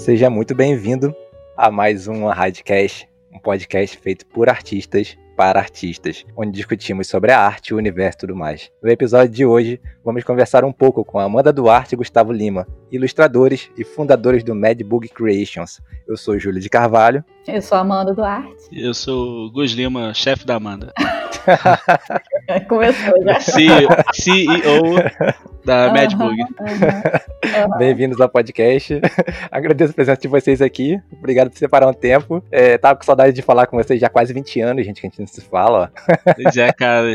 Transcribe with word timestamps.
Seja 0.00 0.30
muito 0.30 0.54
bem-vindo 0.54 1.14
a 1.54 1.70
mais 1.70 2.08
um 2.08 2.26
Radcast, 2.26 3.06
um 3.30 3.38
podcast 3.38 3.98
feito 3.98 4.24
por 4.24 4.48
artistas 4.48 5.14
para 5.36 5.60
artistas, 5.60 6.24
onde 6.34 6.52
discutimos 6.52 7.06
sobre 7.06 7.32
a 7.32 7.38
arte, 7.38 7.74
o 7.74 7.76
universo 7.76 8.16
e 8.16 8.20
tudo 8.20 8.34
mais. 8.34 8.70
No 8.82 8.90
episódio 8.90 9.28
de 9.28 9.44
hoje, 9.44 9.78
vamos 10.02 10.24
conversar 10.24 10.64
um 10.64 10.72
pouco 10.72 11.04
com 11.04 11.18
Amanda 11.18 11.52
Duarte 11.52 11.94
e 11.94 11.98
Gustavo 11.98 12.32
Lima, 12.32 12.66
ilustradores 12.90 13.70
e 13.76 13.84
fundadores 13.84 14.42
do 14.42 14.54
Mad 14.54 14.80
Bug 14.82 15.06
Creations. 15.10 15.82
Eu 16.08 16.16
sou 16.16 16.38
Júlio 16.38 16.62
de 16.62 16.70
Carvalho. 16.70 17.22
Eu 17.52 17.60
sou 17.60 17.78
Amanda 17.78 18.14
Duarte. 18.14 18.68
Eu 18.70 18.94
sou 18.94 19.50
Gus 19.50 19.72
Lima, 19.72 20.14
chefe 20.14 20.46
da 20.46 20.54
Amanda. 20.54 20.92
Começou 22.68 23.22
já. 23.24 23.40
CEO 24.12 24.94
da 25.64 25.86
uhum, 25.86 25.92
Mad 25.92 26.14
Bug. 26.14 26.40
Uhum, 26.40 27.78
Bem-vindos 27.78 28.20
ao 28.20 28.28
podcast. 28.28 29.00
Agradeço 29.50 29.90
a 29.90 29.94
presença 29.94 30.20
de 30.20 30.28
vocês 30.28 30.62
aqui. 30.62 31.00
Obrigado 31.12 31.50
por 31.50 31.58
separar 31.58 31.88
um 31.88 31.92
tempo. 31.92 32.42
É, 32.52 32.78
tava 32.78 32.96
com 32.96 33.04
saudade 33.04 33.32
de 33.32 33.42
falar 33.42 33.66
com 33.66 33.76
vocês 33.76 34.00
já 34.00 34.06
há 34.06 34.10
quase 34.10 34.32
20 34.32 34.60
anos, 34.60 34.86
gente, 34.86 35.00
que 35.00 35.06
a 35.06 35.10
gente 35.10 35.18
não 35.18 35.26
se 35.26 35.40
fala. 35.40 35.90
Pois 36.42 36.56
é, 36.56 36.72
cara. 36.72 37.06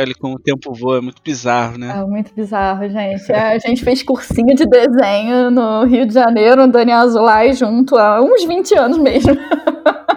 Olha 0.00 0.14
como 0.18 0.34
o 0.34 0.38
tempo 0.38 0.72
voa, 0.72 0.98
é 0.98 1.00
muito 1.00 1.22
bizarro, 1.22 1.78
né? 1.78 1.94
É 1.96 2.04
muito 2.04 2.34
bizarro, 2.34 2.88
gente. 2.88 3.30
É, 3.30 3.52
a 3.52 3.58
gente 3.58 3.84
fez 3.84 4.02
cursinho 4.02 4.54
de 4.54 4.66
desenho 4.66 5.50
no 5.50 5.84
Rio 5.84 6.06
de 6.06 6.14
Janeiro, 6.14 6.66
no 6.66 6.72
Daniel 6.72 6.98
Azulay, 6.98 7.52
junto 7.52 7.96
há 7.96 8.20
uns 8.20 8.44
20 8.44 8.76
anos 8.76 8.98
mesmo. 8.98 9.36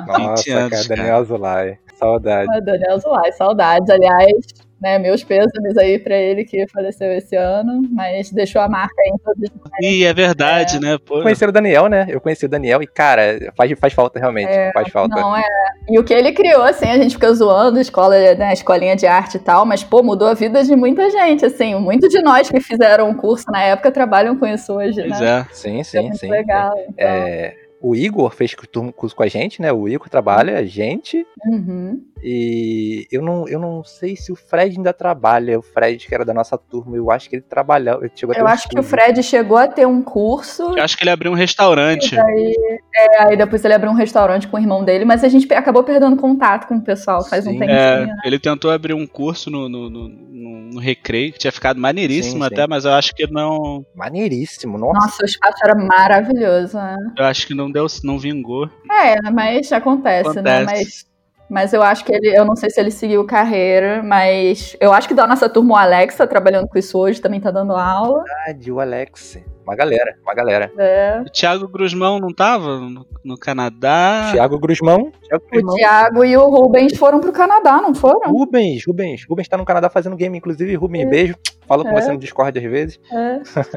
Nossa, 0.08 0.54
anos, 0.54 0.88
cara, 0.88 0.88
Daniel 0.88 1.18
Azulay. 1.18 1.78
Saudade. 1.96 2.50
Ah, 2.52 2.60
Daniel 2.62 2.98
Zulay, 3.00 3.32
saudades. 3.34 3.90
Aliás, 3.90 4.36
né, 4.82 4.98
meus 4.98 5.24
pêsames 5.24 5.78
aí 5.78 6.00
para 6.00 6.16
ele 6.16 6.46
que 6.46 6.66
faleceu 6.68 7.12
esse 7.12 7.36
ano, 7.36 7.82
mas 7.92 8.32
deixou 8.32 8.62
a 8.62 8.70
marca 8.70 8.96
aí 9.02 9.12
em 9.14 9.18
todos 9.18 9.50
E 9.82 10.06
é 10.06 10.14
verdade, 10.14 10.78
é. 10.78 10.80
né? 10.80 10.98
Pô. 11.06 11.22
Conheci 11.22 11.44
o 11.44 11.52
Daniel, 11.52 11.88
né? 11.88 12.08
Eu 12.10 12.22
conheci 12.22 12.46
o 12.46 12.50
Daniel 12.50 12.82
e, 12.82 12.88
cara, 12.88 13.52
faz, 13.58 13.78
faz 13.78 13.94
falta 13.94 14.18
realmente. 14.18 14.50
É, 14.50 14.72
faz 14.72 14.88
falta. 14.90 15.20
Não, 15.20 15.36
é. 15.36 15.44
E 15.90 16.00
o 16.00 16.04
que 16.04 16.14
ele 16.14 16.32
criou, 16.32 16.64
assim, 16.64 16.90
a 16.90 16.98
gente 16.98 17.16
fica 17.16 17.34
zoando, 17.34 17.80
escola, 17.80 18.16
né, 18.36 18.54
escolinha 18.54 18.96
de 18.96 19.06
arte 19.06 19.36
e 19.36 19.40
tal, 19.40 19.66
mas, 19.66 19.84
pô, 19.84 20.02
mudou 20.02 20.30
a 20.30 20.34
vida 20.34 20.64
de 20.64 20.76
muita 20.76 21.10
gente, 21.10 21.46
assim. 21.46 21.76
Muitos 21.76 22.10
de 22.10 22.22
nós 22.22 22.50
que 22.50 22.62
fizeram 22.62 23.10
um 23.10 23.14
curso 23.14 23.52
na 23.52 23.62
época 23.62 23.92
trabalham 23.92 24.38
com 24.38 24.48
isso 24.48 24.74
hoje, 24.74 25.02
pois 25.02 25.20
né? 25.20 25.40
É. 25.40 25.54
Sim, 25.54 25.84
sim, 25.84 26.10
é 26.10 26.14
sim. 26.14 26.30
Legal. 26.30 26.74
Então. 26.78 26.94
É, 26.98 27.69
o 27.82 27.96
Igor 27.96 28.32
fez 28.32 28.54
curso 28.92 29.16
com 29.16 29.24
a 29.24 29.28
gente, 29.28 29.62
né? 29.62 29.72
O 29.72 29.88
Igor 29.88 30.10
trabalha, 30.10 30.58
a 30.58 30.64
gente. 30.64 31.26
Uhum. 31.46 32.04
E 32.22 33.08
eu 33.12 33.22
não, 33.22 33.48
eu 33.48 33.60
não 33.60 33.84
sei 33.84 34.16
se 34.16 34.32
o 34.32 34.36
Fred 34.36 34.78
ainda 34.78 34.94
trabalha. 34.94 35.58
O 35.58 35.62
Fred, 35.62 36.06
que 36.08 36.14
era 36.14 36.26
da 36.26 36.34
nossa 36.34 36.58
turma, 36.58 36.96
eu 36.96 37.10
acho 37.12 37.30
que 37.30 37.38
ele 37.38 37.44
trabalhava. 37.44 38.04
Ele 38.04 38.12
eu 38.38 38.48
acho 38.48 38.68
que 38.68 38.80
o 38.80 38.84
Fred 38.84 39.22
chegou 39.24 39.58
a 39.58 39.68
ter 39.68 39.88
um 39.88 40.02
curso. 40.02 40.64
Eu 40.78 40.84
acho 40.84 40.98
que 40.98 41.04
ele 41.04 41.12
abriu 41.12 41.32
um 41.32 41.36
restaurante. 41.36 42.20
Aí, 42.20 42.56
é, 42.94 43.24
aí 43.24 43.38
depois 43.38 43.64
ele 43.64 43.74
abriu 43.74 43.92
um 43.92 43.96
restaurante 43.96 44.48
com 44.48 44.58
o 44.58 44.60
irmão 44.60 44.84
dele, 44.84 45.06
mas 45.06 45.24
a 45.24 45.30
gente 45.30 45.52
acabou 45.54 45.84
perdendo 45.84 46.16
contato 46.18 46.68
com 46.68 46.76
o 46.76 46.82
pessoal 46.82 47.24
faz 47.24 47.44
sim. 47.44 47.56
um 47.56 47.60
tempo. 47.60 47.72
É, 47.72 48.06
né? 48.06 48.16
Ele 48.24 48.40
tentou 48.40 48.72
abrir 48.72 48.94
um 48.94 49.08
curso 49.08 49.50
no, 49.50 49.70
no, 49.70 49.90
no, 49.90 50.10
no, 50.10 50.80
Recreio, 50.80 51.34
que 51.34 51.40
tinha 51.40 51.52
ficado 51.52 51.80
maneiríssimo 51.80 52.44
sim, 52.44 52.48
até, 52.48 52.64
sim. 52.64 52.68
mas 52.70 52.86
eu 52.86 52.92
acho 52.92 53.14
que 53.16 53.28
não. 53.32 53.86
Maneiríssimo, 53.96 54.78
nossa. 54.78 55.00
Nossa, 55.00 55.24
o 55.24 55.26
espaço 55.26 55.58
era 55.64 55.76
maravilhoso, 55.76 56.78
né? 56.78 56.98
Eu 57.18 57.26
acho 57.26 57.48
que 57.48 57.54
não 57.54 57.72
deu, 57.72 57.86
não 58.04 58.20
vingou. 58.20 58.70
É, 58.92 59.32
mas 59.32 59.72
acontece, 59.72 60.30
acontece. 60.30 60.42
né? 60.42 60.64
Mas 60.64 61.09
mas 61.50 61.74
eu 61.74 61.82
acho 61.82 62.06
que 62.06 62.14
ele, 62.14 62.28
eu 62.38 62.46
não 62.46 62.56
sei 62.56 62.70
se 62.70 62.80
ele 62.80 62.92
seguiu 62.92 63.26
carreira, 63.26 64.04
mas 64.04 64.78
eu 64.80 64.94
acho 64.94 65.08
que 65.08 65.14
da 65.14 65.26
nossa 65.26 65.50
turma 65.50 65.74
o 65.74 65.78
Alex 65.78 66.16
tá 66.16 66.28
trabalhando 66.28 66.68
com 66.68 66.78
isso 66.78 66.98
hoje, 66.98 67.20
também 67.20 67.42
tá 67.42 67.50
dando 67.50 67.74
aula. 67.74 68.24
Verdade, 68.24 68.72
o 68.72 68.80
Alex. 68.80 69.40
Uma 69.64 69.76
galera, 69.76 70.16
uma 70.24 70.34
galera. 70.34 70.72
É. 70.78 71.22
O 71.22 71.30
Thiago 71.30 71.68
Grusmão 71.68 72.20
não 72.20 72.34
tava 72.34 72.80
no, 72.80 73.06
no 73.24 73.38
Canadá? 73.38 74.30
Thiago 74.32 74.58
Grusmão. 74.60 75.12
Thiago 75.28 75.44
Grusmão. 75.52 75.74
O 75.74 75.78
Thiago 75.78 76.26
e 76.26 76.38
o 76.38 76.50
Rubens 76.50 76.98
foram 76.98 77.20
pro 77.20 77.32
Canadá, 77.32 77.80
não 77.82 77.94
foram? 77.94 78.32
Rubens, 78.32 78.84
Rubens. 78.88 79.26
Rubens 79.30 79.48
tá 79.48 79.58
no 79.58 79.66
Canadá 79.66 79.90
fazendo 79.90 80.16
game, 80.16 80.38
inclusive. 80.38 80.76
Rubens, 80.76 81.06
é. 81.06 81.10
beijo. 81.10 81.36
Falo 81.70 81.84
com 81.84 81.92
é. 81.92 82.02
você 82.02 82.12
no 82.12 82.18
Discord 82.18 82.58
às 82.58 82.66
vezes. 82.66 83.00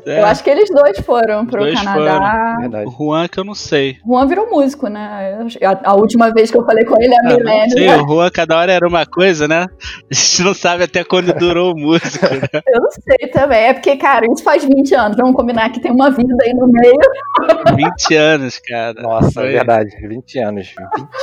É. 0.07 0.21
Eu 0.21 0.25
acho 0.25 0.43
que 0.43 0.49
eles 0.49 0.71
dois 0.71 0.99
foram 1.01 1.45
pro 1.45 1.61
dois 1.61 1.79
Canadá. 1.79 2.57
Foram. 2.63 2.85
O 2.87 2.91
Juan 2.91 3.29
que 3.29 3.39
eu 3.39 3.45
não 3.45 3.55
sei. 3.55 3.99
O 4.03 4.15
Juan 4.15 4.27
virou 4.27 4.51
músico, 4.51 4.89
né? 4.89 5.47
A, 5.63 5.91
a 5.91 5.95
última 5.95 6.33
vez 6.33 6.51
que 6.51 6.57
eu 6.57 6.65
falei 6.65 6.87
com 6.87 7.01
ele, 7.01 7.15
a 7.15 7.19
ah, 7.21 7.37
milênio. 7.37 7.71
Sim, 7.71 7.87
né? 7.87 7.97
o 7.99 8.09
Juan 8.09 8.31
cada 8.31 8.57
hora 8.57 8.73
era 8.73 8.89
uma 8.89 9.05
coisa, 9.05 9.47
né? 9.47 9.67
A 10.11 10.15
gente 10.15 10.43
não 10.43 10.55
sabe 10.55 10.85
até 10.85 11.05
quando 11.05 11.35
durou 11.35 11.75
o 11.75 11.79
músico, 11.79 12.25
né? 12.25 12.49
Eu 12.67 12.81
não 12.81 12.91
sei 12.91 13.29
também. 13.29 13.65
É 13.67 13.75
porque, 13.75 13.95
cara, 13.97 14.25
isso 14.33 14.43
faz 14.43 14.65
20 14.65 14.95
anos. 14.95 15.17
Vamos 15.19 15.37
combinar 15.37 15.71
que 15.71 15.81
tem 15.81 15.93
uma 15.93 16.11
vida 16.11 16.35
aí 16.43 16.55
no 16.55 16.67
meio. 16.67 17.77
20 17.77 18.15
anos, 18.15 18.59
cara. 18.59 19.03
Nossa, 19.03 19.33
Foi. 19.33 19.49
é 19.49 19.53
verdade. 19.53 19.91
20 20.09 20.39
anos. 20.39 20.75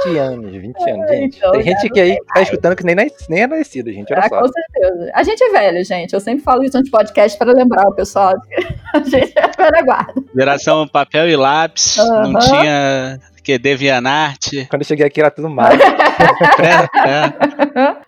20 0.06 0.18
anos, 0.18 0.52
20 0.52 0.90
anos, 0.90 1.10
gente. 1.10 1.38
Então, 1.38 1.52
tem 1.52 1.64
gente 1.64 1.90
que 1.90 2.00
aí 2.00 2.18
tá 2.34 2.42
escutando 2.42 2.76
que 2.76 2.84
nem, 2.84 2.96
nem 2.96 3.42
é 3.42 3.48
nascido, 3.48 3.92
gente. 3.92 4.14
Olha 4.14 4.26
é, 4.26 4.30
só. 4.30 4.40
Com 4.40 4.48
certeza. 4.48 5.12
A 5.14 5.24
gente 5.24 5.44
é 5.44 5.50
velho, 5.50 5.84
gente. 5.84 6.14
Eu 6.14 6.20
sempre 6.20 6.44
falo 6.44 6.59
isso 6.64 6.78
no 6.78 6.90
podcast 6.90 7.38
para 7.38 7.52
lembrar 7.52 7.88
o 7.88 7.96
pessoal. 7.96 8.34
A 8.94 9.00
gente 9.00 9.34
é 9.38 9.48
velha 9.56 9.84
guarda. 9.84 10.14
Geração 10.36 10.88
papel 10.88 11.30
e 11.30 11.36
lápis. 11.36 11.98
Uhum. 11.98 12.32
Não 12.32 12.40
tinha 12.40 13.20
que 13.50 13.58
DeviantArt. 13.58 14.68
Quando 14.70 14.84
eu 14.84 14.88
cheguei 14.88 15.06
aqui 15.08 15.20
era 15.20 15.32
tudo 15.32 15.50
mato. 15.50 15.76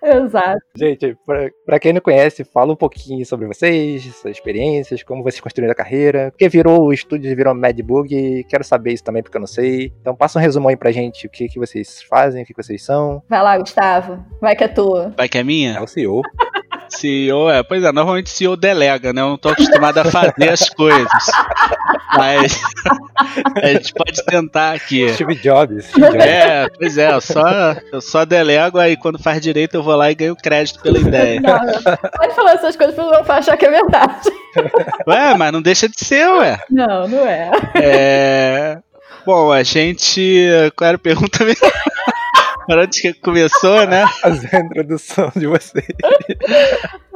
é. 0.04 0.18
Exato. 0.18 0.60
Gente, 0.76 1.18
pra, 1.26 1.50
pra, 1.66 1.80
quem 1.80 1.94
não 1.94 2.02
conhece, 2.02 2.44
fala 2.44 2.74
um 2.74 2.76
pouquinho 2.76 3.26
sobre 3.26 3.48
vocês, 3.48 4.04
suas 4.16 4.36
experiências, 4.36 5.02
como 5.02 5.24
vocês 5.24 5.42
construíram 5.42 5.72
a 5.72 5.76
carreira, 5.76 6.30
porque 6.32 6.48
virou 6.48 6.84
o 6.84 6.94
estúdio, 6.94 7.36
virou 7.36 7.56
Madbug, 7.56 8.46
quero 8.48 8.64
saber 8.64 8.94
isso 8.94 9.04
também 9.04 9.24
porque 9.24 9.38
eu 9.38 9.42
não 9.42 9.48
sei. 9.48 9.92
Então 10.00 10.16
passa 10.16 10.38
um 10.38 10.42
resumo 10.42 10.70
aí 10.70 10.76
pra 10.76 10.92
gente, 10.92 11.26
o 11.26 11.30
que, 11.30 11.48
que 11.48 11.58
vocês 11.58 12.04
fazem, 12.04 12.44
o 12.44 12.46
que, 12.46 12.54
que 12.54 12.64
vocês 12.64 12.84
são. 12.84 13.24
Vai 13.28 13.42
lá, 13.42 13.58
Gustavo, 13.58 14.24
vai 14.40 14.56
que 14.56 14.64
é 14.64 14.68
tua. 14.68 15.12
Vai 15.18 15.28
que 15.28 15.40
é 15.40 15.44
minha? 15.44 15.74
É 15.74 15.82
o 15.82 15.88
CEO. 15.88 16.22
CEO, 16.96 17.50
é, 17.50 17.64
pois 17.64 17.84
é, 17.84 17.92
normalmente 17.92 18.30
CEO 18.30 18.56
delega, 18.56 19.14
né? 19.14 19.22
Eu 19.22 19.30
não 19.30 19.38
tô 19.38 19.50
acostumado 19.50 19.98
a 20.00 20.06
fazer 20.06 20.50
as 20.50 20.70
coisas. 20.70 21.08
Mas 22.18 22.60
a 23.62 23.68
gente 23.68 23.94
pode 23.94 24.24
tentar 24.26 24.74
aqui. 24.74 25.10
Steve 25.14 25.36
Jobs. 25.36 25.86
Steve 25.86 26.08
Jobs. 26.08 26.26
É, 26.26 26.70
pois 26.70 26.98
é, 26.98 27.14
eu 27.14 27.22
só, 27.22 27.76
eu 27.92 28.02
só 28.02 28.26
delego, 28.26 28.78
aí 28.78 28.98
quando 28.98 29.22
faz 29.22 29.42
direito 29.42 29.76
eu 29.76 29.84
vou 29.84 29.96
lá 29.96 30.12
e 30.12 30.16
ganho 30.16 30.36
crédito 30.36 30.82
pela 30.82 31.00
ideia. 31.00 31.40
Não, 31.40 31.60
pode 32.18 32.36
falar 32.36 32.54
essas 32.54 32.76
coisas 32.76 32.96
pra 32.96 33.06
não 33.06 33.36
achar 33.36 33.58
que 33.58 33.66
é 33.66 33.72
verdade. 33.72 34.30
Ué, 35.08 35.36
mas 35.38 35.52
não 35.52 35.62
deixa 35.62 35.88
de 35.88 36.04
ser, 36.04 36.28
ué. 36.28 36.60
Não, 36.70 37.08
não 37.08 37.26
é. 37.26 37.52
É. 37.76 38.78
Bom, 39.26 39.52
a 39.52 39.64
gente. 39.64 40.50
Qual 40.76 40.88
era 40.88 40.96
a 40.96 41.00
pergunta 41.00 41.46
mesmo? 41.46 41.72
Antes 42.70 43.02
que 43.02 43.14
começou, 43.14 43.86
né? 43.88 44.06
Fazer 44.22 44.56
a 44.56 44.60
introdução 44.60 45.32
de 45.36 45.48
vocês. 45.48 45.88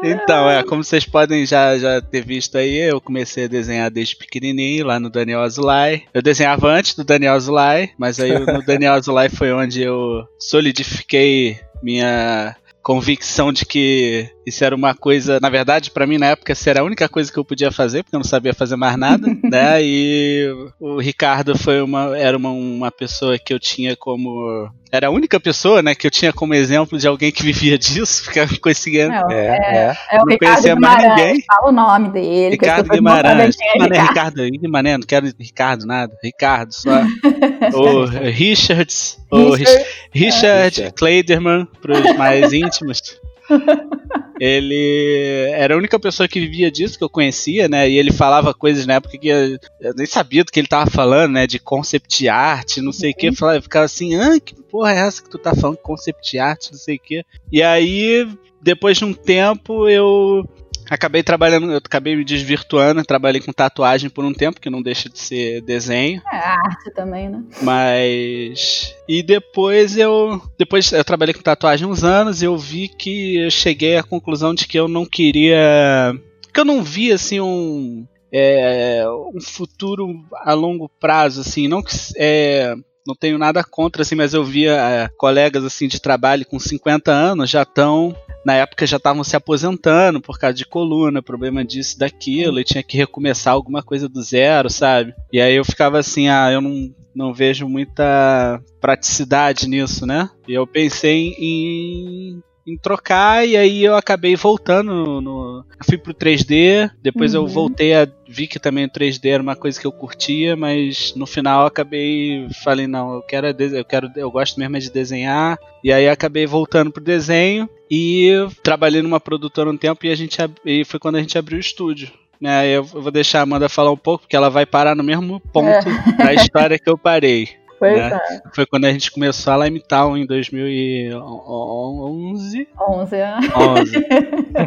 Então, 0.04 0.50
é, 0.50 0.64
como 0.64 0.84
vocês 0.84 1.06
podem 1.06 1.46
já, 1.46 1.78
já 1.78 2.02
ter 2.02 2.26
visto 2.26 2.58
aí, 2.58 2.78
eu 2.78 3.00
comecei 3.00 3.46
a 3.46 3.50
desenhar 3.50 3.90
desde 3.90 4.16
pequenininho, 4.16 4.86
lá 4.86 5.00
no 5.00 5.10
Daniel 5.10 5.42
Azulay. 5.42 6.04
Eu 6.14 6.22
desenhava 6.22 6.68
antes 6.68 6.96
do 6.96 7.04
Daniel 7.04 7.34
Azulay, 7.34 7.92
mas 7.98 8.20
aí 8.20 8.38
no 8.38 8.64
Daniel 8.64 8.94
Azulay 8.94 9.30
foi 9.30 9.52
onde 9.52 9.82
eu 9.82 10.24
solidifiquei 10.40 11.60
minha 11.82 12.56
convicção 12.82 13.52
de 13.52 13.66
que 13.66 14.30
isso 14.46 14.64
era 14.64 14.76
uma 14.76 14.94
coisa, 14.94 15.40
na 15.42 15.50
verdade, 15.50 15.92
para 15.92 16.06
mim 16.06 16.18
na 16.18 16.28
época 16.28 16.54
isso 16.54 16.70
era 16.70 16.82
a 16.82 16.84
única 16.84 17.10
coisa 17.10 17.32
que 17.32 17.38
eu 17.38 17.46
podia 17.46 17.72
fazer, 17.72 18.04
porque 18.04 18.16
eu 18.16 18.20
não 18.20 18.26
sabia 18.26 18.54
fazer 18.54 18.76
mais 18.76 18.98
nada, 18.98 19.28
né? 19.44 19.82
E 19.82 20.48
o 20.80 21.00
Ricardo 21.00 21.58
foi 21.58 21.82
uma 21.82 22.16
era 22.18 22.38
uma, 22.38 22.50
uma 22.50 22.92
pessoa 22.92 23.38
que 23.40 23.54
eu 23.54 23.60
tinha 23.60 23.96
como 23.96 24.70
era 24.92 25.08
a 25.08 25.10
única 25.10 25.40
pessoa, 25.40 25.82
né, 25.82 25.94
que 25.94 26.08
eu 26.08 26.12
tinha 26.12 26.32
como 26.32 26.54
exemplo 26.54 26.98
de 26.98 27.08
alguém 27.08 27.32
que 27.32 27.44
vivia 27.44 27.78
disso, 27.78 28.24
porque 28.24 28.40
eu 28.40 28.48
não 28.48 28.58
conseguia. 28.58 29.10
Não, 29.10 29.30
é, 29.30 29.48
é, 29.48 29.98
é, 30.12 30.22
o 30.22 30.26
não 30.26 30.38
conhecia 30.38 30.76
mais 30.76 31.10
ninguém. 31.10 31.44
Fala 31.46 31.70
o 31.70 31.72
nome 31.72 32.10
dele. 32.10 32.52
Ricardo 32.52 32.90
Guimarães. 32.90 33.56
Não 33.78 33.86
é 33.88 34.02
Ricardo 34.02 34.44
Guimarães, 34.44 35.00
não 35.00 35.08
quero 35.08 35.28
Ricardo 35.40 35.86
nada. 35.86 36.16
Ricardo 36.24 36.72
só. 36.72 37.02
o 37.74 38.06
Richards. 38.06 39.18
O 39.32 39.54
Richard, 39.54 39.86
Richard 40.14 40.84
é. 40.84 40.92
Kleiderman, 40.92 41.68
para 41.82 42.00
os 42.00 42.18
mais 42.18 42.54
íntimos. 42.54 43.02
ele 44.40 45.50
era 45.54 45.74
a 45.74 45.78
única 45.78 46.00
pessoa 46.00 46.28
que 46.28 46.40
vivia 46.40 46.72
disso 46.72 46.98
que 46.98 47.04
eu 47.04 47.10
conhecia, 47.10 47.68
né? 47.68 47.90
E 47.90 47.98
ele 47.98 48.12
falava 48.12 48.54
coisas 48.54 48.86
na 48.86 48.96
época 48.96 49.18
que 49.18 49.28
eu, 49.28 49.58
eu 49.80 49.94
nem 49.96 50.06
sabia 50.06 50.44
do 50.44 50.52
que 50.52 50.60
ele 50.60 50.68
tava 50.68 50.90
falando, 50.90 51.34
né? 51.34 51.48
De 51.48 51.60
concept 51.60 52.28
art, 52.28 52.78
não 52.78 52.92
sei 52.92 53.12
o 53.12 53.16
que. 53.16 53.28
Eu 53.28 53.62
ficava 53.62 53.86
assim, 53.86 54.16
ah, 54.16 54.40
que 54.40 54.56
porra 54.56 54.94
é 54.94 55.00
essa 55.00 55.22
que 55.22 55.30
tu 55.30 55.38
tá 55.38 55.56
falando? 55.56 55.78
Concept 55.78 56.38
art, 56.38 56.72
não 56.72 56.80
sei 56.80 56.96
o 56.96 57.00
que. 57.00 57.26
E 57.52 57.62
aí, 57.62 58.28
depois 58.62 58.98
de 58.98 59.06
um 59.06 59.14
tempo, 59.14 59.88
eu 59.88 60.48
acabei 60.90 61.24
trabalhando, 61.24 61.72
eu 61.72 61.78
acabei 61.78 62.16
me 62.16 62.24
desvirtuando, 62.24 63.04
trabalhei 63.04 63.42
com 63.42 63.52
tatuagem 63.52 64.10
por 64.10 64.24
um 64.24 64.34
tempo, 64.34 64.60
que 64.60 64.70
não 64.70 64.82
deixa 64.82 65.10
de 65.10 65.20
ser 65.20 65.62
desenho. 65.62 66.22
É 66.32 66.38
arte 66.38 66.92
também, 66.92 67.30
né? 67.30 67.44
Mas 67.62 68.96
e 69.08 69.22
depois 69.22 69.98
eu 69.98 70.42
depois 70.58 70.92
eu 70.92 71.04
trabalhei 71.04 71.34
com 71.34 71.42
tatuagem 71.42 71.88
uns 71.88 72.04
anos 72.04 72.42
e 72.42 72.46
eu 72.46 72.58
vi 72.58 72.88
que 72.88 73.38
eu 73.38 73.52
cheguei 73.52 73.98
à 73.98 74.04
conclusão 74.04 74.54
de 74.54 74.68
que 74.68 74.80
eu 74.80 74.88
não 74.88 75.06
queria 75.06 76.14
que 76.54 76.60
eu 76.60 76.66
não 76.66 76.84
via 76.84 77.16
assim 77.16 77.40
um 77.40 78.06
é, 78.38 79.06
um 79.34 79.40
futuro 79.40 80.26
a 80.34 80.54
longo 80.54 80.90
prazo, 80.90 81.40
assim, 81.40 81.70
não 81.70 81.82
que 81.82 81.96
é, 82.18 82.76
não 83.06 83.16
tenho 83.16 83.38
nada 83.38 83.64
contra, 83.64 84.02
assim, 84.02 84.16
mas 84.16 84.34
eu 84.34 84.44
via 84.44 84.74
é, 84.74 85.08
colegas 85.18 85.64
assim 85.64 85.88
de 85.88 86.00
trabalho 86.00 86.46
com 86.46 86.60
50 86.60 87.12
anos 87.12 87.50
já 87.50 87.62
estão 87.62 88.16
na 88.46 88.54
época 88.54 88.86
já 88.86 88.98
estavam 88.98 89.24
se 89.24 89.36
aposentando 89.36 90.22
por 90.22 90.38
causa 90.38 90.56
de 90.56 90.66
coluna, 90.66 91.22
problema 91.22 91.66
disso, 91.66 91.98
daquilo, 91.98 92.60
e 92.60 92.64
tinha 92.64 92.84
que 92.84 92.96
recomeçar 92.96 93.54
alguma 93.54 93.82
coisa 93.82 94.08
do 94.08 94.22
zero, 94.22 94.70
sabe? 94.70 95.16
E 95.34 95.42
aí 95.42 95.56
eu 95.56 95.66
ficava 95.66 95.98
assim, 95.98 96.28
ah, 96.28 96.52
eu 96.52 96.62
não, 96.62 96.94
não 97.16 97.34
vejo 97.34 97.68
muita 97.68 98.62
praticidade 98.80 99.68
nisso, 99.68 100.06
né? 100.06 100.30
E 100.48 100.54
eu 100.54 100.68
pensei 100.68 101.36
em 101.40 102.40
em 102.68 102.76
trocar 102.76 103.48
e 103.48 103.56
aí 103.56 103.84
eu 103.84 103.96
acabei 103.96 104.36
voltando 104.36 104.92
no, 104.92 105.22
no 105.22 105.66
fui 105.84 106.00
pro 106.00 106.16
3D, 106.16 106.90
depois 107.02 107.36
uhum. 107.36 107.42
eu 107.42 107.48
voltei 107.48 107.94
a 107.94 108.08
vi 108.28 108.48
que 108.48 108.60
também 108.60 108.86
o 108.86 108.90
3D 108.90 109.30
era 109.30 109.44
uma 109.44 109.56
coisa 109.56 109.80
que 109.80 109.88
eu 109.88 109.92
curtia, 109.92 110.56
mas 110.56 111.14
no 111.16 111.26
final 111.26 111.62
eu 111.62 111.68
acabei 111.68 112.48
falei 112.64 112.88
não, 112.88 113.16
eu 113.16 113.22
quero 113.22 113.48
eu 113.48 113.86
quero 113.86 114.12
eu 114.16 114.32
gosto 114.32 114.60
mesmo 114.60 114.80
de 114.80 114.92
desenhar 114.92 115.58
e 115.84 115.92
aí 115.92 116.10
acabei 116.10 116.46
voltando 116.46 116.92
pro 116.92 117.04
desenho 117.04 117.70
e 117.90 118.32
trabalhei 118.64 119.02
numa 119.02 119.20
produtora 119.20 119.70
um 119.70 119.78
tempo 119.78 120.06
e 120.06 120.12
a 120.12 120.16
gente 120.16 120.38
e 120.66 120.84
foi 120.84 121.00
quando 121.00 121.16
a 121.16 121.22
gente 121.22 121.38
abriu 121.38 121.58
o 121.58 121.62
estúdio. 121.62 122.12
Né, 122.40 122.68
eu 122.68 122.84
vou 122.84 123.12
deixar 123.12 123.40
a 123.40 123.44
Amanda 123.44 123.70
falar 123.70 123.92
um 123.92 123.98
pouco, 123.98 124.24
porque 124.24 124.36
ela 124.36 124.50
vai 124.50 124.66
parar 124.66 124.94
no 124.94 125.04
mesmo 125.04 125.40
ponto 125.40 125.88
é. 125.88 126.18
da 126.18 126.34
história 126.34 126.78
que 126.78 126.90
eu 126.90 126.98
parei. 126.98 127.50
Pois 127.80 127.98
né? 127.98 128.20
é. 128.32 128.42
Foi 128.54 128.66
quando 128.66 128.86
a 128.86 128.92
gente 128.92 129.12
começou 129.12 129.54
a 129.54 129.66
Lime 129.66 129.82
Town 129.82 130.18
em 130.18 130.26
2011. 130.26 132.68
11, 132.90 133.16
é. 133.16 133.36
11. 133.56 134.06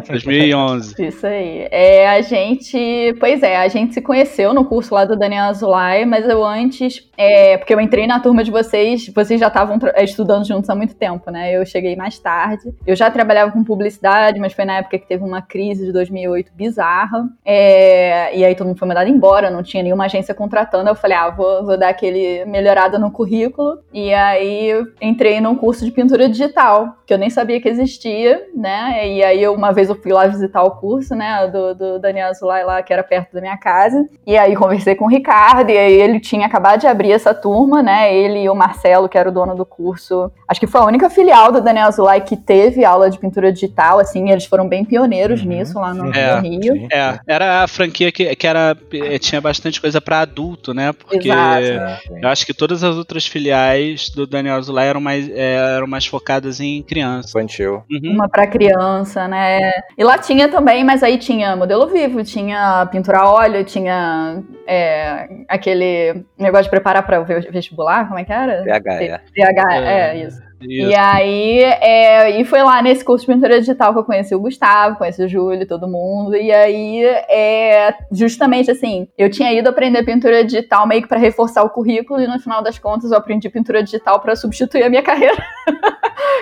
2011. 0.09 1.07
Isso 1.07 1.25
aí. 1.25 1.67
É, 1.71 2.09
a 2.09 2.21
gente, 2.21 3.15
pois 3.19 3.41
é, 3.43 3.57
a 3.57 3.67
gente 3.67 3.93
se 3.93 4.01
conheceu 4.01 4.53
no 4.53 4.65
curso 4.65 4.93
lá 4.93 5.05
do 5.05 5.17
Daniel 5.17 5.45
Azulay, 5.45 6.05
mas 6.05 6.27
eu 6.27 6.45
antes, 6.45 7.08
é, 7.19 7.57
porque 7.57 7.73
eu 7.73 7.81
entrei 7.81 8.07
na 8.07 8.21
turma 8.21 8.45
de 8.45 8.49
vocês, 8.49 9.09
vocês 9.13 9.41
já 9.41 9.49
estavam 9.49 9.77
estudando 9.97 10.47
juntos 10.47 10.69
há 10.69 10.73
muito 10.73 10.95
tempo, 10.95 11.29
né? 11.29 11.51
Eu 11.51 11.65
cheguei 11.65 11.93
mais 11.93 12.17
tarde. 12.17 12.73
Eu 12.87 12.95
já 12.95 13.11
trabalhava 13.11 13.51
com 13.51 13.61
publicidade, 13.61 14.39
mas 14.39 14.53
foi 14.53 14.63
na 14.63 14.77
época 14.77 14.97
que 14.97 15.05
teve 15.05 15.21
uma 15.21 15.41
crise 15.41 15.85
de 15.85 15.91
2008 15.91 16.53
bizarra. 16.55 17.27
É, 17.43 18.33
e 18.37 18.45
aí 18.45 18.55
todo 18.55 18.67
mundo 18.67 18.79
foi 18.79 18.87
mandado 18.87 19.09
embora, 19.09 19.49
não 19.49 19.61
tinha 19.61 19.83
nenhuma 19.83 20.05
agência 20.05 20.33
contratando. 20.33 20.89
Eu 20.89 20.95
falei, 20.95 21.17
ah, 21.17 21.29
vou, 21.29 21.65
vou 21.65 21.77
dar 21.77 21.89
aquele 21.89 22.45
melhorado 22.45 22.97
no 22.97 23.11
currículo. 23.11 23.79
E 23.93 24.13
aí 24.13 24.71
entrei 25.01 25.41
num 25.41 25.57
curso 25.57 25.83
de 25.83 25.91
pintura 25.91 26.29
digital, 26.29 26.99
que 27.05 27.13
eu 27.13 27.17
nem 27.17 27.29
sabia 27.29 27.59
que 27.59 27.67
existia, 27.67 28.47
né? 28.55 29.05
E 29.09 29.21
aí 29.21 29.45
uma 29.49 29.73
vez 29.73 29.89
eu 29.89 29.95
fui 30.01 30.13
lá 30.13 30.25
visitar 30.25 30.63
o 30.63 30.71
curso, 30.71 31.13
né, 31.13 31.47
do, 31.47 31.75
do 31.75 31.99
Daniel 31.99 32.33
Zulay 32.33 32.63
lá, 32.63 32.81
que 32.81 32.93
era 32.93 33.03
perto 33.03 33.33
da 33.33 33.41
minha 33.41 33.57
casa. 33.57 34.07
E 34.25 34.37
aí 34.37 34.55
conversei 34.55 34.95
com 34.95 35.03
o 35.03 35.09
Ricardo, 35.09 35.69
e 35.69 35.77
aí 35.77 35.93
ele 35.99 36.21
tinha 36.21 36.45
acabado 36.45 36.79
de 36.79 36.87
abrir 36.87 37.08
essa 37.11 37.33
turma, 37.33 37.81
né? 37.81 38.13
Ele 38.13 38.43
e 38.43 38.49
o 38.49 38.55
Marcelo, 38.55 39.07
que 39.07 39.17
era 39.17 39.29
o 39.29 39.31
dono 39.31 39.55
do 39.55 39.65
curso. 39.65 40.31
Acho 40.47 40.59
que 40.59 40.67
foi 40.67 40.81
a 40.81 40.85
única 40.85 41.09
filial 41.09 41.51
do 41.51 41.61
Daniel 41.61 41.91
Zulay 41.91 42.21
que 42.21 42.35
teve 42.35 42.83
aula 42.83 43.09
de 43.09 43.17
pintura 43.17 43.51
digital, 43.53 43.99
assim, 43.99 44.29
eles 44.29 44.45
foram 44.45 44.67
bem 44.67 44.83
pioneiros 44.83 45.41
uhum, 45.41 45.47
nisso 45.47 45.79
lá 45.79 45.93
no, 45.93 46.13
é, 46.13 46.35
no 46.35 46.41
Rio. 46.41 46.73
Sim. 46.73 46.87
É, 46.91 47.19
era 47.25 47.63
a 47.63 47.67
franquia 47.67 48.11
que, 48.11 48.35
que 48.35 48.47
era, 48.47 48.75
tinha 49.19 49.39
bastante 49.39 49.79
coisa 49.79 50.01
para 50.01 50.21
adulto, 50.21 50.73
né? 50.73 50.91
Porque 50.91 51.29
Exato. 51.29 52.13
eu 52.21 52.27
acho 52.29 52.45
que 52.45 52.53
todas 52.53 52.83
as 52.83 52.89
as 52.89 52.97
outras 52.97 53.25
filiais 53.25 54.09
do 54.09 54.25
Daniel 54.25 54.55
Azulay 54.55 54.87
eram 54.87 54.99
mais, 54.99 55.29
é, 55.29 55.75
eram 55.75 55.87
mais 55.87 56.05
focadas 56.05 56.59
em 56.59 56.81
criança. 56.81 57.29
Infantil. 57.29 57.83
Uhum. 57.89 58.13
Uma 58.13 58.27
para 58.27 58.47
criança, 58.47 59.27
né? 59.27 59.71
E 59.97 60.03
lá 60.03 60.17
tinha 60.17 60.49
também, 60.49 60.83
mas 60.83 61.03
aí 61.03 61.17
tinha 61.17 61.55
modelo 61.55 61.87
vivo, 61.87 62.23
tinha 62.23 62.85
pintura 62.91 63.19
a 63.19 63.31
óleo, 63.31 63.63
tinha 63.63 64.41
é, 64.67 65.27
aquele 65.47 66.23
negócio 66.37 66.65
de 66.65 66.69
preparar 66.69 66.98
para 67.01 67.21
o 67.21 67.25
vestibular, 67.25 68.07
como 68.07 68.19
é 68.19 68.25
que 68.25 68.31
era? 68.31 68.63
PH, 68.63 69.03
é. 69.03 69.21
PH, 69.33 69.75
é, 69.75 70.17
é 70.17 70.25
isso. 70.25 70.48
Isso. 70.61 70.89
E 70.89 70.95
aí, 70.95 71.63
é, 71.63 72.39
e 72.39 72.45
foi 72.45 72.61
lá 72.61 72.81
nesse 72.81 73.03
curso 73.03 73.25
de 73.25 73.33
pintura 73.33 73.59
digital 73.59 73.93
que 73.93 73.99
eu 73.99 74.03
conheci 74.03 74.35
o 74.35 74.39
Gustavo, 74.39 74.97
conheci 74.97 75.23
o 75.23 75.27
Júlio, 75.27 75.67
todo 75.67 75.87
mundo. 75.87 76.35
E 76.35 76.51
aí, 76.51 77.03
é, 77.03 77.95
justamente 78.11 78.69
assim, 78.69 79.07
eu 79.17 79.29
tinha 79.29 79.53
ido 79.53 79.69
aprender 79.69 80.03
pintura 80.03 80.43
digital 80.43 80.85
meio 80.85 81.01
que 81.01 81.07
para 81.07 81.17
reforçar 81.17 81.63
o 81.63 81.69
currículo, 81.69 82.21
e 82.21 82.27
no 82.27 82.39
final 82.39 82.61
das 82.61 82.77
contas 82.77 83.11
eu 83.11 83.17
aprendi 83.17 83.49
pintura 83.49 83.83
digital 83.83 84.19
para 84.19 84.35
substituir 84.35 84.83
a 84.83 84.89
minha 84.89 85.03
carreira. 85.03 85.37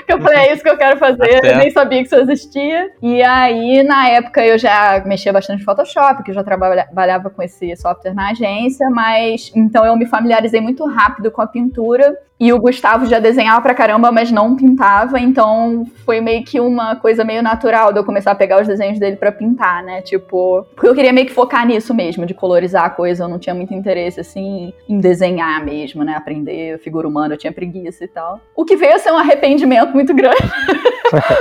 que 0.06 0.14
eu 0.14 0.22
falei, 0.22 0.40
é 0.40 0.54
isso 0.54 0.64
que 0.64 0.69
eu 0.69 0.78
quero 0.78 0.98
fazer, 0.98 1.40
eu 1.44 1.58
nem 1.58 1.69
sabia 1.69 2.00
que 2.00 2.08
isso 2.08 2.16
existia. 2.16 2.90
E 3.02 3.22
aí, 3.22 3.84
na 3.84 4.10
época, 4.10 4.46
eu 4.46 4.58
já 4.58 5.04
mexia 5.06 5.31
bastante 5.31 5.60
no 5.60 5.66
Photoshop, 5.66 6.24
que 6.24 6.31
eu 6.31 6.36
já 6.36 6.44
trabalhava 6.44 7.30
com 7.30 7.44
esse 7.44 7.75
software 7.75 8.14
na 8.14 8.30
agência, 8.30 8.90
mas 8.90 9.52
então 9.56 9.86
eu 9.86 9.96
me 9.96 10.06
familiarizei 10.06 10.62
muito 10.62 10.86
rápido 10.86 11.30
com 11.30 11.42
a 11.42 11.48
pintura. 11.48 12.16
E 12.39 12.54
o 12.54 12.60
Gustavo 12.60 13.06
já 13.07 13.19
desenhava 13.19 13.62
pra 13.62 13.74
caramba, 13.74 14.12
mas 14.12 14.31
não 14.31 14.56
pintava, 14.56 15.19
então 15.19 15.86
foi 16.06 16.22
meio 16.22 16.44
que 16.44 16.60
uma 16.60 16.95
coisa 16.95 17.24
meio 17.24 17.42
natural 17.42 17.92
de 17.92 18.00
eu 18.00 18.04
começar 18.04 18.31
a 18.31 18.36
pegar 18.36 18.62
os 18.62 18.68
desenhos 18.68 19.00
dele 19.00 19.16
para 19.16 19.31
pintar, 19.31 19.84
né? 19.84 20.01
Tipo, 20.01 20.66
porque 20.75 20.88
eu 20.88 20.94
queria 20.94 21.12
meio 21.12 21.25
que 21.25 21.34
focar 21.34 21.66
nisso 21.66 21.95
mesmo, 21.95 22.25
de 22.28 22.36
colorizar 22.36 22.86
a 22.86 22.89
coisa, 22.92 23.24
eu 23.24 23.28
não 23.28 23.39
tinha 23.39 23.56
muito 23.56 23.74
interesse 23.74 24.19
assim 24.19 24.72
em 24.88 25.00
desenhar 25.00 25.66
mesmo, 25.66 26.04
né? 26.04 26.13
Aprender 26.16 26.78
figura 26.80 27.07
humana, 27.07 27.34
eu 27.34 27.38
tinha 27.39 27.51
preguiça 27.51 28.04
e 28.04 28.07
tal. 28.07 28.40
O 28.56 28.63
que 28.63 28.75
veio 28.75 28.95
a 28.95 29.00
ser 29.00 29.12
um 29.12 29.18
arrependimento 29.18 29.92
muito 29.94 30.13
grande. 30.13 30.38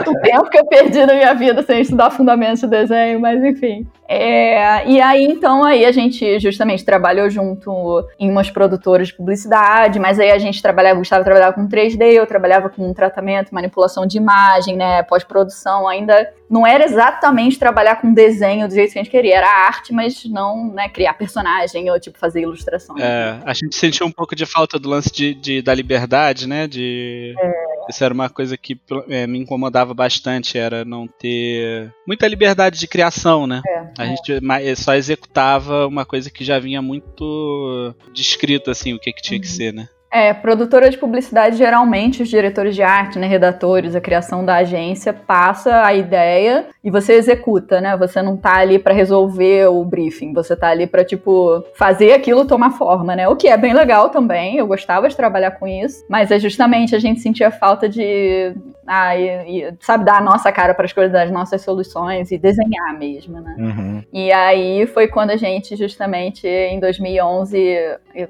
o 0.06 0.20
tempo 0.22 0.48
que 0.50 0.58
eu 0.58 0.66
perdi 0.66 1.04
na 1.04 1.14
minha 1.14 1.34
vida 1.34 1.62
sem 1.62 1.80
estudar 1.80 2.10
fundamentos 2.10 2.60
de 2.60 2.68
desenho, 2.68 3.20
mas 3.20 3.42
enfim. 3.42 3.86
É, 4.08 4.88
e 4.88 5.00
aí, 5.00 5.24
então, 5.24 5.64
aí 5.64 5.84
a 5.84 5.90
gente 5.90 6.38
justamente 6.38 6.84
trabalhou 6.84 7.28
junto 7.28 8.06
em 8.18 8.30
umas 8.30 8.50
produtoras 8.50 9.08
de 9.08 9.14
publicidade, 9.14 9.98
mas 9.98 10.20
aí 10.20 10.30
a 10.30 10.38
gente 10.38 10.62
trabalhava, 10.86 10.98
Gustavo 10.98 11.24
trabalhava 11.24 11.52
com 11.54 11.68
3D, 11.68 12.12
eu 12.12 12.26
trabalhava 12.26 12.68
com 12.68 12.92
tratamento, 12.92 13.54
manipulação 13.54 14.06
de 14.06 14.16
imagem, 14.16 14.76
né, 14.76 15.02
pós-produção, 15.02 15.88
ainda 15.88 16.32
não 16.48 16.66
era 16.66 16.84
exatamente 16.84 17.58
trabalhar 17.58 17.96
com 17.96 18.12
desenho 18.12 18.68
do 18.68 18.74
jeito 18.74 18.92
que 18.92 18.98
a 18.98 19.02
gente 19.02 19.10
queria, 19.10 19.36
era 19.36 19.48
arte, 19.48 19.92
mas 19.92 20.24
não, 20.26 20.72
né, 20.72 20.88
criar 20.88 21.14
personagem 21.14 21.90
ou, 21.90 21.98
tipo, 21.98 22.18
fazer 22.18 22.42
ilustrações. 22.42 23.02
É, 23.02 23.38
a 23.44 23.52
gente 23.52 23.74
sentiu 23.74 24.06
um 24.06 24.12
pouco 24.12 24.36
de 24.36 24.46
falta 24.46 24.78
do 24.78 24.88
lance 24.88 25.10
de, 25.10 25.34
de 25.34 25.62
da 25.62 25.74
liberdade, 25.74 26.46
né, 26.46 26.66
de... 26.66 27.34
É. 27.38 27.76
Isso 27.88 28.02
era 28.02 28.12
uma 28.12 28.28
coisa 28.28 28.56
que 28.56 28.76
é, 29.08 29.28
me 29.28 29.38
incomodava 29.38 29.94
bastante, 29.94 30.58
era 30.58 30.84
não 30.84 31.06
ter 31.06 31.94
muita 32.04 32.26
liberdade 32.26 32.80
de 32.80 32.88
criação, 32.88 33.46
né? 33.46 33.62
É. 33.64 33.86
A 33.96 34.06
gente 34.06 34.40
só 34.74 34.92
executava 34.92 35.86
uma 35.86 36.04
coisa 36.04 36.28
que 36.28 36.44
já 36.44 36.58
vinha 36.58 36.82
muito 36.82 37.94
descrito, 38.12 38.72
assim, 38.72 38.92
o 38.92 38.98
que, 38.98 39.12
que 39.12 39.22
tinha 39.22 39.36
uhum. 39.36 39.40
que 39.40 39.48
ser, 39.48 39.72
né? 39.72 39.88
É, 40.10 40.32
produtora 40.32 40.88
de 40.88 40.96
publicidade, 40.96 41.56
geralmente, 41.56 42.22
os 42.22 42.28
diretores 42.28 42.74
de 42.74 42.82
arte, 42.82 43.18
né, 43.18 43.26
redatores, 43.26 43.94
a 43.94 44.00
criação 44.00 44.44
da 44.44 44.56
agência, 44.56 45.12
passa 45.12 45.84
a 45.84 45.92
ideia 45.92 46.66
e 46.82 46.90
você 46.90 47.14
executa, 47.14 47.80
né? 47.80 47.96
Você 47.96 48.22
não 48.22 48.36
tá 48.36 48.56
ali 48.56 48.78
para 48.78 48.94
resolver 48.94 49.66
o 49.66 49.84
briefing, 49.84 50.32
você 50.32 50.54
tá 50.54 50.68
ali 50.68 50.86
para 50.86 51.04
tipo, 51.04 51.62
fazer 51.74 52.12
aquilo 52.12 52.46
tomar 52.46 52.70
forma, 52.70 53.16
né? 53.16 53.28
O 53.28 53.36
que 53.36 53.48
é 53.48 53.56
bem 53.56 53.74
legal 53.74 54.08
também, 54.08 54.56
eu 54.56 54.66
gostava 54.66 55.08
de 55.08 55.16
trabalhar 55.16 55.52
com 55.52 55.66
isso, 55.66 56.04
mas 56.08 56.30
é 56.30 56.38
justamente 56.38 56.94
a 56.94 56.98
gente 56.98 57.20
sentia 57.20 57.50
falta 57.50 57.88
de 57.88 58.54
ah, 58.86 59.16
e, 59.16 59.74
sabe, 59.80 60.04
dar 60.04 60.18
a 60.18 60.20
nossa 60.20 60.50
cara 60.52 60.74
para 60.74 60.84
as 60.84 60.92
coisas 60.92 61.12
das 61.12 61.30
nossas 61.30 61.62
soluções 61.62 62.30
e 62.30 62.38
desenhar 62.38 62.96
mesmo, 62.98 63.40
né? 63.40 63.56
Uhum. 63.58 64.02
E 64.12 64.32
aí 64.32 64.86
foi 64.86 65.08
quando 65.08 65.30
a 65.30 65.36
gente, 65.36 65.76
justamente 65.76 66.46
em 66.46 66.78
2011, 66.78 67.58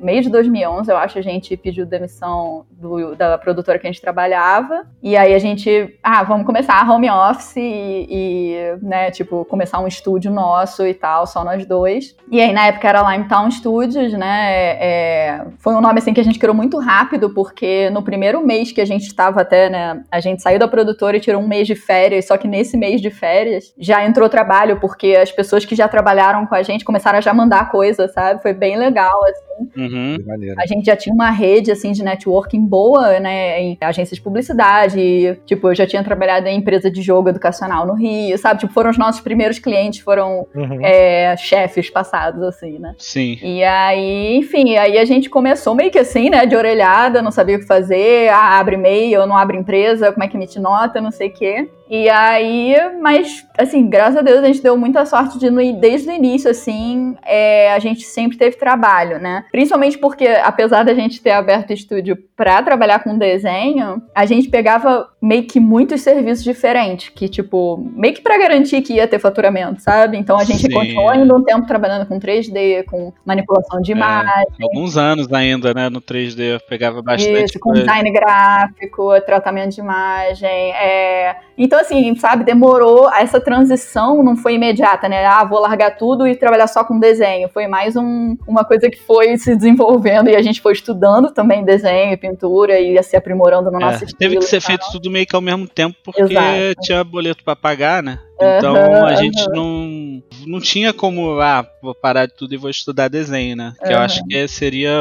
meio 0.01 0.23
de 0.23 0.31
2011, 0.31 0.91
eu 0.91 0.97
acho, 0.97 1.19
a 1.19 1.23
gente 1.23 1.57
pediu 1.57 1.87
demissão 1.87 2.65
do, 2.71 3.15
da 3.15 3.39
produtora 3.39 3.79
que 3.79 3.87
a 3.87 3.91
gente 3.91 4.01
trabalhava. 4.01 4.87
E 5.03 5.17
aí 5.17 5.35
a 5.35 5.39
gente, 5.39 5.97
ah, 6.03 6.23
vamos 6.23 6.47
começar 6.47 6.75
a 6.75 6.93
home 6.93 7.11
office 7.11 7.57
e, 7.57 8.07
e, 8.09 8.77
né, 8.83 9.11
tipo, 9.11 9.45
começar 9.45 9.79
um 9.79 9.87
estúdio 9.87 10.31
nosso 10.31 10.87
e 10.87 10.95
tal, 10.95 11.27
só 11.27 11.45
nós 11.45 11.67
dois. 11.67 12.17
E 12.31 12.41
aí 12.41 12.53
na 12.53 12.67
época 12.67 12.89
era 12.89 13.13
Limetown 13.13 13.51
Studios, 13.51 14.13
né? 14.13 14.77
É, 14.81 15.47
foi 15.59 15.75
um 15.75 15.81
nome 15.81 15.99
assim 15.99 16.13
que 16.13 16.21
a 16.21 16.25
gente 16.25 16.39
criou 16.39 16.55
muito 16.55 16.79
rápido, 16.79 17.31
porque 17.31 17.91
no 17.91 18.03
primeiro 18.03 18.45
mês 18.45 18.73
que 18.73 18.81
a 18.81 18.85
gente 18.85 19.07
estava 19.07 19.43
até, 19.43 19.69
né, 19.69 20.03
a 20.11 20.21
gente 20.21 20.43
saiu 20.47 20.61
da 20.61 20.69
produtora 20.69 21.17
e 21.17 21.21
tirou 21.21 21.43
um 21.43 21.49
mês 21.49 21.67
de 21.67 21.75
férias, 21.75 22.27
só 22.27 22.37
que 22.37 22.47
nesse 22.47 22.77
mês 22.77 23.01
de 23.01 23.11
férias 23.11 23.75
já 23.77 24.07
entrou 24.07 24.29
trabalho, 24.29 24.79
porque 24.79 25.17
as 25.21 25.33
pessoas 25.33 25.65
que 25.65 25.75
já 25.75 25.89
trabalharam 25.89 26.47
com 26.47 26.55
a 26.55 26.63
gente 26.63 26.85
começaram 26.85 27.19
a 27.19 27.21
já 27.21 27.35
mandar 27.35 27.69
coisa, 27.69 28.07
sabe? 28.07 28.41
Foi 28.41 28.53
bem 28.53 28.79
legal, 28.79 29.19
assim. 29.25 29.47
Uhum. 29.77 30.17
A 30.59 30.67
gente 30.67 30.87
já 30.87 30.95
tinha 30.95 31.15
uma 31.15 31.31
rede, 31.31 31.73
assim, 31.73 31.91
de 31.91 32.05
networking 32.05 32.61
boa, 32.61 33.19
né, 33.19 33.61
em 33.61 33.79
agências 33.81 34.19
de 34.19 34.23
publicidade, 34.23 35.01
e, 35.01 35.35
tipo, 35.47 35.69
eu 35.69 35.75
já 35.75 35.87
tinha 35.87 36.05
trabalhado 36.05 36.47
em 36.47 36.59
empresa 36.59 36.91
de 36.91 37.03
jogo 37.03 37.29
educacional 37.29 37.87
no 37.87 37.95
Rio, 37.95 38.39
sabe? 38.39 38.61
Tipo, 38.61 38.73
foram 38.73 38.91
os 38.91 38.99
nossos 38.99 39.21
primeiros 39.21 39.59
clientes, 39.59 40.01
foram 40.01 40.47
uhum. 40.55 40.85
é, 40.85 41.37
chefes 41.37 41.91
passados, 41.91 42.43
assim, 42.43 42.79
né? 42.79 42.95
Sim. 42.99 43.39
E 43.43 43.65
aí, 43.65 44.37
enfim, 44.37 44.77
aí 44.77 44.99
a 44.99 45.05
gente 45.05 45.29
começou 45.29 45.75
meio 45.75 45.91
que 45.91 45.99
assim, 45.99 46.31
né, 46.31 46.47
de 46.47 46.55
orelhada, 46.55 47.21
não 47.21 47.33
sabia 47.33 47.57
o 47.57 47.59
que 47.59 47.67
fazer, 47.67 48.29
ah, 48.29 48.59
abre 48.59 48.77
e-mail, 48.77 49.27
não 49.27 49.37
abre 49.37 49.57
empresa, 49.57 50.13
como 50.13 50.23
é 50.23 50.29
que 50.29 50.36
emite 50.37 50.61
nota, 50.61 51.01
não 51.01 51.11
sei 51.11 51.29
o 51.29 51.33
quê. 51.33 51.69
E 51.89 52.09
aí, 52.09 52.75
mas, 53.01 53.47
assim, 53.57 53.89
graças 53.89 54.17
a 54.17 54.23
Deus 54.23 54.43
a 54.43 54.47
gente 54.47 54.63
deu 54.63 54.77
muita 54.77 55.07
sorte 55.07 55.39
de, 55.39 55.51
desde 55.75 56.09
o 56.09 56.13
início, 56.13 56.51
assim, 56.51 57.17
é, 57.25 57.73
a 57.73 57.79
gente 57.79 58.03
sempre 58.03 58.37
teve 58.37 58.57
trabalho, 58.57 59.19
né? 59.21 59.45
Principalmente 59.53 59.97
porque, 59.99 60.27
apesar 60.27 60.83
da 60.83 60.95
gente 60.95 61.21
ter 61.21 61.31
aberto 61.31 61.71
o 61.71 61.73
estúdio 61.73 62.17
pra 62.37 62.63
trabalhar 62.63 63.03
com 63.03 63.17
desenho, 63.17 64.03
a 64.15 64.27
gente 64.27 64.49
pegava 64.49 65.09
meio 65.23 65.45
que 65.45 65.59
muitos 65.59 66.03
serviços 66.03 66.45
diferentes, 66.45 67.09
que, 67.09 67.29
tipo, 67.29 67.79
meio 67.95 68.15
que 68.15 68.21
pra 68.21 68.39
garantir 68.39 68.83
que 68.83 68.95
ia 68.95 69.09
ter 69.09 69.19
faturamento, 69.19 69.81
sabe? 69.81 70.17
Então 70.17 70.39
a 70.39 70.45
gente 70.45 70.63
Sim. 70.63 70.73
continuou 70.73 71.09
ainda 71.09 71.35
um 71.35 71.43
tempo 71.43 71.67
trabalhando 71.67 72.07
com 72.07 72.19
3D, 72.19 72.85
com 72.85 73.13
manipulação 73.25 73.81
de 73.81 73.93
é, 73.93 73.97
imagem. 73.97 74.47
Alguns 74.63 74.97
anos 74.97 75.33
ainda, 75.33 75.73
né, 75.73 75.89
no 75.89 76.01
3D, 76.01 76.55
eu 76.55 76.61
pegava 76.61 77.01
bastante. 77.01 77.45
Isso, 77.45 77.59
com 77.61 77.73
design 77.73 78.11
gráfico, 78.13 79.21
tratamento 79.23 79.75
de 79.75 79.81
imagem. 79.81 80.73
É... 80.73 81.37
Então, 81.57 81.76
assim, 81.77 82.15
sabe, 82.17 82.45
demorou. 82.45 83.13
Essa 83.13 83.41
transição 83.41 84.23
não 84.23 84.37
foi 84.37 84.55
imediata, 84.55 85.09
né? 85.09 85.25
Ah, 85.25 85.45
vou 85.45 85.61
largar 85.61 85.97
tudo 85.97 86.27
e 86.27 86.37
trabalhar 86.37 86.67
só 86.67 86.85
com 86.85 86.99
desenho. 86.99 87.49
Foi 87.49 87.67
mais 87.67 87.97
um, 87.97 88.37
uma 88.47 88.65
coisa 88.65 88.91
que 88.91 89.01
foi 89.01 89.37
se 89.39 89.55
desenvolvendo 89.55 90.29
e 90.29 90.37
a 90.37 90.43
gente 90.43 90.61
foi 90.61 90.73
estudando 90.73 91.33
também 91.33 91.65
desenho 91.65 92.13
e 92.13 92.17
pintura 92.17 92.79
e 92.79 92.95
ia 92.95 93.03
se 93.03 93.17
aprimorando 93.17 93.71
no 93.71 93.79
é, 93.79 93.81
nosso 93.81 94.05
estilo. 94.05 94.19
Teve 94.19 94.37
que 94.39 94.45
ser 94.45 94.61
feito 94.61 94.87
tudo 94.93 95.11
meio 95.11 95.27
que 95.27 95.37
ao 95.37 95.43
mesmo 95.43 95.67
tempo, 95.69 95.97
porque 96.05 96.23
Exato. 96.23 96.81
tinha 96.83 97.05
boleto 97.05 97.45
para 97.45 97.57
pagar, 97.57 98.03
né? 98.03 98.19
Então 98.41 98.75
uhum, 98.75 99.07
a 99.07 99.15
gente 99.15 99.43
uhum. 99.49 99.55
não, 99.55 100.23
não 100.47 100.61
tinha 100.61 100.93
como, 100.93 101.41
ah, 101.41 101.67
vou 101.83 101.95
parar 101.95 102.27
de 102.27 102.35
tudo 102.35 102.55
e 102.55 102.59
vou 102.59 102.69
estudar 102.69 103.09
desenho, 103.09 103.57
né? 103.57 103.73
Que 103.79 103.87
uhum. 103.87 103.93
eu 103.93 103.99
acho 103.99 104.23
que 104.25 104.49
seria 104.49 104.93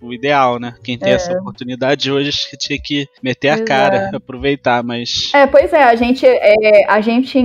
o 0.00 0.12
ideal, 0.12 0.58
né? 0.58 0.74
Quem 0.82 0.98
tem 0.98 1.12
é. 1.12 1.14
essa 1.14 1.32
oportunidade 1.32 2.10
hoje 2.10 2.30
tinha 2.58 2.78
que 2.82 3.08
meter 3.22 3.50
a 3.50 3.64
cara, 3.64 4.10
aproveitar, 4.14 4.82
mas. 4.82 5.30
É, 5.34 5.46
pois 5.46 5.72
é, 5.72 5.82
a 5.82 5.94
gente, 5.94 6.26
é, 6.26 6.84
a 6.88 7.00
gente 7.00 7.42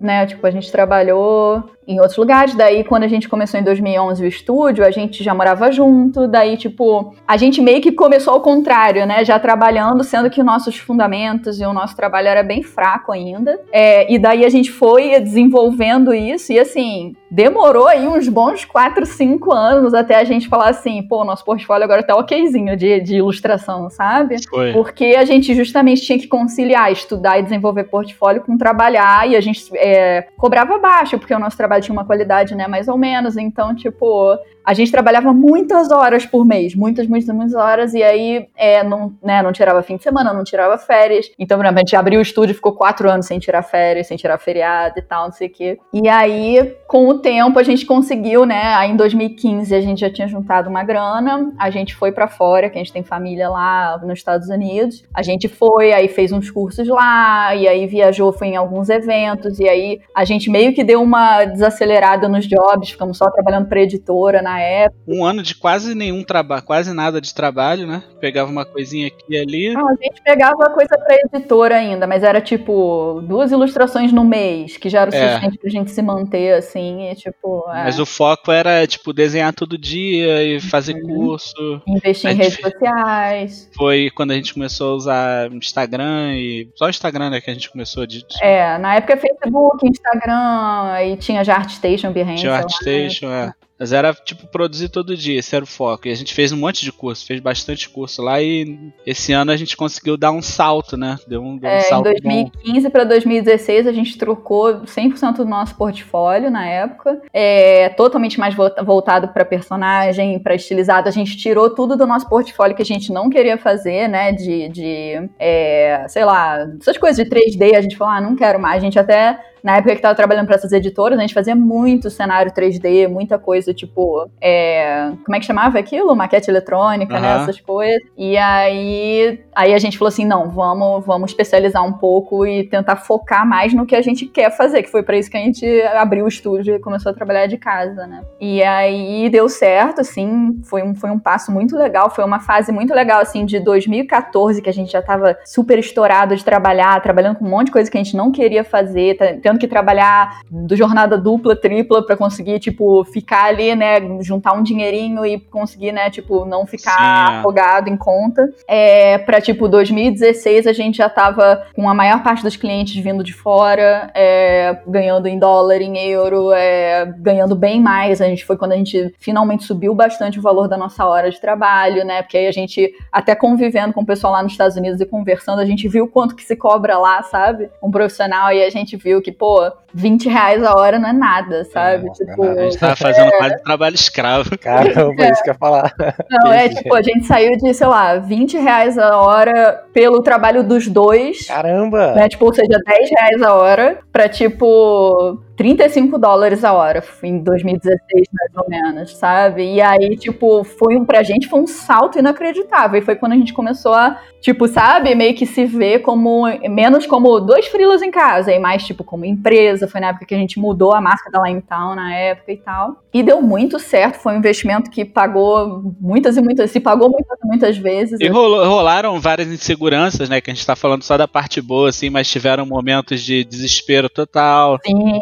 né, 0.00 0.26
tipo, 0.26 0.46
a 0.46 0.50
gente 0.50 0.70
trabalhou 0.70 1.70
em 1.88 1.98
outros 2.00 2.18
lugares. 2.18 2.54
Daí, 2.54 2.84
quando 2.84 3.04
a 3.04 3.08
gente 3.08 3.28
começou 3.28 3.58
em 3.58 3.64
2011 3.64 4.22
o 4.22 4.28
estúdio, 4.28 4.84
a 4.84 4.90
gente 4.90 5.24
já 5.24 5.34
morava 5.34 5.72
junto. 5.72 6.28
Daí, 6.28 6.56
tipo, 6.56 7.14
a 7.26 7.36
gente 7.36 7.62
meio 7.62 7.80
que 7.80 7.92
começou 7.92 8.34
ao 8.34 8.40
contrário, 8.40 9.06
né? 9.06 9.24
Já 9.24 9.38
trabalhando, 9.38 10.04
sendo 10.04 10.28
que 10.28 10.42
nossos 10.42 10.76
fundamentos 10.76 11.60
e 11.60 11.64
o 11.64 11.72
nosso 11.72 11.96
trabalho 11.96 12.28
era 12.28 12.42
bem 12.42 12.62
fraco 12.62 13.10
ainda. 13.10 13.58
É, 13.72 14.12
e 14.12 14.18
daí 14.18 14.44
a 14.44 14.48
gente 14.50 14.70
foi 14.70 15.18
desenvolvendo 15.20 16.12
isso. 16.12 16.52
E 16.52 16.58
assim, 16.60 17.14
demorou 17.30 17.86
aí 17.86 18.06
uns 18.06 18.28
bons 18.28 18.64
4, 18.64 19.06
5 19.06 19.52
anos 19.52 19.94
até 19.94 20.16
a 20.16 20.24
gente 20.24 20.48
falar 20.48 20.68
assim, 20.68 21.02
pô, 21.02 21.24
nosso 21.24 21.44
portfólio 21.44 21.84
agora 21.84 22.02
tá 22.02 22.14
okzinho 22.16 22.76
de, 22.76 23.00
de 23.00 23.16
ilustração, 23.16 23.88
sabe? 23.88 24.36
Foi. 24.48 24.72
Porque 24.72 25.16
a 25.18 25.24
gente 25.24 25.54
justamente 25.54 26.02
tinha 26.02 26.18
que 26.18 26.26
conciliar 26.26 26.92
estudar 26.92 27.38
e 27.38 27.42
desenvolver 27.42 27.84
portfólio 27.84 28.42
com 28.42 28.56
trabalhar. 28.56 29.28
E 29.28 29.36
a 29.36 29.40
gente 29.40 29.70
é, 29.74 30.28
cobrava 30.36 30.78
baixo, 30.78 31.18
porque 31.18 31.34
o 31.34 31.38
nosso 31.38 31.56
trabalho 31.56 31.77
tinha 31.80 31.92
uma 31.92 32.04
qualidade, 32.04 32.54
né, 32.54 32.66
mais 32.66 32.88
ou 32.88 32.96
menos. 32.98 33.36
Então, 33.36 33.74
tipo, 33.74 34.36
a 34.68 34.74
gente 34.74 34.92
trabalhava 34.92 35.32
muitas 35.32 35.90
horas 35.90 36.26
por 36.26 36.44
mês, 36.44 36.74
muitas, 36.74 37.06
muitas, 37.06 37.34
muitas 37.34 37.54
horas, 37.54 37.94
e 37.94 38.02
aí 38.02 38.48
é, 38.54 38.84
não, 38.84 39.14
né, 39.22 39.40
não 39.40 39.50
tirava 39.50 39.82
fim 39.82 39.96
de 39.96 40.02
semana, 40.02 40.30
não 40.30 40.44
tirava 40.44 40.76
férias. 40.76 41.30
Então, 41.38 41.58
a 41.58 41.78
gente 41.78 41.96
abriu 41.96 42.18
o 42.18 42.22
estúdio, 42.22 42.54
ficou 42.54 42.74
quatro 42.74 43.08
anos 43.08 43.24
sem 43.24 43.38
tirar 43.38 43.62
férias, 43.62 44.08
sem 44.08 44.18
tirar 44.18 44.36
feriado 44.36 44.98
e 44.98 45.00
tal, 45.00 45.24
não 45.24 45.32
sei 45.32 45.48
o 45.48 45.50
quê. 45.50 45.78
E 45.90 46.06
aí, 46.06 46.76
com 46.86 47.08
o 47.08 47.18
tempo, 47.18 47.58
a 47.58 47.62
gente 47.62 47.86
conseguiu, 47.86 48.44
né? 48.44 48.74
Aí 48.74 48.90
em 48.90 48.96
2015 48.96 49.74
a 49.74 49.80
gente 49.80 50.02
já 50.02 50.12
tinha 50.12 50.28
juntado 50.28 50.68
uma 50.68 50.84
grana, 50.84 51.50
a 51.58 51.70
gente 51.70 51.96
foi 51.96 52.12
para 52.12 52.28
fora, 52.28 52.68
que 52.68 52.76
a 52.76 52.82
gente 52.82 52.92
tem 52.92 53.02
família 53.02 53.48
lá 53.48 53.98
nos 54.04 54.18
Estados 54.18 54.50
Unidos. 54.50 55.02
A 55.14 55.22
gente 55.22 55.48
foi, 55.48 55.94
aí 55.94 56.08
fez 56.08 56.30
uns 56.30 56.50
cursos 56.50 56.86
lá, 56.88 57.54
e 57.54 57.66
aí 57.66 57.86
viajou, 57.86 58.34
foi 58.34 58.48
em 58.48 58.56
alguns 58.56 58.90
eventos, 58.90 59.58
e 59.58 59.66
aí 59.66 60.00
a 60.14 60.26
gente 60.26 60.50
meio 60.50 60.74
que 60.74 60.84
deu 60.84 61.00
uma 61.00 61.46
desacelerada 61.46 62.28
nos 62.28 62.46
jobs, 62.46 62.90
ficamos 62.90 63.16
só 63.16 63.30
trabalhando 63.30 63.66
para 63.66 63.80
editora 63.80 64.42
na 64.42 64.57
época. 64.60 65.00
Um 65.06 65.24
ano 65.24 65.42
de 65.42 65.54
quase 65.54 65.94
nenhum 65.94 66.22
trabalho, 66.22 66.62
quase 66.62 66.92
nada 66.92 67.20
de 67.20 67.34
trabalho, 67.34 67.86
né? 67.86 68.02
Pegava 68.20 68.50
uma 68.50 68.64
coisinha 68.64 69.08
aqui 69.08 69.24
e 69.28 69.38
ali. 69.38 69.72
Não, 69.72 69.88
a 69.88 69.94
gente 69.94 70.22
pegava 70.22 70.70
coisa 70.70 70.96
pra 70.98 71.16
editora 71.16 71.76
ainda, 71.76 72.06
mas 72.06 72.22
era 72.22 72.40
tipo 72.40 73.20
duas 73.24 73.52
ilustrações 73.52 74.12
no 74.12 74.24
mês, 74.24 74.76
que 74.76 74.88
já 74.88 75.02
era 75.02 75.10
o 75.10 75.14
é. 75.14 75.28
suficiente 75.28 75.58
pra 75.58 75.70
gente 75.70 75.90
se 75.90 76.02
manter, 76.02 76.54
assim, 76.54 77.10
e 77.10 77.14
tipo. 77.14 77.64
É. 77.70 77.84
Mas 77.84 77.98
o 77.98 78.06
foco 78.06 78.50
era, 78.50 78.86
tipo, 78.86 79.12
desenhar 79.12 79.52
todo 79.52 79.78
dia 79.78 80.42
e 80.42 80.60
fazer 80.60 80.94
uhum. 80.94 81.14
curso. 81.14 81.82
Investir 81.86 82.30
em 82.30 82.34
redes 82.34 82.60
sociais. 82.60 83.70
Foi 83.76 84.10
quando 84.14 84.32
a 84.32 84.34
gente 84.34 84.54
começou 84.54 84.92
a 84.92 84.96
usar 84.96 85.52
Instagram 85.52 86.34
e. 86.34 86.68
Só 86.76 86.86
o 86.86 86.90
Instagram, 86.90 87.30
né, 87.30 87.40
que 87.40 87.50
a 87.50 87.54
gente 87.54 87.70
começou 87.70 88.06
de. 88.06 88.24
É, 88.40 88.78
na 88.78 88.96
época 88.96 89.16
Facebook, 89.16 89.86
Instagram, 89.86 91.02
e 91.04 91.16
tinha 91.16 91.44
já 91.44 91.56
ArtStation, 91.56 92.12
Behance. 92.12 92.42
Tinha 92.42 92.54
ArtStation, 92.54 93.30
é. 93.30 93.52
Mas 93.78 93.92
era 93.92 94.12
tipo 94.12 94.46
produzir 94.46 94.88
todo 94.88 95.16
dia, 95.16 95.38
esse 95.38 95.54
era 95.54 95.64
o 95.64 95.68
foco. 95.68 96.08
E 96.08 96.10
a 96.10 96.14
gente 96.14 96.34
fez 96.34 96.52
um 96.52 96.56
monte 96.56 96.84
de 96.84 96.90
curso, 96.90 97.24
fez 97.24 97.40
bastante 97.40 97.88
curso 97.88 98.22
lá 98.22 98.40
e 98.42 98.92
esse 99.06 99.32
ano 99.32 99.52
a 99.52 99.56
gente 99.56 99.76
conseguiu 99.76 100.16
dar 100.16 100.32
um 100.32 100.42
salto, 100.42 100.96
né? 100.96 101.16
Deu 101.26 101.40
um, 101.40 101.56
deu 101.56 101.70
um 101.70 101.72
é, 101.72 101.80
salto. 101.82 102.08
Em 102.08 102.12
2015 102.22 102.90
para 102.90 103.04
2016 103.04 103.86
a 103.86 103.92
gente 103.92 104.18
trocou 104.18 104.80
100% 104.80 105.36
do 105.36 105.44
nosso 105.44 105.76
portfólio 105.76 106.50
na 106.50 106.66
época. 106.66 107.20
É, 107.32 107.88
totalmente 107.90 108.40
mais 108.40 108.54
voltado 108.54 109.28
para 109.28 109.44
personagem, 109.44 110.38
para 110.40 110.54
estilizado. 110.54 111.08
A 111.08 111.12
gente 111.12 111.36
tirou 111.36 111.70
tudo 111.70 111.96
do 111.96 112.06
nosso 112.06 112.28
portfólio 112.28 112.74
que 112.74 112.82
a 112.82 112.86
gente 112.86 113.12
não 113.12 113.30
queria 113.30 113.56
fazer, 113.56 114.08
né? 114.08 114.32
De, 114.32 114.68
de 114.68 115.30
é, 115.38 116.04
sei 116.08 116.24
lá, 116.24 116.66
essas 116.80 116.98
coisas 116.98 117.24
de 117.24 117.30
3D. 117.30 117.76
A 117.76 117.80
gente 117.80 117.96
falou, 117.96 118.14
ah, 118.14 118.20
não 118.20 118.34
quero 118.34 118.58
mais. 118.58 118.82
A 118.82 118.84
gente 118.84 118.98
até 118.98 119.38
na 119.62 119.76
época 119.76 119.92
que 119.92 119.98
estava 119.98 120.14
trabalhando 120.14 120.46
para 120.46 120.56
essas 120.56 120.72
editoras, 120.72 121.18
a 121.18 121.22
gente 121.22 121.34
fazia 121.34 121.54
muito 121.54 122.10
cenário 122.10 122.52
3D, 122.52 123.08
muita 123.08 123.38
coisa, 123.38 123.72
tipo, 123.74 124.28
é, 124.40 125.12
como 125.24 125.36
é 125.36 125.40
que 125.40 125.46
chamava 125.46 125.78
aquilo? 125.78 126.14
Maquete 126.14 126.50
eletrônica, 126.50 127.14
uhum. 127.14 127.20
né? 127.20 127.42
Essas 127.42 127.60
coisas. 127.60 128.02
E 128.16 128.36
aí, 128.36 129.40
aí 129.54 129.74
a 129.74 129.78
gente 129.78 129.98
falou 129.98 130.08
assim: 130.08 130.24
não, 130.24 130.50
vamos, 130.50 131.04
vamos 131.04 131.30
especializar 131.30 131.84
um 131.84 131.92
pouco 131.92 132.46
e 132.46 132.64
tentar 132.64 132.96
focar 132.96 133.46
mais 133.46 133.74
no 133.74 133.86
que 133.86 133.94
a 133.94 134.02
gente 134.02 134.26
quer 134.26 134.50
fazer, 134.56 134.82
que 134.82 134.90
foi 134.90 135.02
para 135.02 135.16
isso 135.16 135.30
que 135.30 135.36
a 135.36 135.40
gente 135.40 135.66
abriu 135.94 136.24
o 136.24 136.28
estúdio 136.28 136.76
e 136.76 136.78
começou 136.78 137.10
a 137.10 137.14
trabalhar 137.14 137.46
de 137.46 137.56
casa, 137.56 138.06
né? 138.06 138.22
E 138.40 138.62
aí 138.62 139.28
deu 139.30 139.48
certo, 139.48 140.00
assim, 140.00 140.60
foi 140.64 140.82
um, 140.82 140.94
foi 140.94 141.10
um 141.10 141.18
passo 141.18 141.52
muito 141.52 141.76
legal, 141.76 142.10
foi 142.10 142.24
uma 142.24 142.40
fase 142.40 142.72
muito 142.72 142.94
legal, 142.94 143.20
assim, 143.20 143.44
de 143.44 143.58
2014, 143.60 144.62
que 144.62 144.68
a 144.68 144.72
gente 144.72 144.92
já 144.92 145.00
estava 145.00 145.36
super 145.44 145.78
estourado 145.78 146.36
de 146.36 146.44
trabalhar, 146.44 147.00
trabalhando 147.02 147.36
com 147.36 147.44
um 147.44 147.50
monte 147.50 147.66
de 147.66 147.72
coisa 147.72 147.90
que 147.90 147.98
a 147.98 148.02
gente 148.02 148.16
não 148.16 148.30
queria 148.30 148.64
fazer, 148.64 149.16
tendo 149.42 149.57
que 149.58 149.68
trabalhar 149.68 150.40
do 150.50 150.76
jornada 150.76 151.18
dupla, 151.18 151.56
tripla 151.56 152.04
para 152.04 152.16
conseguir, 152.16 152.58
tipo, 152.58 153.04
ficar 153.04 153.44
ali, 153.44 153.74
né, 153.74 153.96
juntar 154.20 154.52
um 154.52 154.62
dinheirinho 154.62 155.24
e 155.26 155.38
conseguir, 155.38 155.92
né, 155.92 156.10
tipo, 156.10 156.44
não 156.44 156.66
ficar 156.66 156.96
Sim, 156.96 157.02
é. 157.02 157.38
afogado 157.38 157.90
em 157.90 157.96
conta. 157.96 158.48
É, 158.66 159.18
para 159.18 159.40
tipo, 159.40 159.68
2016 159.68 160.66
a 160.66 160.72
gente 160.72 160.98
já 160.98 161.08
tava 161.08 161.66
com 161.74 161.88
a 161.88 161.94
maior 161.94 162.22
parte 162.22 162.42
dos 162.42 162.56
clientes 162.56 162.96
vindo 163.02 163.22
de 163.22 163.32
fora, 163.32 164.10
é, 164.14 164.78
ganhando 164.86 165.26
em 165.26 165.38
dólar, 165.38 165.80
em 165.80 165.98
euro, 165.98 166.52
é, 166.52 167.06
ganhando 167.18 167.54
bem 167.54 167.80
mais. 167.80 168.20
A 168.20 168.26
gente 168.26 168.44
foi 168.44 168.56
quando 168.56 168.72
a 168.72 168.76
gente 168.76 169.14
finalmente 169.18 169.64
subiu 169.64 169.94
bastante 169.94 170.38
o 170.38 170.42
valor 170.42 170.68
da 170.68 170.76
nossa 170.76 171.04
hora 171.04 171.30
de 171.30 171.40
trabalho, 171.40 172.04
né, 172.04 172.22
porque 172.22 172.36
aí 172.36 172.46
a 172.46 172.52
gente, 172.52 172.92
até 173.12 173.34
convivendo 173.34 173.92
com 173.92 174.02
o 174.02 174.06
pessoal 174.06 174.32
lá 174.32 174.42
nos 174.42 174.52
Estados 174.52 174.76
Unidos 174.76 175.00
e 175.00 175.06
conversando, 175.06 175.60
a 175.60 175.66
gente 175.66 175.88
viu 175.88 176.06
quanto 176.08 176.34
que 176.34 176.44
se 176.44 176.56
cobra 176.56 176.98
lá, 176.98 177.22
sabe? 177.22 177.70
Um 177.82 177.90
profissional, 177.90 178.52
e 178.52 178.62
a 178.62 178.70
gente 178.70 178.96
viu 178.96 179.20
que, 179.22 179.32
pô, 179.38 179.70
20 179.94 180.28
reais 180.28 180.62
a 180.62 180.74
hora 180.74 180.98
não 180.98 181.08
é 181.08 181.12
nada, 181.12 181.64
sabe? 181.64 182.08
É, 182.08 182.12
tipo, 182.12 182.42
a 182.42 182.62
gente 182.64 182.78
tava 182.78 182.96
fazendo 182.96 183.28
é... 183.28 183.38
quase 183.38 183.62
trabalho 183.62 183.94
escravo. 183.94 184.58
Caramba, 184.58 185.24
é. 185.24 185.30
isso 185.30 185.42
que 185.42 185.50
eu 185.50 185.54
ia 185.54 185.58
falar. 185.58 185.92
Não, 186.30 186.52
é 186.52 186.68
tipo, 186.68 186.94
a 186.94 187.02
gente 187.02 187.26
saiu 187.26 187.56
de, 187.56 187.72
sei 187.72 187.86
lá, 187.86 188.16
20 188.16 188.58
reais 188.58 188.98
a 188.98 189.16
hora 189.16 189.84
pelo 189.92 190.22
trabalho 190.22 190.62
dos 190.62 190.88
dois. 190.88 191.46
Caramba! 191.46 192.14
Né? 192.14 192.28
Tipo, 192.28 192.46
ou 192.46 192.54
seja, 192.54 192.78
10 192.84 193.10
reais 193.10 193.42
a 193.42 193.54
hora 193.54 193.98
pra, 194.12 194.28
tipo, 194.28 195.40
35 195.58 196.16
dólares 196.18 196.62
a 196.62 196.72
hora 196.72 197.02
em 197.20 197.38
2016, 197.40 198.28
mais 198.32 198.50
ou 198.56 198.70
menos, 198.70 199.16
sabe? 199.16 199.74
E 199.74 199.80
aí, 199.82 200.16
tipo, 200.16 200.62
foi 200.62 200.96
um, 200.96 201.04
pra 201.04 201.24
gente 201.24 201.48
foi 201.48 201.60
um 201.60 201.66
salto 201.66 202.16
inacreditável. 202.16 203.00
E 203.00 203.04
foi 203.04 203.16
quando 203.16 203.32
a 203.32 203.34
gente 203.34 203.52
começou 203.52 203.92
a, 203.92 204.20
tipo, 204.40 204.68
sabe, 204.68 205.16
meio 205.16 205.34
que 205.34 205.44
se 205.44 205.66
ver 205.66 205.98
como, 205.98 206.44
menos 206.70 207.06
como 207.06 207.40
dois 207.40 207.66
frilas 207.66 208.02
em 208.02 208.10
casa, 208.12 208.52
e 208.52 208.58
mais, 208.60 208.86
tipo, 208.86 209.02
como 209.02 209.24
empresa. 209.24 209.88
Foi 209.88 210.00
na 210.00 210.10
época 210.10 210.26
que 210.26 210.34
a 210.34 210.38
gente 210.38 210.60
mudou 210.60 210.92
a 210.92 211.00
marca 211.00 211.28
da 211.28 211.42
Limetown 211.42 211.96
na 211.96 212.14
época 212.14 212.52
e 212.52 212.56
tal. 212.58 213.02
E 213.12 213.20
deu 213.20 213.42
muito 213.42 213.80
certo, 213.80 214.20
foi 214.20 214.34
um 214.34 214.38
investimento 214.38 214.92
que 214.92 215.04
pagou 215.04 215.92
muitas 216.00 216.36
e 216.36 216.40
muitas, 216.40 216.70
se 216.70 216.78
pagou 216.78 217.10
muitas 217.10 217.38
muitas 217.42 217.76
vezes. 217.76 218.20
E 218.20 218.28
rolou, 218.28 218.64
rolaram 218.64 219.18
várias 219.18 219.48
inseguranças, 219.48 220.28
né? 220.28 220.40
Que 220.40 220.50
a 220.50 220.54
gente 220.54 220.66
tá 220.66 220.76
falando 220.76 221.02
só 221.02 221.16
da 221.16 221.26
parte 221.26 221.60
boa, 221.60 221.88
assim, 221.88 222.10
mas 222.10 222.30
tiveram 222.30 222.64
momentos 222.64 223.22
de 223.22 223.42
desespero 223.42 224.08
total. 224.08 224.78
Sim, 224.86 225.18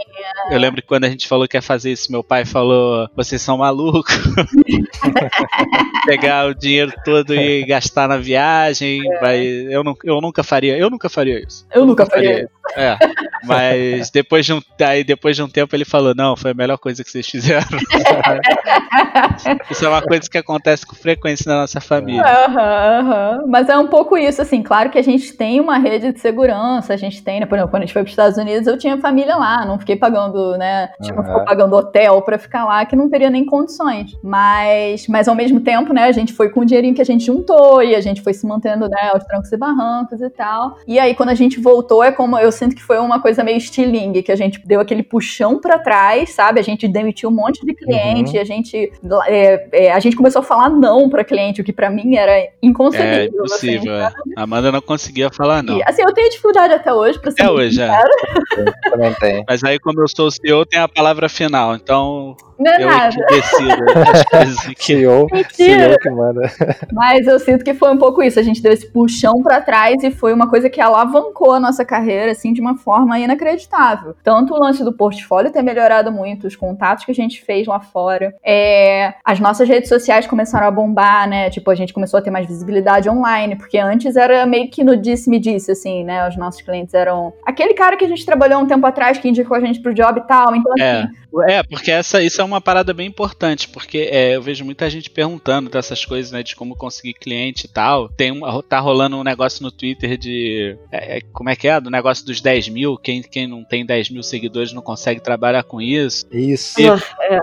Eu 0.50 0.58
lembro 0.58 0.80
que 0.80 0.88
quando 0.88 1.04
a 1.04 1.08
gente 1.08 1.26
falou 1.26 1.48
que 1.48 1.56
ia 1.56 1.62
fazer 1.62 1.92
isso, 1.92 2.10
meu 2.10 2.22
pai 2.22 2.44
falou: 2.44 3.08
vocês 3.16 3.42
são 3.42 3.58
malucos. 3.58 4.14
Pegar 6.06 6.46
o 6.46 6.54
dinheiro 6.54 6.92
todo 7.04 7.34
e 7.34 7.64
gastar 7.64 8.08
na 8.08 8.16
viagem. 8.16 9.02
É. 9.12 9.20
Vai, 9.20 9.44
eu, 9.44 9.82
não, 9.82 9.94
eu 10.04 10.20
nunca 10.20 10.42
faria. 10.42 10.76
Eu 10.76 10.88
nunca 10.88 11.08
faria 11.08 11.42
isso. 11.42 11.66
Eu, 11.72 11.84
nunca 11.84 12.06
faria, 12.06 12.28
faria 12.28 12.44
isso. 12.44 12.56
É. 12.76 12.96
Mas 13.44 14.10
depois 14.10 14.46
de, 14.46 14.52
um, 14.52 14.60
aí 14.80 15.04
depois 15.04 15.36
de 15.36 15.42
um 15.42 15.48
tempo 15.48 15.74
ele 15.74 15.84
falou: 15.84 16.14
não, 16.14 16.36
foi 16.36 16.52
a 16.52 16.54
melhor 16.54 16.78
coisa 16.78 17.02
que 17.02 17.10
vocês 17.10 17.26
fizeram. 17.26 17.66
isso 19.70 19.84
é 19.84 19.88
uma 19.88 20.02
coisa 20.02 20.28
que 20.28 20.38
acontece 20.38 20.86
com 20.86 20.94
frequência 20.94 21.50
na 21.50 21.60
nossa 21.60 21.80
família. 21.80 22.22
Uhum, 22.22 23.10
uhum. 23.10 23.46
Mas 23.48 23.68
é 23.68 23.78
um 23.78 23.86
pouco 23.86 24.16
isso, 24.16 24.42
assim, 24.42 24.62
claro 24.62 24.90
que 24.90 24.98
a 24.98 25.02
gente 25.02 25.32
tem 25.32 25.60
uma 25.60 25.78
rede 25.78 26.12
de 26.12 26.20
segurança, 26.20 26.94
a 26.94 26.96
gente 26.96 27.22
tem, 27.22 27.40
né? 27.40 27.46
Por 27.46 27.56
exemplo, 27.56 27.70
quando 27.70 27.82
a 27.82 27.86
gente 27.86 27.92
foi 27.92 28.02
para 28.02 28.08
os 28.08 28.12
Estados 28.12 28.38
Unidos, 28.38 28.66
eu 28.66 28.78
tinha 28.78 28.98
família 28.98 29.36
lá, 29.36 29.64
não 29.64 29.78
fiquei 29.78 29.96
pagando, 29.96 30.15
né? 30.56 30.90
Tipo, 31.02 31.20
uhum. 31.20 31.44
pagando 31.44 31.76
hotel 31.76 32.22
para 32.22 32.38
ficar 32.38 32.64
lá, 32.64 32.84
que 32.84 32.96
não 32.96 33.08
teria 33.08 33.30
nem 33.30 33.44
condições. 33.44 34.16
Mas, 34.22 35.06
mas 35.08 35.28
ao 35.28 35.34
mesmo 35.34 35.60
tempo, 35.60 35.92
né, 35.92 36.04
a 36.04 36.12
gente 36.12 36.32
foi 36.32 36.48
com 36.50 36.60
o 36.60 36.64
dinheirinho 36.64 36.94
que 36.94 37.02
a 37.02 37.04
gente 37.04 37.24
juntou 37.24 37.82
e 37.82 37.94
a 37.94 38.00
gente 38.00 38.22
foi 38.22 38.34
se 38.34 38.46
mantendo, 38.46 38.88
né, 38.88 39.10
aos 39.12 39.24
trancos 39.24 39.50
e 39.52 39.56
barrancos 39.56 40.20
e 40.20 40.30
tal. 40.30 40.78
E 40.86 40.98
aí, 40.98 41.14
quando 41.14 41.30
a 41.30 41.34
gente 41.34 41.60
voltou, 41.60 42.02
é 42.02 42.12
como 42.12 42.38
eu 42.38 42.50
sinto 42.52 42.74
que 42.74 42.82
foi 42.82 42.98
uma 42.98 43.20
coisa 43.20 43.44
meio 43.44 43.58
estilingue, 43.58 44.22
que 44.22 44.32
a 44.32 44.36
gente 44.36 44.60
deu 44.66 44.80
aquele 44.80 45.02
puxão 45.02 45.58
para 45.60 45.78
trás, 45.78 46.30
sabe? 46.30 46.60
A 46.60 46.62
gente 46.62 46.88
demitiu 46.88 47.28
um 47.28 47.32
monte 47.32 47.64
de 47.64 47.74
cliente, 47.74 48.36
uhum. 48.36 48.40
a 48.40 48.44
gente 48.44 48.92
é, 49.26 49.68
é, 49.72 49.92
a 49.92 50.00
gente 50.00 50.16
começou 50.16 50.40
a 50.40 50.44
falar 50.44 50.68
não 50.68 51.08
para 51.08 51.24
cliente, 51.24 51.60
o 51.60 51.64
que 51.64 51.72
para 51.72 51.90
mim 51.90 52.16
era 52.16 52.48
inconcebível. 52.62 53.14
É 53.14 53.24
impossível, 53.26 53.94
assim, 54.04 54.16
é. 54.16 54.40
A 54.40 54.42
Amanda 54.42 54.72
não 54.72 54.80
conseguia 54.80 55.30
falar 55.30 55.62
não. 55.62 55.78
E, 55.78 55.82
assim, 55.84 56.02
eu 56.02 56.12
tenho 56.12 56.28
dificuldade 56.30 56.74
até 56.74 56.92
hoje 56.92 57.18
para 57.18 57.30
ser 57.30 57.42
Até 57.42 57.50
hoje, 57.50 57.80
é. 57.82 57.88
Mas 59.48 59.64
aí, 59.64 59.78
como 59.78 60.00
eu 60.00 60.05
sou 60.08 60.26
o 60.26 60.30
CEO, 60.30 60.66
tem 60.66 60.80
a 60.80 60.88
palavra 60.88 61.28
final, 61.28 61.74
então 61.74 62.36
não 62.58 62.72
é 62.72 62.82
eu 62.82 62.86
nada. 62.86 63.10
que 63.10 63.34
decido 63.34 63.84
as 64.10 64.24
coisas 64.30 64.60
que 64.60 64.84
CEO, 64.84 65.28
CEO 65.50 65.98
que 66.00 66.10
manda. 66.10 66.50
Mas 66.92 67.26
eu 67.26 67.38
sinto 67.38 67.64
que 67.64 67.74
foi 67.74 67.92
um 67.92 67.98
pouco 67.98 68.22
isso. 68.22 68.38
A 68.38 68.42
gente 68.42 68.62
deu 68.62 68.72
esse 68.72 68.86
puxão 68.86 69.42
para 69.42 69.60
trás 69.60 70.02
e 70.02 70.10
foi 70.10 70.32
uma 70.32 70.48
coisa 70.48 70.70
que 70.70 70.80
alavancou 70.80 71.52
a 71.52 71.60
nossa 71.60 71.84
carreira, 71.84 72.32
assim, 72.32 72.52
de 72.52 72.60
uma 72.60 72.76
forma 72.76 73.18
inacreditável. 73.18 74.14
Tanto 74.22 74.54
o 74.54 74.58
lance 74.58 74.82
do 74.82 74.92
portfólio 74.92 75.52
ter 75.52 75.62
melhorado 75.62 76.10
muito, 76.10 76.46
os 76.46 76.56
contatos 76.56 77.04
que 77.04 77.10
a 77.10 77.14
gente 77.14 77.42
fez 77.42 77.66
lá 77.66 77.80
fora. 77.80 78.34
É, 78.44 79.14
as 79.24 79.38
nossas 79.38 79.68
redes 79.68 79.88
sociais 79.88 80.26
começaram 80.26 80.66
a 80.66 80.70
bombar, 80.70 81.28
né? 81.28 81.50
Tipo, 81.50 81.70
a 81.70 81.74
gente 81.74 81.92
começou 81.92 82.18
a 82.18 82.22
ter 82.22 82.30
mais 82.30 82.46
visibilidade 82.46 83.08
online, 83.08 83.56
porque 83.56 83.78
antes 83.78 84.16
era 84.16 84.46
meio 84.46 84.70
que 84.70 84.82
no 84.82 84.96
disse-me-disse, 84.96 85.70
assim, 85.70 86.04
né? 86.04 86.26
Os 86.26 86.36
nossos 86.36 86.62
clientes 86.62 86.94
eram 86.94 87.34
aquele 87.44 87.74
cara 87.74 87.96
que 87.96 88.04
a 88.04 88.08
gente 88.08 88.24
trabalhou 88.24 88.60
um 88.60 88.66
tempo 88.66 88.86
atrás, 88.86 89.18
que 89.18 89.28
indicou 89.28 89.56
a 89.56 89.60
gente 89.60 89.80
pro 89.80 89.92
job 89.96 90.20
e 90.20 90.26
tal. 90.26 90.54
Então, 90.54 90.72
é. 90.78 91.00
assim, 91.00 91.14
é, 91.48 91.62
porque 91.62 91.90
essa, 91.90 92.22
isso 92.22 92.40
é 92.40 92.44
uma 92.44 92.60
parada 92.60 92.94
bem 92.94 93.06
importante, 93.06 93.68
porque 93.68 94.08
é, 94.10 94.36
eu 94.36 94.42
vejo 94.42 94.64
muita 94.64 94.88
gente 94.88 95.10
perguntando 95.10 95.68
dessas 95.68 96.04
coisas, 96.04 96.32
né, 96.32 96.42
de 96.42 96.56
como 96.56 96.76
conseguir 96.76 97.14
cliente 97.14 97.66
e 97.66 97.68
tal. 97.68 98.08
Tem 98.08 98.30
uma, 98.30 98.62
tá 98.62 98.78
rolando 98.78 99.16
um 99.16 99.24
negócio 99.24 99.62
no 99.62 99.70
Twitter 99.70 100.16
de. 100.16 100.76
É, 100.90 101.18
é 101.18 101.20
como 101.32 101.50
é 101.50 101.56
que 101.56 101.68
é? 101.68 101.80
Do 101.80 101.90
negócio 101.90 102.24
dos 102.24 102.40
10 102.40 102.68
mil. 102.68 102.96
Quem, 102.96 103.22
quem 103.22 103.46
não 103.46 103.64
tem 103.64 103.84
10 103.84 104.10
mil 104.10 104.22
seguidores 104.22 104.72
não 104.72 104.82
consegue 104.82 105.20
trabalhar 105.20 105.62
com 105.64 105.80
isso. 105.80 106.26
Isso. 106.30 106.80
E, 106.80 106.86
é. 106.86 107.40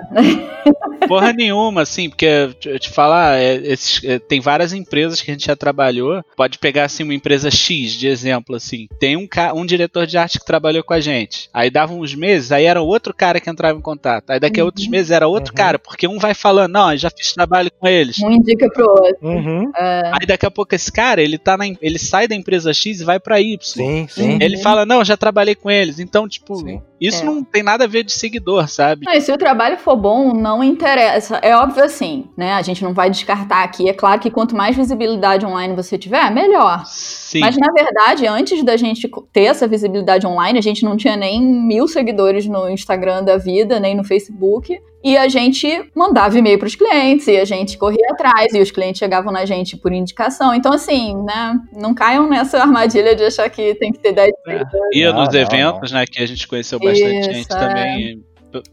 Porra 1.08 1.34
nenhuma, 1.34 1.82
assim, 1.82 2.10
porque 2.10 2.26
eu 2.66 2.80
te 2.80 2.90
falar, 2.90 3.38
é, 3.38 3.56
esses, 3.56 4.04
é, 4.04 4.20
tem 4.20 4.40
várias 4.40 4.74
empresas 4.74 5.22
que 5.22 5.32
a 5.32 5.34
gente 5.34 5.46
já 5.46 5.56
trabalhou. 5.56 6.24
Pode 6.36 6.58
pegar 6.60 6.86
assim 6.86 7.04
uma 7.04 7.14
empresa 7.14 7.52
X 7.52 7.94
de 7.94 8.08
exemplo, 8.08 8.56
assim. 8.56 8.88
Tem 9.00 9.18
um, 9.18 9.28
um 9.56 9.66
diretor 9.66 10.06
de 10.08 10.18
arte 10.18 10.40
que 10.40 10.46
trabalhou 10.46 10.84
com 10.84 10.94
a 10.94 11.02
gente. 11.02 11.50
Aí 11.54 11.70
dava 11.70 11.94
uns 11.94 12.16
meses, 12.16 12.33
aí 12.52 12.66
era 12.66 12.82
outro 12.82 13.14
cara 13.14 13.40
que 13.40 13.50
entrava 13.50 13.78
em 13.78 13.82
contato. 13.82 14.32
Aí 14.32 14.40
daqui 14.40 14.60
a 14.60 14.66
outros 14.66 14.86
uhum. 14.86 14.92
meses 14.92 15.12
era 15.12 15.28
outro 15.28 15.52
uhum. 15.52 15.58
cara, 15.58 15.80
porque 15.80 16.08
um 16.08 16.18
vai 16.18 16.34
falando, 16.34 16.72
não, 16.72 16.96
já 16.96 17.10
fiz 17.10 17.34
trabalho 17.34 17.72
com 17.80 17.88
eles. 17.88 18.20
Um 18.20 18.32
indica 18.32 18.70
pro 18.70 18.90
outro. 18.90 19.18
Uhum. 19.22 19.72
É. 19.76 20.12
Aí 20.14 20.26
daqui 20.26 20.46
a 20.46 20.52
pouco 20.52 20.74
esse 20.76 20.92
cara, 20.92 21.22
ele 21.22 21.38
tá 21.38 21.58
na, 21.58 21.66
ele 21.82 22.00
sai 22.00 22.28
da 22.28 22.36
empresa 22.36 22.74
X 22.74 23.02
e 23.02 23.04
vai 23.04 23.20
pra 23.20 23.40
Y. 23.40 23.58
Sim, 23.62 24.08
sim. 24.10 24.38
Ele 24.42 24.58
fala, 24.58 24.86
não, 24.86 25.04
já 25.04 25.18
trabalhei 25.18 25.56
com 25.56 25.70
eles. 25.70 26.00
Então, 26.00 26.28
tipo, 26.28 26.56
sim. 26.56 26.82
isso 27.00 27.22
é. 27.22 27.26
não 27.26 27.44
tem 27.44 27.64
nada 27.64 27.86
a 27.86 27.88
ver 27.88 28.04
de 28.04 28.12
seguidor, 28.12 28.68
sabe? 28.68 29.06
Não, 29.06 29.14
e 29.14 29.22
se 29.22 29.32
o 29.32 29.38
trabalho 29.38 29.78
for 29.78 29.96
bom, 29.96 30.34
não 30.34 30.64
interessa. 30.64 31.38
É 31.42 31.56
óbvio 31.56 31.84
assim, 31.84 32.26
né? 32.38 32.54
A 32.54 32.62
gente 32.62 32.84
não 32.84 32.94
vai 32.94 33.10
descartar 33.10 33.64
aqui. 33.64 33.90
É 33.90 33.94
claro 33.94 34.20
que 34.20 34.32
quanto 34.32 34.56
mais 34.56 34.76
visibilidade 34.76 35.46
online 35.46 35.76
você 35.76 35.98
tiver, 35.98 36.32
melhor. 36.32 36.84
Sim. 36.86 37.40
Mas 37.40 37.58
na 37.58 37.72
verdade, 37.72 38.28
antes 38.28 38.64
da 38.64 38.78
gente 38.78 39.10
ter 39.32 39.44
essa 39.44 39.68
visibilidade 39.68 40.26
online, 40.26 40.60
a 40.60 40.62
gente 40.62 40.84
não 40.84 40.96
tinha 40.96 41.16
nem 41.16 41.42
mil 41.42 41.88
seguidores 41.88 42.23
no 42.50 42.70
Instagram 42.70 43.24
da 43.24 43.38
vida, 43.38 43.80
nem 43.80 43.96
no 43.96 44.04
Facebook. 44.04 44.80
E 45.04 45.18
a 45.18 45.28
gente 45.28 45.68
mandava 45.94 46.38
e-mail 46.38 46.58
para 46.58 46.68
os 46.68 46.76
clientes, 46.76 47.28
e 47.28 47.38
a 47.38 47.44
gente 47.44 47.78
corria 47.78 48.08
atrás, 48.12 48.54
e 48.54 48.60
os 48.60 48.72
clientes 48.72 49.00
chegavam 49.00 49.34
na 49.34 49.46
gente 49.46 49.76
por 49.76 49.92
indicação. 49.92 50.56
Então, 50.56 50.72
assim, 50.72 51.16
né, 51.24 51.60
não 51.76 51.94
caiam 51.94 52.30
nessa 52.30 52.60
armadilha 52.60 53.14
de 53.14 53.26
achar 53.26 53.50
que 53.50 53.76
tem 53.76 53.92
que 53.92 54.00
ter 54.00 54.14
10 54.14 54.32
é. 54.48 54.62
Ia 54.94 55.12
nos 55.12 55.34
eventos, 55.34 55.92
não. 55.92 56.00
né, 56.00 56.06
que 56.10 56.24
a 56.24 56.26
gente 56.26 56.48
conheceu 56.48 56.80
bastante 56.80 57.20
Isso, 57.20 57.34
gente 57.34 57.52
é. 57.52 57.56
também 57.56 58.24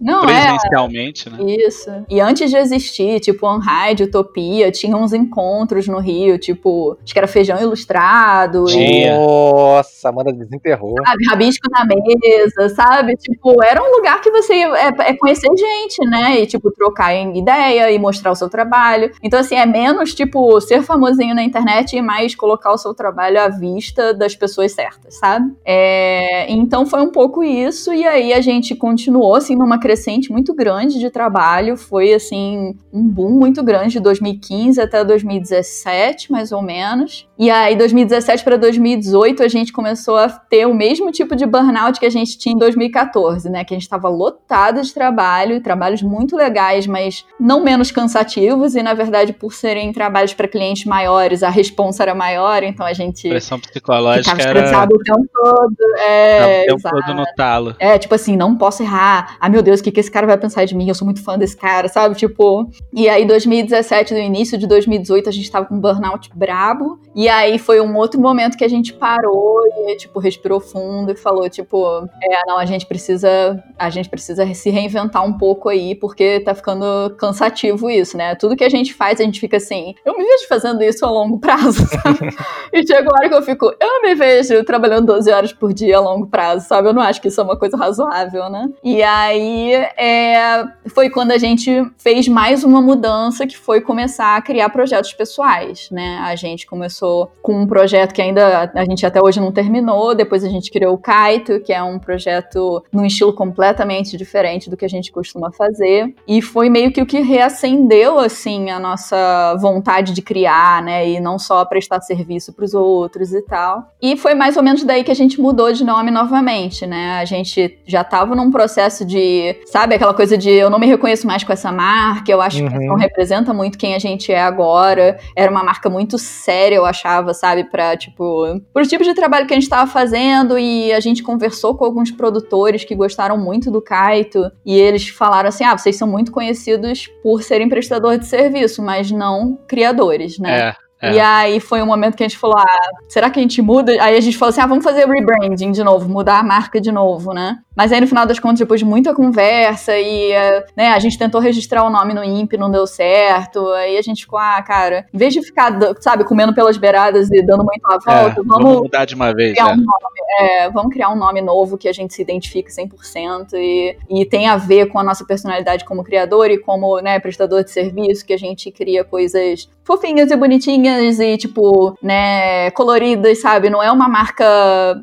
não, 0.00 0.24
é. 0.24 0.46
presencialmente, 0.46 1.28
é, 1.28 1.30
né? 1.32 1.38
Isso. 1.56 1.90
E 2.08 2.20
antes 2.20 2.50
de 2.50 2.56
existir, 2.56 3.20
tipo, 3.20 3.46
Unhide, 3.48 4.04
Utopia, 4.04 4.70
tinha 4.70 4.96
uns 4.96 5.12
encontros 5.12 5.86
no 5.86 5.98
Rio, 5.98 6.38
tipo, 6.38 6.96
acho 7.02 7.12
que 7.12 7.18
era 7.18 7.28
feijão 7.28 7.60
ilustrado. 7.60 8.64
Tinha. 8.64 9.16
Nossa, 9.16 10.08
a 10.08 10.10
Amanda 10.10 10.32
desenterrou. 10.32 10.94
Sabe, 11.06 11.24
rabisco 11.28 11.68
na 11.70 11.84
mesa, 11.84 12.74
sabe? 12.74 13.16
Tipo, 13.16 13.62
era 13.62 13.82
um 13.82 13.96
lugar 13.96 14.20
que 14.20 14.30
você 14.30 14.54
é, 14.54 14.88
é 15.10 15.14
conhecer 15.14 15.48
gente, 15.56 15.98
né? 16.08 16.40
E, 16.40 16.46
tipo, 16.46 16.70
trocar 16.70 17.14
ideia 17.14 17.90
e 17.90 17.98
mostrar 17.98 18.32
o 18.32 18.34
seu 18.34 18.48
trabalho. 18.48 19.10
Então, 19.22 19.38
assim, 19.38 19.54
é 19.54 19.66
menos, 19.66 20.14
tipo, 20.14 20.60
ser 20.60 20.82
famosinho 20.82 21.34
na 21.34 21.42
internet 21.42 21.96
e 21.96 22.02
mais 22.02 22.34
colocar 22.34 22.72
o 22.72 22.78
seu 22.78 22.94
trabalho 22.94 23.40
à 23.40 23.48
vista 23.48 24.14
das 24.14 24.34
pessoas 24.34 24.72
certas, 24.72 25.18
sabe? 25.18 25.52
É, 25.64 26.50
então 26.50 26.86
foi 26.86 27.00
um 27.00 27.10
pouco 27.10 27.42
isso, 27.42 27.92
e 27.92 28.06
aí 28.06 28.32
a 28.32 28.40
gente 28.40 28.74
continuou, 28.74 29.34
assim, 29.34 29.56
numa 29.56 29.69
uma 29.70 29.78
crescente 29.78 30.32
muito 30.32 30.52
grande 30.52 30.98
de 30.98 31.10
trabalho, 31.10 31.76
foi 31.76 32.12
assim 32.12 32.76
um 32.92 33.02
boom 33.02 33.38
muito 33.38 33.62
grande 33.62 33.92
de 33.92 34.00
2015 34.00 34.80
até 34.80 35.04
2017, 35.04 36.32
mais 36.32 36.50
ou 36.50 36.60
menos. 36.60 37.28
E 37.38 37.50
aí 37.50 37.76
2017 37.76 38.42
para 38.42 38.56
2018 38.56 39.42
a 39.42 39.48
gente 39.48 39.72
começou 39.72 40.16
a 40.16 40.28
ter 40.28 40.66
o 40.66 40.74
mesmo 40.74 41.12
tipo 41.12 41.36
de 41.36 41.46
burnout 41.46 42.00
que 42.00 42.06
a 42.06 42.10
gente 42.10 42.36
tinha 42.36 42.54
em 42.54 42.58
2014, 42.58 43.48
né? 43.48 43.64
Que 43.64 43.74
a 43.74 43.76
gente 43.76 43.84
estava 43.84 44.08
lotado 44.08 44.82
de 44.82 44.92
trabalho, 44.92 45.62
trabalhos 45.62 46.02
muito 46.02 46.36
legais, 46.36 46.86
mas 46.86 47.24
não 47.38 47.62
menos 47.62 47.92
cansativos 47.92 48.74
e 48.74 48.82
na 48.82 48.92
verdade 48.92 49.32
por 49.32 49.54
serem 49.54 49.92
trabalhos 49.92 50.34
para 50.34 50.48
clientes 50.48 50.84
maiores, 50.84 51.42
a 51.42 51.48
responsa 51.48 52.02
era 52.02 52.14
maior, 52.14 52.62
então 52.62 52.84
a 52.84 52.92
gente 52.92 53.28
pressão 53.28 53.60
psicológica 53.60 54.34
ficava 54.34 54.58
era... 54.58 54.86
o 54.86 54.98
tempo 54.98 55.28
todo. 55.32 55.76
É, 55.98 56.64
o 56.64 56.76
tempo 56.76 56.90
todo 56.90 57.14
no 57.14 57.24
talo. 57.36 57.76
É, 57.78 57.98
tipo 57.98 58.14
assim, 58.14 58.36
não 58.36 58.56
posso 58.56 58.82
errar. 58.82 59.36
Ah, 59.40 59.48
meu 59.48 59.59
meu 59.60 59.62
Deus, 59.62 59.80
o 59.80 59.84
que, 59.84 59.92
que 59.92 60.00
esse 60.00 60.10
cara 60.10 60.26
vai 60.26 60.38
pensar 60.38 60.64
de 60.64 60.74
mim? 60.74 60.88
Eu 60.88 60.94
sou 60.94 61.04
muito 61.04 61.22
fã 61.22 61.38
desse 61.38 61.56
cara, 61.56 61.86
sabe? 61.88 62.14
Tipo. 62.14 62.68
E 62.92 63.08
aí, 63.08 63.26
2017, 63.26 64.14
no 64.14 64.20
início 64.20 64.56
de 64.56 64.66
2018, 64.66 65.28
a 65.28 65.32
gente 65.32 65.50
tava 65.50 65.66
com 65.66 65.74
um 65.74 65.80
burnout 65.80 66.30
brabo. 66.34 66.98
E 67.14 67.28
aí 67.28 67.58
foi 67.58 67.80
um 67.80 67.94
outro 67.96 68.20
momento 68.20 68.56
que 68.56 68.64
a 68.64 68.68
gente 68.68 68.92
parou 68.94 69.60
e, 69.66 69.96
tipo, 69.96 70.18
respirou 70.18 70.60
fundo 70.60 71.12
e 71.12 71.16
falou, 71.16 71.48
tipo, 71.50 72.08
é, 72.22 72.46
não, 72.46 72.58
a 72.58 72.64
gente 72.64 72.86
precisa. 72.86 73.62
A 73.78 73.90
gente 73.90 74.08
precisa 74.08 74.52
se 74.54 74.70
reinventar 74.70 75.24
um 75.24 75.34
pouco 75.34 75.68
aí, 75.68 75.94
porque 75.94 76.40
tá 76.40 76.54
ficando 76.54 77.14
cansativo 77.18 77.90
isso, 77.90 78.16
né? 78.16 78.34
Tudo 78.34 78.56
que 78.56 78.64
a 78.64 78.68
gente 78.68 78.94
faz, 78.94 79.20
a 79.20 79.24
gente 79.24 79.40
fica 79.40 79.58
assim, 79.58 79.94
eu 80.04 80.16
me 80.16 80.24
vejo 80.24 80.48
fazendo 80.48 80.82
isso 80.82 81.04
a 81.04 81.10
longo 81.10 81.38
prazo, 81.38 81.86
sabe? 81.86 82.34
e 82.72 82.86
chega 82.86 83.02
uma 83.02 83.18
hora 83.18 83.28
que 83.28 83.34
eu 83.34 83.42
fico, 83.42 83.74
eu 83.78 84.02
me 84.02 84.14
vejo 84.14 84.64
trabalhando 84.64 85.06
12 85.06 85.30
horas 85.30 85.52
por 85.52 85.72
dia 85.72 85.98
a 85.98 86.00
longo 86.00 86.26
prazo, 86.26 86.66
sabe? 86.66 86.88
Eu 86.88 86.94
não 86.94 87.02
acho 87.02 87.20
que 87.20 87.28
isso 87.28 87.40
é 87.40 87.44
uma 87.44 87.58
coisa 87.58 87.76
razoável, 87.76 88.48
né? 88.48 88.68
E 88.82 89.02
aí 89.02 89.49
é, 89.96 90.64
foi 90.88 91.10
quando 91.10 91.32
a 91.32 91.38
gente 91.38 91.70
fez 91.98 92.28
mais 92.28 92.64
uma 92.64 92.80
mudança, 92.80 93.46
que 93.46 93.56
foi 93.56 93.80
começar 93.80 94.36
a 94.36 94.42
criar 94.42 94.68
projetos 94.70 95.12
pessoais, 95.12 95.88
né? 95.90 96.18
A 96.22 96.36
gente 96.36 96.66
começou 96.66 97.32
com 97.42 97.62
um 97.62 97.66
projeto 97.66 98.12
que 98.12 98.22
ainda 98.22 98.70
a 98.74 98.84
gente 98.84 99.04
até 99.04 99.20
hoje 99.22 99.40
não 99.40 99.52
terminou, 99.52 100.14
depois 100.14 100.44
a 100.44 100.48
gente 100.48 100.70
criou 100.70 100.94
o 100.94 100.98
Kaito, 100.98 101.60
que 101.60 101.72
é 101.72 101.82
um 101.82 101.98
projeto 101.98 102.84
num 102.92 103.04
estilo 103.04 103.32
completamente 103.32 104.16
diferente 104.16 104.68
do 104.68 104.76
que 104.76 104.84
a 104.84 104.88
gente 104.88 105.12
costuma 105.12 105.50
fazer, 105.52 106.14
e 106.26 106.42
foi 106.42 106.68
meio 106.68 106.92
que 106.92 107.02
o 107.02 107.06
que 107.06 107.20
reacendeu, 107.20 108.18
assim, 108.18 108.70
a 108.70 108.78
nossa 108.78 109.56
vontade 109.60 110.12
de 110.12 110.22
criar, 110.22 110.82
né? 110.82 111.08
E 111.08 111.20
não 111.20 111.38
só 111.38 111.64
prestar 111.64 112.00
serviço 112.00 112.52
para 112.52 112.64
os 112.64 112.74
outros 112.74 113.32
e 113.32 113.42
tal. 113.42 113.92
E 114.00 114.16
foi 114.16 114.34
mais 114.34 114.56
ou 114.56 114.62
menos 114.62 114.84
daí 114.84 115.04
que 115.04 115.10
a 115.10 115.14
gente 115.14 115.40
mudou 115.40 115.72
de 115.72 115.84
nome 115.84 116.10
novamente, 116.10 116.86
né? 116.86 117.18
A 117.20 117.24
gente 117.24 117.78
já 117.86 118.02
estava 118.02 118.34
num 118.34 118.50
processo 118.50 119.04
de 119.04 119.20
sabe 119.66 119.94
aquela 119.94 120.14
coisa 120.14 120.36
de 120.36 120.50
eu 120.50 120.70
não 120.70 120.78
me 120.78 120.86
reconheço 120.86 121.26
mais 121.26 121.44
com 121.44 121.52
essa 121.52 121.70
marca, 121.72 122.30
eu 122.30 122.40
acho 122.40 122.62
uhum. 122.62 122.68
que 122.68 122.86
não 122.86 122.96
representa 122.96 123.52
muito 123.52 123.78
quem 123.78 123.94
a 123.94 123.98
gente 123.98 124.32
é 124.32 124.40
agora. 124.40 125.18
Era 125.36 125.50
uma 125.50 125.62
marca 125.62 125.88
muito 125.88 126.18
séria, 126.18 126.76
eu 126.76 126.86
achava, 126.86 127.34
sabe, 127.34 127.64
para 127.64 127.96
tipo, 127.96 128.60
pro 128.72 128.86
tipo 128.86 129.04
de 129.04 129.14
trabalho 129.14 129.46
que 129.46 129.52
a 129.52 129.56
gente 129.56 129.64
estava 129.64 129.90
fazendo 129.90 130.58
e 130.58 130.92
a 130.92 131.00
gente 131.00 131.22
conversou 131.22 131.76
com 131.76 131.84
alguns 131.84 132.10
produtores 132.10 132.84
que 132.84 132.94
gostaram 132.94 133.38
muito 133.38 133.70
do 133.70 133.82
Kaito 133.82 134.50
e 134.64 134.76
eles 134.76 135.08
falaram 135.08 135.48
assim: 135.48 135.64
"Ah, 135.64 135.76
vocês 135.76 135.96
são 135.96 136.08
muito 136.08 136.32
conhecidos 136.32 137.08
por 137.22 137.42
serem 137.42 137.68
prestador 137.68 138.18
de 138.18 138.26
serviço, 138.26 138.82
mas 138.82 139.10
não 139.10 139.58
criadores, 139.66 140.38
né?" 140.38 140.68
É. 140.68 140.89
É. 141.02 141.14
E 141.14 141.20
aí 141.20 141.60
foi 141.60 141.82
um 141.82 141.86
momento 141.86 142.16
que 142.16 142.22
a 142.22 142.28
gente 142.28 142.38
falou: 142.38 142.58
ah, 142.58 142.80
será 143.08 143.30
que 143.30 143.38
a 143.38 143.42
gente 143.42 143.62
muda? 143.62 143.92
Aí 144.02 144.16
a 144.16 144.20
gente 144.20 144.36
falou 144.36 144.50
assim: 144.50 144.60
ah, 144.60 144.66
vamos 144.66 144.84
fazer 144.84 145.06
rebranding 145.06 145.72
de 145.72 145.82
novo, 145.82 146.08
mudar 146.08 146.38
a 146.38 146.42
marca 146.42 146.80
de 146.80 146.92
novo, 146.92 147.32
né? 147.32 147.58
Mas 147.74 147.92
aí 147.92 148.00
no 148.00 148.06
final 148.06 148.26
das 148.26 148.38
contas, 148.38 148.58
depois 148.58 148.78
de 148.78 148.84
muita 148.84 149.14
conversa 149.14 149.96
e 149.96 150.32
eh, 150.32 150.66
né, 150.76 150.88
a 150.88 150.98
gente 150.98 151.16
tentou 151.16 151.40
registrar 151.40 151.82
o 151.82 151.88
nome 151.88 152.12
no 152.12 152.22
INPE, 152.22 152.58
não 152.58 152.70
deu 152.70 152.86
certo. 152.86 153.66
Aí 153.68 153.96
a 153.96 154.02
gente 154.02 154.24
ficou, 154.24 154.38
ah, 154.38 154.60
cara, 154.60 155.06
em 155.14 155.16
vez 155.16 155.32
de 155.32 155.40
ficar, 155.40 155.72
sabe, 156.00 156.24
comendo 156.24 156.52
pelas 156.52 156.76
beiradas 156.76 157.30
e 157.30 157.40
dando 157.40 157.64
muito 157.64 157.86
a 157.86 157.92
volta, 157.92 158.40
é, 158.40 158.44
vamos, 158.44 158.64
vamos, 158.64 158.82
mudar 158.82 159.06
de 159.06 159.14
uma 159.14 159.32
vez. 159.32 159.52
Criar 159.52 159.70
é. 159.70 159.72
um 159.72 159.76
nome, 159.76 160.20
é, 160.40 160.70
vamos 160.70 160.92
criar 160.92 161.08
um 161.08 161.16
nome 161.16 161.40
novo 161.40 161.78
que 161.78 161.88
a 161.88 161.92
gente 161.92 162.12
se 162.12 162.20
identifique 162.20 162.70
100% 162.70 163.54
e, 163.54 163.96
e 164.10 164.26
tem 164.26 164.46
a 164.46 164.58
ver 164.58 164.86
com 164.86 164.98
a 164.98 165.02
nossa 165.02 165.24
personalidade 165.24 165.86
como 165.86 166.04
criador 166.04 166.50
e 166.50 166.58
como 166.58 167.00
né, 167.00 167.18
prestador 167.18 167.64
de 167.64 167.70
serviço, 167.70 168.26
que 168.26 168.34
a 168.34 168.38
gente 168.38 168.70
cria 168.70 169.04
coisas 169.04 169.70
fofinhas 169.84 170.30
e 170.30 170.36
bonitinhas 170.36 170.89
e, 171.20 171.36
tipo, 171.36 171.96
né, 172.02 172.70
coloridas, 172.72 173.40
sabe? 173.40 173.70
Não 173.70 173.82
é 173.82 173.90
uma 173.90 174.08
marca. 174.08 174.44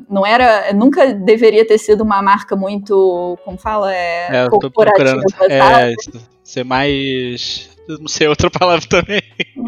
Não 0.08 0.26
era. 0.26 0.72
Nunca 0.72 1.12
deveria 1.12 1.66
ter 1.66 1.78
sido 1.78 2.02
uma 2.02 2.20
marca 2.22 2.54
muito. 2.54 3.38
Como 3.44 3.58
fala? 3.58 3.94
É. 3.94 4.28
é 4.30 4.44
eu 4.44 4.50
tô 4.50 4.70
procurando. 4.70 5.22
É, 5.50 5.94
ser 6.42 6.64
mais 6.64 7.77
não 7.96 8.08
sei 8.08 8.28
outra 8.28 8.50
palavra 8.50 8.84
também. 8.88 9.22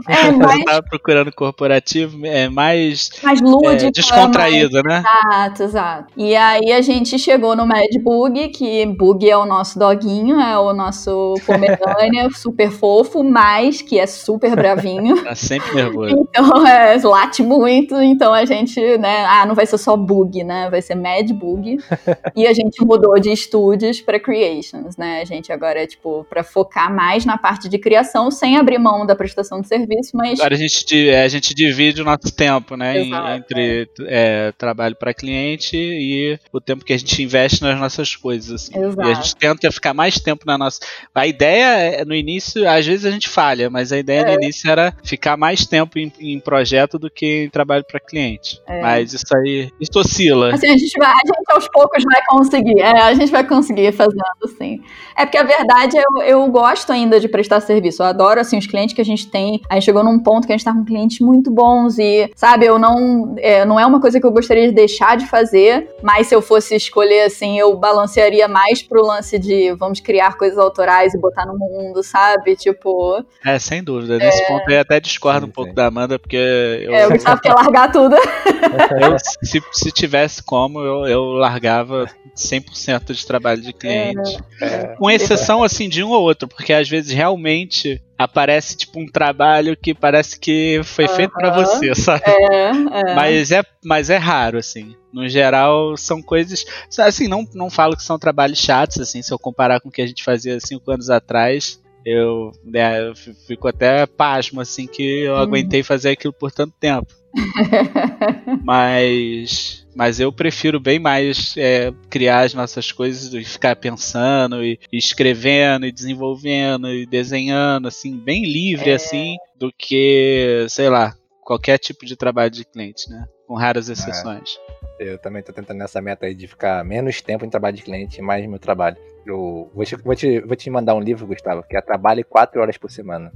É, 0.08 0.30
mais... 0.30 0.58
Eu 0.58 0.64
tava 0.64 0.82
procurando 0.82 1.32
corporativo, 1.32 2.24
é 2.26 2.48
mais, 2.48 3.10
mais 3.22 3.40
lúdico, 3.40 3.86
é, 3.86 3.90
descontraído, 3.90 4.82
mais... 4.84 5.02
né? 5.02 5.10
Exato, 5.10 5.62
exato. 5.62 6.12
E 6.16 6.36
aí 6.36 6.72
a 6.72 6.80
gente 6.80 7.18
chegou 7.18 7.56
no 7.56 7.66
Mad 7.66 7.90
Bug, 8.02 8.48
que 8.48 8.84
Bug 8.86 9.28
é 9.28 9.36
o 9.36 9.46
nosso 9.46 9.78
doguinho, 9.78 10.38
é 10.40 10.58
o 10.58 10.72
nosso 10.72 11.34
Pomerânia, 11.46 12.28
super 12.36 12.70
fofo, 12.70 13.22
mas 13.22 13.80
que 13.80 13.98
é 13.98 14.06
super 14.06 14.54
bravinho. 14.54 15.22
Tá 15.22 15.34
sempre 15.34 15.74
nervoso. 15.74 16.16
Então, 16.30 16.66
é, 16.66 16.96
late 17.02 17.42
muito, 17.42 18.00
então 18.02 18.32
a 18.32 18.44
gente, 18.44 18.80
né, 18.98 19.24
ah, 19.26 19.46
não 19.46 19.54
vai 19.54 19.66
ser 19.66 19.78
só 19.78 19.96
Bug, 19.96 20.44
né, 20.44 20.68
vai 20.70 20.82
ser 20.82 20.94
Mad 20.94 21.30
Bug. 21.32 21.78
e 22.36 22.46
a 22.46 22.52
gente 22.52 22.84
mudou 22.84 23.18
de 23.18 23.30
estúdios 23.30 24.00
para 24.00 24.20
Creations, 24.20 24.96
né, 24.96 25.20
a 25.20 25.24
gente 25.24 25.52
agora 25.52 25.82
é, 25.82 25.86
tipo, 25.86 26.26
para 26.28 26.42
focar 26.42 26.94
mais 26.94 27.24
na 27.24 27.38
parte 27.38 27.68
de 27.68 27.78
criação 27.78 28.09
sem 28.30 28.56
abrir 28.56 28.78
mão 28.78 29.06
da 29.06 29.14
prestação 29.14 29.60
de 29.60 29.68
serviço, 29.68 30.16
mas. 30.16 30.40
Agora 30.40 30.54
a 30.54 30.58
gente, 30.58 31.08
é, 31.08 31.22
a 31.22 31.28
gente 31.28 31.54
divide 31.54 32.02
o 32.02 32.04
nosso 32.04 32.34
tempo, 32.34 32.76
né? 32.76 33.00
Exato, 33.00 33.30
entre 33.30 33.88
é. 34.00 34.48
É, 34.48 34.52
trabalho 34.52 34.96
para 34.96 35.14
cliente 35.14 35.76
e 35.76 36.38
o 36.52 36.60
tempo 36.60 36.84
que 36.84 36.92
a 36.92 36.98
gente 36.98 37.22
investe 37.22 37.62
nas 37.62 37.78
nossas 37.78 38.16
coisas. 38.16 38.70
Exato. 38.74 39.08
E 39.08 39.10
a 39.10 39.14
gente 39.14 39.36
tenta 39.36 39.70
ficar 39.70 39.94
mais 39.94 40.18
tempo 40.18 40.44
na 40.46 40.56
nossa. 40.56 40.80
A 41.14 41.26
ideia 41.26 42.04
no 42.04 42.14
início, 42.14 42.68
às 42.68 42.86
vezes 42.86 43.04
a 43.04 43.10
gente 43.10 43.28
falha, 43.28 43.70
mas 43.70 43.92
a 43.92 43.98
ideia 43.98 44.24
no 44.24 44.30
é. 44.30 44.34
início 44.34 44.70
era 44.70 44.94
ficar 45.04 45.36
mais 45.36 45.66
tempo 45.66 45.98
em, 45.98 46.12
em 46.20 46.40
projeto 46.40 46.98
do 46.98 47.10
que 47.10 47.44
em 47.44 47.50
trabalho 47.50 47.84
para 47.84 48.00
cliente. 48.00 48.60
É. 48.66 48.80
Mas 48.80 49.12
isso 49.12 49.36
aí, 49.36 49.70
isso 49.80 49.98
oscila. 49.98 50.54
Assim, 50.54 50.68
a 50.68 50.76
gente, 50.76 50.98
vai, 50.98 51.10
a 51.10 51.26
gente 51.26 51.52
aos 51.52 51.68
poucos 51.68 52.04
vai 52.04 52.20
conseguir. 52.28 52.80
É, 52.80 53.00
a 53.00 53.14
gente 53.14 53.30
vai 53.30 53.46
conseguir 53.46 53.92
fazendo, 53.92 54.48
sim. 54.58 54.80
É 55.16 55.24
porque 55.24 55.38
a 55.38 55.42
verdade 55.42 55.96
eu, 55.96 56.22
eu 56.22 56.46
gosto 56.48 56.92
ainda 56.92 57.20
de 57.20 57.28
prestar 57.28 57.60
serviço. 57.60 57.99
Eu 58.02 58.06
adoro, 58.06 58.40
assim, 58.40 58.58
os 58.58 58.66
clientes 58.66 58.94
que 58.94 59.00
a 59.00 59.04
gente 59.04 59.30
tem. 59.30 59.60
A 59.68 59.74
gente 59.74 59.84
chegou 59.84 60.02
num 60.02 60.18
ponto 60.18 60.46
que 60.46 60.52
a 60.52 60.56
gente 60.56 60.64
tá 60.64 60.72
com 60.72 60.84
clientes 60.84 61.20
muito 61.20 61.50
bons 61.50 61.98
e, 61.98 62.30
sabe, 62.34 62.66
eu 62.66 62.78
não. 62.78 63.34
É, 63.38 63.64
não 63.64 63.78
é 63.78 63.86
uma 63.86 64.00
coisa 64.00 64.20
que 64.20 64.26
eu 64.26 64.30
gostaria 64.30 64.68
de 64.68 64.74
deixar 64.74 65.16
de 65.16 65.26
fazer, 65.26 65.88
mas 66.02 66.26
se 66.26 66.34
eu 66.34 66.42
fosse 66.42 66.74
escolher, 66.74 67.22
assim, 67.22 67.58
eu 67.58 67.76
balancearia 67.76 68.48
mais 68.48 68.82
pro 68.82 69.04
lance 69.04 69.38
de 69.38 69.72
vamos 69.72 70.00
criar 70.00 70.36
coisas 70.36 70.58
autorais 70.58 71.14
e 71.14 71.18
botar 71.18 71.46
no 71.46 71.58
mundo, 71.58 72.02
sabe? 72.02 72.56
Tipo. 72.56 73.24
É, 73.44 73.58
sem 73.58 73.82
dúvida. 73.82 74.18
Nesse 74.18 74.42
é... 74.42 74.46
ponto 74.48 74.70
eu 74.70 74.80
até 74.80 75.00
discordo 75.00 75.46
sim, 75.46 75.50
um 75.50 75.52
pouco 75.52 75.70
sim. 75.70 75.74
da 75.74 75.86
Amanda, 75.86 76.18
porque. 76.18 76.36
Eu, 76.36 76.94
é, 76.94 77.06
o 77.06 77.10
Gustavo 77.10 77.40
quer 77.40 77.54
largar 77.54 77.90
tudo. 77.92 78.16
eu, 79.00 79.16
se, 79.42 79.62
se 79.72 79.92
tivesse 79.92 80.42
como, 80.42 80.80
eu, 80.80 81.06
eu 81.06 81.24
largava 81.32 82.06
100% 82.36 83.12
de 83.12 83.26
trabalho 83.26 83.62
de 83.62 83.72
cliente. 83.72 84.38
É, 84.60 84.66
é. 84.66 84.86
Com 84.98 85.10
exceção, 85.10 85.62
assim, 85.62 85.88
de 85.88 86.02
um 86.02 86.10
ou 86.10 86.22
outro, 86.22 86.48
porque 86.48 86.72
às 86.72 86.88
vezes 86.88 87.12
realmente 87.12 87.89
aparece 88.20 88.76
tipo 88.76 89.00
um 89.00 89.06
trabalho 89.06 89.74
que 89.74 89.94
parece 89.94 90.38
que 90.38 90.82
foi 90.84 91.06
uhum. 91.06 91.16
feito 91.16 91.32
para 91.32 91.50
você, 91.50 91.94
sabe? 91.94 92.22
É, 92.26 92.68
é. 92.68 93.14
Mas 93.14 93.50
é, 93.50 93.62
mas 93.82 94.10
é 94.10 94.18
raro 94.18 94.58
assim. 94.58 94.94
No 95.10 95.26
geral, 95.26 95.96
são 95.96 96.20
coisas. 96.20 96.66
Assim, 96.98 97.26
não, 97.26 97.48
não 97.54 97.70
falo 97.70 97.96
que 97.96 98.02
são 98.02 98.18
trabalhos 98.18 98.58
chatos, 98.58 99.00
assim, 99.00 99.22
se 99.22 99.32
eu 99.32 99.38
comparar 99.38 99.80
com 99.80 99.88
o 99.88 99.92
que 99.92 100.02
a 100.02 100.06
gente 100.06 100.22
fazia 100.22 100.60
cinco 100.60 100.90
anos 100.90 101.08
atrás. 101.08 101.80
Eu, 102.04 102.52
né, 102.64 103.08
eu 103.08 103.14
fico 103.14 103.68
até 103.68 104.06
pasmo, 104.06 104.60
assim, 104.60 104.86
que 104.86 105.22
eu 105.22 105.34
uhum. 105.34 105.40
aguentei 105.40 105.82
fazer 105.82 106.10
aquilo 106.10 106.32
por 106.32 106.52
tanto 106.52 106.74
tempo. 106.78 107.12
mas 108.64 109.79
mas 110.00 110.18
eu 110.18 110.32
prefiro 110.32 110.80
bem 110.80 110.98
mais 110.98 111.54
é, 111.58 111.92
criar 112.08 112.40
as 112.40 112.54
nossas 112.54 112.90
coisas 112.90 113.34
e 113.34 113.44
ficar 113.44 113.76
pensando 113.76 114.64
e, 114.64 114.80
e, 114.90 114.96
escrevendo 114.96 115.84
e 115.84 115.92
desenvolvendo 115.92 116.88
e 116.88 117.04
desenhando 117.04 117.86
assim 117.86 118.16
bem 118.16 118.50
livre 118.50 118.88
é. 118.88 118.94
assim 118.94 119.36
do 119.58 119.70
que 119.70 120.64
sei 120.70 120.88
lá 120.88 121.14
qualquer 121.42 121.76
tipo 121.76 122.06
de 122.06 122.16
trabalho 122.16 122.50
de 122.50 122.64
cliente 122.64 123.10
né 123.10 123.28
com 123.46 123.52
raras 123.52 123.90
é. 123.90 123.92
exceções 123.92 124.58
é. 124.98 125.12
eu 125.12 125.18
também 125.18 125.40
estou 125.40 125.54
tentando 125.54 125.76
nessa 125.76 126.00
meta 126.00 126.24
aí 126.24 126.34
de 126.34 126.46
ficar 126.46 126.82
menos 126.82 127.20
tempo 127.20 127.44
em 127.44 127.50
trabalho 127.50 127.76
de 127.76 127.82
cliente 127.82 128.20
e 128.20 128.22
mais 128.22 128.42
no 128.42 128.52
meu 128.52 128.58
trabalho 128.58 128.96
eu 129.26 129.70
vou 129.74 129.84
te, 129.84 129.96
vou 129.96 130.16
te, 130.16 130.40
vou 130.40 130.56
te 130.56 130.70
mandar 130.70 130.94
um 130.94 131.00
livro 131.00 131.26
Gustavo 131.26 131.62
que 131.62 131.76
é 131.76 131.80
trabalhe 131.82 132.24
quatro 132.24 132.62
horas 132.62 132.78
por 132.78 132.90
semana 132.90 133.30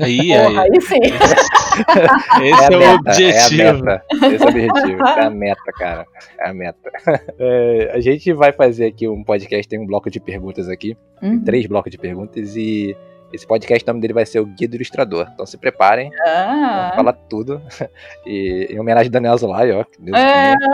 Aí, 0.00 0.32
aí. 0.32 0.58
aí 0.58 0.80
sim. 0.80 0.98
Esse 2.42 2.64
é, 2.64 2.74
é 2.74 2.78
o 2.78 2.94
objetivo. 2.94 3.62
É 3.62 3.68
a 3.68 3.72
meta. 3.72 4.04
Esse 4.12 4.42
é 4.42 4.46
o 4.46 4.48
objetivo. 4.48 5.06
É 5.06 5.24
a 5.24 5.30
meta, 5.30 5.72
cara. 5.78 6.06
É 6.40 6.48
a 6.48 6.54
meta. 6.54 6.90
É, 7.40 7.92
a 7.94 8.00
gente 8.00 8.32
vai 8.32 8.52
fazer 8.52 8.86
aqui 8.86 9.06
um 9.06 9.22
podcast, 9.22 9.68
tem 9.68 9.78
um 9.78 9.86
bloco 9.86 10.10
de 10.10 10.18
perguntas 10.18 10.68
aqui. 10.68 10.96
Uhum. 11.22 11.42
Três 11.44 11.66
blocos 11.66 11.90
de 11.90 11.98
perguntas 11.98 12.56
e 12.56 12.96
esse 13.32 13.46
podcast, 13.46 13.84
o 13.84 13.86
nome 13.88 14.00
dele 14.00 14.12
vai 14.12 14.24
ser 14.24 14.40
o 14.40 14.46
Guia 14.46 14.68
do 14.68 14.76
Ilustrador. 14.76 15.28
Então 15.32 15.46
se 15.46 15.56
preparem. 15.56 16.10
Ah. 16.26 16.92
Fala 16.94 17.12
tudo. 17.12 17.60
E 18.26 18.68
em 18.70 18.78
homenagem 18.78 19.08
a 19.08 19.12
Daniel 19.12 19.38
Zulay, 19.38 19.72
ó. 19.72 19.84
Deus 19.98 20.16
é. 20.16 20.52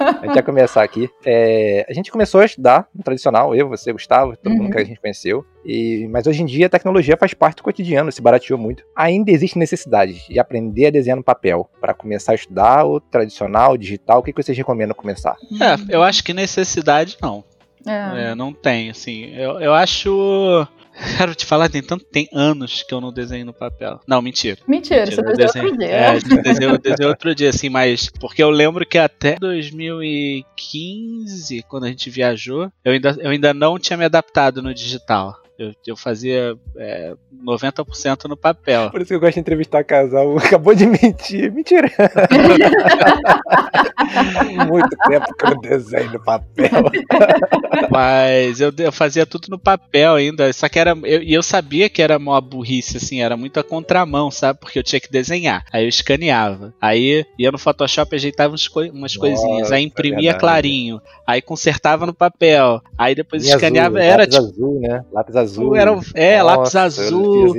a 0.00 0.24
gente 0.24 0.34
vai 0.34 0.42
começar 0.42 0.82
aqui. 0.82 1.08
É, 1.24 1.86
a 1.88 1.92
gente 1.92 2.10
começou 2.10 2.40
a 2.40 2.44
estudar 2.44 2.88
no 2.94 3.04
tradicional, 3.04 3.54
eu, 3.54 3.68
você, 3.68 3.92
Gustavo, 3.92 4.36
todo 4.36 4.52
uhum. 4.52 4.64
mundo 4.64 4.72
que 4.72 4.78
a 4.78 4.84
gente 4.84 5.00
conheceu. 5.00 5.44
E, 5.64 6.08
mas 6.10 6.26
hoje 6.26 6.42
em 6.42 6.46
dia 6.46 6.66
a 6.66 6.68
tecnologia 6.68 7.16
faz 7.16 7.34
parte 7.34 7.58
do 7.58 7.62
cotidiano, 7.62 8.10
se 8.10 8.20
barateou 8.20 8.58
muito. 8.58 8.84
Ainda 8.96 9.30
existe 9.30 9.58
necessidade 9.58 10.26
de 10.28 10.38
aprender 10.40 10.86
a 10.86 10.90
desenhar 10.90 11.16
no 11.16 11.22
papel 11.22 11.70
para 11.80 11.94
começar 11.94 12.32
a 12.32 12.36
estudar 12.36 12.84
o 12.84 12.98
tradicional, 12.98 13.72
o 13.72 13.78
digital. 13.78 14.18
O 14.18 14.22
que, 14.22 14.32
que 14.32 14.42
vocês 14.42 14.58
recomendam 14.58 14.94
começar? 14.94 15.36
É, 15.60 15.94
eu 15.94 16.02
acho 16.02 16.24
que 16.24 16.32
necessidade 16.32 17.16
não. 17.22 17.44
É. 17.86 18.30
É, 18.30 18.34
não 18.34 18.52
tem, 18.52 18.90
assim. 18.90 19.26
Eu, 19.34 19.60
eu 19.60 19.74
acho. 19.74 20.66
Quero 21.18 21.34
te 21.34 21.44
falar, 21.44 21.68
tem 21.68 21.82
tanto 21.82 22.04
tem 22.04 22.28
anos 22.32 22.82
que 22.82 22.94
eu 22.94 23.00
não 23.00 23.12
desenho 23.12 23.46
no 23.46 23.52
papel. 23.52 23.98
Não, 24.06 24.22
mentira. 24.22 24.58
Mentira, 24.66 25.06
mentira 25.06 25.22
você 25.22 25.36
desenhou 25.36 25.66
outro 25.66 25.78
dia. 25.78 25.88
É, 25.88 26.18
desenhou, 26.42 26.78
desenhou 26.78 27.10
outro 27.10 27.34
dia, 27.34 27.50
assim, 27.50 27.68
mas. 27.68 28.08
Porque 28.08 28.42
eu 28.42 28.48
lembro 28.50 28.86
que 28.86 28.98
até 28.98 29.36
2015, 29.36 31.62
quando 31.68 31.84
a 31.84 31.88
gente 31.88 32.10
viajou, 32.10 32.70
eu 32.84 32.92
ainda, 32.92 33.16
eu 33.18 33.30
ainda 33.30 33.52
não 33.52 33.76
tinha 33.78 33.96
me 33.96 34.04
adaptado 34.04 34.62
no 34.62 34.74
digital. 34.74 35.42
Eu, 35.56 35.72
eu 35.86 35.96
fazia 35.96 36.56
é, 36.76 37.14
90% 37.44 38.24
no 38.24 38.36
papel. 38.36 38.90
Por 38.90 39.00
isso 39.00 39.08
que 39.08 39.14
eu 39.14 39.20
gosto 39.20 39.34
de 39.34 39.40
entrevistar 39.40 39.84
casal. 39.84 40.36
Acabou 40.44 40.74
de 40.74 40.84
mentir. 40.84 41.52
Mentira. 41.52 41.88
Muito 44.68 44.96
tempo 45.08 45.34
que 45.34 45.46
eu 45.46 45.60
desenho 45.60 46.12
no 46.12 46.20
papel. 46.24 46.70
Mas 47.88 48.60
eu, 48.60 48.72
eu 48.78 48.90
fazia 48.90 49.24
tudo 49.24 49.46
no 49.48 49.58
papel 49.58 50.14
ainda. 50.14 50.52
Só 50.52 50.68
que 50.68 50.78
era. 50.78 50.92
E 51.04 51.14
eu, 51.14 51.22
eu, 51.22 51.42
sabia 51.42 51.88
que 51.88 52.02
era 52.02 52.18
uma 52.18 52.40
burrice, 52.40 52.96
assim, 52.96 53.20
era 53.20 53.36
muito 53.36 53.60
a 53.60 53.64
contramão, 53.64 54.32
sabe? 54.32 54.58
Porque 54.58 54.78
eu 54.78 54.82
tinha 54.82 55.00
que 55.00 55.10
desenhar. 55.10 55.64
Aí 55.72 55.84
eu 55.84 55.88
escaneava. 55.88 56.74
Aí 56.80 57.24
ia 57.38 57.52
no 57.52 57.58
Photoshop, 57.58 58.14
ajeitava 58.14 58.50
umas, 58.50 58.66
coi 58.66 58.90
umas 58.90 59.14
Nossa, 59.14 59.20
coisinhas. 59.20 59.70
Aí 59.70 59.84
imprimia 59.84 60.32
é 60.32 60.34
clarinho. 60.34 61.00
Aí 61.24 61.40
consertava 61.40 62.06
no 62.06 62.14
papel. 62.14 62.82
Aí 62.98 63.14
depois 63.14 63.46
escaneava. 63.46 63.98
Azul, 63.98 64.10
era 64.10 64.22
lápis 64.22 64.34
tipo. 64.34 64.46
Azul, 64.46 64.80
né? 64.80 65.04
Lápis 65.12 65.36
azul. 65.36 65.43
Era, 65.76 65.98
é, 66.14 66.42
Nossa, 66.42 66.56
lápis 66.56 66.76
azul. 66.76 67.56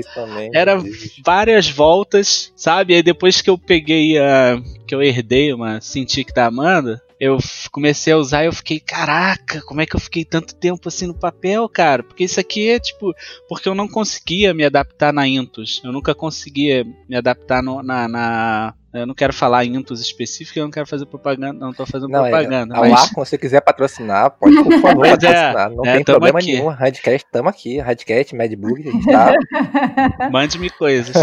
Era 0.54 0.84
várias 1.24 1.70
voltas, 1.70 2.52
sabe? 2.56 2.96
Aí 2.96 3.04
depois 3.04 3.42
que 3.42 3.50
eu 3.50 3.58
peguei 3.58 4.18
a. 4.18 4.62
que 4.88 4.94
eu 4.94 5.02
herdei 5.02 5.54
uma 5.54 5.82
Cintiq 5.82 6.34
da 6.34 6.48
Amanda, 6.48 7.02
eu 7.20 7.38
comecei 7.72 8.14
a 8.14 8.18
usar 8.18 8.44
e 8.44 8.48
eu 8.48 8.54
fiquei, 8.54 8.80
caraca, 8.80 9.62
como 9.62 9.82
é 9.82 9.86
que 9.86 9.96
eu 9.96 10.00
fiquei 10.00 10.26
tanto 10.26 10.56
tempo 10.56 10.88
assim 10.88 11.08
no 11.08 11.14
papel, 11.14 11.68
cara? 11.70 12.04
Porque 12.04 12.24
isso 12.24 12.40
aqui 12.40 12.70
é 12.70 12.80
tipo, 12.80 13.14
porque 13.48 13.70
eu 13.70 13.76
não 13.76 13.88
conseguia 13.88 14.54
me 14.54 14.66
adaptar 14.66 15.14
na 15.14 15.28
Intus, 15.28 15.82
eu 15.84 15.92
nunca 15.92 16.14
conseguia 16.14 16.86
me 17.08 17.16
adaptar 17.16 17.64
no, 17.64 17.82
na, 17.82 18.08
na 18.08 18.74
eu 19.00 19.08
não 19.08 19.14
quero 19.14 19.34
falar 19.34 19.66
intos 19.66 20.02
específicos, 20.02 20.58
eu 20.58 20.64
não 20.64 20.72
quero 20.72 20.88
fazer 20.88 21.06
propaganda, 21.06 21.54
não 21.54 21.74
tô 21.74 21.86
fazendo 21.86 22.10
não, 22.10 22.26
é, 22.26 22.30
propaganda. 22.30 22.76
É, 22.76 22.80
mas... 22.80 22.92
Lá, 22.92 22.98
se 22.98 23.14
você 23.14 23.38
quiser 23.38 23.62
patrocinar, 23.62 24.32
pode, 24.32 24.56
por 24.64 24.80
favor, 24.80 25.06
é, 25.06 25.12
patrocinar. 25.12 25.70
Não 25.72 25.86
é, 25.86 25.96
tem 25.96 26.04
problema 26.04 26.40
aqui. 26.40 26.54
nenhum. 26.54 26.68
Radcast, 26.68 27.28
tamo 27.32 27.50
aqui. 27.50 27.80
Radcast, 27.80 28.36
Madbook, 28.36 28.88
a 28.88 28.92
gente 28.92 29.06
tá. 29.06 29.34
Mande-me 30.32 30.70
coisas. 30.70 31.16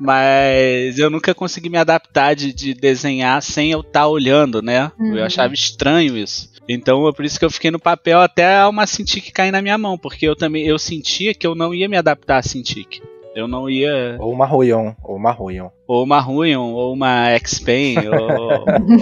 mas 0.00 0.98
eu 0.98 1.10
nunca 1.10 1.34
consegui 1.34 1.68
me 1.68 1.78
adaptar 1.78 2.34
de, 2.34 2.52
de 2.52 2.74
desenhar 2.74 3.42
sem 3.42 3.70
eu 3.70 3.80
estar 3.80 4.00
tá 4.00 4.06
olhando, 4.06 4.60
né? 4.62 4.90
Uhum. 4.98 5.16
Eu 5.16 5.24
achava 5.24 5.54
estranho 5.54 6.16
isso. 6.16 6.52
Então 6.68 7.06
é 7.06 7.12
por 7.12 7.24
isso 7.24 7.38
que 7.38 7.44
eu 7.44 7.50
fiquei 7.50 7.70
no 7.70 7.78
papel 7.78 8.20
até 8.20 8.64
uma 8.66 8.86
Cintiq 8.86 9.32
cair 9.32 9.50
na 9.50 9.60
minha 9.60 9.76
mão, 9.76 9.98
porque 9.98 10.26
eu 10.26 10.34
também 10.34 10.66
eu 10.66 10.78
sentia 10.78 11.34
que 11.34 11.46
eu 11.46 11.54
não 11.54 11.74
ia 11.74 11.88
me 11.88 11.96
adaptar 11.96 12.38
a 12.38 12.42
Cintiq. 12.42 13.02
Eu 13.34 13.48
não 13.48 13.68
ia. 13.68 14.16
Ou 14.20 14.32
uma 14.32 14.46
Ruion, 14.46 14.92
ou 15.02 15.16
uma 15.16 15.32
Ruion. 15.32 15.68
Ou 15.88 16.04
uma 16.04 16.20
Ruion, 16.20 16.72
ou 16.72 16.92
uma 16.92 17.30
X-Pen, 17.30 17.96
ou, 18.08 18.30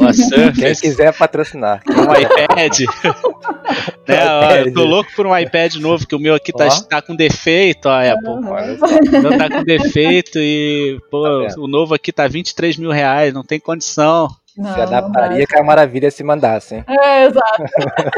ou 0.01 0.09
a 0.09 0.13
Surface. 0.13 0.61
Quem 0.61 0.75
quiser 0.75 1.17
patrocinar. 1.17 1.83
Um 1.87 2.03
iPad. 2.15 2.81
né, 4.09 4.27
ó, 4.27 4.51
eu 4.57 4.73
tô 4.73 4.85
louco 4.85 5.11
por 5.15 5.27
um 5.27 5.37
iPad 5.37 5.75
novo, 5.77 6.07
que 6.07 6.17
o 6.17 6.19
meu 6.19 6.35
aqui 6.35 6.51
tá, 6.51 6.67
tá 6.89 7.03
com 7.03 7.15
defeito, 7.15 7.87
ó, 7.87 8.01
Apple. 8.01 8.31
O 8.31 9.23
meu 9.23 9.39
tá 9.39 9.51
com 9.51 9.65
defeito 9.65 10.39
e, 10.39 10.99
pô, 11.11 11.47
tá 11.47 11.61
o 11.61 11.69
novo 11.69 11.95
aqui 11.95 12.11
tá 12.11 12.27
23 12.27 12.79
mil 12.79 12.91
reais, 12.91 13.35
não 13.35 13.45
tem 13.45 13.61
condição. 13.61 14.29
Não, 14.57 14.75
se 14.75 14.81
adaptaria 14.81 15.47
que 15.47 15.59
a 15.59 15.63
maravilha 15.63 16.11
se 16.11 16.23
mandasse. 16.23 16.75
Hein? 16.75 16.85
É, 16.87 17.25
exato. 17.25 17.63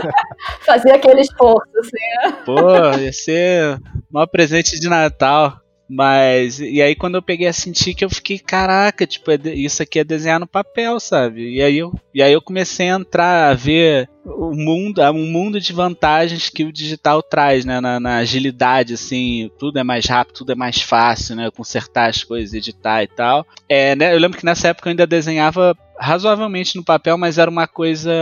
Fazia 0.66 0.94
aquele 0.94 1.20
esforço, 1.20 1.70
assim. 1.78 2.28
Né? 2.28 2.36
Pô, 2.44 2.98
ia 2.98 3.12
ser 3.12 3.76
o 3.76 3.80
maior 4.10 4.26
presente 4.26 4.78
de 4.80 4.88
Natal. 4.88 5.63
Mas, 5.88 6.60
e 6.60 6.80
aí 6.80 6.94
quando 6.94 7.16
eu 7.16 7.22
peguei 7.22 7.46
a 7.46 7.52
sentir 7.52 7.94
que 7.94 8.04
eu 8.04 8.10
fiquei, 8.10 8.38
caraca, 8.38 9.06
tipo, 9.06 9.30
é 9.30 9.36
isso 9.54 9.82
aqui 9.82 9.98
é 9.98 10.04
desenhar 10.04 10.40
no 10.40 10.46
papel, 10.46 10.98
sabe? 10.98 11.56
E 11.56 11.62
aí 11.62 11.78
eu, 11.78 11.92
e 12.14 12.22
aí 12.22 12.32
eu 12.32 12.40
comecei 12.40 12.88
a 12.90 12.96
entrar 12.96 13.50
a 13.50 13.54
ver 13.54 14.08
o 14.24 14.54
mundo, 14.54 15.02
um 15.12 15.26
mundo 15.26 15.60
de 15.60 15.72
vantagens 15.72 16.48
que 16.48 16.64
o 16.64 16.72
digital 16.72 17.22
traz, 17.22 17.64
né? 17.64 17.80
Na, 17.80 18.00
na, 18.00 18.16
agilidade, 18.18 18.94
assim, 18.94 19.50
tudo 19.58 19.78
é 19.78 19.84
mais 19.84 20.06
rápido, 20.06 20.36
tudo 20.36 20.52
é 20.52 20.54
mais 20.54 20.80
fácil, 20.80 21.36
né? 21.36 21.50
Consertar 21.50 22.08
as 22.08 22.24
coisas, 22.24 22.54
editar 22.54 23.02
e 23.02 23.06
tal. 23.06 23.46
É, 23.68 23.94
né? 23.94 24.14
Eu 24.14 24.18
lembro 24.18 24.38
que 24.38 24.44
nessa 24.44 24.68
época 24.68 24.88
eu 24.88 24.90
ainda 24.92 25.06
desenhava 25.06 25.76
razoavelmente 25.98 26.76
no 26.76 26.84
papel, 26.84 27.16
mas 27.16 27.38
era 27.38 27.50
uma 27.50 27.68
coisa 27.68 28.12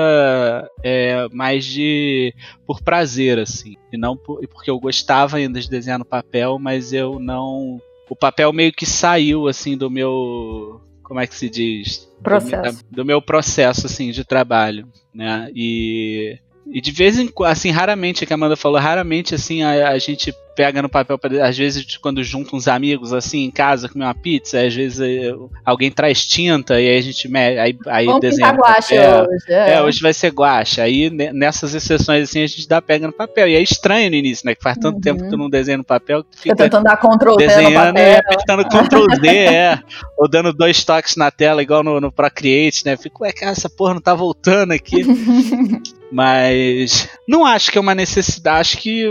é, 0.83 1.29
mais 1.33 1.65
de 1.65 2.35
por 2.67 2.83
prazer, 2.83 3.39
assim, 3.39 3.77
e 3.93 3.97
não 3.97 4.17
por, 4.17 4.47
porque 4.49 4.71
eu 4.71 4.79
gostava 4.79 5.37
ainda 5.37 5.61
de 5.61 5.71
desenhar 5.71 5.99
no 5.99 6.05
papel, 6.05 6.59
mas 6.59 6.93
eu 6.93 7.19
não, 7.19 7.81
o 8.11 8.17
papel 8.17 8.53
meio 8.53 8.73
que 8.73 8.85
saiu 8.85 9.49
assim 9.49 9.77
do 9.77 9.91
meu, 9.91 10.81
como 11.13 11.21
é 11.21 11.27
que 11.27 11.35
se 11.35 11.51
diz, 11.51 12.11
processo, 12.23 12.83
do, 12.91 12.97
do 12.97 13.05
meu 13.05 13.21
processo 13.21 13.85
assim 13.85 14.11
de 14.11 14.25
trabalho, 14.25 14.89
né? 15.15 15.51
E 15.55 16.39
e 16.67 16.81
de 16.81 16.91
vez 16.91 17.19
em 17.19 17.29
quando, 17.29 17.51
assim, 17.51 17.71
raramente, 17.71 18.25
que 18.25 18.33
a 18.33 18.37
Amanda 18.37 18.57
falou, 18.57 18.81
raramente, 18.81 19.35
assim, 19.35 19.63
a, 19.63 19.91
a 19.91 19.99
gente 19.99 20.33
pega 20.55 20.83
no 20.83 20.89
papel, 20.89 21.19
pra, 21.19 21.47
às 21.47 21.57
vezes 21.57 21.97
quando 21.97 22.23
junta 22.23 22.55
uns 22.55 22.69
amigos 22.69 23.13
assim 23.13 23.45
em 23.45 23.51
casa 23.51 23.89
comer 23.89 24.05
uma 24.05 24.15
pizza, 24.15 24.61
às 24.61 24.75
vezes 24.75 25.01
eh, 25.01 25.35
alguém 25.65 25.91
traz 25.91 26.27
tinta 26.27 26.81
e 26.81 26.89
aí 26.89 26.99
a 26.99 27.01
gente 27.01 27.37
aí, 27.37 27.77
aí 27.87 28.07
Vamos 28.07 28.21
desenha 28.21 28.53
guache 28.53 28.95
hoje. 28.95 29.45
É. 29.49 29.75
é. 29.75 29.83
hoje 29.83 30.01
vai 30.01 30.13
ser 30.13 30.31
guache. 30.31 30.81
Aí 30.81 31.11
nessas 31.11 31.75
exceções 31.75 32.29
assim 32.29 32.43
a 32.43 32.47
gente 32.47 32.69
dá 32.69 32.81
pega 32.81 33.07
no 33.07 33.13
papel. 33.13 33.49
E 33.49 33.55
é 33.55 33.61
estranho 33.61 34.11
no 34.11 34.17
início, 34.17 34.47
né? 34.47 34.55
Que 34.55 34.63
faz 34.63 34.77
tanto 34.77 34.97
uhum. 34.97 35.01
tempo 35.01 35.25
que 35.25 35.31
tu 35.31 35.37
não 35.37 35.49
desenha 35.49 35.79
no 35.79 35.85
papel 35.85 36.25
que 36.25 36.31
tu 36.31 36.39
fica 36.41 36.57
tentando 36.57 36.85
dar 36.85 36.97
Ctrl 36.97 37.37
desenhando 37.37 37.99
e 37.99 38.17
apertando 38.17 38.65
Ctrl 38.65 39.07
Z, 39.21 39.29
é. 39.29 39.79
Ou 40.19 40.29
dando 40.29 40.53
dois 40.53 40.85
toques 40.85 41.17
na 41.17 41.31
tela 41.31 41.63
igual 41.63 41.83
no, 41.83 42.01
no 42.01 42.13
Procreate, 42.13 42.85
né? 42.85 42.97
Fico, 42.97 43.25
ué, 43.25 43.33
cara, 43.33 43.53
essa 43.53 43.69
porra 43.69 43.95
não 43.95 44.01
tá 44.01 44.15
voltando 44.15 44.73
aqui. 44.73 45.03
Mas 46.13 47.09
não 47.27 47.47
acho 47.47 47.73
que 47.73 47.79
é 47.79 47.81
uma 47.81 47.95
necessidade, 47.95 48.61
acho 48.61 48.79
que 48.79 49.03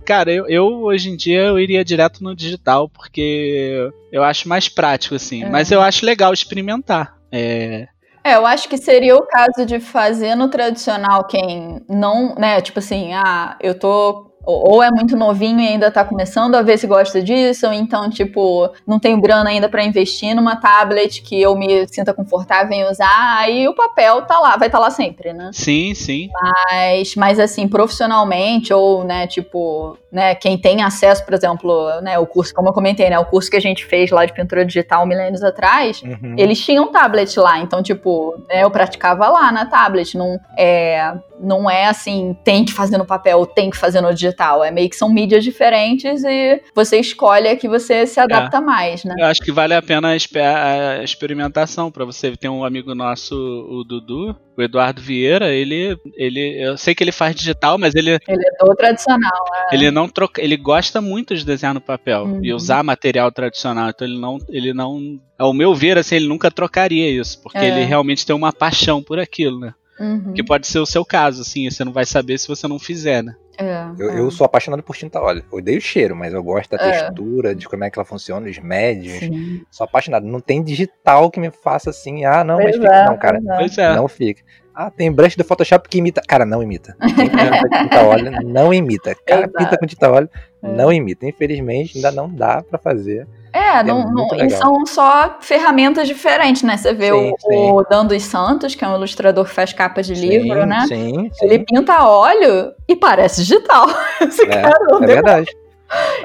cara, 0.00 0.32
eu, 0.32 0.46
eu, 0.48 0.66
hoje 0.82 1.10
em 1.10 1.16
dia 1.16 1.42
eu 1.42 1.58
iria 1.58 1.84
direto 1.84 2.22
no 2.22 2.34
digital 2.34 2.88
porque 2.88 3.90
eu 4.10 4.22
acho 4.22 4.48
mais 4.48 4.68
prático 4.68 5.14
assim, 5.14 5.44
é. 5.44 5.48
mas 5.48 5.70
eu 5.70 5.80
acho 5.80 6.06
legal 6.06 6.32
experimentar. 6.32 7.16
É, 7.30 7.88
é, 8.24 8.36
eu 8.36 8.46
acho 8.46 8.68
que 8.68 8.78
seria 8.78 9.16
o 9.16 9.26
caso 9.26 9.66
de 9.66 9.80
fazer 9.80 10.34
no 10.34 10.48
tradicional 10.48 11.24
quem 11.24 11.80
não, 11.88 12.34
né, 12.36 12.60
tipo 12.60 12.78
assim, 12.78 13.12
ah, 13.12 13.56
eu 13.60 13.76
tô 13.76 14.31
ou 14.44 14.82
é 14.82 14.90
muito 14.90 15.16
novinho 15.16 15.60
e 15.60 15.68
ainda 15.68 15.90
tá 15.90 16.04
começando 16.04 16.54
a 16.54 16.62
ver 16.62 16.78
se 16.78 16.86
gosta 16.86 17.22
disso, 17.22 17.66
ou 17.66 17.72
então, 17.72 18.10
tipo, 18.10 18.70
não 18.86 18.98
tenho 18.98 19.20
grana 19.20 19.50
ainda 19.50 19.68
para 19.68 19.84
investir 19.84 20.34
numa 20.34 20.56
tablet 20.56 21.22
que 21.22 21.40
eu 21.40 21.54
me 21.54 21.86
sinta 21.88 22.12
confortável 22.12 22.72
em 22.72 22.84
usar, 22.88 23.38
aí 23.38 23.68
o 23.68 23.74
papel 23.74 24.22
tá 24.22 24.38
lá, 24.40 24.56
vai 24.56 24.68
estar 24.68 24.78
tá 24.78 24.84
lá 24.84 24.90
sempre, 24.90 25.32
né? 25.32 25.50
Sim, 25.52 25.94
sim. 25.94 26.28
Mas, 26.32 27.14
mas 27.14 27.38
assim, 27.38 27.68
profissionalmente, 27.68 28.72
ou, 28.74 29.04
né, 29.04 29.26
tipo, 29.26 29.96
né, 30.10 30.34
quem 30.34 30.58
tem 30.58 30.82
acesso, 30.82 31.24
por 31.24 31.34
exemplo, 31.34 32.00
né, 32.00 32.18
o 32.18 32.26
curso, 32.26 32.52
como 32.52 32.68
eu 32.68 32.72
comentei, 32.72 33.08
né, 33.08 33.18
o 33.18 33.24
curso 33.24 33.50
que 33.50 33.56
a 33.56 33.60
gente 33.60 33.84
fez 33.86 34.10
lá 34.10 34.26
de 34.26 34.32
pintura 34.32 34.64
digital 34.64 35.06
milênios 35.06 35.42
atrás, 35.42 36.02
uhum. 36.02 36.34
eles 36.36 36.60
tinham 36.60 36.90
tablet 36.90 37.38
lá, 37.38 37.58
então, 37.60 37.82
tipo, 37.82 38.36
né, 38.48 38.64
eu 38.64 38.70
praticava 38.70 39.28
lá 39.28 39.52
na 39.52 39.66
tablet, 39.66 40.16
não 40.16 40.38
é, 40.58 41.14
não 41.42 41.68
é 41.68 41.86
assim, 41.86 42.36
tem 42.44 42.64
que 42.64 42.72
fazer 42.72 42.96
no 42.96 43.04
papel, 43.04 43.44
tem 43.44 43.70
que 43.70 43.76
fazer 43.76 44.00
no 44.00 44.14
digital. 44.14 44.62
É 44.62 44.70
meio 44.70 44.88
que 44.88 44.96
são 44.96 45.12
mídias 45.12 45.42
diferentes 45.42 46.22
e 46.24 46.62
você 46.74 46.98
escolhe 46.98 47.48
a 47.48 47.56
que 47.56 47.68
você 47.68 48.06
se 48.06 48.20
adapta 48.20 48.58
é. 48.58 48.60
mais, 48.60 49.04
né? 49.04 49.14
Eu 49.18 49.26
acho 49.26 49.40
que 49.40 49.52
vale 49.52 49.74
a 49.74 49.82
pena 49.82 50.10
a 50.10 51.02
experimentação 51.02 51.90
para 51.90 52.04
você. 52.04 52.36
Tem 52.36 52.50
um 52.50 52.64
amigo 52.64 52.94
nosso, 52.94 53.34
o 53.34 53.84
Dudu, 53.84 54.36
o 54.56 54.62
Eduardo 54.62 55.00
Vieira, 55.00 55.52
ele, 55.52 55.96
ele, 56.16 56.62
eu 56.62 56.76
sei 56.76 56.94
que 56.94 57.02
ele 57.02 57.12
faz 57.12 57.34
digital, 57.34 57.78
mas 57.78 57.94
ele 57.94 58.18
ele 58.28 58.46
é 58.46 58.64
do 58.64 58.74
tradicional. 58.74 59.44
É. 59.70 59.74
Ele 59.74 59.90
não 59.90 60.08
troca, 60.08 60.42
ele 60.42 60.56
gosta 60.56 61.00
muito 61.00 61.34
de 61.34 61.44
desenhar 61.44 61.74
no 61.74 61.80
papel 61.80 62.24
uhum. 62.24 62.40
e 62.44 62.52
usar 62.52 62.82
material 62.82 63.32
tradicional. 63.32 63.90
Então 63.90 64.06
ele 64.06 64.18
não, 64.18 64.38
ele 64.48 64.72
não, 64.72 65.20
ao 65.38 65.52
meu 65.52 65.74
ver, 65.74 65.98
assim, 65.98 66.16
ele 66.16 66.28
nunca 66.28 66.50
trocaria 66.50 67.08
isso, 67.08 67.40
porque 67.42 67.58
é. 67.58 67.68
ele 67.68 67.84
realmente 67.84 68.24
tem 68.26 68.36
uma 68.36 68.52
paixão 68.52 69.02
por 69.02 69.18
aquilo, 69.18 69.58
né? 69.58 69.74
Uhum. 69.98 70.32
Que 70.32 70.42
pode 70.42 70.66
ser 70.66 70.78
o 70.78 70.86
seu 70.86 71.04
caso, 71.04 71.42
assim, 71.42 71.70
você 71.70 71.84
não 71.84 71.92
vai 71.92 72.04
saber 72.04 72.38
se 72.38 72.48
você 72.48 72.66
não 72.66 72.78
fizer, 72.78 73.22
né? 73.22 73.34
É, 73.58 73.86
eu, 73.98 74.10
é. 74.10 74.18
eu, 74.20 74.30
sou 74.30 74.44
apaixonado 74.44 74.82
por 74.82 74.96
tinta 74.96 75.20
óleo. 75.20 75.44
Eu 75.52 75.58
odeio 75.58 75.78
o 75.78 75.80
cheiro, 75.80 76.16
mas 76.16 76.32
eu 76.32 76.42
gosto 76.42 76.70
da 76.70 76.82
é. 76.82 76.90
textura, 76.90 77.54
de 77.54 77.68
como 77.68 77.84
é 77.84 77.90
que 77.90 77.98
ela 77.98 78.04
funciona, 78.04 78.48
os 78.48 78.58
médios. 78.58 79.18
Sim. 79.18 79.62
Sou 79.70 79.84
apaixonado. 79.84 80.26
Não 80.26 80.40
tem 80.40 80.62
digital 80.62 81.30
que 81.30 81.38
me 81.38 81.50
faça 81.50 81.90
assim, 81.90 82.24
ah, 82.24 82.42
não, 82.42 82.56
pois 82.56 82.76
mas 82.76 82.76
fica. 82.76 82.94
É, 82.94 83.06
não, 83.06 83.18
cara. 83.18 83.38
É. 83.38 83.94
Não 83.94 84.08
fica. 84.08 84.42
Ah, 84.74 84.90
tem 84.90 85.12
brush 85.12 85.36
do 85.36 85.44
Photoshop 85.44 85.86
que 85.88 85.98
imita. 85.98 86.22
Cara, 86.26 86.46
não 86.46 86.62
imita. 86.62 86.96
Quem 86.98 87.28
tinta 87.28 88.02
óleo 88.02 88.32
não 88.42 88.72
imita. 88.72 89.14
Cara, 89.26 89.42
Exato. 89.42 89.58
pinta 89.58 89.78
com 89.78 89.86
tinta 89.86 90.10
óleo 90.10 90.30
não 90.62 90.90
imita. 90.90 91.26
Infelizmente, 91.26 91.96
ainda 91.96 92.10
não 92.10 92.32
dá 92.32 92.62
para 92.62 92.78
fazer. 92.78 93.28
É, 93.52 93.78
é 93.78 93.82
não, 93.82 94.10
não, 94.10 94.28
são 94.50 94.86
só 94.86 95.36
ferramentas 95.40 96.08
diferentes, 96.08 96.62
né? 96.62 96.76
Você 96.76 96.92
vê 96.94 97.10
sim, 97.10 97.32
o, 97.44 97.76
o 97.76 97.82
Dan 97.82 98.06
dos 98.06 98.22
Santos, 98.22 98.74
que 98.74 98.84
é 98.84 98.88
um 98.88 98.96
ilustrador 98.96 99.44
que 99.44 99.50
faz 99.50 99.72
capa 99.72 100.02
de 100.02 100.16
sim, 100.16 100.26
livro, 100.26 100.64
né? 100.64 100.84
Sim, 100.88 101.30
Ele 101.42 101.58
pinta 101.58 102.04
óleo 102.04 102.72
e 102.88 102.96
parece 102.96 103.42
digital. 103.42 103.86
Esse 104.20 104.42
é, 104.42 104.62
cara 104.62 104.86
é 105.02 105.06
verdade. 105.06 105.50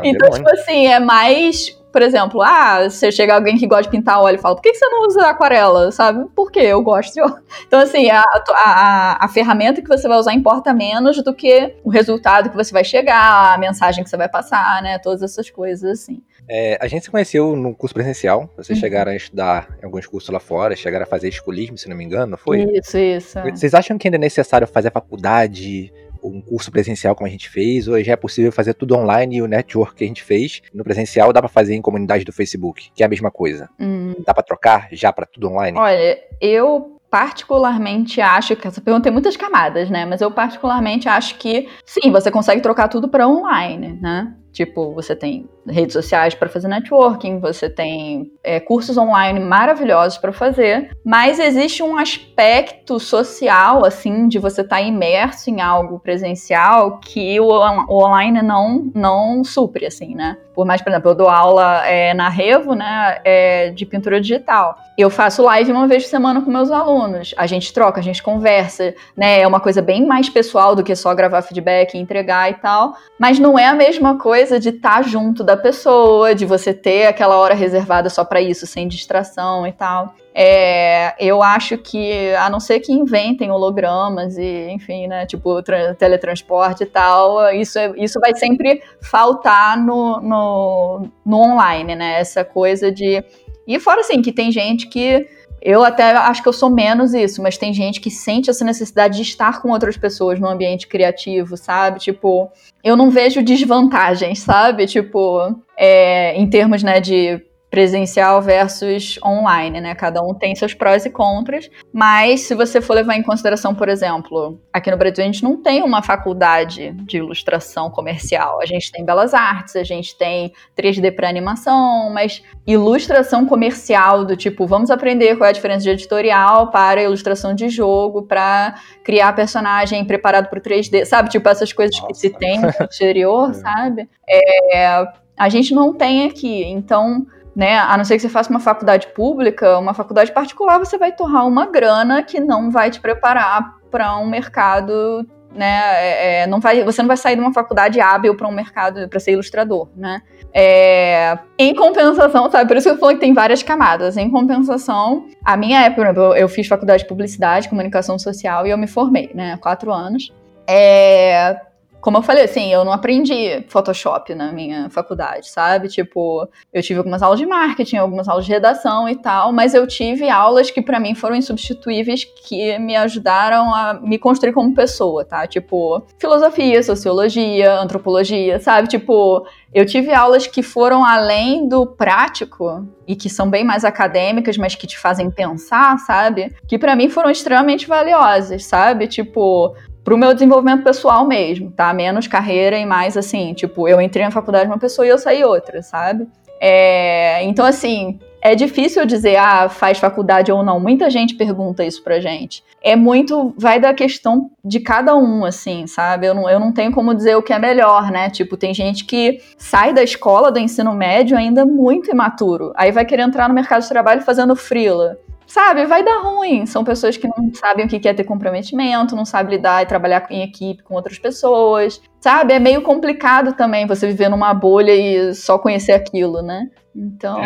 Então, 0.01 0.29
tipo 0.29 0.49
assim, 0.49 0.87
é 0.87 0.97
mais 0.97 1.77
por 1.97 2.03
exemplo, 2.03 2.43
ah, 2.43 2.87
você 2.87 3.11
chega 3.11 3.33
alguém 3.33 3.57
que 3.57 3.65
gosta 3.65 3.83
de 3.83 3.89
pintar 3.89 4.21
óleo 4.21 4.35
e 4.35 4.37
fala, 4.37 4.55
por 4.55 4.61
que 4.61 4.71
você 4.71 4.85
não 4.87 5.07
usa 5.07 5.29
aquarela, 5.29 5.91
sabe? 5.91 6.29
Porque 6.35 6.59
eu 6.59 6.79
gosto 6.83 7.11
de 7.11 7.21
óleo. 7.21 7.39
Então, 7.65 7.79
assim, 7.79 8.07
a, 8.11 8.23
a, 8.51 9.25
a, 9.25 9.27
ferramenta 9.27 9.81
que 9.81 9.87
você 9.87 10.07
vai 10.07 10.17
usar 10.19 10.33
importa 10.33 10.75
menos 10.75 11.23
do 11.23 11.33
que 11.33 11.75
o 11.83 11.89
resultado 11.89 12.51
que 12.51 12.55
você 12.55 12.71
vai 12.71 12.83
chegar, 12.83 13.55
a 13.55 13.57
mensagem 13.57 14.03
que 14.03 14.09
você 14.11 14.15
vai 14.15 14.29
passar, 14.29 14.81
né? 14.83 14.99
Todas 14.99 15.23
essas 15.23 15.49
coisas, 15.49 15.89
assim. 15.89 16.21
É, 16.49 16.77
a 16.81 16.88
gente 16.88 17.03
se 17.03 17.12
conheceu 17.12 17.55
no 17.55 17.75
curso 17.75 17.93
presencial. 17.93 18.49
Vocês 18.55 18.77
uhum. 18.77 18.81
chegaram 18.81 19.12
a 19.12 19.15
estudar 19.15 19.77
em 19.81 19.86
alguns 19.86 20.05
cursos 20.05 20.29
lá 20.29 20.39
fora, 20.39 20.75
chegaram 20.75 21.03
a 21.03 21.07
fazer 21.07 21.27
escolismo, 21.27 21.77
se 21.77 21.89
não 21.89 21.95
me 21.95 22.03
engano, 22.03 22.31
não 22.31 22.38
foi? 22.38 22.63
Isso, 22.73 22.97
isso. 22.97 23.39
Vocês 23.51 23.73
acham 23.73 23.97
que 23.97 24.07
ainda 24.07 24.17
é 24.17 24.19
necessário 24.19 24.67
fazer 24.67 24.88
a 24.88 24.91
faculdade, 24.91 25.91
um 26.23 26.41
curso 26.41 26.71
presencial 26.71 27.15
como 27.15 27.27
a 27.27 27.31
gente 27.31 27.49
fez, 27.49 27.88
ou 27.88 28.01
já 28.03 28.13
é 28.13 28.15
possível 28.15 28.51
fazer 28.51 28.73
tudo 28.73 28.95
online 28.95 29.38
e 29.38 29.41
o 29.41 29.47
network 29.47 29.95
que 29.95 30.03
a 30.03 30.07
gente 30.07 30.23
fez 30.23 30.62
no 30.73 30.83
presencial 30.83 31.31
dá 31.31 31.41
para 31.41 31.49
fazer 31.49 31.75
em 31.75 31.81
comunidade 31.81 32.23
do 32.23 32.33
Facebook, 32.33 32.89
que 32.93 33.03
é 33.03 33.05
a 33.05 33.10
mesma 33.10 33.31
coisa. 33.31 33.69
Hum. 33.79 34.15
Dá 34.25 34.33
para 34.33 34.43
trocar 34.43 34.88
já 34.91 35.12
para 35.12 35.25
tudo 35.25 35.49
online? 35.49 35.77
Olha, 35.77 36.19
eu 36.41 36.97
particularmente 37.10 38.19
acho 38.19 38.55
que 38.55 38.67
essa 38.67 38.81
pergunta 38.81 39.03
tem 39.03 39.13
muitas 39.13 39.38
camadas, 39.38 39.89
né? 39.89 40.05
Mas 40.05 40.21
eu 40.21 40.29
particularmente 40.29 41.07
acho 41.07 41.38
que 41.38 41.69
sim, 41.86 42.12
você 42.12 42.29
consegue 42.29 42.62
trocar 42.62 42.88
tudo 42.89 43.07
para 43.07 43.27
online, 43.27 43.97
né? 44.01 44.33
Tipo, 44.51 44.91
você 44.93 45.15
tem 45.15 45.47
redes 45.67 45.93
sociais 45.93 46.33
para 46.33 46.49
fazer 46.49 46.67
networking, 46.67 47.39
você 47.39 47.69
tem 47.69 48.31
é, 48.43 48.60
cursos 48.60 48.97
online 48.97 49.39
maravilhosos 49.39 50.17
para 50.17 50.31
fazer, 50.31 50.91
mas 51.05 51.39
existe 51.39 51.83
um 51.83 51.97
aspecto 51.97 52.99
social, 52.99 53.86
assim, 53.86 54.27
de 54.27 54.39
você 54.39 54.62
estar 54.62 54.77
tá 54.77 54.81
imerso 54.81 55.49
em 55.49 55.62
algo 55.62 55.99
presencial 55.99 56.99
que 56.99 57.39
o, 57.39 57.47
o, 57.47 58.05
online 58.05 58.41
não, 58.41 58.89
não 58.95 59.43
supre, 59.43 59.86
assim, 59.86 60.15
né? 60.15 60.38
Por 60.55 60.65
mais, 60.65 60.81
por 60.81 60.89
exemplo, 60.89 61.12
eu 61.12 61.15
dou 61.15 61.29
aula 61.29 61.86
é, 61.86 62.15
na 62.15 62.29
Revo, 62.29 62.73
né, 62.73 63.19
é, 63.23 63.69
de 63.69 63.86
pintura 63.86 64.19
digital. 64.19 64.75
Eu 64.97 65.07
faço 65.07 65.43
live 65.43 65.71
uma 65.71 65.88
vez 65.88 66.03
por 66.03 66.10
semana 66.10 66.41
com 66.41 66.49
meus 66.49 66.71
alunos. 66.71 67.36
A 67.38 67.45
gente 67.45 67.71
troca, 67.71 67.99
a 67.99 68.03
gente 68.03 68.23
conversa, 68.23 68.95
né? 69.15 69.41
É 69.41 69.47
uma 69.47 69.60
coisa 69.60 69.83
bem 69.83 70.07
mais 70.07 70.29
pessoal 70.29 70.75
do 70.75 70.83
que 70.83 70.95
só 70.95 71.13
gravar 71.13 71.43
feedback, 71.43 71.95
entregar 71.95 72.49
e 72.49 72.55
tal. 72.55 72.95
Mas 73.19 73.38
não 73.38 73.60
é 73.60 73.67
a 73.67 73.75
mesma 73.75 74.17
coisa 74.17 74.46
de 74.60 74.69
estar 74.69 74.97
tá 74.97 75.01
junto 75.01 75.43
da 75.43 75.57
pessoa, 75.57 76.33
de 76.33 76.45
você 76.45 76.73
ter 76.73 77.07
aquela 77.07 77.38
hora 77.38 77.53
reservada 77.53 78.10
só 78.10 78.23
para 78.23 78.41
isso, 78.41 78.65
sem 78.65 78.88
distração 78.88 79.67
e 79.67 79.71
tal. 79.71 80.13
É, 80.33 81.15
eu 81.19 81.41
acho 81.41 81.77
que, 81.77 82.33
a 82.36 82.49
não 82.49 82.60
ser 82.60 82.79
que 82.79 82.93
inventem 82.93 83.51
hologramas 83.51 84.38
e, 84.38 84.69
enfim, 84.69 85.07
né, 85.07 85.25
tipo, 85.25 85.62
teletransporte 85.97 86.83
e 86.83 86.86
tal, 86.86 87.51
isso, 87.53 87.79
é, 87.79 87.91
isso 87.97 88.19
vai 88.19 88.36
sempre 88.36 88.81
faltar 89.01 89.77
no, 89.77 90.21
no, 90.21 91.07
no 91.25 91.38
online, 91.38 91.95
né? 91.95 92.19
Essa 92.19 92.43
coisa 92.43 92.91
de. 92.91 93.23
E 93.67 93.79
fora 93.79 94.01
assim, 94.01 94.21
que 94.21 94.31
tem 94.31 94.51
gente 94.51 94.88
que 94.88 95.27
eu 95.69 95.84
até 95.84 96.12
acho 96.12 96.41
que 96.41 96.47
eu 96.47 96.53
sou 96.53 96.69
menos 96.69 97.13
isso, 97.13 97.43
mas 97.43 97.58
tem 97.58 97.73
gente 97.73 97.99
que 97.99 98.10
sente 98.10 98.49
essa 98.49 98.63
necessidade 98.63 99.17
de 99.17 99.23
estar 99.23 99.62
com 99.62 99.69
outras 99.69 99.97
pessoas 99.97 100.39
no 100.39 100.47
ambiente 100.47 100.88
criativo, 100.88 101.58
sabe? 101.58 101.99
Tipo, 101.99 102.49
eu 102.82 102.95
não 102.95 103.10
vejo 103.10 103.43
desvantagens, 103.43 104.39
sabe? 104.39 104.88
Tipo, 104.88 105.62
é, 105.77 106.34
em 106.38 106.49
termos, 106.49 106.84
né, 106.84 107.01
de 107.01 107.43
presencial 107.69 108.41
versus 108.41 109.19
online, 109.23 109.82
né? 109.82 109.93
Cada 109.93 110.21
um 110.21 110.34
tem 110.34 110.56
seus 110.56 110.73
prós 110.73 111.06
e 111.06 111.10
contras, 111.10 111.69
mas 111.91 112.41
se 112.41 112.56
você 112.56 112.80
for 112.80 112.93
levar 112.93 113.15
em 113.15 113.23
consideração, 113.23 113.75
por 113.75 113.89
exemplo, 113.89 114.60
aqui 114.71 114.89
no 114.89 114.97
Brasil 114.97 115.23
a 115.23 115.27
gente 115.27 115.43
não 115.43 115.62
tem 115.62 115.84
uma 115.84 116.01
faculdade 116.01 116.91
de 117.06 117.17
ilustração 117.17 117.89
comercial. 117.89 118.62
A 118.62 118.65
gente 118.65 118.91
tem 118.91 119.03
belas 119.03 119.34
artes, 119.34 119.75
a 119.75 119.84
gente 119.84 120.17
tem 120.17 120.53
3D 120.77 121.13
para 121.13 121.27
animação, 121.27 122.10
mas 122.10 122.41
ilustração 122.65 123.45
comercial 123.45 124.23
do 124.23 124.38
tipo, 124.38 124.65
vamos 124.65 124.89
aprender 124.89 125.36
qual 125.36 125.47
é 125.47 125.49
a 125.49 125.53
diferença 125.53 125.84
de 125.84 125.89
editorial 125.89 126.71
para 126.71 127.03
ilustração 127.03 127.53
de 127.53 127.67
jogo, 127.67 128.23
para 128.23 128.75
criar 129.03 129.34
personagem 129.34 130.06
preparado 130.06 130.49
para 130.49 130.60
o 130.60 130.62
3D, 130.62 131.03
sabe? 131.06 131.30
Tipo 131.30 131.49
essas 131.49 131.73
coisas 131.73 131.95
Nossa. 131.97 132.08
que 132.08 132.13
se 132.13 132.30
tem 132.30 132.62
no 132.62 132.69
exterior, 132.69 133.53
sabe? 133.56 134.10
É, 134.27 135.06
a 135.38 135.49
gente 135.49 135.73
não 135.73 135.93
tem 135.93 136.25
aqui, 136.25 136.63
então 136.63 137.27
né? 137.58 137.80
A 137.80 137.98
não 137.98 138.06
ser 138.06 138.13
que 138.13 138.22
você 138.22 138.30
faça 138.30 138.52
uma 138.52 138.60
faculdade 138.60 139.08
pública, 139.08 139.80
uma 139.80 139.96
faculdade 139.96 140.32
particular, 140.32 140.78
você 140.78 140.96
vai 140.96 141.12
torrar 141.12 141.48
uma 141.48 141.65
grana 141.65 142.22
que 142.22 142.39
não 142.39 142.70
vai 142.70 142.91
te 142.91 143.02
preparar 143.02 143.78
para 143.89 144.15
um 144.20 144.28
mercado, 144.28 145.28
né? 145.56 145.65
É, 145.96 146.41
é, 146.43 146.48
não 146.48 146.60
vai, 146.60 146.84
você 146.84 147.02
não 147.02 147.08
vai 147.08 147.17
sair 147.17 147.36
de 147.36 147.41
uma 147.41 147.52
faculdade 147.52 148.00
hábil 148.00 148.38
para 148.38 148.48
um 148.48 148.52
mercado 148.52 149.10
para 149.10 149.20
ser 149.20 149.32
ilustrador, 149.32 149.89
né? 149.96 150.22
É, 150.54 151.36
em 151.58 151.74
compensação, 151.74 152.52
sabe? 152.52 152.67
Por 152.67 152.78
isso 152.78 152.89
que 152.89 152.96
eu 152.96 153.00
falei 153.00 153.15
que 153.15 153.22
tem 153.22 153.34
várias 153.34 153.63
camadas. 153.63 154.17
Em 154.17 154.30
compensação, 154.30 155.26
a 155.43 155.58
minha 155.58 155.82
época, 155.82 155.96
por 155.96 156.08
exemplo, 156.12 156.36
eu 156.36 156.48
fiz 156.48 156.67
faculdade 156.67 157.04
de 157.04 157.10
publicidade, 157.10 157.70
comunicação 157.70 158.20
social 158.20 158.67
e 158.67 158.70
eu 158.70 158.78
me 158.78 158.86
formei, 158.86 159.32
né? 159.34 159.58
Quatro 159.58 159.91
anos. 159.91 160.32
É, 160.70 161.60
como 162.08 162.20
eu 162.20 162.22
falei, 162.22 162.46
assim, 162.46 162.72
eu 162.72 162.86
não 162.86 162.93
aprendi 162.93 163.65
Photoshop 163.67 164.34
na 164.34 164.54
minha 164.54 164.89
faculdade, 164.89 165.50
sabe? 165.50 165.89
Tipo, 165.89 166.48
eu 166.72 166.82
tive 166.82 167.00
algumas 167.00 167.22
aulas 167.22 167.38
de 167.38 167.46
marketing, 167.46 167.98
algumas 167.98 168.30
aulas 168.30 168.46
de 168.46 168.52
redação 168.54 169.10
e 169.10 169.15
tal, 169.17 169.52
mas 169.52 169.74
eu 169.74 169.86
tive 169.86 170.30
aulas 170.30 170.72
que 170.72 170.82
para 170.82 171.02
mim 171.02 171.13
foram 171.13 171.36
insubstituíveis, 171.36 172.24
que 172.24 172.80
me 172.80 172.96
ajudaram 172.96 173.76
a 173.76 173.96
me 173.96 174.17
construir 174.17 174.54
como 174.54 174.74
pessoa, 174.74 175.26
tá? 175.26 175.46
Tipo, 175.48 176.02
filosofia, 176.17 176.82
sociologia, 176.82 177.78
antropologia, 177.78 178.58
sabe? 178.58 178.88
Tipo, 178.88 179.46
eu 179.74 179.86
tive 179.86 180.13
aulas 180.13 180.48
que 180.48 180.63
foram 180.63 181.04
além 181.04 181.67
do 181.67 181.86
prático 181.86 182.88
e 183.06 183.17
que 183.17 183.30
são 183.30 183.50
bem 183.50 183.65
mais 183.65 183.84
acadêmicas, 183.84 184.58
mas 184.58 184.76
que 184.76 184.88
te 184.88 184.98
fazem 184.98 185.30
pensar, 185.30 185.98
sabe? 186.00 186.56
Que 186.70 186.80
para 186.80 186.96
mim 186.96 187.10
foram 187.10 187.30
extremamente 187.30 187.86
valiosas, 187.86 188.63
sabe? 188.63 189.08
Tipo, 189.08 189.76
pro 190.08 190.17
meu 190.17 190.34
desenvolvimento 190.34 190.86
pessoal 190.86 191.28
mesmo, 191.28 191.70
tá? 191.70 191.93
Menos 191.93 192.28
carreira 192.28 192.78
e 192.78 192.86
mais 192.86 193.17
assim, 193.17 193.54
tipo, 193.54 193.89
eu 193.89 194.00
entrei 194.00 194.24
na 194.24 194.32
faculdade 194.32 194.65
uma 194.65 194.78
pessoa 194.78 195.06
e 195.06 195.10
eu 195.10 195.17
saí 195.17 195.43
outra, 195.43 195.84
sabe? 195.84 196.26
É, 196.62 197.43
então, 197.43 197.65
assim, 197.65 198.17
é 198.41 198.56
difícil 198.56 199.06
dizer, 199.06 199.36
ah, 199.36 199.67
faz 199.67 199.98
faculdade 199.98 200.50
ou 200.50 200.63
não. 200.63 200.80
Muita 200.80 201.10
gente 201.10 201.36
pergunta 201.36 201.84
isso 201.84 202.02
pra 202.02 202.22
gente. 202.22 202.63
É 202.82 202.96
muito, 202.96 203.54
vai 203.58 203.82
da 203.82 203.93
questão 203.93 204.50
de 204.63 204.80
cada 204.80 205.13
um, 205.13 205.43
assim, 205.43 205.86
sabe? 205.88 206.26
Eu 206.26 206.34
não, 206.34 206.50
eu 206.50 206.58
não 206.58 206.72
tenho 206.72 206.93
como 206.93 207.13
dizer 207.13 207.36
o 207.36 207.43
que 207.43 207.52
é 207.52 207.60
melhor, 207.60 208.10
né? 208.10 208.30
Tipo, 208.30 208.56
tem 208.56 208.74
gente 208.74 209.04
que 209.04 209.41
sai 209.58 209.93
da 209.93 210.02
escola, 210.02 210.54
do 210.54 210.58
ensino 210.58 210.93
médio, 210.93 211.38
ainda 211.38 211.65
muito 211.65 212.10
imaturo. 212.10 212.72
Aí 212.78 212.93
vai 212.93 213.04
querer 213.04 213.24
entrar 213.24 213.50
no 213.50 213.54
mercado 213.54 213.82
de 213.82 213.89
trabalho 213.89 214.22
fazendo 214.22 214.56
frila 214.56 215.17
sabe, 215.47 215.86
vai 215.86 216.03
dar 216.03 216.19
ruim. 216.21 216.65
São 216.65 216.83
pessoas 216.83 217.17
que 217.17 217.27
não 217.27 217.51
sabem 217.53 217.86
o 217.86 217.89
que 217.89 218.07
é 218.07 218.13
ter 218.13 218.23
comprometimento, 218.23 219.15
não 219.15 219.25
sabem 219.25 219.55
lidar 219.55 219.81
e 219.81 219.86
trabalhar 219.86 220.27
em 220.29 220.43
equipe 220.43 220.83
com 220.83 220.93
outras 220.93 221.17
pessoas, 221.17 222.01
sabe? 222.19 222.53
É 222.53 222.60
meio 222.60 222.81
complicado 222.81 223.53
também 223.53 223.88
você 223.88 224.05
viver 224.05 224.29
numa 224.29 224.53
bolha 224.53 224.93
e 224.93 225.33
só 225.33 225.57
conhecer 225.57 225.93
aquilo, 225.93 226.41
né? 226.41 226.67
Então, 226.95 227.43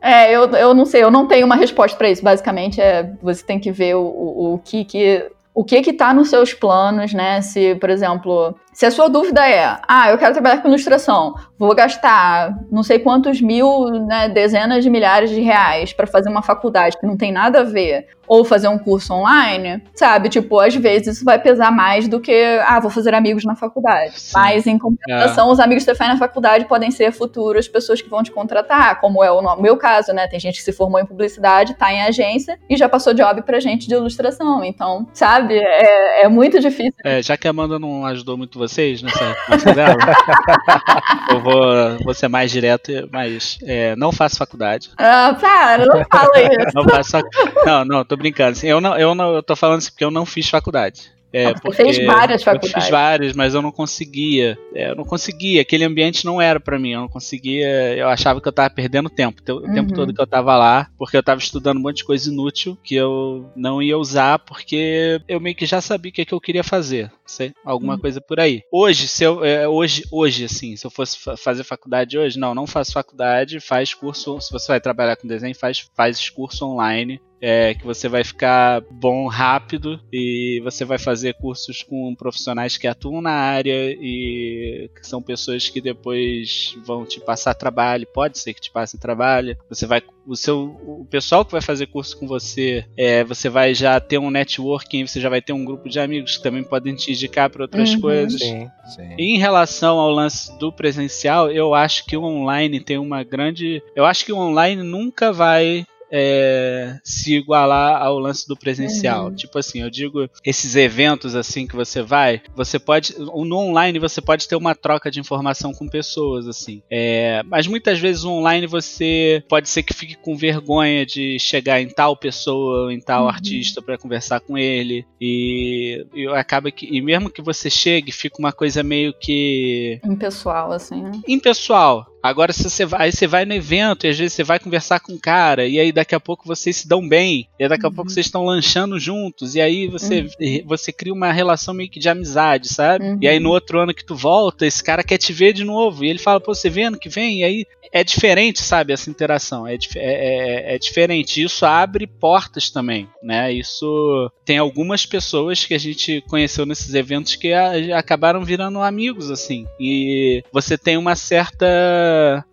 é, 0.00 0.30
é 0.30 0.36
eu, 0.36 0.50
eu 0.50 0.74
não 0.74 0.84
sei, 0.84 1.02
eu 1.02 1.10
não 1.10 1.26
tenho 1.26 1.46
uma 1.46 1.56
resposta 1.56 1.96
para 1.96 2.10
isso. 2.10 2.22
Basicamente, 2.22 2.80
é 2.80 3.12
você 3.22 3.44
tem 3.44 3.58
que 3.58 3.72
ver 3.72 3.94
o, 3.94 4.02
o, 4.02 4.54
o 4.54 4.58
que, 4.58 4.84
que 4.84 5.30
o 5.54 5.64
que 5.64 5.82
que 5.82 5.92
tá 5.92 6.14
nos 6.14 6.30
seus 6.30 6.54
planos, 6.54 7.12
né? 7.12 7.40
Se, 7.40 7.74
por 7.76 7.90
exemplo, 7.90 8.54
se 8.78 8.86
a 8.86 8.92
sua 8.92 9.08
dúvida 9.08 9.44
é, 9.44 9.76
ah, 9.88 10.08
eu 10.08 10.16
quero 10.16 10.32
trabalhar 10.32 10.62
com 10.62 10.68
ilustração, 10.68 11.34
vou 11.58 11.74
gastar 11.74 12.56
não 12.70 12.84
sei 12.84 13.00
quantos 13.00 13.40
mil, 13.40 13.90
né, 14.06 14.28
dezenas 14.28 14.84
de 14.84 14.88
milhares 14.88 15.30
de 15.30 15.40
reais 15.40 15.92
para 15.92 16.06
fazer 16.06 16.28
uma 16.28 16.42
faculdade 16.42 16.96
que 16.96 17.04
não 17.04 17.16
tem 17.16 17.32
nada 17.32 17.62
a 17.62 17.64
ver, 17.64 18.06
ou 18.28 18.44
fazer 18.44 18.68
um 18.68 18.78
curso 18.78 19.12
online, 19.14 19.82
sabe? 19.94 20.28
Tipo, 20.28 20.60
às 20.60 20.74
vezes 20.76 21.16
isso 21.16 21.24
vai 21.24 21.40
pesar 21.40 21.72
mais 21.72 22.06
do 22.06 22.20
que, 22.20 22.32
ah, 22.66 22.78
vou 22.78 22.90
fazer 22.90 23.14
amigos 23.14 23.44
na 23.44 23.56
faculdade. 23.56 24.20
Sim. 24.20 24.32
Mas, 24.34 24.66
em 24.66 24.78
compensação, 24.78 25.48
é. 25.48 25.52
os 25.52 25.58
amigos 25.58 25.84
que 25.84 25.90
você 25.90 25.96
faz 25.96 26.10
na 26.10 26.18
faculdade 26.18 26.66
podem 26.66 26.90
ser 26.90 27.10
futuras 27.10 27.66
pessoas 27.66 28.02
que 28.02 28.08
vão 28.08 28.22
te 28.22 28.30
contratar, 28.30 29.00
como 29.00 29.24
é 29.24 29.30
o 29.32 29.60
meu 29.60 29.76
caso, 29.76 30.12
né? 30.12 30.28
Tem 30.28 30.38
gente 30.38 30.58
que 30.58 30.62
se 30.62 30.72
formou 30.72 31.00
em 31.00 31.06
publicidade, 31.06 31.74
tá 31.74 31.92
em 31.92 32.02
agência 32.02 32.58
e 32.68 32.76
já 32.76 32.88
passou 32.88 33.14
job 33.14 33.42
pra 33.42 33.58
gente 33.58 33.88
de 33.88 33.94
ilustração. 33.94 34.62
Então, 34.62 35.08
sabe? 35.14 35.54
É, 35.56 36.24
é 36.24 36.28
muito 36.28 36.60
difícil. 36.60 36.92
É, 37.02 37.22
já 37.22 37.36
que 37.36 37.46
a 37.46 37.50
Amanda 37.50 37.78
não 37.78 38.04
ajudou 38.04 38.36
muito 38.36 38.58
vocês 38.68 39.02
nessa, 39.02 39.36
nessa 39.48 39.74
dela, 39.74 39.96
eu 41.30 41.40
vou, 41.40 41.98
vou 42.04 42.14
ser 42.14 42.28
mais 42.28 42.50
direto, 42.50 43.08
mas 43.10 43.58
é, 43.62 43.96
não 43.96 44.12
faço 44.12 44.36
faculdade. 44.36 44.90
Ah, 44.98 45.36
para, 45.38 45.86
não 45.86 46.04
fala 46.04 46.32
isso. 46.42 46.74
não 46.74 46.84
faço 46.84 47.18
Não, 47.64 47.84
não, 47.84 48.04
tô 48.04 48.16
brincando. 48.16 48.52
Assim, 48.52 48.68
eu, 48.68 48.80
não, 48.80 48.96
eu, 48.96 49.14
não, 49.14 49.34
eu 49.34 49.42
tô 49.42 49.56
falando 49.56 49.80
isso 49.80 49.90
porque 49.90 50.04
eu 50.04 50.10
não 50.10 50.26
fiz 50.26 50.48
faculdade. 50.48 51.10
É, 51.32 51.52
Você 51.54 51.84
fez 51.84 52.04
várias 52.04 52.42
faculdades. 52.42 52.74
Eu 52.74 52.80
fiz 52.80 52.90
várias, 52.90 53.32
mas 53.34 53.54
eu 53.54 53.60
não 53.60 53.70
conseguia. 53.70 54.58
É, 54.74 54.90
eu 54.90 54.96
não 54.96 55.04
conseguia. 55.04 55.60
Aquele 55.60 55.84
ambiente 55.84 56.24
não 56.24 56.40
era 56.40 56.58
para 56.58 56.78
mim. 56.78 56.92
Eu 56.92 57.00
não 57.02 57.08
conseguia. 57.08 57.96
Eu 57.96 58.08
achava 58.08 58.40
que 58.40 58.48
eu 58.48 58.52
tava 58.52 58.70
perdendo 58.70 59.10
tempo. 59.10 59.42
O 59.48 59.52
uhum. 59.54 59.74
tempo 59.74 59.94
todo 59.94 60.14
que 60.14 60.20
eu 60.20 60.26
tava 60.26 60.56
lá, 60.56 60.88
porque 60.96 61.16
eu 61.16 61.22
tava 61.22 61.40
estudando 61.40 61.78
um 61.78 61.82
monte 61.82 61.98
de 61.98 62.04
coisa 62.04 62.30
inútil 62.30 62.78
que 62.82 62.94
eu 62.94 63.50
não 63.54 63.82
ia 63.82 63.98
usar, 63.98 64.38
porque 64.38 65.20
eu 65.28 65.40
meio 65.40 65.54
que 65.54 65.66
já 65.66 65.80
sabia 65.80 66.10
o 66.10 66.12
que, 66.12 66.22
é 66.22 66.24
que 66.24 66.34
eu 66.34 66.40
queria 66.40 66.64
fazer. 66.64 67.10
Sei, 67.26 67.52
alguma 67.62 67.94
uhum. 67.94 68.00
coisa 68.00 68.22
por 68.22 68.40
aí. 68.40 68.62
Hoje, 68.72 69.06
se 69.06 69.22
eu. 69.22 69.44
É, 69.44 69.68
hoje, 69.68 70.04
hoje, 70.10 70.44
assim, 70.44 70.76
se 70.76 70.86
eu 70.86 70.90
fosse 70.90 71.18
fazer 71.36 71.62
faculdade 71.62 72.16
hoje, 72.16 72.38
não, 72.38 72.54
não 72.54 72.66
faço 72.66 72.92
faculdade, 72.92 73.60
faz 73.60 73.92
curso. 73.92 74.40
Se 74.40 74.50
você 74.50 74.68
vai 74.68 74.80
trabalhar 74.80 75.16
com 75.16 75.28
desenho, 75.28 75.54
faz, 75.54 75.86
faz 75.94 76.30
curso 76.30 76.64
online 76.64 77.20
é, 77.40 77.74
que 77.74 77.84
você 77.84 78.08
vai 78.08 78.24
ficar 78.24 78.82
bom 78.90 79.26
rápido 79.26 80.00
e 80.12 80.60
você 80.62 80.84
vai 80.84 80.98
fazer 80.98 81.34
cursos 81.34 81.82
com 81.82 82.14
profissionais 82.14 82.76
que 82.76 82.86
atuam 82.86 83.20
na 83.20 83.30
área 83.30 83.90
e 83.92 84.90
que 84.94 85.06
são 85.06 85.22
pessoas 85.22 85.68
que 85.68 85.80
depois 85.80 86.76
vão 86.84 87.04
te 87.04 87.20
passar 87.20 87.54
trabalho, 87.54 88.06
pode 88.12 88.38
ser 88.38 88.54
que 88.54 88.60
te 88.60 88.70
passem 88.70 88.98
trabalho. 88.98 89.56
Você 89.68 89.86
vai 89.86 90.02
o 90.26 90.36
seu 90.36 90.78
o 90.86 91.06
pessoal 91.08 91.44
que 91.44 91.52
vai 91.52 91.62
fazer 91.62 91.86
curso 91.86 92.18
com 92.18 92.26
você, 92.26 92.84
é, 92.96 93.24
você 93.24 93.48
vai 93.48 93.72
já 93.72 93.98
ter 93.98 94.18
um 94.18 94.30
networking, 94.30 95.06
você 95.06 95.20
já 95.20 95.28
vai 95.28 95.40
ter 95.40 95.52
um 95.52 95.64
grupo 95.64 95.88
de 95.88 95.98
amigos 95.98 96.36
que 96.36 96.42
também 96.42 96.62
podem 96.62 96.94
te 96.94 97.12
indicar 97.12 97.48
para 97.48 97.62
outras 97.62 97.94
uhum. 97.94 98.00
coisas. 98.00 98.40
Sim, 98.40 98.68
sim. 98.94 99.14
E 99.16 99.34
em 99.34 99.38
relação 99.38 99.98
ao 99.98 100.10
lance 100.10 100.56
do 100.58 100.70
presencial, 100.70 101.50
eu 101.50 101.74
acho 101.74 102.04
que 102.04 102.16
o 102.16 102.24
online 102.24 102.80
tem 102.80 102.98
uma 102.98 103.22
grande, 103.22 103.82
eu 103.96 104.04
acho 104.04 104.24
que 104.24 104.32
o 104.32 104.38
online 104.38 104.82
nunca 104.82 105.32
vai 105.32 105.86
é, 106.10 106.98
se 107.02 107.34
igualar 107.36 108.02
ao 108.02 108.18
lance 108.18 108.46
do 108.46 108.56
presencial. 108.56 109.26
Uhum. 109.26 109.34
Tipo 109.34 109.58
assim, 109.58 109.82
eu 109.82 109.90
digo, 109.90 110.28
esses 110.44 110.76
eventos 110.76 111.34
assim 111.34 111.66
que 111.66 111.76
você 111.76 112.02
vai, 112.02 112.40
você 112.54 112.78
pode. 112.78 113.14
No 113.18 113.56
online 113.56 113.98
você 113.98 114.20
pode 114.20 114.48
ter 114.48 114.56
uma 114.56 114.74
troca 114.74 115.10
de 115.10 115.20
informação 115.20 115.72
com 115.72 115.88
pessoas, 115.88 116.46
assim. 116.46 116.82
É, 116.90 117.42
mas 117.46 117.66
muitas 117.66 117.98
vezes 117.98 118.24
online 118.24 118.66
você 118.66 119.42
pode 119.48 119.68
ser 119.68 119.82
que 119.82 119.94
fique 119.94 120.16
com 120.16 120.36
vergonha 120.36 121.04
de 121.04 121.38
chegar 121.38 121.80
em 121.80 121.88
tal 121.88 122.16
pessoa, 122.16 122.92
em 122.92 123.00
tal 123.00 123.24
uhum. 123.24 123.28
artista 123.28 123.82
para 123.82 123.98
conversar 123.98 124.40
com 124.40 124.56
ele. 124.56 125.06
E, 125.20 126.06
e 126.14 126.26
acaba 126.28 126.70
que. 126.70 126.86
E 126.90 127.00
mesmo 127.00 127.30
que 127.30 127.42
você 127.42 127.68
chegue, 127.68 128.12
fica 128.12 128.36
uma 128.38 128.52
coisa 128.52 128.82
meio 128.82 129.12
que. 129.12 130.00
Impessoal, 130.04 130.72
assim, 130.72 131.02
né? 131.02 131.12
Impessoal. 131.26 132.06
Agora, 132.22 132.52
se 132.52 132.68
você 132.68 132.84
vai, 132.84 133.12
você 133.12 133.26
vai 133.26 133.44
no 133.44 133.54
evento 133.54 134.06
e 134.06 134.10
às 134.10 134.18
vezes 134.18 134.34
você 134.34 134.44
vai 134.44 134.58
conversar 134.58 135.00
com 135.00 135.14
o 135.14 135.20
cara, 135.20 135.66
e 135.66 135.78
aí 135.78 135.92
daqui 135.92 136.14
a 136.14 136.20
pouco 136.20 136.46
vocês 136.46 136.76
se 136.76 136.88
dão 136.88 137.06
bem, 137.06 137.48
e 137.58 137.68
daqui 137.68 137.86
a 137.86 137.88
uhum. 137.88 137.94
pouco 137.94 138.10
vocês 138.10 138.26
estão 138.26 138.44
lanchando 138.44 138.98
juntos, 138.98 139.54
e 139.54 139.60
aí 139.60 139.86
você, 139.86 140.22
uhum. 140.40 140.66
você 140.66 140.92
cria 140.92 141.12
uma 141.12 141.32
relação 141.32 141.72
meio 141.74 141.90
que 141.90 142.00
de 142.00 142.08
amizade, 142.08 142.68
sabe? 142.68 143.04
Uhum. 143.04 143.18
E 143.20 143.28
aí 143.28 143.38
no 143.38 143.50
outro 143.50 143.78
ano 143.80 143.94
que 143.94 144.04
tu 144.04 144.14
volta, 144.14 144.66
esse 144.66 144.82
cara 144.82 145.02
quer 145.02 145.18
te 145.18 145.32
ver 145.32 145.52
de 145.52 145.64
novo, 145.64 146.04
e 146.04 146.10
ele 146.10 146.18
fala, 146.18 146.40
pô, 146.40 146.54
você 146.54 146.68
vê 146.68 146.84
ano 146.84 146.98
que 146.98 147.08
vem? 147.08 147.40
E 147.40 147.44
aí 147.44 147.66
é 147.92 148.04
diferente, 148.04 148.60
sabe, 148.60 148.92
essa 148.92 149.08
interação, 149.08 149.66
é, 149.66 149.74
é, 149.74 149.78
é, 149.96 150.74
é 150.74 150.78
diferente. 150.78 151.42
Isso 151.42 151.64
abre 151.64 152.06
portas 152.06 152.70
também, 152.70 153.08
né? 153.22 153.52
Isso 153.52 154.30
tem 154.44 154.58
algumas 154.58 155.06
pessoas 155.06 155.64
que 155.64 155.74
a 155.74 155.78
gente 155.78 156.22
conheceu 156.28 156.66
nesses 156.66 156.94
eventos 156.94 157.36
que 157.36 157.52
a, 157.52 157.98
acabaram 157.98 158.44
virando 158.44 158.80
amigos, 158.80 159.30
assim, 159.30 159.66
e 159.80 160.42
você 160.52 160.76
tem 160.76 160.96
uma 160.96 161.16
certa 161.16 161.66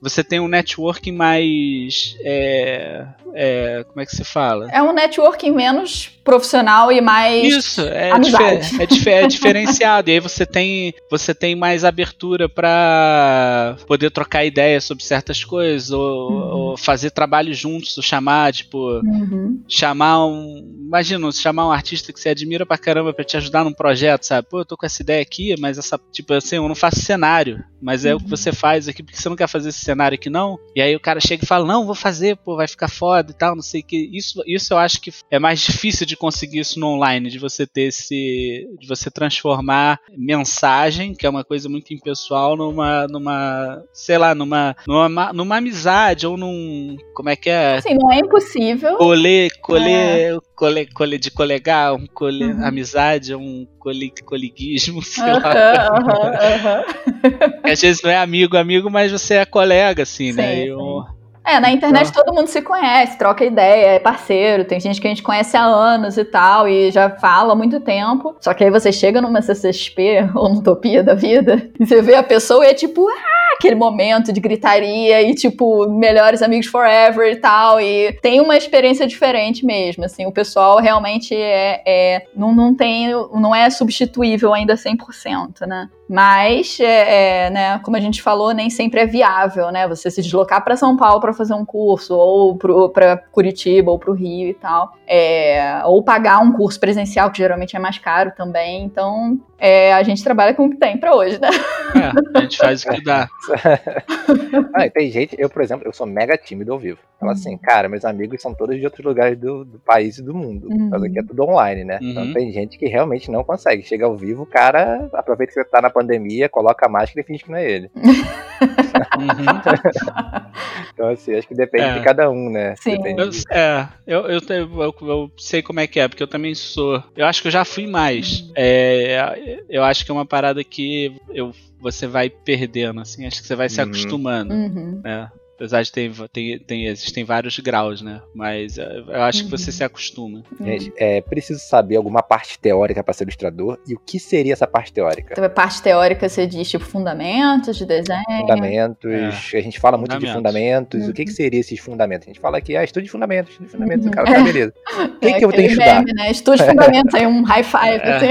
você 0.02 0.24
tem 0.24 0.40
um 0.40 0.48
networking 0.48 1.12
mais. 1.12 2.16
É, 2.22 3.06
é, 3.34 3.86
como 3.88 4.02
é 4.02 4.06
que 4.06 4.16
se 4.16 4.24
fala? 4.24 4.70
É 4.72 4.82
um 4.82 4.94
networking 4.94 5.52
menos 5.52 6.15
profissional 6.26 6.92
e 6.92 7.00
mais. 7.00 7.54
Isso, 7.54 7.82
é, 7.82 8.10
é, 8.10 9.22
é 9.22 9.28
diferenciado. 9.30 10.10
e 10.10 10.14
aí 10.14 10.20
você 10.20 10.46
tem, 10.46 10.94
você 11.10 11.34
tem 11.36 11.56
mais 11.56 11.86
abertura 11.86 12.50
para 12.50 13.78
poder 13.88 14.10
trocar 14.10 14.44
ideias 14.44 14.84
sobre 14.84 15.04
certas 15.04 15.44
coisas, 15.44 15.92
ou, 15.92 16.32
uhum. 16.32 16.58
ou, 16.72 16.78
fazer 16.78 17.12
trabalho 17.12 17.54
juntos, 17.54 17.96
ou 17.96 18.04
chamar, 18.04 18.52
tipo. 18.52 19.00
Uhum. 19.00 19.62
Chamar 19.70 20.26
um. 20.26 20.74
Imagina, 20.88 21.32
chamar 21.32 21.68
um 21.68 21.72
artista 21.72 22.12
que 22.12 22.20
você 22.20 22.30
admira 22.30 22.66
pra 22.66 22.78
caramba 22.78 23.14
pra 23.14 23.24
te 23.24 23.38
ajudar 23.38 23.64
num 23.64 23.74
projeto, 23.74 24.24
sabe? 24.24 24.48
Pô, 24.50 24.60
eu 24.60 24.66
tô 24.66 24.76
com 24.76 24.86
essa 24.86 25.02
ideia 25.02 25.22
aqui, 25.22 25.56
mas 25.60 25.78
essa. 25.78 26.00
Tipo 26.12 26.34
assim, 26.34 26.56
eu 26.56 26.68
não 26.68 26.76
faço 26.76 27.00
cenário, 27.02 27.64
mas 27.80 28.04
é 28.04 28.16
uhum. 28.16 28.20
o 28.20 28.24
que 28.24 28.30
você 28.30 28.52
faz 28.52 28.88
aqui, 28.88 29.04
porque 29.04 29.18
você 29.18 29.30
não 29.30 29.36
quer 29.36 29.48
fazer 29.48 29.70
esse 29.70 29.82
cenário 29.82 30.16
aqui, 30.16 30.30
não. 30.30 30.58
E 30.76 30.82
aí 30.82 30.96
o 30.96 31.00
cara 31.00 31.20
chega 31.20 31.44
e 31.44 31.48
fala, 31.48 31.68
não, 31.68 31.86
vou 31.86 31.94
fazer, 31.94 32.36
pô, 32.38 32.56
vai 32.56 32.68
ficar 32.68 32.88
foda 32.88 33.32
e 33.32 33.36
tal, 33.36 33.56
não 33.56 33.62
sei 33.62 33.82
o 33.82 33.84
que. 33.84 34.10
Isso, 34.12 34.42
isso 34.48 34.74
eu 34.74 34.80
acho 34.80 35.00
que 35.00 35.14
é 35.30 35.38
mais 35.38 35.60
difícil 35.60 36.06
de 36.06 36.15
conseguir 36.16 36.60
isso 36.60 36.80
no 36.80 36.88
online, 36.88 37.30
de 37.30 37.40
você 37.40 37.66
ter 37.66 37.84
esse. 37.84 38.68
de 38.80 38.88
você 38.88 39.10
transformar 39.12 40.00
mensagem, 40.18 41.14
que 41.14 41.26
é 41.26 41.30
uma 41.30 41.44
coisa 41.44 41.70
muito 41.70 41.94
impessoal, 41.94 42.56
numa. 42.56 43.08
numa. 43.08 43.84
sei 43.94 44.18
lá, 44.18 44.34
numa. 44.36 44.76
numa, 44.88 45.34
numa 45.34 45.58
amizade, 45.58 46.28
ou 46.28 46.38
num. 46.38 46.98
como 47.14 47.30
é 47.30 47.36
que 47.36 47.50
é? 47.50 47.76
Assim, 47.78 47.96
não 47.96 48.12
é 48.12 48.20
impossível. 48.20 48.98
Colher, 48.98 49.52
colher, 49.62 50.36
é. 50.36 50.86
colher 50.94 51.20
de 51.20 51.32
colegar, 51.32 51.94
um 51.94 52.08
colher, 52.08 52.56
uhum. 52.56 52.66
amizade, 52.66 53.36
um 53.36 53.68
coli, 53.80 54.12
coliguismo, 54.26 55.02
sei 55.04 55.24
uhum, 55.24 55.40
lá. 55.40 55.90
Uhum, 55.94 56.10
uhum. 56.32 57.72
Às 57.72 57.82
vezes 57.82 58.02
não 58.02 58.10
é 58.10 58.18
amigo, 58.18 58.58
amigo, 58.58 58.90
mas 58.90 59.12
você 59.12 59.36
é 59.36 59.46
colega, 59.46 60.04
assim, 60.04 60.32
né? 60.32 60.56
sim, 60.56 60.60
né? 60.60 60.68
Eu, 60.68 61.06
é, 61.46 61.60
na 61.60 61.72
internet 61.72 62.12
todo 62.12 62.34
mundo 62.34 62.48
se 62.48 62.62
conhece, 62.62 63.18
troca 63.18 63.46
ideia, 63.46 63.96
é 63.96 64.00
parceiro. 64.00 64.66
Tem 64.66 64.80
gente 64.80 65.00
que 65.00 65.08
a 65.08 65.10
gente 65.10 65.24
conhece 65.24 65.56
há 65.56 65.64
anos 65.64 66.18
e 66.18 66.26
tal, 66.26 66.68
e 66.68 66.92
já 66.92 67.10
fala 67.10 67.54
há 67.54 67.56
muito 67.56 67.80
tempo. 67.80 68.36
Só 68.40 68.54
que 68.54 68.64
aí 68.64 68.72
você 68.72 68.92
chega 68.92 69.22
numa 69.22 69.42
CCXP 69.42 70.32
ou 70.36 70.50
no 70.50 70.60
Utopia 70.60 71.04
da 71.04 71.14
vida, 71.14 71.70
e 71.80 71.86
você 71.86 72.02
vê 72.02 72.16
a 72.16 72.24
pessoa 72.24 72.66
e 72.66 72.70
é 72.70 72.74
tipo, 72.74 73.08
ah, 73.08 73.56
aquele 73.56 73.76
momento 73.76 74.32
de 74.32 74.40
gritaria 74.40 75.22
e, 75.22 75.34
tipo, 75.34 75.88
melhores 75.90 76.42
amigos 76.42 76.68
forever 76.68 77.32
e 77.32 77.36
tal. 77.38 77.80
E 77.80 78.14
tem 78.22 78.42
uma 78.42 78.58
experiência 78.58 79.08
diferente 79.08 79.66
mesmo, 79.66 80.06
assim. 80.06 80.26
O 80.26 80.32
pessoal 80.32 80.78
realmente 80.80 81.36
é, 81.36 81.82
é 81.86 82.28
não, 82.36 82.54
não 82.54 82.74
tem, 82.74 83.12
não 83.34 83.54
é 83.56 83.70
substituível 83.70 84.54
ainda 84.54 84.76
100%, 84.76 85.66
né? 85.68 85.90
Mas, 86.08 86.80
é, 86.80 87.46
é, 87.46 87.50
né, 87.50 87.80
como 87.80 87.98
a 87.98 88.00
gente 88.00 88.22
falou, 88.22 88.54
nem 88.54 88.70
sempre 88.70 89.00
é 89.00 89.06
viável, 89.06 89.72
né? 89.72 89.88
Você 89.88 90.12
se 90.12 90.22
deslocar 90.22 90.64
para 90.64 90.76
São 90.76 90.96
Paulo 90.96 91.20
para 91.20 91.34
fazer 91.34 91.56
um 91.56 91.66
curso, 91.66 92.16
ou 92.16 92.58
para 92.58 93.18
Curitiba, 93.32 93.92
ou 93.92 93.98
para 93.98 94.12
o 94.12 94.14
Rio 94.14 94.50
e 94.50 94.54
tal. 94.54 94.94
É, 95.08 95.82
ou 95.86 96.04
pagar 96.04 96.40
um 96.40 96.52
curso 96.52 96.80
presencial, 96.80 97.32
que 97.32 97.40
geralmente 97.40 97.76
é 97.76 97.80
mais 97.80 97.98
caro 97.98 98.32
também. 98.36 98.84
Então, 98.84 99.40
é, 99.58 99.94
a 99.94 100.04
gente 100.04 100.24
trabalha 100.24 100.54
com 100.54 100.66
o 100.66 100.70
que 100.70 100.78
tem 100.78 100.98
para 100.98 101.16
hoje, 101.16 101.40
né? 101.40 101.50
É, 101.96 102.38
a 102.38 102.42
gente 102.42 102.58
faz 102.58 102.84
o 102.84 102.90
que 102.90 103.04
dá. 103.04 103.28
ah, 104.76 104.90
tem 104.90 105.10
gente, 105.10 105.36
eu, 105.40 105.50
por 105.50 105.62
exemplo, 105.62 105.88
eu 105.88 105.94
sou 105.94 106.06
mega 106.06 106.38
tímido 106.38 106.74
ao 106.74 106.80
vivo. 106.80 107.00
Então, 107.16 107.30
assim, 107.30 107.52
uhum. 107.54 107.58
cara, 107.58 107.88
meus 107.88 108.04
amigos 108.04 108.42
são 108.42 108.54
todos 108.54 108.76
de 108.76 108.84
outros 108.84 109.06
lugares 109.06 109.38
do, 109.38 109.64
do 109.64 109.80
país 109.80 110.18
e 110.18 110.24
do 110.24 110.34
mundo. 110.34 110.68
Uhum. 110.68 110.90
Mas 110.90 111.04
aqui 111.04 111.20
é 111.20 111.24
tudo 111.24 111.44
online, 111.44 111.84
né? 111.84 111.98
Então, 112.02 112.24
uhum. 112.24 112.30
Então 112.30 112.34
tem 112.34 112.52
gente 112.52 112.78
que 112.78 112.88
realmente 112.88 113.32
não 113.32 113.44
consegue. 113.44 113.84
Chega 113.84 114.06
ao 114.06 114.16
vivo, 114.16 114.44
o 114.44 114.46
cara 114.46 115.10
aproveita 115.14 115.54
que 115.54 115.60
você 115.62 115.66
tá 115.66 115.82
na 115.82 115.90
pandemia, 115.96 116.50
coloca 116.50 116.86
a 116.86 116.90
máscara 116.90 117.22
e 117.22 117.24
finge 117.24 117.46
que 117.46 117.50
não 117.50 117.58
é 117.58 117.72
ele. 117.72 117.90
então, 120.94 121.10
assim, 121.10 121.36
acho 121.36 121.48
que 121.48 121.56
depende 121.56 121.86
é. 121.86 122.00
de 122.00 122.04
cada 122.04 122.30
um, 122.30 122.50
né? 122.50 122.76
Sim. 122.78 122.98
Eu, 123.18 123.30
é, 123.50 123.88
eu, 124.06 124.28
eu, 124.28 124.42
eu, 124.50 124.96
eu, 125.02 125.32
sei 125.38 125.62
como 125.62 125.80
é 125.80 125.88
que 125.88 126.00
é, 126.00 126.08
porque 126.08 126.22
eu 126.22 126.28
também 126.28 126.54
sou. 126.54 127.02
Eu 127.16 127.26
acho 127.26 127.42
que 127.42 127.48
eu 127.48 127.52
já 127.52 127.64
fui 127.64 127.88
mais. 127.88 128.42
Uhum. 128.42 128.54
É, 128.58 129.64
eu 129.70 129.84
acho 129.84 130.04
que 130.04 130.12
é 130.12 130.14
uma 130.14 130.26
parada 130.26 130.64
que 130.64 131.16
eu, 131.34 131.54
você 131.80 132.08
vai 132.08 132.30
perdendo, 132.30 133.00
assim, 133.00 133.26
acho 133.26 133.42
que 133.42 133.48
você 133.48 133.56
vai 133.56 133.70
se 133.70 133.82
uhum. 133.82 133.88
acostumando. 133.88 134.54
Uhum. 134.54 135.02
Né? 135.04 135.30
Apesar 135.56 135.82
de 135.84 135.92
ter, 135.92 136.12
tem, 136.34 136.60
tem, 136.60 136.88
existem 136.88 137.24
vários 137.24 137.58
graus, 137.60 138.02
né? 138.02 138.22
Mas 138.34 138.78
eh, 138.78 139.04
eu 139.08 139.22
acho 139.22 139.40
uhum. 139.40 139.46
que 139.46 139.52
você 139.52 139.70
uhum. 139.70 139.78
se 139.78 139.84
acostuma. 139.86 140.44
Gente, 140.60 140.92
é 140.98 141.22
preciso 141.22 141.62
saber 141.62 141.96
alguma 141.96 142.22
parte 142.22 142.60
teórica 142.60 143.02
para 143.02 143.14
ser 143.14 143.24
ilustrador. 143.24 143.80
E 143.88 143.94
o 143.94 144.00
que 144.00 144.20
seria 144.20 144.52
essa 144.52 144.68
parte 144.68 144.92
teórica? 144.92 145.30
Então, 145.32 145.46
a 145.46 145.50
parte 145.50 145.82
teórica 145.82 146.28
você 146.28 146.46
diz, 146.46 146.70
tipo, 146.70 146.84
fundamentos 146.84 147.78
de 147.78 147.86
desenho? 147.86 148.22
Fundamentos. 148.42 149.10
É. 149.10 149.58
A 149.58 149.62
gente 149.62 149.80
fala 149.80 149.98
muito 149.98 150.12
fundamentos. 150.12 150.30
de 150.30 150.38
fundamentos. 150.38 151.02
Uhum. 151.04 151.10
O 151.10 151.14
que, 151.14 151.24
que 151.24 151.32
uhum. 151.32 151.36
seria 151.36 151.60
esses 151.62 151.80
fundamentos? 151.80 152.28
A 152.28 152.32
gente 152.32 152.42
fala 152.42 152.58
aqui, 152.58 152.76
ah, 152.76 152.84
estude 152.84 153.08
fundamentos, 153.08 153.54
estude 153.54 153.70
fundamentos. 153.70 154.06
Uhum. 154.08 154.12
Cara, 154.12 154.34
tá, 154.34 154.44
beleza. 154.44 154.74
O 155.16 155.20
que, 155.20 155.28
é, 155.28 155.40
que 155.40 155.46
eu 155.46 155.52
tenho 155.52 155.68
que 155.68 155.74
estudar? 155.74 156.00
Meme, 156.00 156.14
né? 156.14 156.32
Estude 156.32 156.64
fundamentos, 156.68 157.16
aí 157.16 157.26
um 157.26 157.44
high 157.44 157.64
five. 157.64 158.02
É. 158.04 158.16
Assim. 158.16 158.26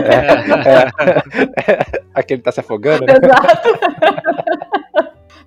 É. 0.00 1.72
É. 1.72 2.02
Aquele 2.14 2.40
tá 2.40 2.52
se 2.52 2.60
afogando, 2.60 3.04
né? 3.06 3.14
Exato. 3.22 3.68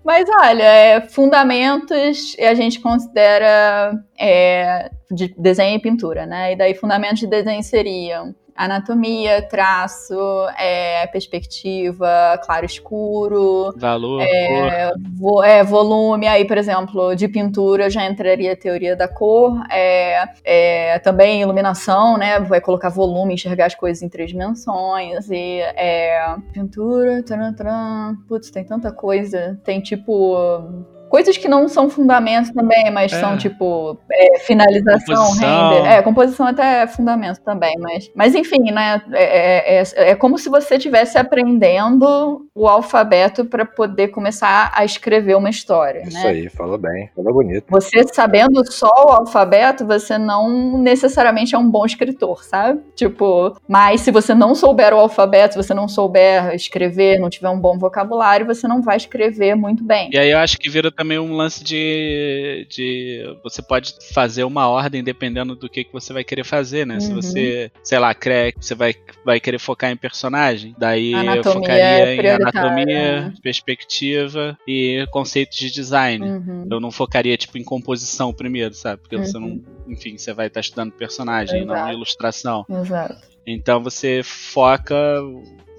Mas 0.03 0.27
olha, 0.29 0.63
é, 0.63 1.01
fundamentos 1.01 2.35
a 2.39 2.53
gente 2.53 2.79
considera 2.81 3.93
é, 4.19 4.91
de 5.09 5.33
desenho 5.37 5.77
e 5.77 5.81
pintura, 5.81 6.25
né? 6.25 6.53
E 6.53 6.55
daí 6.57 6.75
fundamentos 6.75 7.19
de 7.19 7.27
desenho 7.27 7.63
seriam 7.63 8.35
anatomia, 8.55 9.41
traço, 9.41 10.15
é, 10.57 11.07
perspectiva, 11.07 12.39
claro 12.45 12.65
escuro, 12.65 13.73
valor, 13.77 14.21
é, 14.21 14.93
vo, 15.15 15.43
é, 15.43 15.63
volume. 15.63 16.27
Aí, 16.27 16.45
por 16.45 16.57
exemplo, 16.57 17.15
de 17.15 17.27
pintura 17.27 17.89
já 17.89 18.05
entraria 18.05 18.53
a 18.53 18.55
teoria 18.55 18.95
da 18.95 19.07
cor, 19.07 19.63
é, 19.69 20.23
é, 20.43 20.99
também 20.99 21.41
iluminação, 21.41 22.17
né? 22.17 22.39
Vai 22.39 22.61
colocar 22.61 22.89
volume, 22.89 23.33
enxergar 23.33 23.65
as 23.65 23.75
coisas 23.75 24.03
em 24.03 24.09
três 24.09 24.29
dimensões 24.29 25.29
e 25.29 25.59
é, 25.75 26.35
pintura, 26.53 27.23
taran, 27.23 27.53
taran, 27.53 28.15
putz, 28.27 28.49
tem 28.51 28.63
tanta 28.63 28.91
coisa, 28.91 29.59
tem 29.63 29.81
tipo 29.81 30.85
Coisas 31.13 31.37
que 31.37 31.47
não 31.47 31.69
são 31.69 31.91
fundamentos 31.91 32.49
também, 32.49 32.89
mas 32.89 33.13
é. 33.13 33.19
são 33.19 33.37
tipo 33.37 33.99
é, 34.11 34.39
finalização, 34.39 35.15
composição. 35.15 35.69
render. 35.69 35.87
É, 35.87 36.01
composição 36.01 36.47
até 36.47 36.81
é 36.81 36.87
fundamento 36.87 37.39
também, 37.41 37.75
mas, 37.79 38.09
mas 38.15 38.33
enfim, 38.33 38.71
né? 38.71 38.99
É, 39.13 39.23
é, 39.23 39.83
é, 39.83 40.09
é 40.09 40.15
como 40.15 40.39
se 40.39 40.49
você 40.49 40.77
estivesse 40.77 41.15
aprendendo 41.19 42.47
o 42.55 42.67
alfabeto 42.67 43.45
para 43.45 43.63
poder 43.63 44.07
começar 44.07 44.71
a 44.73 44.83
escrever 44.83 45.35
uma 45.35 45.51
história. 45.51 46.01
Isso 46.01 46.17
né? 46.17 46.29
aí, 46.29 46.49
falou 46.49 46.79
bem, 46.79 47.11
falou 47.15 47.31
bonito. 47.31 47.65
Você 47.69 48.03
sabendo 48.11 48.65
só 48.71 48.91
o 49.05 49.11
alfabeto, 49.11 49.85
você 49.85 50.17
não 50.17 50.79
necessariamente 50.79 51.53
é 51.53 51.57
um 51.59 51.69
bom 51.69 51.85
escritor, 51.85 52.43
sabe? 52.43 52.81
Tipo, 52.95 53.55
mas 53.67 54.01
se 54.01 54.09
você 54.09 54.33
não 54.33 54.55
souber 54.55 54.95
o 54.95 54.97
alfabeto, 54.97 55.53
se 55.53 55.61
você 55.61 55.75
não 55.75 55.87
souber 55.87 56.55
escrever, 56.55 57.19
não 57.19 57.29
tiver 57.29 57.49
um 57.49 57.59
bom 57.59 57.77
vocabulário, 57.77 58.47
você 58.47 58.67
não 58.67 58.81
vai 58.81 58.97
escrever 58.97 59.53
muito 59.53 59.83
bem. 59.83 60.09
E 60.11 60.17
aí 60.17 60.31
eu 60.31 60.39
acho 60.39 60.57
que 60.57 60.71
vira 60.71 60.91
também 60.91 61.02
um 61.03 61.33
lance 61.33 61.63
de, 61.63 62.65
de. 62.69 63.37
Você 63.43 63.61
pode 63.61 63.95
fazer 64.13 64.43
uma 64.43 64.67
ordem 64.67 65.03
dependendo 65.03 65.55
do 65.55 65.69
que, 65.69 65.83
que 65.83 65.93
você 65.93 66.13
vai 66.13 66.23
querer 66.23 66.43
fazer, 66.43 66.85
né? 66.85 66.95
Uhum. 66.95 67.01
Se 67.01 67.13
você, 67.13 67.71
sei 67.83 67.99
lá, 67.99 68.13
crê, 68.13 68.53
você 68.59 68.75
vai, 68.75 68.95
vai 69.25 69.39
querer 69.39 69.59
focar 69.59 69.91
em 69.91 69.97
personagem, 69.97 70.75
daí 70.77 71.13
anatomia 71.13 71.37
eu 71.37 71.43
focaria 71.43 71.83
é 71.83 72.15
em 72.15 72.29
anatomia, 72.29 73.33
perspectiva 73.41 74.57
e 74.67 75.05
conceitos 75.11 75.57
de 75.57 75.71
design. 75.71 76.25
Uhum. 76.25 76.67
Eu 76.69 76.79
não 76.79 76.91
focaria, 76.91 77.37
tipo, 77.37 77.57
em 77.57 77.63
composição 77.63 78.33
primeiro, 78.33 78.73
sabe? 78.73 79.01
Porque 79.01 79.15
uhum. 79.15 79.25
você 79.25 79.39
não. 79.39 79.61
Enfim, 79.87 80.17
você 80.17 80.33
vai 80.33 80.47
estar 80.47 80.61
estudando 80.61 80.91
personagem, 80.91 81.63
Exato. 81.63 81.79
não 81.79 81.93
ilustração. 81.93 82.65
Exato. 82.69 83.33
Então 83.45 83.81
você 83.81 84.21
foca 84.23 84.95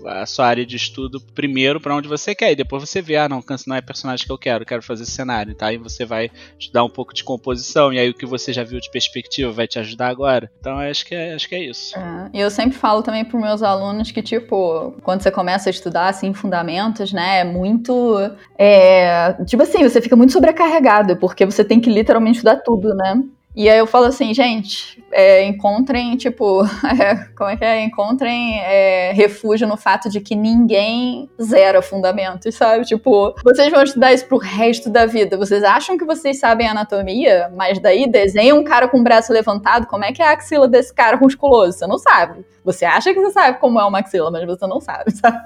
a 0.06 0.26
sua 0.26 0.46
área 0.46 0.66
de 0.66 0.76
estudo 0.76 1.20
primeiro 1.20 1.80
para 1.80 1.94
onde 1.94 2.08
você 2.08 2.34
quer 2.34 2.52
e 2.52 2.56
depois 2.56 2.88
você 2.88 3.00
vê, 3.00 3.16
ah, 3.16 3.28
não, 3.28 3.42
não 3.66 3.76
é 3.76 3.80
personagem 3.80 4.26
que 4.26 4.32
eu 4.32 4.38
quero, 4.38 4.64
quero 4.64 4.82
fazer 4.82 5.06
cenário, 5.06 5.54
tá? 5.54 5.72
E 5.72 5.76
você 5.76 6.04
vai 6.04 6.30
estudar 6.58 6.84
um 6.84 6.88
pouco 6.88 7.14
de 7.14 7.24
composição 7.24 7.92
e 7.92 7.98
aí 7.98 8.08
o 8.08 8.14
que 8.14 8.26
você 8.26 8.52
já 8.52 8.62
viu 8.62 8.80
de 8.80 8.90
perspectiva 8.90 9.52
vai 9.52 9.66
te 9.66 9.78
ajudar 9.78 10.08
agora. 10.08 10.50
Então 10.60 10.78
acho 10.78 11.06
que 11.06 11.14
é, 11.14 11.34
acho 11.34 11.48
que 11.48 11.54
é 11.54 11.62
isso. 11.62 11.98
É. 11.98 12.30
E 12.32 12.40
eu 12.40 12.50
sempre 12.50 12.76
falo 12.76 13.02
também 13.02 13.24
para 13.24 13.38
meus 13.38 13.62
alunos 13.62 14.10
que, 14.10 14.22
tipo, 14.22 14.94
quando 15.02 15.22
você 15.22 15.30
começa 15.30 15.68
a 15.68 15.72
estudar, 15.72 16.08
assim, 16.08 16.32
fundamentos, 16.32 17.12
né, 17.12 17.40
é 17.40 17.44
muito, 17.44 18.18
é, 18.58 19.32
tipo 19.44 19.62
assim, 19.62 19.82
você 19.82 20.00
fica 20.00 20.16
muito 20.16 20.32
sobrecarregado, 20.32 21.16
porque 21.16 21.44
você 21.44 21.64
tem 21.64 21.80
que 21.80 21.90
literalmente 21.90 22.38
estudar 22.38 22.56
tudo, 22.56 22.94
né? 22.94 23.22
E 23.54 23.70
aí 23.70 23.78
eu 23.78 23.86
falo 23.86 24.06
assim, 24.06 24.34
gente, 24.34 25.02
é, 25.12 25.44
encontrem, 25.44 26.16
tipo, 26.16 26.64
é, 26.64 27.14
como 27.36 27.50
é 27.50 27.56
que 27.56 27.64
é? 27.64 27.84
Encontrem 27.84 28.58
é, 28.60 29.12
refúgio 29.12 29.68
no 29.68 29.76
fato 29.76 30.10
de 30.10 30.20
que 30.20 30.34
ninguém 30.34 31.30
zera 31.40 31.80
fundamentos, 31.80 32.54
sabe? 32.56 32.84
Tipo, 32.84 33.32
vocês 33.44 33.70
vão 33.70 33.82
estudar 33.82 34.12
isso 34.12 34.26
pro 34.26 34.38
resto 34.38 34.90
da 34.90 35.06
vida. 35.06 35.36
Vocês 35.36 35.62
acham 35.62 35.96
que 35.96 36.04
vocês 36.04 36.40
sabem 36.40 36.66
anatomia, 36.66 37.48
mas 37.56 37.78
daí 37.78 38.10
desenha 38.10 38.56
um 38.56 38.64
cara 38.64 38.88
com 38.88 38.98
o 38.98 39.04
braço 39.04 39.32
levantado, 39.32 39.86
como 39.86 40.04
é 40.04 40.12
que 40.12 40.20
é 40.20 40.26
a 40.26 40.32
axila 40.32 40.66
desse 40.66 40.92
cara 40.92 41.16
musculoso? 41.16 41.78
Você 41.78 41.86
não 41.86 41.98
sabe. 41.98 42.44
Você 42.64 42.84
acha 42.84 43.12
que 43.12 43.20
você 43.20 43.32
sabe 43.32 43.58
como 43.58 43.78
é 43.78 43.84
uma 43.84 43.98
axila, 43.98 44.30
mas 44.30 44.46
você 44.46 44.66
não 44.66 44.80
sabe, 44.80 45.12
sabe? 45.14 45.38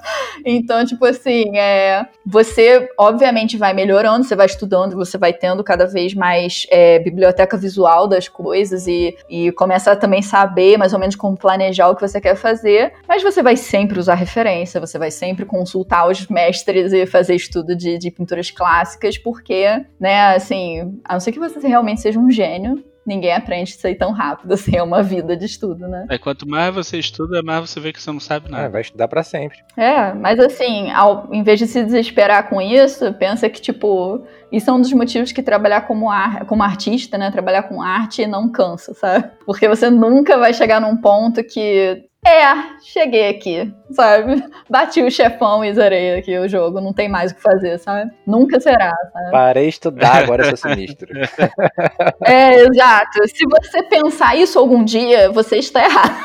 Então, 0.44 0.84
tipo 0.84 1.04
assim, 1.04 1.56
é, 1.58 2.06
você 2.24 2.88
obviamente 2.96 3.56
vai 3.56 3.74
melhorando, 3.74 4.24
você 4.24 4.36
vai 4.36 4.46
estudando, 4.46 4.94
você 4.94 5.18
vai 5.18 5.32
tendo 5.32 5.64
cada 5.64 5.86
vez 5.86 6.14
mais 6.14 6.66
é, 6.70 6.98
biblioteca 6.98 7.56
visual 7.56 8.06
das 8.06 8.28
coisas 8.28 8.86
e, 8.86 9.16
e 9.28 9.50
começa 9.52 9.92
a 9.92 9.96
também 9.96 10.22
saber 10.22 10.78
mais 10.78 10.92
ou 10.92 10.98
menos 10.98 11.16
como 11.16 11.36
planejar 11.36 11.88
o 11.88 11.96
que 11.96 12.02
você 12.02 12.20
quer 12.20 12.36
fazer, 12.36 12.92
mas 13.08 13.22
você 13.22 13.42
vai 13.42 13.56
sempre 13.56 13.98
usar 13.98 14.14
referência, 14.14 14.80
você 14.80 14.98
vai 14.98 15.10
sempre 15.10 15.44
consultar 15.44 16.08
os 16.08 16.26
mestres 16.28 16.92
e 16.92 17.04
fazer 17.06 17.34
estudo 17.34 17.74
de, 17.74 17.98
de 17.98 18.10
pinturas 18.10 18.50
clássicas, 18.50 19.18
porque, 19.18 19.84
né, 19.98 20.34
assim, 20.34 21.00
a 21.04 21.14
não 21.14 21.20
ser 21.20 21.32
que 21.32 21.38
você 21.38 21.66
realmente 21.66 22.00
seja 22.00 22.18
um 22.18 22.30
gênio, 22.30 22.82
ninguém 23.09 23.32
aprende 23.32 23.70
isso 23.70 23.86
aí 23.86 23.94
tão 23.94 24.12
rápido, 24.12 24.52
assim, 24.54 24.76
é 24.76 24.82
uma 24.82 25.02
vida 25.02 25.36
de 25.36 25.46
estudo, 25.46 25.88
né? 25.88 26.06
É, 26.11 26.18
quanto 26.18 26.46
mais 26.46 26.72
você 26.74 26.98
estuda, 26.98 27.42
mais 27.42 27.68
você 27.68 27.80
vê 27.80 27.92
que 27.92 28.00
você 28.00 28.12
não 28.12 28.20
sabe 28.20 28.50
nada. 28.50 28.64
É, 28.64 28.68
vai 28.68 28.82
estudar 28.82 29.09
para 29.09 29.22
sempre. 29.22 29.59
É, 29.76 30.12
mas 30.12 30.38
assim, 30.38 30.90
ao, 30.90 31.32
em 31.32 31.42
vez 31.42 31.59
de 31.59 31.66
se 31.66 31.82
desesperar 31.82 32.48
com 32.48 32.61
isso, 32.61 33.12
pensa 33.14 33.48
que, 33.48 33.61
tipo, 33.61 34.24
isso 34.51 34.70
é 34.70 34.72
um 34.72 34.80
dos 34.80 34.92
motivos 34.92 35.32
que 35.32 35.42
trabalhar 35.42 35.82
como, 35.82 36.11
ar, 36.11 36.46
como 36.46 36.62
artista, 36.62 37.18
né, 37.18 37.30
trabalhar 37.30 37.64
com 37.64 37.82
arte 37.82 38.26
não 38.26 38.51
cansa, 38.51 38.94
sabe? 38.94 39.30
Porque 39.44 39.68
você 39.68 39.90
nunca 39.90 40.38
vai 40.38 40.55
chegar 40.55 40.80
num 40.80 40.96
ponto 40.96 41.42
que 41.44 42.09
é, 42.26 42.76
cheguei 42.82 43.28
aqui, 43.28 43.72
sabe? 43.92 44.42
Bati 44.68 45.03
o 45.03 45.11
chefão 45.11 45.64
e 45.64 45.72
zerei 45.72 46.18
aqui 46.18 46.36
o 46.36 46.49
jogo, 46.49 46.80
não 46.80 46.92
tem 46.92 47.09
mais 47.09 47.30
o 47.30 47.34
que 47.34 47.40
fazer, 47.40 47.78
sabe? 47.78 48.11
Nunca 48.26 48.61
será, 48.61 48.92
sabe? 49.12 49.30
Parei 49.30 49.64
de 49.64 49.68
estudar, 49.70 50.24
agora 50.24 50.44
sou 50.44 50.57
sinistro. 50.57 51.09
é, 52.26 52.61
exato. 52.61 53.26
Se 53.28 53.44
você 53.46 53.82
pensar 53.84 54.36
isso 54.36 54.59
algum 54.59 54.84
dia, 54.84 55.30
você 55.30 55.57
está 55.57 55.82
errado. 55.82 56.18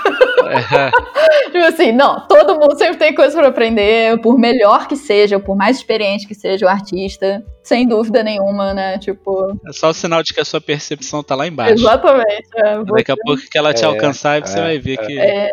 tipo 1.51 1.65
assim, 1.65 1.91
não, 1.91 2.27
todo 2.27 2.59
mundo 2.59 2.77
sempre 2.77 2.97
tem 2.97 3.15
coisa 3.15 3.37
para 3.37 3.47
aprender, 3.47 4.19
por 4.19 4.37
melhor 4.37 4.87
que 4.87 4.95
seja, 4.95 5.39
por 5.39 5.55
mais 5.55 5.77
experiente 5.77 6.27
que 6.27 6.35
seja 6.35 6.65
o 6.65 6.69
artista, 6.69 7.43
sem 7.63 7.87
dúvida 7.87 8.21
nenhuma, 8.21 8.73
né? 8.73 8.97
Tipo. 8.97 9.57
É 9.65 9.71
só 9.71 9.89
o 9.89 9.93
sinal 9.93 10.21
de 10.21 10.33
que 10.33 10.41
a 10.41 10.45
sua 10.45 10.59
percepção 10.59 11.23
tá 11.23 11.33
lá 11.33 11.47
embaixo. 11.47 11.73
Exatamente. 11.73 12.47
É, 12.55 12.75
você... 12.75 12.91
Daqui 12.91 13.11
a 13.11 13.15
pouco 13.17 13.41
que 13.49 13.57
ela 13.57 13.73
te 13.73 13.83
é, 13.83 13.87
alcançar, 13.87 14.41
você 14.41 14.59
é, 14.59 14.61
vai 14.61 14.79
ver 14.79 14.97
que. 14.97 15.19
É, 15.19 15.49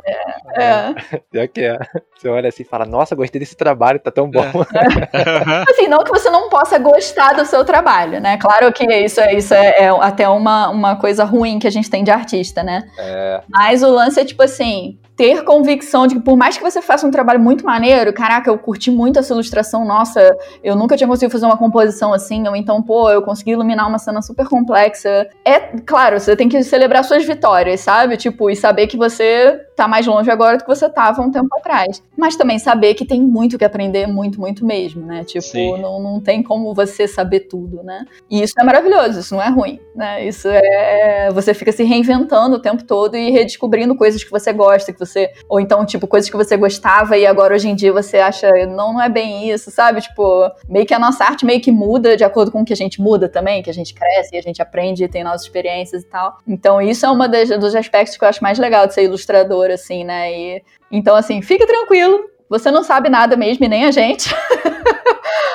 é. 0.57 0.95
é. 1.41 1.47
que 1.47 1.61
é. 1.61 1.79
Você 2.17 2.29
olha 2.29 2.49
assim 2.49 2.65
e 2.65 2.67
fala, 2.67 2.85
nossa, 2.85 3.15
gostei 3.15 3.39
desse 3.39 3.57
trabalho, 3.57 4.01
tá 4.01 4.11
tão 4.11 4.29
bom. 4.29 4.43
É. 4.43 5.71
assim, 5.71 5.87
não 5.87 6.03
que 6.03 6.11
você 6.11 6.29
não 6.29 6.49
possa 6.49 6.79
gostar 6.79 7.35
do 7.35 7.47
seu 7.47 7.65
trabalho, 7.65 8.21
né? 8.21 8.37
Claro 8.37 8.73
que 8.73 8.85
isso, 8.85 9.21
é, 9.21 9.35
isso 9.35 9.55
é, 9.55 9.85
é, 9.85 9.89
até 9.89 10.29
uma, 10.29 10.69
uma 10.69 10.97
coisa 10.97 11.25
ruim 11.25 11.59
que 11.61 11.67
a 11.67 11.71
gente 11.71 11.89
tem 11.89 12.03
de 12.03 12.11
artista, 12.11 12.63
né? 12.63 12.83
É. 12.99 13.41
Mas 13.49 13.83
o 13.83 13.91
lance 13.91 14.19
é 14.19 14.25
tipo 14.25 14.43
assim, 14.43 14.99
ter 15.21 15.45
convicção 15.45 16.07
de 16.07 16.15
que 16.15 16.21
por 16.23 16.35
mais 16.35 16.57
que 16.57 16.63
você 16.63 16.81
faça 16.81 17.07
um 17.07 17.11
trabalho 17.11 17.39
muito 17.39 17.63
maneiro, 17.63 18.11
caraca, 18.11 18.49
eu 18.49 18.57
curti 18.57 18.91
muito 18.91 19.19
essa 19.19 19.35
ilustração, 19.35 19.85
nossa, 19.85 20.35
eu 20.65 20.75
nunca 20.75 20.97
tinha 20.97 21.07
conseguido 21.07 21.31
fazer 21.31 21.45
uma 21.45 21.59
composição 21.59 22.15
assim, 22.15 22.49
ou 22.49 22.57
então, 22.57 22.83
pô, 22.83 23.11
eu 23.11 23.21
consegui 23.21 23.51
iluminar 23.51 23.87
uma 23.87 23.99
cena 23.99 24.23
super 24.23 24.49
complexa. 24.49 25.29
É, 25.45 25.59
claro, 25.85 26.19
você 26.19 26.35
tem 26.35 26.49
que 26.49 26.63
celebrar 26.63 27.05
suas 27.05 27.23
vitórias, 27.23 27.81
sabe? 27.81 28.17
Tipo, 28.17 28.49
e 28.49 28.57
saber 28.57 28.87
que 28.87 28.97
você 28.97 29.61
tá 29.81 29.89
mais 29.89 30.07
longe 30.07 30.31
agora 30.31 30.59
do 30.59 30.65
que 30.65 30.69
você 30.69 30.91
tava 30.91 31.23
um 31.23 31.31
tempo 31.31 31.49
atrás. 31.57 32.03
Mas 32.17 32.37
também 32.37 32.59
saber 32.59 32.93
que 32.93 33.07
tem 33.07 33.23
muito 33.23 33.57
que 33.57 33.65
aprender, 33.65 34.07
muito, 34.07 34.39
muito 34.39 34.65
mesmo, 34.65 35.07
né? 35.07 35.25
Tipo, 35.25 35.79
não, 35.79 35.99
não 35.99 36.21
tem 36.21 36.43
como 36.43 36.75
você 36.75 37.09
saber 37.09 37.41
tudo, 37.41 37.83
né? 37.83 38.05
E 38.31 38.43
isso 38.43 38.53
é 38.59 38.63
maravilhoso, 38.63 39.21
isso 39.21 39.35
não 39.35 39.43
é 39.43 39.49
ruim, 39.49 39.81
né? 39.97 40.27
Isso 40.27 40.49
é. 40.49 41.31
Você 41.33 41.55
fica 41.55 41.73
se 41.73 41.83
reinventando 41.83 42.57
o 42.57 42.59
tempo 42.61 42.85
todo 42.85 43.17
e 43.17 43.31
redescobrindo 43.31 43.95
coisas 43.95 44.23
que 44.23 44.31
você 44.31 44.53
gosta, 44.53 44.93
que 44.93 44.99
você. 44.99 45.10
Ou 45.49 45.61
então, 45.61 45.85
tipo, 45.85 46.07
coisas 46.07 46.31
que 46.31 46.37
você 46.37 46.57
gostava 46.57 47.17
e 47.17 47.27
agora 47.27 47.55
hoje 47.55 47.69
em 47.69 47.75
dia 47.75 47.93
você 47.93 48.19
acha, 48.19 48.51
não, 48.67 48.93
não 48.93 49.03
é 49.03 49.09
bem 49.09 49.51
isso, 49.51 49.71
sabe? 49.71 50.01
Tipo, 50.01 50.51
meio 50.69 50.87
que 50.87 50.95
a 50.95 50.99
nossa 50.99 51.25
arte 51.25 51.45
meio 51.45 51.61
que 51.61 51.71
muda 51.71 52.17
de 52.17 52.25
acordo 52.25 52.51
com 52.51 52.63
o 52.63 52.65
que 52.65 52.73
a 52.73 52.77
gente 52.77 53.01
muda 53.01 53.29
também, 53.29 53.63
que 53.63 53.71
a 53.71 53.75
gente 53.75 53.95
cresce, 53.95 54.35
e 54.35 54.39
a 54.39 54.43
gente 54.43 54.61
aprende, 54.61 55.09
tem 55.09 55.25
novas 55.25 55.43
experiências 55.43 56.03
e 56.03 56.07
tal. 56.07 56.39
Então, 56.47 56.81
isso 56.81 57.07
é 57.07 57.29
das, 57.29 57.49
dos 57.51 57.75
aspectos 57.75 58.17
que 58.17 58.25
eu 58.25 58.29
acho 58.29 58.43
mais 58.43 58.59
legal 58.59 58.87
de 58.87 58.95
ser 58.95 59.05
ilustrador 59.05 59.71
assim, 59.71 60.05
né? 60.05 60.33
E, 60.33 60.63
então, 60.91 61.17
assim, 61.17 61.43
fique 61.43 61.67
tranquilo, 61.67 62.31
você 62.49 62.71
não 62.71 62.83
sabe 62.83 63.09
nada 63.09 63.37
mesmo, 63.37 63.65
e 63.65 63.69
nem 63.69 63.85
a 63.85 63.91
gente. 63.91 64.35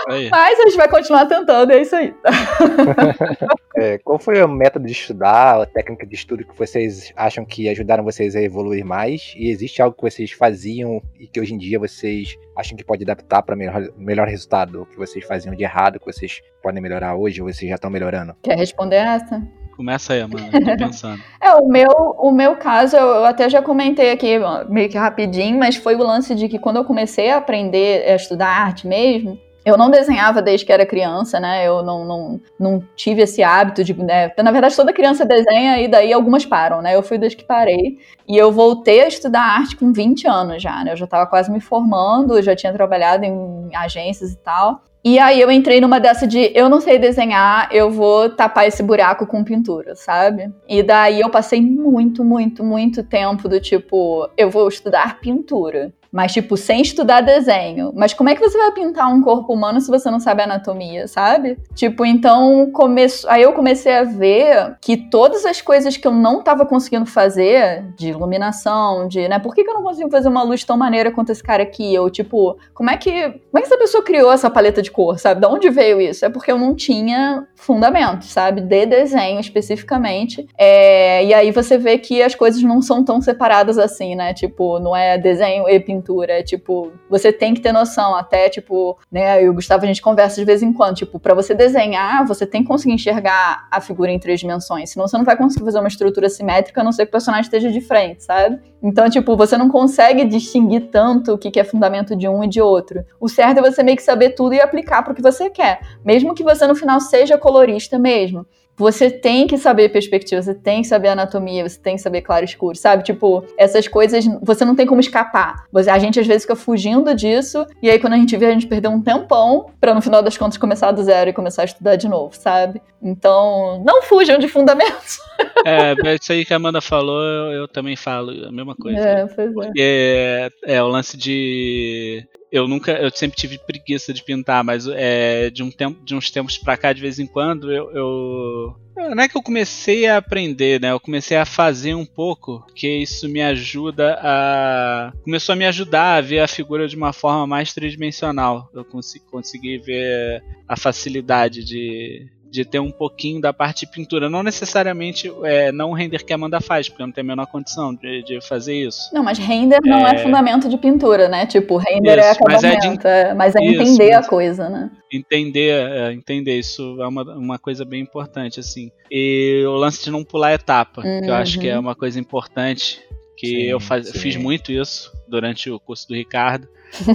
Aí. 0.08 0.30
Mas 0.30 0.60
a 0.60 0.64
gente 0.64 0.78
vai 0.78 0.89
continuar 0.89 1.26
tentando, 1.26 1.72
é 1.72 1.82
isso 1.82 1.95
aí. 1.95 2.14
é, 3.76 3.97
qual 3.99 4.20
foi 4.20 4.41
o 4.41 4.47
método 4.47 4.86
de 4.86 4.91
estudar, 4.91 5.62
a 5.62 5.66
técnica 5.66 6.06
de 6.06 6.16
estudo 6.16 6.45
que 6.45 6.58
vocês 6.58 7.12
acham 7.16 7.45
que 7.45 7.70
ajudaram 7.70 8.03
vocês 8.03 8.36
a 8.36 8.41
evoluir 8.41 8.86
mais? 8.86 9.34
E 9.36 9.49
existe 9.49 9.82
algo 9.82 9.95
que 9.95 10.03
vocês 10.03 10.32
faziam 10.32 11.01
e 11.20 11.28
que 11.28 11.39
hoje 11.39 11.53
em 11.53 11.58
dia 11.58 11.80
vocês 11.80 12.36
acham 12.56 12.78
que 12.78 12.84
pode 12.84 13.03
adaptar 13.03 13.41
para 13.41 13.56
melhor, 13.56 13.89
melhor 13.97 14.28
resultado? 14.28 14.84
O 14.84 14.86
que 14.86 14.97
vocês 14.97 15.26
faziam 15.26 15.56
de 15.56 15.64
errado, 15.64 15.99
que 15.99 16.06
vocês 16.06 16.41
podem 16.62 16.82
melhorar 16.82 17.16
hoje 17.16 17.41
ou 17.41 17.51
vocês 17.51 17.70
já 17.70 17.76
estão 17.76 17.89
melhorando? 17.89 18.36
Quer 18.43 18.58
responder 18.58 18.97
essa? 18.97 19.41
Começa 19.76 20.14
aí, 20.14 20.22
mano. 20.22 20.49
Tô 20.51 20.78
pensando. 20.78 21.22
é, 21.41 21.53
o 21.53 21.68
meu, 21.68 21.89
o 22.18 22.32
meu 22.32 22.56
caso, 22.56 22.95
eu 22.95 23.26
até 23.26 23.49
já 23.49 23.62
comentei 23.62 24.12
aqui 24.12 24.39
meio 24.70 24.89
que 24.89 24.97
rapidinho, 24.97 25.60
mas 25.60 25.76
foi 25.76 25.95
o 25.95 26.03
lance 26.03 26.34
de 26.34 26.47
que 26.47 26.58
quando 26.58 26.78
eu 26.78 26.86
comecei 26.86 27.30
a 27.30 27.38
aprender 27.38 28.10
a 28.10 28.16
estudar 28.16 28.47
arte 28.47 28.88
mesmo, 28.88 29.38
eu 29.66 29.76
não 29.76 29.89
desenhava 29.89 30.43
desde 30.43 30.63
que 30.63 30.72
era 30.72 30.86
criança, 30.86 31.39
né? 31.39 31.68
Eu 31.68 31.82
não, 31.82 32.05
não, 32.05 32.41
não 32.59 32.84
tive 32.95 33.24
esse 33.24 33.41
hábito 33.41 33.84
de. 33.84 33.95
Né? 33.95 34.32
Na 34.38 34.51
verdade, 34.51 34.76
toda 34.76 34.93
criança 34.93 35.26
desenha 35.26 35.82
e 35.82 35.88
daí 35.88 36.13
algumas 36.13 36.45
param, 36.45 36.84
né? 36.84 36.95
Eu 36.95 37.01
fui 37.01 37.18
desde 37.18 37.38
que 37.38 37.43
parei. 37.43 37.97
E 38.28 38.38
eu 38.38 38.51
voltei 38.51 39.01
a 39.01 39.07
estudar 39.07 39.41
arte 39.41 39.76
com 39.76 39.91
20 39.91 40.28
anos 40.28 40.61
já, 40.61 40.84
né? 40.84 40.91
Eu 40.91 40.97
já 40.97 41.05
estava 41.05 41.26
quase 41.26 41.51
me 41.51 41.59
formando, 41.59 42.41
já 42.43 42.55
tinha 42.55 42.72
trabalhado 42.72 43.26
em 43.26 43.76
agências 43.76 44.34
e 44.34 44.38
tal. 44.38 44.84
E 45.03 45.20
aí 45.20 45.39
eu 45.39 45.51
entrei 45.51 45.80
numa 45.80 45.99
dessa 45.99 46.26
de 46.26 46.51
eu 46.55 46.68
não 46.68 46.82
sei 46.82 46.97
desenhar, 46.97 47.70
eu 47.72 47.91
vou 47.91 48.28
tapar 48.28 48.68
esse 48.68 48.82
buraco 48.82 49.28
com 49.28 49.43
pintura, 49.43 49.95
sabe? 49.95 50.51
E 50.68 50.82
daí 50.82 51.22
eu 51.22 51.30
passei 51.30 51.61
muito, 51.61 52.24
muito, 52.24 52.63
muito 52.63 53.03
tempo 53.03 53.47
do 53.47 53.59
tipo, 53.59 54.28
eu 54.36 54.49
vou 54.49 54.68
estudar 54.68 55.20
pintura 55.20 55.93
mas 56.16 56.32
tipo, 56.32 56.55
sem 56.55 56.82
estudar 56.82 57.20
desenho. 57.20 57.91
Mas 57.93 58.13
como 58.13 58.30
é 58.30 58.36
que 58.36 58.39
você 58.39 58.57
vai 58.57 58.72
pintar 58.72 59.13
um 59.13 59.22
corpo 59.22 59.51
humano 59.51 59.82
se 59.82 59.89
você 59.91 60.09
não 60.09 60.22
sabe 60.22 60.43
anatomia, 60.43 61.09
sabe? 61.09 61.57
Tipo, 61.74 62.05
então 62.05 62.72
começo... 62.72 63.30
aí 63.30 63.41
eu 63.41 63.51
comecei 63.51 63.93
a 63.93 64.05
ver 64.05 64.78
que 64.80 64.95
todas 64.95 65.45
as 65.45 65.61
coisas 65.61 65.97
que 65.97 66.07
eu 66.07 66.13
não 66.13 66.41
tava 66.41 66.66
conseguindo 66.66 67.05
fazer, 67.05 67.84
de 67.97 68.11
iluminação, 68.11 69.09
de, 69.09 69.28
né, 69.28 69.39
por 69.39 69.53
que, 69.53 69.66
que 69.66 69.70
eu 69.70 69.74
não 69.74 69.84
consigo 69.84 70.09
fazer 70.09 70.30
uma 70.30 70.41
luz 70.41 70.63
tão 70.63 70.78
maneira 70.78 71.11
quanto 71.11 71.34
esse 71.34 71.43
cara 71.43 71.63
aqui? 71.63 71.99
Ou 71.99 72.09
tipo, 72.09 72.57
como 72.74 72.89
é 72.89 72.95
que 72.95 73.11
como 73.11 73.57
é 73.57 73.59
que 73.59 73.68
essa 73.68 73.78
pessoa 73.78 74.01
criou 74.01 74.32
essa 74.32 74.49
paleta 74.49 74.82
de 74.82 74.91
cor, 74.91 75.20
sabe? 75.20 75.41
De 75.41 75.47
onde 75.47 75.70
veio 75.70 75.99
isso? 75.99 76.24
É 76.24 76.30
porque 76.30 76.49
eu 76.49 76.57
não 76.57 76.74
tinha 76.74 77.45
fundamento, 77.55 78.24
sabe? 78.24 78.61
De 78.61 78.86
desenho 78.86 79.41
especificamente. 79.41 80.47
É... 80.57 81.26
e 81.26 81.34
aí 81.34 81.51
você 81.51 81.78
vê 81.78 81.97
que 81.97 82.24
as 82.24 82.36
coisas 82.36 82.63
não 82.63 82.82
são 82.82 83.03
tão 83.03 83.20
separadas 83.20 83.78
assim, 83.78 84.16
né? 84.16 84.34
Tipo, 84.34 84.80
não 84.80 84.95
é 84.95 85.18
desenho 85.18 85.68
e 85.68 85.78
pintura 85.78 86.05
pintura. 86.06 86.39
É 86.39 86.43
tipo, 86.43 86.91
você 87.10 87.34
tem 87.34 87.53
que 87.53 87.62
ter 87.62 87.72
noção, 87.72 88.16
até 88.16 88.47
tipo, 88.47 88.97
né, 89.12 89.41
eu 89.41 89.47
e 89.47 89.49
o 89.49 89.53
Gustavo 89.53 89.84
a 89.84 89.88
gente 89.88 90.01
conversa 90.01 90.36
de 90.36 90.45
vez 90.45 90.62
em 90.62 90.72
quando, 90.72 90.95
tipo, 90.95 91.20
para 91.20 91.34
você 91.34 91.53
desenhar, 91.53 92.26
você 92.26 92.45
tem 92.45 92.62
que 92.62 92.68
conseguir 92.68 92.93
enxergar 92.93 93.68
a 93.72 93.82
figura 93.82 94.12
em 94.12 94.20
três 94.20 94.39
dimensões, 94.39 94.91
senão 94.91 95.08
você 95.08 95.18
não 95.18 95.26
vai 95.26 95.36
conseguir 95.36 95.66
fazer 95.66 95.80
uma 95.80 95.88
estrutura 95.88 96.30
simétrica, 96.30 96.82
a 96.82 96.84
não 96.84 96.91
ser 96.91 97.06
que 97.06 97.10
o 97.10 97.12
personagem 97.12 97.43
esteja 97.43 97.72
de 97.72 97.82
frente, 97.82 98.24
sabe? 98.24 98.60
Então, 98.82 99.10
tipo, 99.10 99.36
você 99.36 99.58
não 99.58 99.70
consegue 99.70 100.24
distinguir 100.26 100.89
tanto 100.91 101.34
o 101.34 101.38
que 101.38 101.60
é 101.60 101.64
fundamento 101.64 102.16
de 102.16 102.28
um 102.28 102.43
e 102.43 102.47
de 102.47 102.62
outro. 102.62 103.03
O 103.20 103.28
certo 103.28 103.58
é 103.58 103.62
você 103.62 103.82
meio 103.82 103.97
que 103.97 104.03
saber 104.03 104.32
tudo 104.32 104.53
e 104.53 104.62
aplicar 104.62 105.01
para 105.01 105.14
o 105.14 105.16
que 105.16 105.22
você 105.22 105.49
quer, 105.49 105.80
mesmo 106.03 106.36
que 106.36 106.43
você 106.43 106.68
no 106.68 106.76
final 106.76 106.99
seja 106.99 107.38
colorista 107.38 107.97
mesmo 107.97 108.45
você 108.78 109.09
tem 109.09 109.47
que 109.47 109.57
saber 109.57 109.89
perspectiva, 109.89 110.41
você 110.41 110.53
tem 110.53 110.82
que 110.82 110.88
saber 110.88 111.09
anatomia, 111.09 111.67
você 111.67 111.80
tem 111.80 111.95
que 111.95 112.01
saber 112.01 112.21
claro 112.21 112.43
escuro, 112.43 112.76
sabe? 112.76 113.03
Tipo, 113.03 113.45
essas 113.57 113.88
coisas 113.88 114.26
você 114.41 114.65
não 114.65 114.76
tem 114.76 114.86
como 114.86 114.99
escapar. 114.99 115.65
A 115.73 115.99
gente 115.99 116.19
às 116.19 116.28
vezes 116.28 116.43
fica 116.43 116.55
fugindo 116.55 117.13
disso, 117.15 117.65
e 117.82 117.89
aí 117.89 117.99
quando 117.99 118.13
a 118.13 118.17
gente 118.17 118.36
vê, 118.36 118.47
a 118.47 118.51
gente 118.51 118.67
perdeu 118.67 118.91
um 118.91 119.01
tempão 119.01 119.67
pra 119.80 119.93
no 119.93 120.01
final 120.01 120.21
das 120.21 120.38
contas 120.38 120.57
começar 120.57 120.91
do 120.91 121.03
zero 121.03 121.30
e 121.30 121.34
começar 121.34 121.61
a 121.61 121.65
estudar 121.65 121.95
de 121.95 122.07
novo, 122.07 122.36
sabe? 122.36 122.82
Então, 123.01 123.84
não 123.86 124.01
fujam 124.01 124.38
de 124.38 124.47
fundamentos. 124.47 125.19
É, 125.65 125.95
isso 126.13 126.32
aí 126.32 126.45
que 126.45 126.53
a 126.53 126.57
Amanda 126.57 126.80
falou, 126.80 127.21
eu, 127.23 127.51
eu 127.51 127.67
também 127.67 127.95
falo 127.95 128.30
a 128.45 128.51
mesma 128.51 128.76
coisa. 128.76 128.99
É, 128.99 129.26
pois 129.26 129.51
é. 129.57 129.71
É, 129.80 130.49
é 130.76 130.84
o 130.84 130.88
lance 130.88 131.17
de 131.17 132.23
eu 132.51 132.67
nunca, 132.67 132.91
eu 132.93 133.09
sempre 133.11 133.37
tive 133.37 133.57
preguiça 133.57 134.13
de 134.13 134.23
pintar, 134.23 134.63
mas 134.63 134.87
é, 134.87 135.49
de, 135.49 135.63
um 135.63 135.71
tempo, 135.71 136.03
de 136.03 136.15
uns 136.15 136.29
tempos 136.31 136.57
pra 136.57 136.77
cá, 136.77 136.93
de 136.93 137.01
vez 137.01 137.19
em 137.19 137.27
quando, 137.27 137.71
eu, 137.71 137.91
eu, 137.91 138.75
Não 139.15 139.23
é 139.23 139.27
que 139.27 139.37
eu 139.37 139.43
comecei 139.43 140.05
a 140.07 140.17
aprender, 140.17 140.79
né? 140.79 140.91
Eu 140.91 140.99
comecei 140.99 141.35
a 141.37 141.45
fazer 141.45 141.95
um 141.95 142.05
pouco, 142.05 142.65
que 142.75 142.87
isso 142.87 143.27
me 143.27 143.41
ajuda 143.41 144.17
a. 144.21 145.13
Começou 145.23 145.53
a 145.53 145.55
me 145.55 145.65
ajudar 145.65 146.15
a 146.15 146.21
ver 146.21 146.39
a 146.39 146.47
figura 146.47 146.87
de 146.87 146.95
uma 146.95 147.11
forma 147.11 147.45
mais 147.45 147.73
tridimensional. 147.73 148.69
Eu 148.73 148.85
consegui, 148.85 149.25
consegui 149.25 149.77
ver 149.77 150.43
a 150.67 150.77
facilidade 150.77 151.63
de, 151.63 152.27
de 152.56 152.64
ter 152.64 152.80
um 152.80 152.89
pouquinho 152.89 153.41
da 153.41 153.51
parte 153.51 153.86
de 153.86 153.91
pintura. 153.91 154.30
Não 154.30 154.41
necessariamente 154.41 155.32
é, 155.43 155.72
não 155.72 155.91
o 155.91 155.93
render 155.93 156.24
que 156.24 156.32
a 156.32 156.36
Amanda 156.36 156.62
faz, 156.62 156.88
porque 156.88 157.03
eu 157.03 157.08
não 157.08 157.14
tenho 157.14 157.28
a 157.28 157.28
menor 157.28 157.47
condição 157.47 157.93
de, 157.93 158.24
de 158.24 158.39
fazer 158.41 158.76
isso. 158.76 159.14
Não, 159.14 159.24
mas 159.24 159.38
render 159.38 159.80
não 159.84 160.08
é... 160.08 160.16
é 160.16 160.18
fundamento 160.20 160.70
de 160.70 160.78
pintura, 160.78 161.28
né? 161.28 161.45
Tipo, 161.45 161.78
render 161.78 162.18
é 162.18 162.20
isso, 162.20 162.28
é 162.28 162.32
acabamento, 162.32 162.86
mas 162.86 162.86
é, 162.86 162.97
de... 162.97 163.08
é, 163.08 163.34
mas 163.34 163.56
é 163.56 163.66
isso, 163.66 163.82
entender 163.82 164.14
a 164.14 164.24
coisa, 164.24 164.70
né? 164.70 164.89
Entender, 165.12 165.70
é, 165.70 166.14
entender, 166.14 166.58
isso 166.58 166.97
é 167.01 167.08
uma, 167.08 167.24
uma 167.36 167.60
coisa 167.60 167.84
bem 167.84 168.01
importante, 168.01 168.60
assim. 168.60 168.89
E 169.12 169.64
o 169.68 169.76
lance 169.76 170.03
de 170.03 170.10
não 170.10 170.24
pular 170.24 170.53
etapa, 170.53 171.01
uhum. 171.01 171.22
que 171.22 171.30
eu 171.30 171.36
acho 171.36 171.60
que 171.60 171.68
é 171.68 171.76
uhum. 171.76 171.82
uma 171.82 171.95
coisa 171.95 172.20
importante, 172.20 173.01
que 173.38 173.47
sim, 173.47 173.61
eu 173.63 173.79
faz, 173.79 174.11
fiz 174.11 174.36
muito 174.36 174.71
isso 174.71 175.11
durante 175.27 175.69
o 175.69 175.79
curso 175.79 176.07
do 176.07 176.15
Ricardo. 176.15 176.67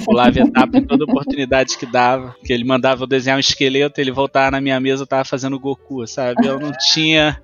Pulava 0.04 0.38
etapa 0.40 0.78
em 0.78 0.84
toda 0.84 1.04
oportunidade 1.04 1.76
que 1.78 1.86
dava. 1.86 2.34
Que 2.44 2.52
ele 2.52 2.64
mandava 2.64 3.04
eu 3.04 3.06
desenhar 3.06 3.36
um 3.36 3.40
esqueleto, 3.40 4.00
ele 4.00 4.10
voltava 4.10 4.52
na 4.52 4.60
minha 4.60 4.78
mesa, 4.80 5.02
eu 5.02 5.06
tava 5.06 5.24
fazendo 5.24 5.58
Goku, 5.58 6.06
sabe? 6.06 6.46
Eu 6.46 6.58
não 6.58 6.72
tinha 6.72 7.40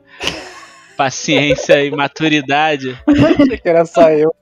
paciência 0.97 1.85
e 1.85 1.91
maturidade. 1.91 2.97
Achei 3.07 3.59
que 3.59 3.69
era 3.69 3.85
só 3.85 4.11
eu. 4.11 4.35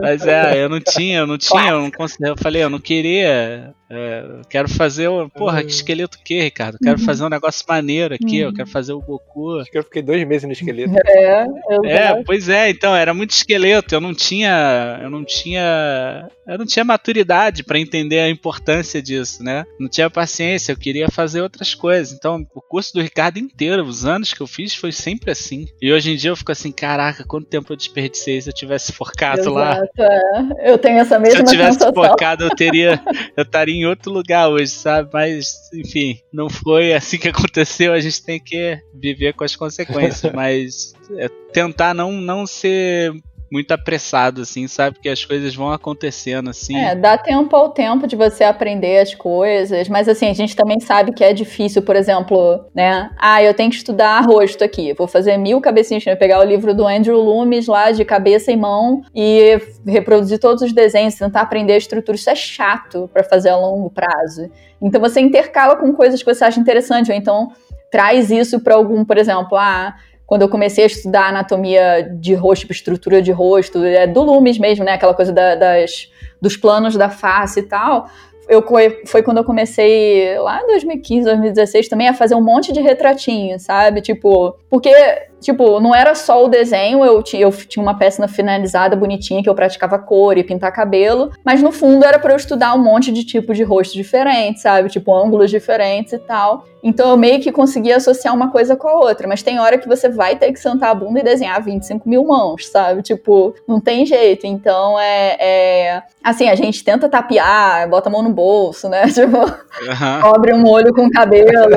Mas 0.00 0.26
é, 0.26 0.62
eu 0.62 0.68
não 0.68 0.80
tinha, 0.80 1.18
eu 1.18 1.26
não 1.26 1.36
tinha, 1.36 1.70
eu 1.70 1.82
não 1.82 1.90
consegui, 1.90 2.28
eu 2.28 2.36
falei, 2.36 2.62
eu 2.62 2.70
não 2.70 2.78
queria 2.78 3.74
é, 3.92 4.24
quero 4.48 4.68
fazer 4.68 5.08
o. 5.08 5.28
Porra, 5.28 5.58
que 5.58 5.64
uhum. 5.64 5.70
esqueleto 5.70 6.16
o 6.16 6.22
quê, 6.22 6.42
Ricardo? 6.42 6.78
Quero 6.78 7.00
uhum. 7.00 7.04
fazer 7.04 7.24
um 7.24 7.28
negócio 7.28 7.64
maneiro 7.68 8.14
aqui, 8.14 8.38
eu 8.38 8.54
quero 8.54 8.68
fazer 8.68 8.92
o 8.92 9.00
Goku. 9.00 9.58
Acho 9.58 9.68
que 9.68 9.78
eu 9.78 9.82
fiquei 9.82 10.00
dois 10.00 10.24
meses 10.26 10.44
no 10.44 10.52
esqueleto. 10.52 10.94
É, 11.04 11.46
é, 11.86 12.22
pois 12.22 12.48
é, 12.48 12.70
então, 12.70 12.94
era 12.94 13.12
muito 13.12 13.30
esqueleto, 13.30 13.92
eu 13.92 14.00
não 14.00 14.14
tinha. 14.14 15.00
Eu 15.02 15.10
não 15.10 15.24
tinha. 15.24 16.28
Eu 16.46 16.58
não 16.58 16.66
tinha 16.66 16.84
maturidade 16.84 17.64
para 17.64 17.80
entender 17.80 18.20
a 18.20 18.30
importância 18.30 19.02
disso, 19.02 19.42
né? 19.42 19.64
Não 19.78 19.88
tinha 19.88 20.08
paciência, 20.08 20.72
eu 20.72 20.76
queria 20.76 21.08
fazer 21.08 21.40
outras 21.40 21.74
coisas. 21.74 22.12
Então, 22.12 22.46
o 22.54 22.60
curso 22.60 22.94
do 22.94 23.02
Ricardo 23.02 23.38
inteiro, 23.38 23.84
os 23.84 24.04
anos 24.04 24.32
que 24.32 24.40
eu 24.40 24.46
fiz, 24.46 24.74
foi 24.74 24.92
sempre 24.92 25.32
assim. 25.32 25.66
E 25.82 25.92
hoje 25.92 26.12
em 26.12 26.16
dia 26.16 26.30
eu 26.30 26.36
fico 26.36 26.52
assim, 26.52 26.70
caraca, 26.70 27.24
quanto 27.24 27.46
tempo 27.46 27.72
eu 27.72 27.76
desperdicei 27.76 28.40
se 28.40 28.48
eu 28.48 28.54
tivesse 28.54 28.92
focado 28.92 29.40
Exato, 29.40 29.54
lá. 29.54 29.82
É. 29.98 30.72
Eu 30.72 30.78
tenho 30.78 30.98
essa 30.98 31.18
mesma 31.18 31.36
Se 31.36 31.42
eu 31.42 31.46
tivesse 31.46 31.78
sensação. 31.78 31.94
focado, 31.94 32.44
eu 32.44 32.50
teria. 32.50 33.00
Eu 33.36 33.42
estaria 33.42 33.79
em 33.80 33.86
outro 33.86 34.12
lugar 34.12 34.48
hoje, 34.48 34.68
sabe? 34.68 35.08
Mas, 35.12 35.70
enfim, 35.72 36.20
não 36.32 36.48
foi 36.48 36.92
assim 36.92 37.18
que 37.18 37.28
aconteceu. 37.30 37.92
A 37.92 38.00
gente 38.00 38.22
tem 38.22 38.38
que 38.38 38.78
viver 38.94 39.34
com 39.34 39.44
as 39.44 39.56
consequências, 39.56 40.30
mas 40.34 40.94
é 41.16 41.28
tentar 41.52 41.94
não, 41.94 42.12
não 42.12 42.46
ser 42.46 43.12
muito 43.50 43.72
apressado, 43.72 44.42
assim, 44.42 44.68
sabe? 44.68 44.98
Que 45.00 45.08
as 45.08 45.24
coisas 45.24 45.54
vão 45.54 45.72
acontecendo, 45.72 46.50
assim. 46.50 46.76
É, 46.76 46.94
dá 46.94 47.18
tempo 47.18 47.54
ao 47.56 47.70
tempo 47.70 48.06
de 48.06 48.14
você 48.14 48.44
aprender 48.44 49.00
as 49.00 49.14
coisas, 49.14 49.88
mas 49.88 50.08
assim, 50.08 50.28
a 50.28 50.34
gente 50.34 50.54
também 50.54 50.78
sabe 50.78 51.12
que 51.12 51.24
é 51.24 51.32
difícil, 51.32 51.82
por 51.82 51.96
exemplo, 51.96 52.64
né? 52.74 53.10
Ah, 53.18 53.42
eu 53.42 53.52
tenho 53.52 53.70
que 53.70 53.76
estudar 53.76 54.20
rosto 54.20 54.62
aqui, 54.62 54.92
vou 54.92 55.08
fazer 55.08 55.36
mil 55.36 55.60
cabecinhas, 55.60 56.04
vou 56.04 56.16
pegar 56.16 56.38
o 56.40 56.44
livro 56.44 56.74
do 56.74 56.86
Andrew 56.86 57.18
Loomis 57.18 57.66
lá 57.66 57.90
de 57.90 58.04
cabeça 58.04 58.52
e 58.52 58.56
mão 58.56 59.02
e 59.14 59.58
reproduzir 59.86 60.38
todos 60.38 60.62
os 60.62 60.72
desenhos, 60.72 61.16
tentar 61.16 61.40
aprender 61.40 61.72
a 61.72 61.78
estrutura. 61.78 62.16
Isso 62.16 62.30
é 62.30 62.34
chato 62.34 63.10
para 63.12 63.24
fazer 63.24 63.50
a 63.50 63.56
longo 63.56 63.90
prazo. 63.90 64.50
Então 64.80 65.00
você 65.00 65.20
intercala 65.20 65.76
com 65.76 65.92
coisas 65.92 66.22
que 66.22 66.34
você 66.34 66.44
acha 66.44 66.60
interessante, 66.60 67.10
ou 67.10 67.16
então 67.16 67.52
traz 67.90 68.30
isso 68.30 68.60
para 68.60 68.74
algum, 68.74 69.04
por 69.04 69.18
exemplo, 69.18 69.58
ah, 69.58 69.94
quando 70.30 70.42
eu 70.42 70.48
comecei 70.48 70.84
a 70.84 70.86
estudar 70.86 71.30
anatomia 71.30 72.08
de 72.08 72.34
rosto, 72.34 72.60
tipo, 72.60 72.72
estrutura 72.72 73.20
de 73.20 73.32
rosto, 73.32 73.84
é, 73.84 74.06
do 74.06 74.22
Lumes 74.22 74.60
mesmo, 74.60 74.84
né? 74.84 74.92
Aquela 74.92 75.12
coisa 75.12 75.32
da, 75.32 75.56
das, 75.56 76.08
dos 76.40 76.56
planos 76.56 76.96
da 76.96 77.10
face 77.10 77.58
e 77.58 77.62
tal. 77.64 78.08
Eu, 78.48 78.64
foi 79.06 79.24
quando 79.24 79.38
eu 79.38 79.44
comecei, 79.44 80.38
lá 80.38 80.62
em 80.62 80.68
2015, 80.68 81.24
2016, 81.24 81.88
também 81.88 82.06
a 82.06 82.14
fazer 82.14 82.36
um 82.36 82.40
monte 82.40 82.72
de 82.72 82.80
retratinho, 82.80 83.58
sabe? 83.58 84.00
Tipo, 84.02 84.54
porque 84.70 84.94
Tipo, 85.40 85.80
não 85.80 85.94
era 85.94 86.14
só 86.14 86.44
o 86.44 86.48
desenho, 86.48 87.04
eu, 87.04 87.22
eu 87.32 87.52
tinha 87.52 87.82
uma 87.82 87.96
peça 87.96 88.28
finalizada, 88.28 88.94
bonitinha, 88.94 89.42
que 89.42 89.48
eu 89.48 89.54
praticava 89.54 89.98
cor 89.98 90.36
e 90.36 90.44
pintar 90.44 90.72
cabelo, 90.72 91.30
mas 91.44 91.62
no 91.62 91.72
fundo 91.72 92.04
era 92.04 92.18
para 92.18 92.32
eu 92.32 92.36
estudar 92.36 92.74
um 92.74 92.82
monte 92.82 93.10
de 93.10 93.24
tipos 93.24 93.56
de 93.56 93.62
rosto 93.62 93.94
diferentes, 93.94 94.62
sabe? 94.62 94.88
Tipo, 94.90 95.14
ângulos 95.14 95.50
diferentes 95.50 96.12
e 96.12 96.18
tal. 96.18 96.66
Então 96.82 97.10
eu 97.10 97.16
meio 97.16 97.40
que 97.40 97.52
conseguia 97.52 97.96
associar 97.96 98.34
uma 98.34 98.50
coisa 98.50 98.74
com 98.74 98.88
a 98.88 98.94
outra, 98.94 99.28
mas 99.28 99.42
tem 99.42 99.58
hora 99.58 99.76
que 99.76 99.88
você 99.88 100.08
vai 100.08 100.36
ter 100.36 100.50
que 100.52 100.58
sentar 100.58 100.90
a 100.90 100.94
bunda 100.94 101.20
e 101.20 101.22
desenhar 101.22 101.62
25 101.62 102.08
mil 102.08 102.24
mãos, 102.24 102.68
sabe? 102.68 103.02
Tipo, 103.02 103.54
não 103.68 103.80
tem 103.80 104.06
jeito. 104.06 104.46
Então 104.46 104.98
é. 104.98 105.36
é... 105.38 106.02
Assim, 106.22 106.48
a 106.48 106.54
gente 106.54 106.84
tenta 106.84 107.08
tapear, 107.08 107.88
bota 107.88 108.08
a 108.08 108.12
mão 108.12 108.22
no 108.22 108.30
bolso, 108.30 108.88
né? 108.88 109.04
Tipo, 109.20 109.38
uhum. 109.38 110.20
cobre 110.22 110.54
um 110.54 110.66
olho 110.66 110.94
com 110.94 111.06
o 111.06 111.10
cabelo, 111.10 111.50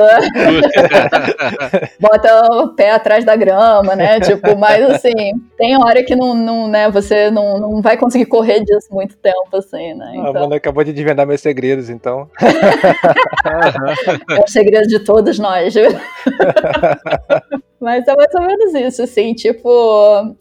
bota 2.00 2.46
o 2.52 2.68
pé 2.68 2.92
atrás 2.92 3.24
da 3.24 3.36
grama 3.36 3.53
grama, 3.54 3.94
né? 3.96 4.20
Tipo, 4.24 4.56
mas 4.58 4.82
assim, 4.90 5.32
tem 5.56 5.76
hora 5.76 6.02
que 6.02 6.16
não, 6.16 6.34
não 6.34 6.68
né, 6.68 6.90
você 6.90 7.30
não, 7.30 7.58
não 7.58 7.80
vai 7.80 7.96
conseguir 7.96 8.26
correr 8.26 8.60
disso 8.60 8.88
muito 8.90 9.16
tempo, 9.16 9.56
assim, 9.56 9.94
né? 9.94 10.12
Então... 10.14 10.26
A 10.26 10.30
Amanda 10.30 10.56
acabou 10.56 10.82
de 10.84 10.92
desvendar 10.92 11.26
meus 11.26 11.40
segredos, 11.40 11.88
então. 11.88 12.28
é 14.30 14.40
o 14.40 14.48
segredo 14.48 14.88
de 14.88 14.98
todos 15.00 15.38
nós. 15.38 15.74
Mas 17.84 18.08
é 18.08 18.16
mais 18.16 18.34
ou 18.34 18.40
menos 18.40 18.74
isso, 18.74 19.02
assim, 19.02 19.34
tipo. 19.34 19.68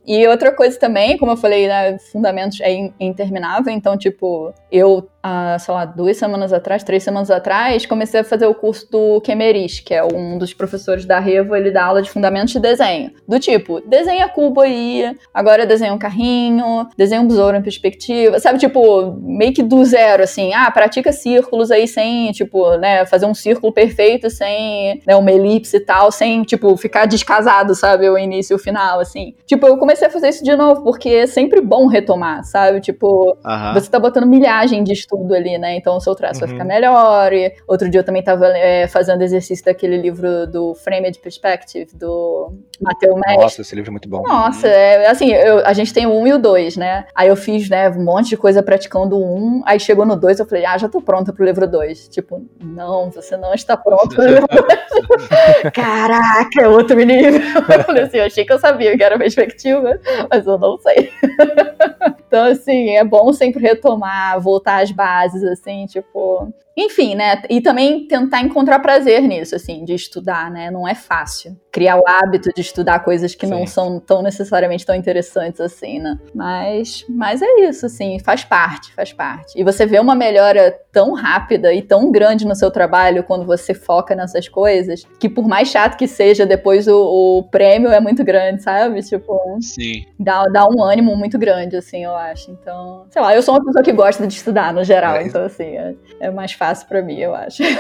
E 0.08 0.26
outra 0.28 0.50
coisa 0.54 0.80
também, 0.80 1.18
como 1.18 1.34
eu 1.34 1.38
falei, 1.38 1.68
né, 1.68 1.98
Fundamentos 2.10 2.62
é 2.62 2.90
interminável, 2.98 3.72
então, 3.74 3.98
tipo, 3.98 4.54
eu, 4.72 5.10
ah, 5.22 5.58
sei 5.60 5.74
lá, 5.74 5.84
duas 5.84 6.16
semanas 6.16 6.54
atrás, 6.54 6.84
três 6.84 7.04
semanas 7.04 7.30
atrás, 7.30 7.86
comecei 7.86 8.22
a 8.22 8.24
fazer 8.24 8.46
o 8.48 8.56
curso 8.56 8.90
do 8.90 9.20
Kemeris, 9.20 9.82
que 9.82 9.94
é 9.94 10.02
um 10.02 10.38
dos 10.38 10.54
professores 10.54 11.06
da 11.06 11.20
Revo, 11.20 11.54
ele 11.54 11.70
dá 11.70 11.84
aula 11.84 12.02
de 12.02 12.10
Fundamentos 12.10 12.54
de 12.54 12.62
Desenho. 12.62 13.12
Do 13.28 13.38
tipo, 13.40 13.82
desenha 13.82 14.30
cubo 14.30 14.62
aí, 14.62 15.14
agora 15.34 15.66
desenha 15.66 15.94
um 15.94 16.00
carrinho, 16.00 16.88
desenha 16.98 17.20
um 17.20 17.28
besouro 17.28 17.58
em 17.58 17.62
perspectiva, 17.62 18.40
sabe, 18.40 18.58
tipo, 18.58 19.18
meio 19.22 19.54
que 19.54 19.62
do 19.62 19.84
zero, 19.84 20.24
assim, 20.24 20.54
ah, 20.54 20.72
pratica 20.72 21.12
círculos 21.12 21.72
aí 21.72 21.90
sem, 21.90 22.32
tipo, 22.32 22.78
né, 22.78 23.06
fazer 23.06 23.26
um 23.26 23.34
círculo 23.34 23.74
perfeito 23.74 24.30
sem, 24.30 25.02
né, 25.06 25.14
uma 25.16 25.32
elipse 25.32 25.76
e 25.76 25.82
tal, 25.82 26.10
sem, 26.10 26.44
tipo, 26.44 26.76
ficar 26.78 27.06
descarregado 27.06 27.33
casado, 27.34 27.74
sabe? 27.74 28.10
O 28.10 28.18
início 28.18 28.54
e 28.54 28.56
o 28.56 28.60
final, 28.60 29.00
assim. 29.00 29.36
Tipo, 29.46 29.68
eu 29.68 29.78
comecei 29.78 30.08
a 30.08 30.12
fazer 30.12 30.30
isso 30.30 30.44
de 30.44 30.56
novo, 30.56 30.84
porque 30.84 31.10
é 31.10 31.28
sempre 31.28 31.62
bom 31.62 31.88
retomar, 31.88 32.44
sabe? 32.44 32.80
Tipo, 32.80 33.38
você 33.74 33.90
tá 33.90 34.00
botando 34.00 34.28
milhagem 34.28 34.84
de 34.84 34.94
estudo 34.94 35.34
ali, 35.34 35.58
né? 35.58 35.76
Então 35.76 35.98
o 35.98 36.00
seu 36.00 36.16
traço 36.16 36.42
uhum. 36.42 36.48
vai 36.48 36.50
ficar 36.50 36.66
melhor. 36.66 37.34
E 37.34 37.54
outro 37.68 37.90
dia 37.90 38.02
eu 38.02 38.06
também 38.06 38.24
tava 38.24 38.48
é, 38.48 38.88
fazendo 38.88 39.22
exercício 39.22 39.66
daquele 39.66 39.98
livro 39.98 40.46
do 40.48 40.76
Framed 40.76 41.20
Perspective, 41.20 41.88
do 41.96 42.54
Mateu 42.80 43.16
Mestre. 43.16 43.38
Nossa, 43.38 43.62
esse 43.62 43.76
livro 43.76 43.90
é 43.90 43.94
muito 43.94 44.10
bom. 44.10 44.24
Nossa, 44.24 44.68
é, 44.68 45.08
assim, 45.08 45.32
eu, 45.32 45.66
a 45.66 45.74
gente 45.74 45.94
tem 45.94 46.06
o 46.06 46.14
1 46.14 46.28
e 46.28 46.34
o 46.34 46.38
2, 46.40 46.78
né? 46.78 47.06
Aí 47.16 47.30
eu 47.30 47.36
fiz, 47.36 47.70
né, 47.70 47.90
um 47.90 48.04
monte 48.04 48.30
de 48.30 48.38
coisa 48.38 48.62
praticando 48.62 49.18
o 49.18 49.60
1, 49.60 49.64
aí 49.66 49.80
chegou 49.80 50.06
no 50.06 50.16
2, 50.16 50.40
eu 50.40 50.46
falei, 50.46 50.66
ah, 50.66 50.78
já 50.78 50.88
tô 50.88 51.02
pronta 51.02 51.34
pro 51.34 51.46
livro 51.46 51.68
2. 51.68 52.08
Tipo, 52.10 52.46
não, 52.62 53.10
você 53.10 53.38
não 53.38 53.54
está 53.54 53.76
pronta 53.76 54.16
pro 54.16 54.26
livro 54.26 54.48
2. 54.48 54.84
caraca, 55.74 56.62
é 56.62 56.68
outro 56.68 57.00
Eu 57.24 58.04
assim, 58.04 58.18
eu 58.18 58.26
achei 58.26 58.46
que 58.46 58.54
eu 58.54 58.60
sabia 58.60 58.96
que 58.98 59.04
era 59.04 59.18
perspectiva, 59.18 60.00
mas 60.30 60.46
eu 60.46 60.58
não 60.58 60.78
sei. 60.78 61.12
Então, 62.28 62.46
assim, 62.46 62.90
é 62.90 63.04
bom 63.04 63.32
sempre 63.32 63.62
retomar, 63.62 64.42
voltar 64.42 64.82
às 64.82 64.92
bases, 64.92 65.44
assim, 65.44 65.86
tipo. 65.86 66.52
Enfim, 66.76 67.16
né? 67.16 67.42
E 67.50 67.62
também 67.62 68.08
tentar 68.08 68.42
encontrar 68.42 68.80
prazer 68.80 69.22
nisso, 69.22 69.56
assim, 69.56 69.86
de 69.86 69.94
estudar, 69.94 70.50
né? 70.50 70.72
Não 70.72 70.88
é 70.88 70.96
fácil. 70.96 71.56
Criar 71.72 71.98
o 71.98 72.04
hábito 72.08 72.50
de 72.54 72.62
estudar 72.62 73.00
coisas 73.00 73.36
que 73.36 73.46
Sim. 73.46 73.52
não 73.52 73.68
são 73.68 74.00
tão 74.00 74.22
necessariamente 74.22 74.86
tão 74.86 74.96
interessantes 74.96 75.62
assim, 75.62 76.00
né? 76.00 76.18
Mas, 76.34 77.06
mas 77.08 77.42
é 77.42 77.62
isso, 77.62 77.86
assim, 77.86 78.18
faz 78.20 78.44
parte, 78.44 78.94
faz 78.94 79.14
parte. 79.14 79.60
E 79.60 79.64
você 79.64 79.86
vê 79.86 80.00
uma 80.00 80.16
melhora 80.16 80.76
tão 80.92 81.14
rápida 81.14 81.74
e 81.74 81.82
tão 81.82 82.12
grande 82.12 82.46
no 82.46 82.56
seu 82.56 82.72
trabalho 82.72 83.24
quando 83.24 83.46
você 83.46 83.74
foca 83.74 84.16
nessas 84.16 84.48
coisas, 84.48 85.04
que 85.20 85.30
por 85.30 85.48
mais 85.48 85.70
chato 85.70 85.98
que 85.98 86.08
seja, 86.08 86.46
depois 86.46 86.88
o, 86.88 87.40
o 87.40 87.44
prêmio 87.44 87.92
é 87.92 88.00
muito 88.00 88.24
grande, 88.24 88.64
sabe? 88.64 89.02
Tipo, 89.02 89.40
Sim. 89.62 90.06
Dá, 90.20 90.46
dá 90.46 90.68
um 90.68 90.82
ânimo 90.82 91.16
muito 91.16 91.38
grande, 91.38 91.76
assim, 91.76 92.04
eu 92.04 92.16
acho. 92.16 92.52
Então, 92.52 93.06
sei 93.10 93.22
lá, 93.22 93.36
eu 93.36 93.42
sou 93.42 93.56
uma 93.56 93.64
pessoa 93.64 93.84
que 93.84 93.92
gosta 93.92 94.26
de 94.26 94.34
estudar 94.34 94.74
no 94.74 94.84
geral, 94.84 95.16
é, 95.16 95.24
então, 95.24 95.44
assim, 95.44 95.76
é, 95.78 95.96
é 96.20 96.32
mais 96.32 96.52
fácil 96.52 96.63
para 96.88 97.02
mim, 97.02 97.20
eu 97.20 97.36
acho. 97.36 97.64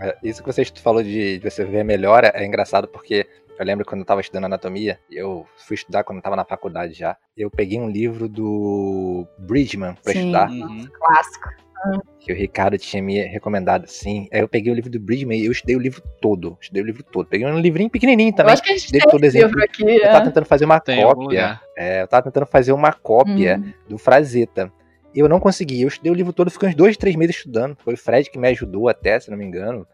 É, 0.00 0.16
isso 0.22 0.42
que 0.42 0.52
você 0.52 0.64
falou 0.82 1.02
de, 1.02 1.38
de 1.38 1.50
você 1.50 1.64
ver 1.64 1.80
a 1.80 1.84
melhora 1.84 2.32
é 2.34 2.44
engraçado 2.44 2.86
porque 2.88 3.26
eu 3.58 3.64
lembro 3.64 3.84
quando 3.84 4.00
eu 4.00 4.04
estava 4.04 4.20
estudando 4.20 4.44
anatomia, 4.44 4.98
eu 5.10 5.46
fui 5.56 5.74
estudar 5.74 6.02
quando 6.02 6.16
eu 6.16 6.20
estava 6.20 6.36
na 6.36 6.44
faculdade 6.44 6.92
já. 6.94 7.16
Eu 7.36 7.50
peguei 7.50 7.78
um 7.78 7.88
livro 7.88 8.28
do 8.28 9.26
Bridgman 9.38 9.94
para 10.02 10.12
estudar. 10.12 10.50
Uhum. 10.50 10.86
Clássico. 10.92 11.64
Que 12.18 12.32
o 12.32 12.36
Ricardo 12.36 12.78
tinha 12.78 13.02
me 13.02 13.20
recomendado, 13.20 13.86
sim. 13.86 14.26
Aí 14.32 14.40
eu 14.40 14.48
peguei 14.48 14.72
o 14.72 14.74
livro 14.74 14.90
do 14.90 14.98
Bridgman 14.98 15.38
e 15.38 15.46
eu 15.46 15.52
estudei 15.52 15.76
o 15.76 15.78
livro 15.78 16.02
todo. 16.20 16.56
Estudei 16.60 16.82
o 16.82 16.86
livro 16.86 17.02
todo. 17.02 17.26
Peguei 17.26 17.46
um 17.46 17.58
livrinho 17.58 17.90
pequenininho 17.90 18.32
também. 18.32 18.50
Eu 18.50 18.54
acho 18.54 18.62
que 18.62 18.72
a 18.72 18.76
gente 18.76 18.90
tem 18.90 19.00
todo 19.02 19.22
esse 19.22 19.38
livro 19.38 19.62
aqui. 19.62 19.84
Eu 19.84 20.02
tava 20.02 20.18
é. 20.18 20.24
tentando 20.24 20.46
fazer 20.46 20.64
uma 20.64 20.80
tem 20.80 21.02
cópia. 21.02 21.60
É, 21.76 22.02
eu 22.02 22.08
tava 22.08 22.22
tentando 22.22 22.46
fazer 22.46 22.72
uma 22.72 22.92
cópia 22.92 23.60
hum. 23.62 23.72
do 23.88 23.98
Frazetta. 23.98 24.72
Eu 25.14 25.28
não 25.28 25.40
consegui. 25.40 25.82
Eu 25.82 25.88
estudei 25.88 26.10
o 26.10 26.14
livro 26.14 26.32
todo, 26.32 26.50
fiquei 26.50 26.68
uns 26.68 26.74
dois, 26.74 26.96
três 26.96 27.16
meses 27.16 27.36
estudando. 27.36 27.76
Foi 27.84 27.94
o 27.94 27.98
Fred 27.98 28.30
que 28.30 28.38
me 28.38 28.48
ajudou 28.48 28.88
até, 28.88 29.18
se 29.20 29.30
não 29.30 29.38
me 29.38 29.44
engano. 29.44 29.86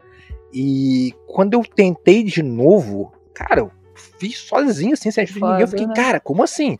E 0.53 1.15
quando 1.27 1.55
eu 1.55 1.63
tentei 1.65 2.25
de 2.25 2.43
novo, 2.43 3.13
cara, 3.35 3.61
eu 3.61 3.71
fiz 4.19 4.39
sozinho, 4.39 4.95
assim, 4.95 5.11
sem 5.11 5.23
ajuda 5.23 5.39
de 5.39 5.47
ninguém. 5.47 5.61
Eu 5.61 5.69
fiquei, 5.69 5.87
né? 5.87 5.95
cara, 5.95 6.21
como 6.21 6.43
assim? 6.43 6.79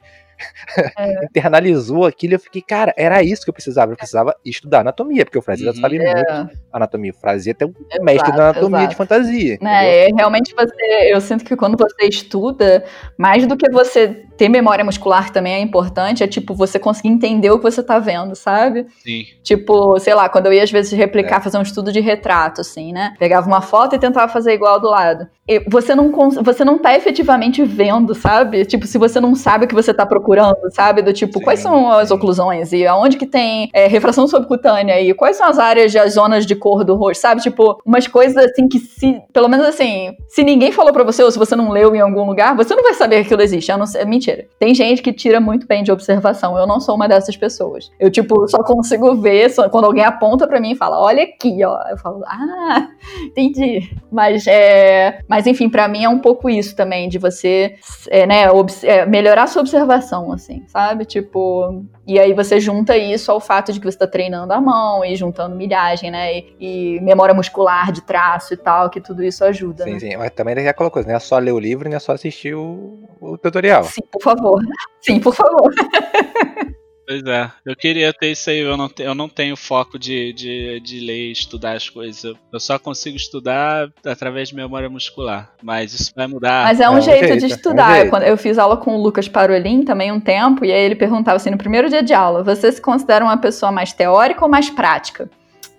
É. 0.99 1.25
internalizou 1.27 2.07
aquilo 2.07 2.33
e 2.33 2.37
eu 2.37 2.41
fiquei, 2.41 2.63
cara, 2.63 2.95
era 2.97 3.23
isso 3.23 3.45
que 3.45 3.51
eu 3.51 3.55
precisava. 3.55 3.93
Eu 3.93 3.97
precisava 3.97 4.35
estudar 4.45 4.81
anatomia, 4.81 5.25
porque 5.25 5.39
o 5.39 5.43
Frazetta 5.43 5.73
uhum. 5.73 5.81
sabia 5.81 6.03
é. 6.03 6.15
muito 6.15 6.60
anatomia. 6.73 7.13
O 7.13 7.15
Frazetta 7.15 7.65
é 7.65 7.67
um 7.67 7.71
exato, 7.71 8.05
mestre 8.05 8.33
da 8.33 8.51
anatomia 8.51 8.79
exato. 8.79 8.91
de 8.91 8.97
fantasia. 8.97 9.59
É, 9.63 10.09
realmente 10.17 10.55
você, 10.55 11.13
eu 11.13 11.21
sinto 11.21 11.45
que 11.45 11.57
quando 11.57 11.77
você 11.77 12.07
estuda, 12.07 12.85
mais 13.19 13.47
do 13.47 13.57
que 13.57 13.71
você 13.71 14.09
ter 14.37 14.49
memória 14.49 14.85
muscular 14.85 15.31
também 15.31 15.55
é 15.55 15.61
importante, 15.61 16.23
é 16.23 16.27
tipo 16.27 16.55
você 16.55 16.79
conseguir 16.79 17.09
entender 17.09 17.51
o 17.51 17.59
que 17.59 17.65
você 17.65 17.83
tá 17.83 17.99
vendo, 17.99 18.35
sabe? 18.35 18.87
Sim. 19.03 19.25
Tipo, 19.43 19.99
sei 19.99 20.15
lá, 20.15 20.29
quando 20.29 20.47
eu 20.47 20.53
ia 20.53 20.63
às 20.63 20.71
vezes 20.71 20.93
replicar, 20.93 21.39
é. 21.39 21.41
fazer 21.41 21.59
um 21.59 21.63
estudo 21.63 21.93
de 21.93 22.01
retrato, 22.01 22.61
assim, 22.61 22.93
né? 22.93 23.15
Pegava 23.19 23.47
uma 23.47 23.61
foto 23.61 23.97
e 23.97 23.99
tentava 23.99 24.33
fazer 24.33 24.55
igual 24.55 24.81
do 24.81 24.89
lado. 24.89 25.29
E 25.47 25.61
você 25.69 25.95
não, 25.95 26.11
você 26.43 26.65
não 26.65 26.79
tá 26.79 26.95
efetivamente 26.95 27.63
vendo, 27.65 28.15
sabe? 28.15 28.65
Tipo, 28.65 28.87
se 28.87 28.97
você 28.97 29.21
não 29.21 29.35
sabe 29.35 29.65
o 29.65 29.69
que 29.69 29.75
você 29.75 29.93
tá 29.93 30.07
procurando, 30.07 30.57
sabe? 30.71 31.03
Do 31.03 31.13
tipo, 31.13 31.39
sim, 31.39 31.45
quais 31.45 31.61
são 31.61 31.91
as 31.91 32.11
oclusões 32.11 32.73
e 32.73 32.87
aonde 32.87 33.17
que 33.17 33.27
tem 33.27 33.69
é, 33.75 33.87
refração 33.89 34.27
subcutânea 34.27 35.01
e 35.01 35.13
quais 35.13 35.37
são 35.37 35.47
as 35.47 35.59
áreas, 35.59 35.95
as 35.97 36.15
zonas 36.15 36.47
de 36.47 36.55
cor 36.61 36.85
do 36.85 36.95
rosto, 36.95 37.21
sabe? 37.21 37.43
Tipo, 37.43 37.81
umas 37.85 38.07
coisas 38.07 38.37
assim 38.37 38.69
que 38.69 38.79
se, 38.79 39.21
pelo 39.33 39.49
menos 39.49 39.67
assim, 39.67 40.13
se 40.29 40.45
ninguém 40.45 40.71
falou 40.71 40.93
para 40.93 41.03
você 41.03 41.23
ou 41.25 41.33
se 41.33 41.39
você 41.39 41.57
não 41.57 41.71
leu 41.71 41.97
em 41.97 42.01
algum 42.01 42.25
lugar, 42.25 42.55
você 42.55 42.77
não 42.77 42.83
vai 42.85 42.95
saber 42.95 43.17
que 43.17 43.23
aquilo 43.23 43.43
existe. 43.43 43.71
Não 43.71 43.87
mentira 44.07 44.21
mentira. 44.21 44.47
Tem 44.59 44.75
gente 44.75 45.03
que 45.03 45.13
tira 45.13 45.41
muito 45.41 45.67
bem 45.67 45.83
de 45.83 45.91
observação. 45.91 46.57
Eu 46.57 46.67
não 46.67 46.81
sou 46.81 46.95
uma 46.95 47.09
dessas 47.09 47.37
pessoas. 47.37 47.91
Eu, 47.99 48.11
tipo, 48.11 48.47
só 48.49 48.63
consigo 48.63 49.15
ver 49.17 49.51
só, 49.51 49.69
quando 49.69 49.87
alguém 49.87 50.05
aponta 50.05 50.47
para 50.47 50.61
mim 50.61 50.73
e 50.73 50.77
fala, 50.77 51.01
olha 51.01 51.25
aqui, 51.25 51.65
ó. 51.65 51.81
Eu 51.89 51.97
falo, 51.97 52.23
ah, 52.27 52.89
entendi. 53.27 53.91
Mas, 54.11 54.47
é, 54.47 55.21
mas 55.29 55.47
enfim, 55.47 55.69
para 55.69 55.89
mim 55.89 56.05
é 56.05 56.09
um 56.09 56.19
pouco 56.19 56.49
isso 56.49 56.77
também, 56.77 57.09
de 57.09 57.19
você, 57.19 57.77
é, 58.09 58.27
né, 58.27 58.45
é, 58.83 59.07
melhorar 59.07 59.47
sua 59.47 59.63
observação, 59.63 60.33
assim, 60.33 60.63
sabe? 60.69 61.05
Tipo, 61.05 61.85
e 62.07 62.19
aí 62.19 62.33
você 62.33 62.59
junta 62.59 62.97
isso 62.97 63.31
ao 63.31 63.41
fato 63.41 63.73
de 63.73 63.79
que 63.79 63.85
você 63.85 63.95
está 63.95 64.07
treinando 64.07 64.53
a 64.53 64.61
mão 64.61 65.05
e 65.05 65.15
juntando 65.15 65.55
milhagem, 65.55 66.11
né? 66.11 66.39
E, 66.39 66.57
e, 66.59 67.01
memória 67.01 67.35
muscular 67.35 67.93
de 67.93 68.03
traço 68.03 68.55
e 68.55 68.57
tal, 68.57 68.91
que 68.91 69.01
tudo 69.01 69.23
isso 69.23 69.45
ajuda. 69.45 69.85
Sim, 69.85 69.93
né? 69.93 69.99
sim. 70.01 70.17
Mas 70.17 70.31
também 70.31 70.55
tem 70.55 70.67
aquela 70.67 70.91
coisa, 70.91 71.09
não 71.09 71.17
é 71.17 71.21
só 71.21 71.39
ler 71.39 71.53
o 71.53 71.59
livro, 71.59 71.89
não 71.89 71.97
é 71.97 72.01
só 72.01 72.13
assistir 72.13 72.55
o, 72.55 72.99
o 73.21 73.39
tutorial. 73.39 73.85
Sim, 73.85 74.03
por 74.11 74.23
favor. 74.23 74.61
Sim, 75.01 75.21
por 75.21 75.35
favor. 75.35 75.71
Pois 77.11 77.25
é, 77.25 77.51
eu 77.67 77.75
queria 77.75 78.13
ter 78.13 78.31
isso 78.31 78.49
aí, 78.51 78.61
eu 78.61 78.77
não, 78.77 78.89
eu 79.01 79.17
não 79.17 79.29
tenho 79.29 79.57
foco 79.57 79.99
de, 79.99 80.33
de, 80.33 80.79
de 80.79 81.01
ler 81.01 81.31
e 81.31 81.33
estudar 81.33 81.73
as 81.73 81.89
coisas. 81.89 82.23
Eu 82.53 82.61
só 82.61 82.79
consigo 82.79 83.17
estudar 83.17 83.91
através 84.07 84.51
de 84.51 84.55
memória 84.55 84.89
muscular. 84.89 85.51
Mas 85.61 85.93
isso 85.93 86.13
vai 86.15 86.29
mudar. 86.29 86.67
Mas 86.67 86.79
é 86.79 86.89
um, 86.89 86.95
é 86.95 86.99
um 86.99 87.01
jeito, 87.01 87.27
jeito, 87.27 87.39
de 87.41 87.47
estudar. 87.47 87.97
É 87.97 87.99
um 87.99 88.03
jeito. 88.03 88.17
Eu, 88.19 88.23
eu, 88.23 88.37
fiz 88.37 88.59
aula 88.59 88.77
com 88.77 88.95
o 88.95 89.03
Lucas 89.03 89.27
Parolin 89.27 89.83
também 89.83 90.13
um 90.13 90.21
tempo, 90.21 90.65
e 90.65 90.71
aí 90.71 90.83
ele 90.83 90.95
perguntava 90.95 91.35
assim: 91.35 91.51
no 91.51 91.59
primeiro 91.59 91.89
dia 91.89 92.01
de 92.01 92.15
aula, 92.15 92.45
você 92.45 92.71
se 92.71 92.81
considera 92.81 93.25
uma 93.25 93.37
pessoa 93.37 93.73
mais 93.73 93.93
teórica 93.93 94.45
ou 94.45 94.49
mais 94.49 94.71
prática? 94.71 95.29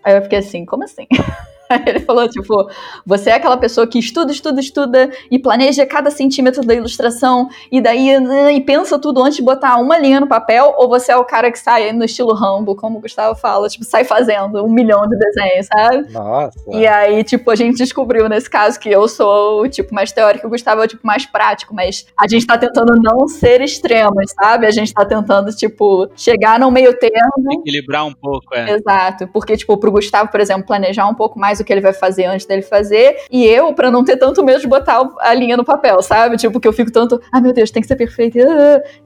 Aí 0.04 0.18
eu 0.18 0.24
fiquei 0.24 0.40
assim, 0.40 0.66
como 0.66 0.84
assim? 0.84 1.08
Ele 1.86 2.00
falou, 2.00 2.28
tipo, 2.28 2.70
você 3.06 3.30
é 3.30 3.34
aquela 3.34 3.58
pessoa 3.58 3.88
que 3.88 4.00
estuda, 4.00 4.32
estuda, 4.32 4.60
estuda 4.60 5.12
e 5.30 5.40
planeja 5.40 5.86
cada 5.86 6.12
centímetro 6.12 6.64
da 6.64 6.74
ilustração 6.74 7.50
e 7.72 7.82
daí 7.82 8.20
né, 8.20 8.54
e 8.54 8.62
pensa 8.62 9.00
tudo 9.00 9.22
antes 9.22 9.38
de 9.38 9.44
botar 9.44 9.78
uma 9.78 9.98
linha 9.98 10.20
no 10.20 10.28
papel, 10.28 10.74
ou 10.78 10.90
você 10.90 11.12
é 11.12 11.18
o 11.18 11.26
cara 11.26 11.52
que 11.52 11.60
sai 11.60 11.92
no 11.92 12.04
estilo 12.04 12.34
Rambo, 12.34 12.76
como 12.76 12.98
o 12.98 13.02
Gustavo 13.02 13.40
fala, 13.40 13.68
tipo, 13.68 13.86
sai 13.86 14.04
fazendo 14.04 14.64
um 14.64 14.70
milhão 14.70 15.08
de 15.08 15.18
desenhos, 15.18 15.68
sabe? 15.68 16.12
Nossa. 16.12 16.60
E 16.70 16.86
aí, 16.88 17.24
tipo, 17.24 17.50
a 17.50 17.56
gente 17.56 17.78
descobriu 17.78 18.28
nesse 18.28 18.50
caso 18.50 18.80
que 18.80 18.90
eu 18.90 19.08
sou 19.08 19.64
o 19.64 19.70
tipo 19.70 19.94
mais 19.94 20.12
teórico, 20.12 20.48
o 20.48 20.50
Gustavo 20.50 20.82
é 20.82 20.86
o 20.86 20.88
tipo 20.88 21.06
mais 21.06 21.26
prático, 21.26 21.74
mas 21.74 22.06
a 22.20 22.28
gente 22.28 22.46
tá 22.46 22.58
tentando 22.58 22.94
não 23.02 23.28
ser 23.28 23.62
extremos, 23.62 24.32
sabe? 24.32 24.66
A 24.66 24.72
gente 24.72 24.94
tá 24.94 25.06
tentando, 25.06 25.54
tipo, 25.56 26.10
chegar 26.16 26.60
no 26.60 26.70
meio 26.72 26.98
termo. 26.98 27.54
Equilibrar 27.60 28.06
um 28.06 28.14
pouco, 28.14 28.54
é. 28.54 28.72
Exato. 28.72 29.28
Porque, 29.28 29.56
tipo, 29.56 29.78
pro 29.78 29.92
Gustavo, 29.92 30.30
por 30.30 30.40
exemplo, 30.40 30.66
planejar 30.66 31.08
um 31.08 31.16
pouco 31.16 31.40
mais 31.40 31.60
o 31.62 31.66
que 31.66 31.72
ele 31.72 31.82
vai 31.82 31.94
fazer 31.94 32.26
antes 32.26 32.46
dele 32.46 32.62
fazer, 32.62 33.18
e 33.32 33.46
eu, 33.46 33.74
para 33.74 33.92
não 33.92 34.04
ter 34.04 34.18
tanto 34.18 34.44
medo 34.44 34.60
de 34.60 34.68
botar 34.68 35.02
a 35.20 35.34
linha 35.34 35.58
no 35.58 35.64
papel, 35.64 36.02
sabe? 36.02 36.38
Tipo, 36.38 36.60
que 36.60 36.68
eu 36.68 36.74
fico 36.74 36.92
tanto, 36.92 37.22
ah, 37.32 37.42
meu 37.42 37.54
Deus, 37.54 37.72
tem 37.72 37.82
que 37.82 37.88
ser 37.88 37.96
perfeito, 37.96 38.38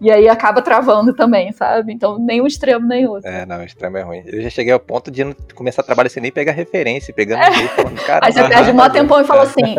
e 0.01 0.11
aí 0.11 0.27
acaba 0.27 0.61
travando 0.61 1.13
também, 1.13 1.51
sabe? 1.51 1.93
Então, 1.93 2.17
nem 2.19 2.41
um 2.41 2.47
extremo, 2.47 2.87
nem 2.87 3.07
outro. 3.07 3.29
É, 3.29 3.45
não, 3.45 3.59
o 3.59 3.63
extremo 3.63 3.97
é 3.97 4.01
ruim. 4.01 4.23
Eu 4.25 4.41
já 4.41 4.49
cheguei 4.49 4.73
ao 4.73 4.79
ponto 4.79 5.11
de 5.11 5.35
começar 5.53 5.81
a 5.81 5.85
trabalhar 5.85 6.09
sem 6.09 6.21
nem 6.21 6.31
pegar 6.31 6.51
referência, 6.51 7.13
pegando 7.13 7.43
é. 7.43 7.53
jeito, 7.53 7.73
falando, 7.73 8.05
cara. 8.05 8.25
Aí 8.25 8.31
você 8.31 8.47
perde 8.47 8.73
mó 8.73 8.89
tempão 8.89 9.21
e 9.21 9.25
fala 9.25 9.43
assim, 9.55 9.75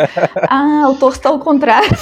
ah, 0.49 0.89
o 0.89 0.95
torso 0.95 1.21
tá 1.21 1.29
ao 1.29 1.39
contrário. 1.39 1.89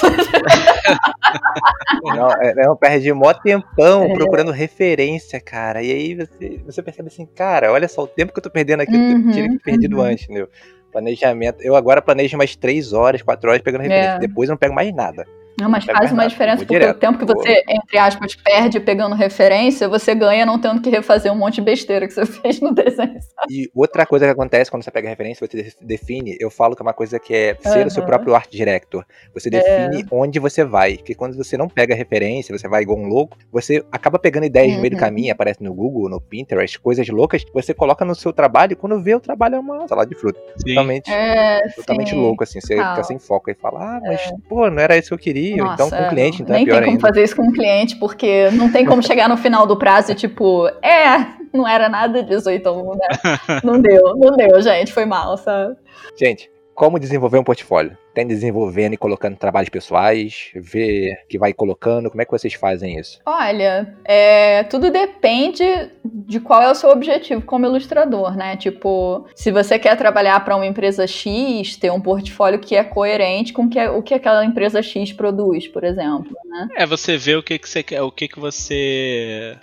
não, 2.03 2.31
é, 2.31 2.53
não, 2.55 2.75
perde 2.75 3.11
mó 3.13 3.33
tempão 3.33 4.03
é. 4.03 4.13
procurando 4.13 4.51
referência, 4.51 5.39
cara. 5.39 5.81
E 5.81 5.91
aí 5.91 6.15
você, 6.15 6.61
você 6.65 6.81
percebe 6.81 7.07
assim, 7.07 7.25
cara, 7.25 7.71
olha 7.71 7.87
só 7.87 8.03
o 8.03 8.07
tempo 8.07 8.33
que 8.33 8.39
eu 8.39 8.43
tô 8.43 8.49
perdendo 8.49 8.81
aqui, 8.81 8.95
uhum, 8.95 9.27
eu 9.27 9.33
tinha 9.33 9.49
que 9.49 9.59
perdido 9.59 9.97
uhum. 9.97 10.03
antes, 10.03 10.25
entendeu? 10.25 10.49
Planejamento. 10.95 11.61
Eu 11.61 11.75
agora 11.75 12.01
planejo 12.01 12.37
mais 12.37 12.55
3 12.55 12.93
horas, 12.93 13.21
4 13.21 13.49
horas 13.49 13.61
pegando 13.61 13.81
referência. 13.81 14.11
É. 14.11 14.19
Depois 14.19 14.47
eu 14.47 14.53
não 14.53 14.57
pego 14.57 14.73
mais 14.73 14.95
nada. 14.95 15.25
Não, 15.59 15.69
mas 15.69 15.85
faz 15.85 16.11
uma 16.11 16.27
diferença, 16.27 16.57
porque 16.57 16.73
direto. 16.73 16.97
o 16.97 16.99
tempo 16.99 17.17
que 17.17 17.25
você, 17.25 17.63
entre 17.69 17.97
aspas, 17.97 18.35
perde 18.35 18.79
pegando 18.79 19.15
referência, 19.15 19.87
você 19.87 20.13
ganha 20.13 20.45
não 20.45 20.59
tendo 20.59 20.81
que 20.81 20.89
refazer 20.89 21.31
um 21.31 21.35
monte 21.35 21.55
de 21.55 21.61
besteira 21.61 22.07
que 22.07 22.13
você 22.13 22.25
fez 22.41 22.59
no 22.59 22.73
desenho. 22.73 23.19
Sabe? 23.21 23.47
E 23.49 23.71
outra 23.73 24.05
coisa 24.05 24.25
que 24.25 24.31
acontece 24.31 24.69
quando 24.69 24.83
você 24.83 24.91
pega 24.91 25.07
referência, 25.07 25.47
você 25.47 25.73
define, 25.81 26.35
eu 26.39 26.49
falo 26.49 26.75
que 26.75 26.81
é 26.81 26.83
uma 26.83 26.93
coisa 26.93 27.19
que 27.19 27.33
é 27.33 27.55
ser 27.61 27.79
uhum. 27.79 27.87
o 27.87 27.91
seu 27.91 28.05
próprio 28.05 28.35
art 28.35 28.49
director. 28.51 29.05
Você 29.33 29.49
define 29.49 30.01
é. 30.01 30.05
onde 30.11 30.39
você 30.39 30.63
vai. 30.63 30.97
Porque 30.97 31.15
quando 31.15 31.35
você 31.37 31.57
não 31.57 31.69
pega 31.69 31.95
referência, 31.95 32.57
você 32.57 32.67
vai 32.67 32.81
igual 32.81 32.99
um 32.99 33.07
louco, 33.07 33.37
você 33.51 33.83
acaba 33.91 34.19
pegando 34.19 34.45
ideias 34.45 34.71
uhum. 34.71 34.75
no 34.75 34.81
meio 34.81 34.91
do 34.91 34.95
uhum. 34.95 34.99
caminho, 34.99 35.31
aparece 35.31 35.63
no 35.63 35.73
Google, 35.73 36.09
no 36.09 36.19
Pinterest, 36.19 36.79
coisas 36.79 37.07
loucas, 37.07 37.45
você 37.53 37.73
coloca 37.73 38.03
no 38.03 38.13
seu 38.13 38.33
trabalho 38.33 38.73
e 38.73 38.75
quando 38.75 39.01
vê 39.01 39.15
o 39.15 39.19
trabalho 39.19 39.55
é 39.55 39.59
uma 39.59 39.87
salada 39.87 40.09
de 40.09 40.15
fruta. 40.15 40.39
Sim. 40.57 40.75
Totalmente, 40.75 41.11
é, 41.11 41.61
totalmente 41.75 42.13
louco, 42.13 42.43
assim. 42.43 42.59
Você 42.59 42.75
fica 42.75 43.03
sem 43.03 43.19
foco 43.19 43.49
e 43.49 43.53
fala, 43.53 43.97
ah, 43.97 44.01
mas, 44.01 44.21
é. 44.21 44.31
pô, 44.49 44.69
não 44.69 44.81
era 44.81 44.97
isso 44.97 45.09
que 45.09 45.13
eu 45.13 45.17
queria. 45.17 45.44
Nossa, 45.53 45.73
então, 45.73 45.89
com 45.89 46.05
o 46.05 46.09
cliente 46.09 46.41
então 46.41 46.55
Nem 46.55 46.63
é 46.63 46.65
tem 46.65 46.79
como 46.79 46.91
ainda. 46.91 47.01
fazer 47.07 47.23
isso 47.23 47.35
com 47.35 47.43
um 47.43 47.51
cliente, 47.51 47.95
porque 47.97 48.49
não 48.51 48.71
tem 48.71 48.85
como 48.85 49.03
chegar 49.03 49.27
no 49.29 49.37
final 49.37 49.67
do 49.67 49.77
prazo 49.77 50.11
e 50.13 50.15
tipo, 50.15 50.67
é, 50.81 51.27
não 51.53 51.67
era 51.67 51.89
nada 51.89 52.23
disso, 52.23 52.49
então 52.49 52.95
né? 52.95 53.07
não 53.63 53.79
deu, 53.79 54.15
não 54.17 54.35
deu, 54.35 54.61
gente, 54.61 54.93
foi 54.93 55.05
mal, 55.05 55.37
sabe? 55.37 55.75
Gente, 56.17 56.49
como 56.75 56.99
desenvolver 56.99 57.39
um 57.39 57.43
portfólio? 57.43 57.97
Tem 58.13 58.27
desenvolvendo 58.27 58.93
e 58.93 58.97
colocando 58.97 59.37
trabalhos 59.37 59.69
pessoais, 59.69 60.51
ver 60.53 61.25
que 61.29 61.39
vai 61.39 61.53
colocando, 61.53 62.09
como 62.09 62.21
é 62.21 62.25
que 62.25 62.31
vocês 62.31 62.53
fazem 62.53 62.99
isso? 62.99 63.19
Olha, 63.25 63.95
é, 64.03 64.63
tudo 64.63 64.91
depende 64.91 65.63
de 66.03 66.39
qual 66.39 66.61
é 66.61 66.69
o 66.69 66.75
seu 66.75 66.89
objetivo 66.89 67.41
como 67.41 67.65
ilustrador, 67.65 68.35
né? 68.35 68.57
Tipo, 68.57 69.25
se 69.33 69.51
você 69.51 69.79
quer 69.79 69.95
trabalhar 69.97 70.43
para 70.43 70.55
uma 70.55 70.65
empresa 70.65 71.07
X, 71.07 71.77
ter 71.77 71.91
um 71.91 72.01
portfólio 72.01 72.59
que 72.59 72.75
é 72.75 72.83
coerente 72.83 73.53
com 73.53 73.69
que, 73.69 73.79
o 73.87 74.03
que 74.03 74.13
aquela 74.13 74.45
empresa 74.45 74.81
X 74.81 75.13
produz, 75.13 75.67
por 75.67 75.83
exemplo, 75.83 76.35
né? 76.45 76.67
É, 76.75 76.85
você 76.85 77.17
vê 77.17 77.35
o 77.35 77.43
que, 77.43 77.57
que 77.57 77.69
você 77.69 77.81
quer, 77.81 78.01
o 78.01 78.11
que, 78.11 78.27
que 78.27 78.39
você 78.39 79.57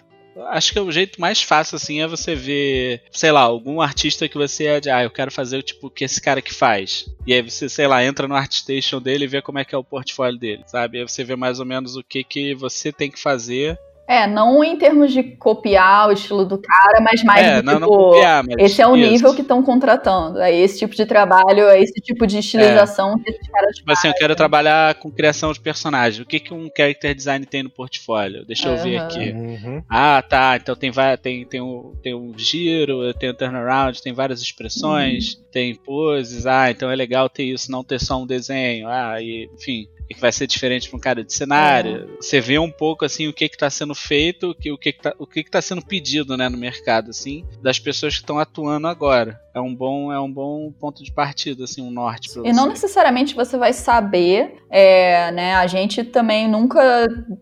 Acho 0.48 0.72
que 0.72 0.80
o 0.80 0.90
jeito 0.90 1.20
mais 1.20 1.42
fácil, 1.42 1.76
assim, 1.76 2.00
é 2.00 2.06
você 2.06 2.34
ver, 2.34 3.02
sei 3.10 3.30
lá, 3.30 3.40
algum 3.40 3.80
artista 3.80 4.28
que 4.28 4.38
você 4.38 4.66
é 4.66 4.80
de, 4.80 4.90
ah, 4.90 5.02
eu 5.02 5.10
quero 5.10 5.30
fazer 5.30 5.58
o 5.58 5.62
tipo 5.62 5.90
que 5.90 6.04
esse 6.04 6.20
cara 6.20 6.40
que 6.40 6.52
faz. 6.52 7.06
E 7.26 7.34
aí 7.34 7.42
você, 7.42 7.68
sei 7.68 7.86
lá, 7.86 8.04
entra 8.04 8.26
no 8.26 8.34
Artstation 8.34 9.00
dele 9.00 9.24
e 9.24 9.28
vê 9.28 9.42
como 9.42 9.58
é 9.58 9.64
que 9.64 9.74
é 9.74 9.78
o 9.78 9.84
portfólio 9.84 10.38
dele, 10.38 10.64
sabe? 10.66 10.98
Aí 10.98 11.08
você 11.08 11.22
vê 11.22 11.36
mais 11.36 11.60
ou 11.60 11.66
menos 11.66 11.96
o 11.96 12.02
que, 12.02 12.24
que 12.24 12.54
você 12.54 12.92
tem 12.92 13.10
que 13.10 13.18
fazer 13.18 13.78
é, 14.12 14.26
não 14.26 14.62
em 14.62 14.76
termos 14.76 15.10
de 15.10 15.22
copiar 15.22 16.08
o 16.08 16.12
estilo 16.12 16.44
do 16.44 16.58
cara, 16.58 17.00
mas 17.00 17.24
mais 17.24 17.46
é, 17.46 17.62
não, 17.62 17.74
tipo, 17.74 17.80
não 17.80 17.88
copiar, 17.88 18.44
mas 18.44 18.56
esse 18.58 18.82
é 18.82 18.86
o 18.86 18.94
isso. 18.94 19.10
nível 19.10 19.34
que 19.34 19.40
estão 19.40 19.62
contratando. 19.62 20.38
É 20.38 20.54
esse 20.54 20.80
tipo 20.80 20.94
de 20.94 21.06
trabalho, 21.06 21.66
é 21.68 21.80
esse 21.80 21.94
tipo 21.94 22.26
de 22.26 22.38
estilização 22.38 23.14
é. 23.14 23.22
que 23.22 23.30
esses 23.30 23.48
caras 23.48 23.74
Tipo 23.74 23.90
assim, 23.90 24.08
eu 24.08 24.14
quero 24.14 24.36
trabalhar 24.36 24.96
com 24.96 25.10
criação 25.10 25.50
de 25.50 25.60
personagens. 25.60 26.20
O 26.20 26.26
que, 26.26 26.38
que 26.38 26.52
um 26.52 26.68
character 26.76 27.14
design 27.14 27.46
tem 27.46 27.62
no 27.62 27.70
portfólio? 27.70 28.44
Deixa 28.44 28.68
uhum. 28.68 28.76
eu 28.76 28.82
ver 28.82 28.98
aqui. 28.98 29.30
Uhum. 29.30 29.82
Ah, 29.88 30.22
tá. 30.22 30.58
Então 30.60 30.76
tem, 30.76 30.92
tem, 31.22 31.46
tem, 31.46 31.60
um, 31.62 31.94
tem 32.02 32.14
um 32.14 32.34
giro, 32.36 33.14
tem 33.14 33.30
um 33.30 33.34
turnaround, 33.34 34.02
tem 34.02 34.12
várias 34.12 34.42
expressões, 34.42 35.34
uhum. 35.34 35.44
tem 35.50 35.74
poses. 35.74 36.46
Ah, 36.46 36.70
então 36.70 36.90
é 36.90 36.94
legal 36.94 37.30
ter 37.30 37.44
isso, 37.44 37.72
não 37.72 37.82
ter 37.82 37.98
só 37.98 38.20
um 38.20 38.26
desenho. 38.26 38.88
Ah, 38.88 39.16
e, 39.22 39.48
enfim 39.54 39.88
que 40.14 40.20
vai 40.20 40.32
ser 40.32 40.46
diferente 40.46 40.88
para 40.88 40.96
um 40.96 41.00
cara 41.00 41.24
de 41.24 41.32
cenário. 41.32 42.08
É. 42.08 42.16
Você 42.20 42.40
vê 42.40 42.58
um 42.58 42.70
pouco 42.70 43.04
assim 43.04 43.28
o 43.28 43.32
que 43.32 43.44
está 43.44 43.70
sendo 43.70 43.94
feito, 43.94 44.50
o 44.50 44.54
que 44.54 44.72
o 44.72 44.78
que 44.78 44.90
está 44.90 45.14
o 45.18 45.26
que, 45.26 45.42
que 45.42 45.50
tá 45.50 45.62
sendo 45.62 45.84
pedido, 45.84 46.36
né, 46.36 46.48
no 46.48 46.58
mercado 46.58 47.10
assim, 47.10 47.44
das 47.62 47.78
pessoas 47.78 48.14
que 48.14 48.20
estão 48.20 48.38
atuando 48.38 48.86
agora 48.86 49.40
é 49.54 49.60
um 49.60 49.74
bom 49.74 50.12
é 50.12 50.18
um 50.18 50.30
bom 50.30 50.72
ponto 50.72 51.04
de 51.04 51.12
partida 51.12 51.64
assim 51.64 51.82
um 51.82 51.90
norte 51.90 52.32
para 52.32 52.42
você. 52.42 52.48
E 52.48 52.52
não 52.52 52.66
necessariamente 52.66 53.34
você 53.34 53.56
vai 53.56 53.72
saber, 53.72 54.56
é, 54.70 55.30
né? 55.32 55.54
A 55.54 55.66
gente 55.66 56.02
também 56.04 56.48
nunca 56.48 56.80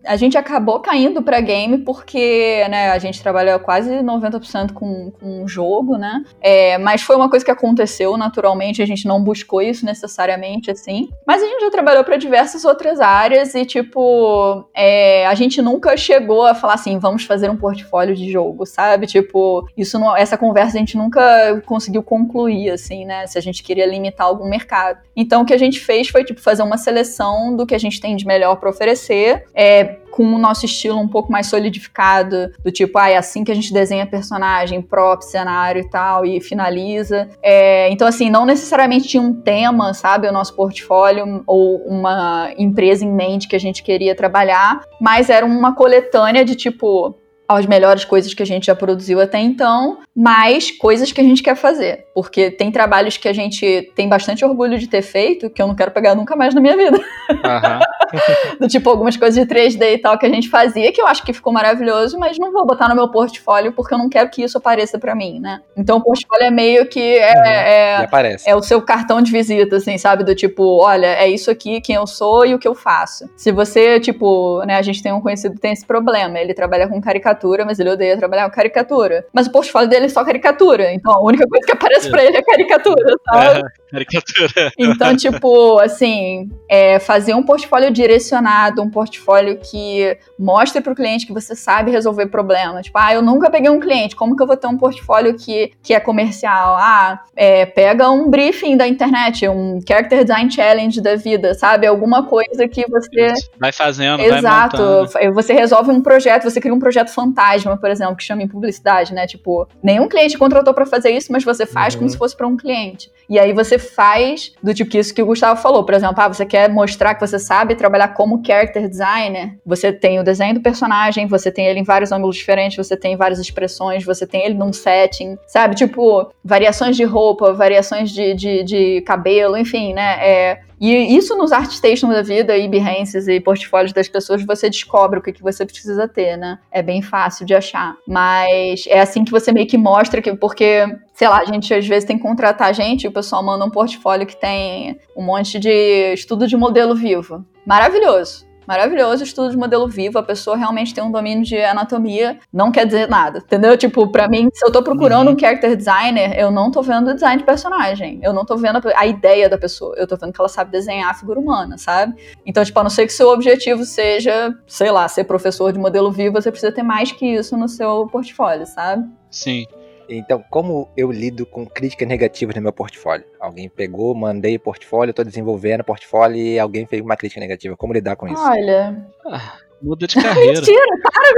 a 0.05 0.15
gente 0.17 0.37
acabou 0.37 0.79
caindo 0.79 1.21
para 1.21 1.39
game 1.39 1.77
porque, 1.79 2.67
né? 2.69 2.91
A 2.91 2.99
gente 2.99 3.21
trabalha 3.21 3.57
quase 3.59 3.89
90% 3.89 4.73
com, 4.73 5.11
com 5.11 5.47
jogo, 5.47 5.97
né? 5.97 6.23
É, 6.41 6.77
mas 6.77 7.01
foi 7.01 7.15
uma 7.15 7.29
coisa 7.29 7.45
que 7.45 7.51
aconteceu 7.51 8.17
naturalmente. 8.17 8.81
A 8.81 8.87
gente 8.87 9.07
não 9.07 9.23
buscou 9.23 9.61
isso 9.61 9.85
necessariamente 9.85 10.69
assim. 10.69 11.09
Mas 11.25 11.41
a 11.41 11.45
gente 11.45 11.61
já 11.61 11.71
trabalhou 11.71 12.03
para 12.03 12.17
diversas 12.17 12.60
outras 12.65 12.99
áreas 12.99 13.53
e 13.53 13.65
tipo 13.65 14.65
é, 14.73 15.27
a 15.27 15.33
gente 15.35 15.61
nunca 15.61 15.95
chegou 15.95 16.45
a 16.45 16.55
falar 16.55 16.75
assim 16.75 16.97
vamos 16.99 17.25
fazer 17.25 17.49
um 17.49 17.57
portfólio 17.57 18.15
de 18.15 18.31
jogo, 18.31 18.65
sabe? 18.65 19.07
Tipo 19.07 19.67
isso 19.77 19.99
não, 19.99 20.15
essa 20.15 20.37
conversa 20.37 20.77
a 20.77 20.79
gente 20.79 20.97
nunca 20.97 21.61
conseguiu 21.65 21.91
conseguiu 21.91 22.03
concluir, 22.03 22.69
assim, 22.69 23.05
né? 23.05 23.27
Se 23.27 23.37
a 23.37 23.41
gente 23.41 23.63
queria 23.63 23.85
limitar 23.85 24.27
algum 24.27 24.47
mercado. 24.47 24.99
Então, 25.15 25.41
o 25.41 25.45
que 25.45 25.53
a 25.53 25.57
gente 25.57 25.79
fez 25.79 26.09
foi, 26.09 26.23
tipo, 26.23 26.41
fazer 26.41 26.63
uma 26.63 26.77
seleção 26.77 27.55
do 27.55 27.65
que 27.65 27.75
a 27.75 27.79
gente 27.79 27.99
tem 27.99 28.15
de 28.15 28.25
melhor 28.25 28.55
para 28.55 28.69
oferecer. 28.69 29.45
É, 29.53 29.97
com 30.21 30.35
o 30.35 30.37
nosso 30.37 30.65
estilo 30.67 30.99
um 30.99 31.07
pouco 31.07 31.31
mais 31.31 31.47
solidificado, 31.47 32.51
do 32.63 32.71
tipo, 32.71 32.99
ah, 32.99 33.09
é 33.09 33.17
assim 33.17 33.43
que 33.43 33.51
a 33.51 33.55
gente 33.55 33.73
desenha 33.73 34.05
personagem, 34.05 34.79
prop, 34.79 35.23
cenário 35.23 35.81
e 35.81 35.89
tal, 35.89 36.23
e 36.23 36.39
finaliza. 36.39 37.27
É, 37.41 37.89
então, 37.89 38.07
assim, 38.07 38.29
não 38.29 38.45
necessariamente 38.45 39.07
tinha 39.07 39.23
um 39.23 39.33
tema, 39.33 39.95
sabe, 39.95 40.27
o 40.27 40.31
nosso 40.31 40.55
portfólio, 40.55 41.43
ou 41.47 41.77
uma 41.87 42.51
empresa 42.55 43.03
em 43.03 43.11
mente 43.11 43.47
que 43.47 43.55
a 43.55 43.59
gente 43.59 43.81
queria 43.81 44.13
trabalhar, 44.13 44.81
mas 44.99 45.27
era 45.27 45.43
uma 45.43 45.73
coletânea 45.73 46.45
de 46.45 46.53
tipo, 46.53 47.15
as 47.55 47.65
melhores 47.65 48.05
coisas 48.05 48.33
que 48.33 48.43
a 48.43 48.45
gente 48.45 48.65
já 48.67 48.75
produziu 48.75 49.19
até 49.19 49.39
então, 49.39 49.99
mas 50.15 50.71
coisas 50.71 51.11
que 51.11 51.21
a 51.21 51.23
gente 51.23 51.41
quer 51.41 51.55
fazer. 51.55 52.05
Porque 52.13 52.51
tem 52.51 52.71
trabalhos 52.71 53.17
que 53.17 53.27
a 53.27 53.33
gente 53.33 53.91
tem 53.95 54.09
bastante 54.09 54.43
orgulho 54.43 54.77
de 54.77 54.87
ter 54.87 55.01
feito 55.01 55.49
que 55.49 55.61
eu 55.61 55.67
não 55.67 55.75
quero 55.75 55.91
pegar 55.91 56.15
nunca 56.15 56.35
mais 56.35 56.53
na 56.53 56.61
minha 56.61 56.75
vida. 56.75 56.97
Uhum. 56.97 58.59
Do 58.59 58.67
tipo, 58.67 58.89
algumas 58.89 59.15
coisas 59.15 59.41
de 59.41 59.53
3D 59.53 59.93
e 59.93 59.97
tal 59.97 60.17
que 60.17 60.25
a 60.25 60.29
gente 60.29 60.49
fazia, 60.49 60.91
que 60.91 61.01
eu 61.01 61.07
acho 61.07 61.23
que 61.23 61.31
ficou 61.31 61.53
maravilhoso, 61.53 62.19
mas 62.19 62.37
não 62.37 62.51
vou 62.51 62.65
botar 62.65 62.89
no 62.89 62.95
meu 62.95 63.09
portfólio 63.09 63.71
porque 63.71 63.93
eu 63.93 63.97
não 63.97 64.09
quero 64.09 64.29
que 64.29 64.43
isso 64.43 64.57
apareça 64.57 64.99
para 64.99 65.15
mim, 65.15 65.39
né? 65.39 65.61
Então 65.77 65.97
o 65.97 66.01
portfólio 66.01 66.45
é 66.45 66.51
meio 66.51 66.85
que 66.87 66.99
é, 67.17 67.33
uhum. 67.33 67.45
é, 67.45 68.35
é, 68.45 68.55
o 68.55 68.61
seu 68.61 68.81
cartão 68.81 69.21
de 69.21 69.31
visita, 69.31 69.77
assim, 69.77 69.97
sabe? 69.97 70.23
Do 70.23 70.35
tipo, 70.35 70.83
olha, 70.83 71.07
é 71.07 71.29
isso 71.29 71.49
aqui, 71.49 71.79
quem 71.79 71.95
eu 71.95 72.05
sou 72.05 72.45
e 72.45 72.53
o 72.53 72.59
que 72.59 72.67
eu 72.67 72.75
faço. 72.75 73.29
Se 73.37 73.51
você, 73.51 73.99
tipo, 73.99 74.63
né, 74.65 74.75
a 74.75 74.81
gente 74.81 75.01
tem 75.01 75.13
um 75.13 75.21
conhecido 75.21 75.55
que 75.55 75.61
tem 75.61 75.71
esse 75.71 75.85
problema, 75.85 76.37
ele 76.37 76.53
trabalha 76.53 76.87
com 76.87 76.99
caricatura 77.01 77.40
caricatura, 77.41 77.65
mas 77.65 77.79
ele 77.79 77.89
odeia 77.89 78.17
trabalhar 78.17 78.49
com 78.49 78.55
caricatura. 78.55 79.25
Mas 79.33 79.47
o 79.47 79.51
portfólio 79.51 79.89
dele 79.89 80.05
é 80.05 80.09
só 80.09 80.23
caricatura. 80.23 80.93
Então 80.93 81.11
a 81.11 81.23
única 81.23 81.47
coisa 81.47 81.65
que 81.65 81.71
aparece 81.71 82.07
é. 82.07 82.11
pra 82.11 82.23
ele 82.23 82.37
é 82.37 82.41
caricatura, 82.41 83.13
sabe? 83.25 83.59
É, 83.59 83.63
caricatura. 83.91 84.71
Então, 84.77 85.15
tipo, 85.15 85.79
assim, 85.79 86.49
é, 86.69 86.99
fazer 86.99 87.33
um 87.33 87.43
portfólio 87.43 87.91
direcionado, 87.91 88.81
um 88.81 88.89
portfólio 88.89 89.57
que 89.57 90.17
mostre 90.37 90.81
pro 90.81 90.95
cliente 90.95 91.25
que 91.25 91.33
você 91.33 91.55
sabe 91.55 91.91
resolver 91.91 92.27
problemas. 92.27 92.85
Tipo, 92.85 92.99
ah, 92.99 93.13
eu 93.13 93.21
nunca 93.21 93.49
peguei 93.49 93.69
um 93.69 93.79
cliente, 93.79 94.15
como 94.15 94.35
que 94.35 94.43
eu 94.43 94.47
vou 94.47 94.57
ter 94.57 94.67
um 94.67 94.77
portfólio 94.77 95.35
que, 95.35 95.73
que 95.81 95.93
é 95.93 95.99
comercial? 95.99 96.75
Ah, 96.77 97.21
é, 97.35 97.65
pega 97.65 98.09
um 98.09 98.29
briefing 98.29 98.77
da 98.77 98.87
internet, 98.87 99.47
um 99.47 99.79
character 99.85 100.23
design 100.23 100.51
challenge 100.51 101.01
da 101.01 101.15
vida, 101.15 101.53
sabe? 101.53 101.87
Alguma 101.87 102.23
coisa 102.23 102.67
que 102.67 102.85
você. 102.89 103.33
Vai 103.59 103.71
fazendo, 103.71 104.21
Exato. 104.21 105.07
Vai 105.07 105.31
você 105.31 105.53
resolve 105.53 105.91
um 105.91 106.01
projeto, 106.01 106.43
você 106.43 106.59
cria 106.59 106.73
um 106.73 106.79
projeto 106.79 107.09
fantástico 107.09 107.30
fantasma, 107.31 107.77
por 107.77 107.89
exemplo, 107.89 108.15
que 108.15 108.23
chama 108.23 108.43
em 108.43 108.47
publicidade, 108.47 109.13
né? 109.13 109.25
Tipo, 109.25 109.67
nenhum 109.81 110.07
cliente 110.07 110.37
contratou 110.37 110.73
para 110.73 110.85
fazer 110.85 111.11
isso, 111.11 111.31
mas 111.31 111.43
você 111.43 111.65
faz 111.65 111.93
uhum. 111.93 112.01
como 112.01 112.09
se 112.09 112.17
fosse 112.17 112.35
para 112.35 112.47
um 112.47 112.57
cliente. 112.57 113.09
E 113.29 113.39
aí 113.39 113.53
você 113.53 113.79
faz 113.79 114.51
do 114.61 114.73
tipo 114.73 114.91
que 114.91 114.97
isso 114.97 115.13
que 115.13 115.21
o 115.21 115.25
Gustavo 115.25 115.61
falou, 115.61 115.83
por 115.85 115.93
exemplo, 115.93 116.15
ah, 116.17 116.27
você 116.27 116.45
quer 116.45 116.69
mostrar 116.69 117.15
que 117.15 117.25
você 117.25 117.39
sabe 117.39 117.75
trabalhar 117.75 118.09
como 118.09 118.41
character 118.45 118.89
designer, 118.89 119.57
você 119.65 119.91
tem 119.93 120.19
o 120.19 120.23
desenho 120.23 120.55
do 120.55 120.61
personagem, 120.61 121.27
você 121.27 121.51
tem 121.51 121.65
ele 121.65 121.79
em 121.79 121.83
vários 121.83 122.11
ângulos 122.11 122.35
diferentes, 122.35 122.75
você 122.75 122.97
tem 122.97 123.15
várias 123.15 123.39
expressões, 123.39 124.03
você 124.03 124.27
tem 124.27 124.45
ele 124.45 124.55
num 124.55 124.73
setting, 124.73 125.37
sabe? 125.47 125.75
Tipo, 125.75 126.31
variações 126.43 126.97
de 126.97 127.03
roupa, 127.03 127.53
variações 127.53 128.11
de, 128.11 128.33
de, 128.33 128.63
de 128.63 129.01
cabelo, 129.01 129.57
enfim, 129.57 129.93
né? 129.93 130.17
É, 130.19 130.59
e 130.89 131.15
isso 131.15 131.35
nos 131.37 131.51
ArtStation 131.51 132.09
da 132.09 132.23
vida, 132.23 132.57
e 132.57 132.67
Behances 132.67 133.27
e 133.27 133.39
portfólios 133.39 133.93
das 133.93 134.09
pessoas, 134.09 134.43
você 134.43 134.69
descobre 134.69 135.19
o 135.19 135.21
que, 135.21 135.31
que 135.31 135.43
você 135.43 135.65
precisa 135.65 136.07
ter, 136.07 136.37
né? 136.37 136.57
É 136.71 136.81
bem 136.81 137.01
fácil 137.01 137.45
de 137.45 137.53
achar. 137.53 137.95
Mas 138.07 138.85
é 138.87 138.99
assim 138.99 139.23
que 139.23 139.31
você 139.31 139.51
meio 139.51 139.67
que 139.67 139.77
mostra 139.77 140.21
que, 140.21 140.35
porque, 140.35 140.85
sei 141.13 141.27
lá, 141.27 141.39
a 141.39 141.45
gente 141.45 141.73
às 141.73 141.87
vezes 141.87 142.05
tem 142.05 142.17
que 142.17 142.23
contratar 142.23 142.73
gente 142.73 143.03
e 143.03 143.07
o 143.07 143.11
pessoal 143.11 143.43
manda 143.43 143.63
um 143.63 143.69
portfólio 143.69 144.25
que 144.25 144.35
tem 144.35 144.99
um 145.15 145.23
monte 145.23 145.59
de 145.59 146.13
estudo 146.13 146.47
de 146.47 146.57
modelo 146.57 146.95
vivo. 146.95 147.45
Maravilhoso 147.65 148.50
maravilhoso, 148.71 149.21
estudo 149.21 149.51
de 149.51 149.57
modelo 149.57 149.85
vivo, 149.85 150.17
a 150.17 150.23
pessoa 150.23 150.55
realmente 150.55 150.93
tem 150.93 151.03
um 151.03 151.11
domínio 151.11 151.43
de 151.43 151.57
anatomia, 151.57 152.39
não 152.53 152.71
quer 152.71 152.85
dizer 152.85 153.09
nada, 153.09 153.39
entendeu? 153.39 153.75
Tipo, 153.75 154.07
para 154.07 154.29
mim, 154.29 154.47
se 154.53 154.65
eu 154.65 154.71
tô 154.71 154.81
procurando 154.81 155.27
uhum. 155.27 155.33
um 155.33 155.39
character 155.39 155.75
designer, 155.75 156.39
eu 156.39 156.49
não 156.49 156.71
tô 156.71 156.81
vendo 156.81 157.09
o 157.09 157.13
design 157.13 157.39
de 157.39 157.43
personagem, 157.45 158.21
eu 158.23 158.31
não 158.31 158.45
tô 158.45 158.55
vendo 158.55 158.77
a, 158.77 159.01
a, 159.01 159.05
ideia 159.05 159.49
da 159.49 159.57
pessoa, 159.57 159.93
eu 159.97 160.07
tô 160.07 160.15
vendo 160.15 160.31
que 160.31 160.39
ela 160.39 160.47
sabe 160.47 160.71
desenhar 160.71 161.09
a 161.09 161.13
figura 161.13 161.37
humana, 161.37 161.77
sabe? 161.77 162.15
Então, 162.45 162.63
tipo, 162.63 162.79
a 162.79 162.83
não 162.83 162.89
ser 162.89 163.05
que 163.05 163.11
seu 163.11 163.27
objetivo 163.27 163.83
seja, 163.83 164.55
sei 164.65 164.89
lá, 164.89 165.05
ser 165.09 165.25
professor 165.25 165.73
de 165.73 165.77
modelo 165.77 166.09
vivo, 166.09 166.41
você 166.41 166.49
precisa 166.49 166.71
ter 166.71 166.83
mais 166.83 167.11
que 167.11 167.25
isso 167.25 167.57
no 167.57 167.67
seu 167.67 168.07
portfólio, 168.07 168.65
sabe? 168.65 169.05
Sim. 169.29 169.65
Então, 170.13 170.43
como 170.49 170.89
eu 170.97 171.09
lido 171.09 171.45
com 171.45 171.65
críticas 171.65 172.05
negativas 172.05 172.53
no 172.55 172.61
meu 172.61 172.73
portfólio? 172.73 173.23
Alguém 173.39 173.69
pegou, 173.69 174.13
mandei 174.13 174.59
portfólio, 174.59 175.11
estou 175.11 175.23
desenvolvendo 175.23 175.85
portfólio 175.85 176.35
e 176.35 176.59
alguém 176.59 176.85
fez 176.85 177.01
uma 177.01 177.15
crítica 177.15 177.39
negativa. 177.39 177.77
Como 177.77 177.93
lidar 177.93 178.17
com 178.17 178.27
isso? 178.27 178.43
Olha. 178.43 179.05
Ah, 179.25 179.53
muda 179.81 180.05
de 180.05 180.21
carreira. 180.21 180.59
Mentira, 180.67 180.97
para 181.01 181.31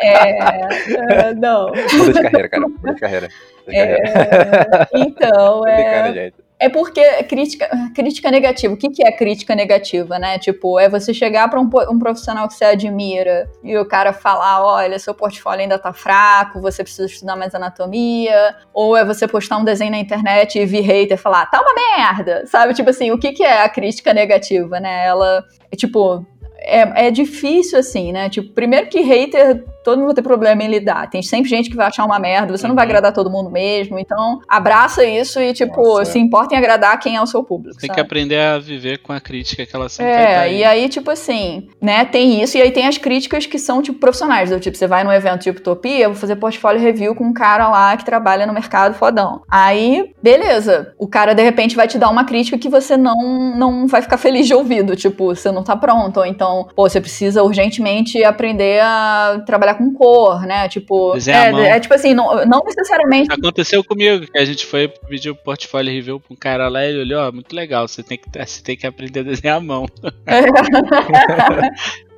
é, 0.02 1.30
uh, 1.30 1.34
não. 1.36 1.66
Muda 1.66 2.12
de 2.14 2.22
carreira, 2.22 2.48
cara. 2.48 2.68
Muda 2.68 2.94
de 2.94 3.00
carreira. 3.00 3.28
Muda 3.58 3.70
de 3.70 3.76
carreira. 3.76 4.88
É, 4.90 4.98
então, 4.98 5.66
é. 5.66 6.32
É 6.58 6.68
porque 6.68 7.02
crítica, 7.24 7.68
crítica 7.94 8.30
negativa. 8.30 8.72
O 8.72 8.76
que, 8.76 8.88
que 8.88 9.04
é 9.04 9.10
crítica 9.10 9.54
negativa, 9.54 10.18
né? 10.18 10.38
Tipo, 10.38 10.78
é 10.78 10.88
você 10.88 11.12
chegar 11.12 11.48
para 11.50 11.60
um, 11.60 11.68
um, 11.90 11.98
profissional 11.98 12.46
que 12.46 12.54
você 12.54 12.64
admira 12.64 13.50
e 13.62 13.76
o 13.76 13.84
cara 13.84 14.12
falar: 14.12 14.64
olha, 14.64 14.98
seu 14.98 15.12
portfólio 15.14 15.62
ainda 15.62 15.78
tá 15.78 15.92
fraco, 15.92 16.60
você 16.60 16.84
precisa 16.84 17.06
estudar 17.06 17.34
mais 17.34 17.54
anatomia. 17.54 18.54
Ou 18.72 18.96
é 18.96 19.04
você 19.04 19.26
postar 19.26 19.58
um 19.58 19.64
desenho 19.64 19.90
na 19.90 19.98
internet 19.98 20.58
e 20.58 20.64
vir 20.64 20.82
hater 20.82 21.18
falar: 21.18 21.46
tá 21.46 21.60
uma 21.60 21.74
merda, 21.74 22.46
sabe? 22.46 22.72
Tipo 22.72 22.90
assim, 22.90 23.10
o 23.10 23.18
que, 23.18 23.32
que 23.32 23.42
é 23.42 23.62
a 23.62 23.68
crítica 23.68 24.14
negativa, 24.14 24.78
né? 24.78 25.06
Ela, 25.06 25.44
tipo, 25.76 26.24
é, 26.58 27.08
é 27.08 27.10
difícil 27.10 27.80
assim, 27.80 28.12
né? 28.12 28.30
Tipo, 28.30 28.52
primeiro 28.54 28.88
que 28.88 29.00
hater 29.00 29.64
todo 29.84 29.98
mundo 29.98 30.06
vai 30.06 30.14
ter 30.14 30.22
problema 30.22 30.62
em 30.62 30.68
lidar. 30.68 31.08
Tem 31.10 31.22
sempre 31.22 31.48
gente 31.48 31.70
que 31.70 31.76
vai 31.76 31.86
achar 31.86 32.04
uma 32.04 32.18
merda, 32.18 32.56
você 32.56 32.64
uhum. 32.64 32.70
não 32.70 32.74
vai 32.74 32.84
uhum. 32.84 32.90
agradar 32.90 33.12
todo 33.12 33.30
mundo 33.30 33.50
mesmo. 33.50 33.98
Então, 33.98 34.40
abraça 34.48 35.04
isso 35.04 35.40
e, 35.40 35.52
tipo, 35.52 35.82
Nossa. 35.82 36.06
se 36.06 36.18
importa 36.18 36.54
em 36.54 36.58
agradar 36.58 36.98
quem 36.98 37.16
é 37.16 37.22
o 37.22 37.26
seu 37.26 37.44
público. 37.44 37.78
Tem 37.78 37.88
sabe? 37.88 37.94
que 37.94 38.00
aprender 38.00 38.40
a 38.40 38.58
viver 38.58 38.98
com 38.98 39.12
a 39.12 39.20
crítica 39.20 39.66
que 39.66 39.76
ela 39.76 39.88
sempre 39.88 40.12
É, 40.12 40.38
aí. 40.38 40.58
e 40.58 40.64
aí, 40.64 40.88
tipo 40.88 41.10
assim, 41.10 41.68
né, 41.80 42.04
tem 42.04 42.42
isso, 42.42 42.56
e 42.56 42.62
aí 42.62 42.70
tem 42.70 42.86
as 42.86 42.96
críticas 42.98 43.46
que 43.46 43.58
são, 43.58 43.82
tipo, 43.82 43.98
profissionais. 43.98 44.50
Do 44.50 44.58
tipo, 44.58 44.76
você 44.76 44.86
vai 44.86 45.04
num 45.04 45.12
evento 45.12 45.42
tipo 45.42 45.58
Utopia, 45.58 46.08
vou 46.08 46.16
fazer 46.16 46.36
portfólio 46.36 46.80
review 46.80 47.14
com 47.14 47.24
um 47.24 47.32
cara 47.32 47.68
lá 47.68 47.96
que 47.96 48.04
trabalha 48.04 48.46
no 48.46 48.52
mercado 48.52 48.94
fodão. 48.94 49.42
Aí, 49.48 50.12
beleza. 50.22 50.94
O 50.98 51.06
cara, 51.06 51.34
de 51.34 51.42
repente, 51.42 51.76
vai 51.76 51.86
te 51.86 51.98
dar 51.98 52.08
uma 52.08 52.24
crítica 52.24 52.56
que 52.56 52.68
você 52.68 52.96
não, 52.96 53.54
não 53.56 53.86
vai 53.86 54.00
ficar 54.00 54.16
feliz 54.16 54.46
de 54.46 54.54
ouvido. 54.54 54.96
Tipo, 54.96 55.34
você 55.34 55.50
não 55.50 55.62
tá 55.62 55.76
pronto. 55.76 56.18
Ou 56.18 56.26
então, 56.26 56.68
pô, 56.74 56.88
você 56.88 57.00
precisa 57.00 57.42
urgentemente 57.42 58.22
aprender 58.24 58.80
a 58.82 59.42
trabalhar 59.44 59.73
com 59.74 59.92
cor, 59.92 60.46
né? 60.46 60.68
Tipo, 60.68 61.14
é, 61.16 61.68
é, 61.68 61.80
tipo 61.80 61.94
assim, 61.94 62.14
não, 62.14 62.44
não 62.46 62.62
necessariamente. 62.64 63.32
Aconteceu 63.32 63.82
comigo, 63.84 64.26
que 64.26 64.38
a 64.38 64.44
gente 64.44 64.64
foi 64.66 64.88
pedir 64.88 65.30
o 65.30 65.36
portfólio 65.36 65.92
review 65.92 66.20
pra 66.20 66.32
um 66.32 66.36
cara 66.36 66.68
lá 66.68 66.84
e 66.84 66.88
ele 66.88 67.00
olhou, 67.00 67.28
ó, 67.28 67.32
muito 67.32 67.54
legal, 67.54 67.86
você 67.86 68.02
tem 68.02 68.18
que, 68.18 68.28
você 68.32 68.62
tem 68.62 68.76
que 68.76 68.86
aprender 68.86 69.20
a 69.20 69.24
desenhar 69.24 69.58
a 69.58 69.60
mão. 69.60 69.86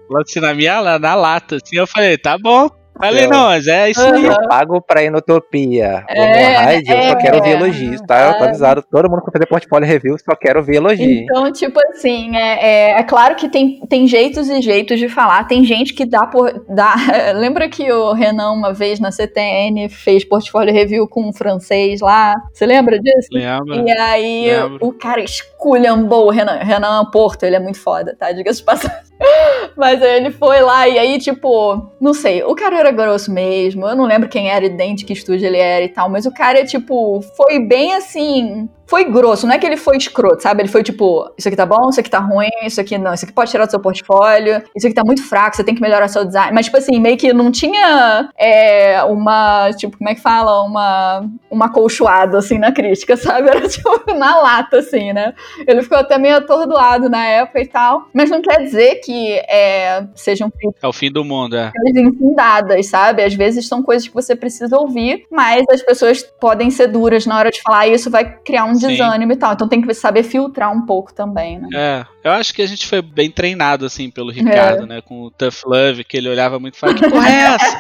É. 0.09 0.21
assim, 0.21 0.39
na 0.39 0.55
minha 0.55 0.99
na 1.01 1.15
lata, 1.17 1.57
assim, 1.57 1.77
eu 1.77 1.87
falei, 1.87 2.17
tá 2.17 2.39
bom. 2.39 2.71
Falei, 2.99 3.26
não, 3.26 3.47
mas 3.47 3.66
é 3.66 3.90
isso 3.90 4.01
aí. 4.01 4.24
Eu 4.24 4.49
pago 4.49 4.80
pra 4.80 5.03
ir 5.03 5.11
no 5.11 5.18
Utopia. 5.18 6.05
É, 6.09 6.57
Raid, 6.57 6.90
é, 6.90 6.99
eu 6.99 7.11
só 7.11 7.16
quero 7.16 7.36
ouvir 7.36 7.51
elogios, 7.51 8.01
tá? 8.03 8.18
É. 8.18 8.28
Eu 8.30 8.38
tô 8.38 8.44
avisado, 8.44 8.84
todo 8.90 9.11
mundo 9.11 9.22
que 9.24 9.32
fazer 9.32 9.47
portfólio 9.47 9.86
review, 9.86 10.16
só 10.18 10.36
quero 10.36 10.61
ouvir 10.61 10.76
elogios. 10.76 11.22
Então, 11.22 11.53
tipo 11.53 11.78
assim, 11.88 12.36
é, 12.36 12.66
é, 12.66 12.90
é, 12.99 13.03
claro 13.03 13.34
que 13.34 13.49
tem, 13.49 13.80
tem 13.88 14.07
jeitos 14.07 14.49
e 14.49 14.61
jeitos 14.61 14.99
de 14.99 15.09
falar. 15.09 15.44
Tem 15.44 15.64
gente 15.64 15.94
que 15.94 16.05
dá 16.05 16.26
por. 16.26 16.64
Dá, 16.68 16.94
lembra 17.34 17.68
que 17.68 17.90
o 17.90 18.12
Renan, 18.12 18.53
uma 18.53 18.72
vez 18.72 18.99
na 18.99 19.11
CTN, 19.11 19.88
fez 19.88 20.24
portfólio 20.24 20.72
review 20.72 21.09
com 21.09 21.28
um 21.28 21.32
francês 21.32 22.01
lá? 22.01 22.34
Você 22.53 22.66
lembra 22.66 22.99
disso? 22.99 23.28
Lembro. 23.32 23.86
E 23.86 23.90
aí 23.90 24.47
lembro. 24.47 24.86
o 24.86 24.92
cara 24.92 25.20
esculhambou 25.20 26.26
o 26.26 26.30
Renan. 26.30 26.59
Renan 26.59 27.05
Porto, 27.11 27.44
ele 27.44 27.57
é 27.57 27.61
muito 27.61 27.80
foda, 27.80 28.16
tá? 28.18 28.32
Diga-se 28.32 28.62
passagem. 28.62 29.07
Mas 29.76 30.03
aí 30.03 30.16
ele 30.16 30.30
foi 30.30 30.61
lá 30.61 30.88
e 30.88 30.99
aí, 30.99 31.18
tipo, 31.18 31.90
não 32.01 32.14
sei, 32.14 32.42
o 32.42 32.55
cara 32.55 32.78
era 32.78 32.86
grosso 32.93 33.32
mesmo. 33.32 33.87
Eu 33.87 33.97
não 33.97 34.05
lembro 34.05 34.28
quem 34.28 34.51
era 34.51 34.64
e 34.64 34.70
dente 34.70 35.05
que 35.05 35.12
estúdio 35.12 35.47
ele 35.47 35.59
era 35.59 35.84
e 35.84 35.89
tal, 35.89 36.09
mas 36.09 36.26
o 36.26 36.32
cara, 36.32 36.64
tipo, 36.64 37.20
foi 37.37 37.61
bem 37.61 37.95
assim 37.95 38.68
foi 38.87 39.05
grosso, 39.05 39.47
não 39.47 39.55
é 39.55 39.59
que 39.59 39.66
ele 39.66 39.76
foi 39.76 39.97
escroto, 39.97 40.43
sabe? 40.43 40.62
Ele 40.62 40.68
foi 40.68 40.82
tipo, 40.82 41.28
isso 41.37 41.49
aqui 41.49 41.57
tá 41.57 41.66
bom, 41.66 41.91
isso 41.91 42.01
aqui 42.01 42.11
tá 42.11 42.20
ruim, 42.20 42.49
isso 42.64 42.80
aqui 42.80 42.97
não, 42.97 43.12
isso 43.12 43.24
aqui 43.24 43.34
pode 43.34 43.51
tirar 43.51 43.66
do 43.66 43.70
seu 43.70 43.80
portfólio, 43.80 44.62
isso 44.74 44.87
aqui 44.87 44.95
tá 44.95 45.03
muito 45.05 45.22
fraco, 45.22 45.57
você 45.57 45.64
tem 45.64 45.74
que 45.74 45.80
melhorar 45.80 46.09
seu 46.09 46.24
design. 46.24 46.53
Mas, 46.55 46.66
tipo 46.66 46.76
assim, 46.76 47.01
meio 47.01 47.16
que 47.16 47.32
não 47.32 47.51
tinha 47.51 48.30
é, 48.39 49.03
uma, 49.05 49.70
tipo, 49.72 49.99
como 49.99 50.09
é 50.09 50.14
que 50.14 50.20
fala? 50.20 50.62
Uma, 50.62 51.28
uma 51.51 51.68
colchoada, 51.68 52.39
assim, 52.39 52.59
na 52.59 52.70
crítica, 52.70 53.16
sabe? 53.18 53.49
Era, 53.49 53.68
tipo, 53.68 54.12
na 54.14 54.41
lata, 54.41 54.78
assim, 54.78 55.12
né? 55.12 55.34
Ele 55.66 55.82
ficou 55.82 55.99
até 55.99 56.16
meio 56.16 56.37
atordoado 56.37 57.09
na 57.09 57.24
época 57.24 57.61
e 57.61 57.66
tal. 57.66 58.09
Mas 58.14 58.30
não 58.30 58.41
quer 58.41 58.62
dizer 58.62 58.97
que 58.97 59.34
é, 59.49 60.07
sejam 60.14 60.49
críticas. 60.51 60.82
É 60.82 60.87
o 60.87 60.93
fim 60.93 61.11
do 61.11 61.24
mundo, 61.24 61.57
é. 61.57 61.72
Infundadas, 61.97 62.87
sabe? 62.87 63.22
Às 63.22 63.34
vezes 63.34 63.66
são 63.66 63.82
coisas 63.82 64.07
que 64.07 64.14
você 64.14 64.37
precisa 64.37 64.78
ouvir, 64.78 65.24
mas 65.30 65.64
as 65.70 65.82
pessoas 65.82 66.22
podem 66.22 66.70
ser 66.70 66.87
duras 66.87 67.26
na 67.26 67.37
hora 67.37 67.51
de 67.51 67.61
falar, 67.61 67.89
e 67.89 67.95
isso 67.95 68.11
vai 68.11 68.24
criar 68.24 68.64
um 68.64 68.76
desânimo 68.79 69.33
e 69.33 69.37
tal. 69.37 69.53
Então 69.53 69.68
tem 69.68 69.81
que 69.81 69.95
saber 69.95 70.22
filtrar 70.22 70.72
um 70.72 70.85
pouco 70.85 71.12
também, 71.12 71.59
né? 71.59 71.68
É, 71.74 72.07
eu 72.24 72.33
acho 72.33 72.55
que 72.55 72.62
a 72.62 72.66
gente 72.66 72.87
foi 72.87 73.03
bem 73.03 73.31
treinado, 73.31 73.87
assim, 73.87 74.11
pelo 74.11 74.31
Ricardo, 74.31 74.85
é. 74.85 74.87
né? 74.87 75.01
Com 75.01 75.22
o 75.22 75.31
Tough 75.31 75.64
Love, 75.64 76.05
que 76.05 76.16
ele 76.16 76.29
olhava 76.29 76.59
muito 76.59 76.74
e 76.74 76.79
falava, 76.79 76.99
que 76.99 77.09
porra 77.11 77.29
é 77.29 77.41
essa? 77.55 77.79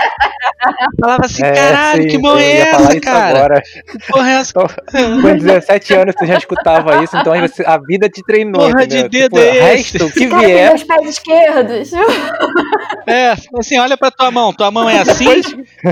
Falava 1.00 1.24
assim, 1.24 1.44
é, 1.44 1.52
caralho, 1.52 2.02
sim, 2.02 2.08
que 2.08 2.20
porra 2.20 2.42
é 2.42 2.58
essa, 2.58 3.00
cara? 3.00 3.38
Agora. 3.38 3.62
Que 3.62 3.98
porra 4.06 4.30
é 4.30 4.34
essa? 4.34 4.50
Então, 4.50 5.22
com 5.22 5.36
17 5.36 5.94
anos 5.94 6.14
você 6.18 6.26
já 6.26 6.38
escutava 6.38 7.02
isso, 7.02 7.16
então 7.16 7.32
a 7.66 7.78
vida 7.78 8.08
te 8.08 8.22
treinou. 8.22 8.62
Porra 8.62 8.84
entendeu? 8.84 9.02
de 9.02 9.08
dedo 9.08 9.36
tipo, 9.36 9.38
é 9.38 9.60
resto, 9.60 10.10
que 10.10 10.26
vier. 10.26 10.70
Meus 10.70 10.84
pés 10.84 11.08
esquerdos. 11.08 11.90
É, 13.06 13.34
assim, 13.58 13.78
olha 13.78 13.96
pra 13.96 14.10
tua 14.10 14.30
mão, 14.30 14.52
tua 14.52 14.70
mão 14.70 14.88
é 14.88 14.98
assim, 14.98 15.42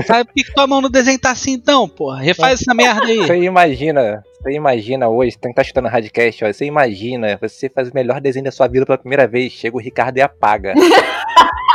sabe 0.05 0.25
por 0.25 0.33
que 0.33 0.53
tua 0.53 0.67
mão 0.67 0.81
no 0.81 0.89
desenho 0.89 1.19
tá 1.19 1.31
assim 1.31 1.51
então, 1.51 1.87
porra? 1.87 2.21
Refaz 2.21 2.61
essa 2.61 2.73
merda 2.73 3.05
aí. 3.05 3.17
Você 3.17 3.37
imagina, 3.37 4.23
você 4.41 4.51
imagina 4.51 5.07
hoje, 5.07 5.37
tem 5.37 5.53
que 5.53 5.59
estar 5.59 5.63
tá 5.63 5.67
chutando 5.67 5.87
Radcast, 5.87 6.43
ó, 6.43 6.51
você 6.51 6.65
imagina, 6.65 7.37
você 7.41 7.69
faz 7.69 7.89
o 7.89 7.95
melhor 7.95 8.19
desenho 8.19 8.45
da 8.45 8.51
sua 8.51 8.67
vida 8.67 8.85
pela 8.85 8.97
primeira 8.97 9.27
vez, 9.27 9.53
chega 9.53 9.75
o 9.75 9.79
Ricardo 9.79 10.17
e 10.17 10.21
apaga. 10.21 10.73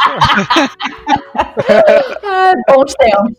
ah, 2.24 2.54
bons 2.68 2.94
tempos. 2.94 3.32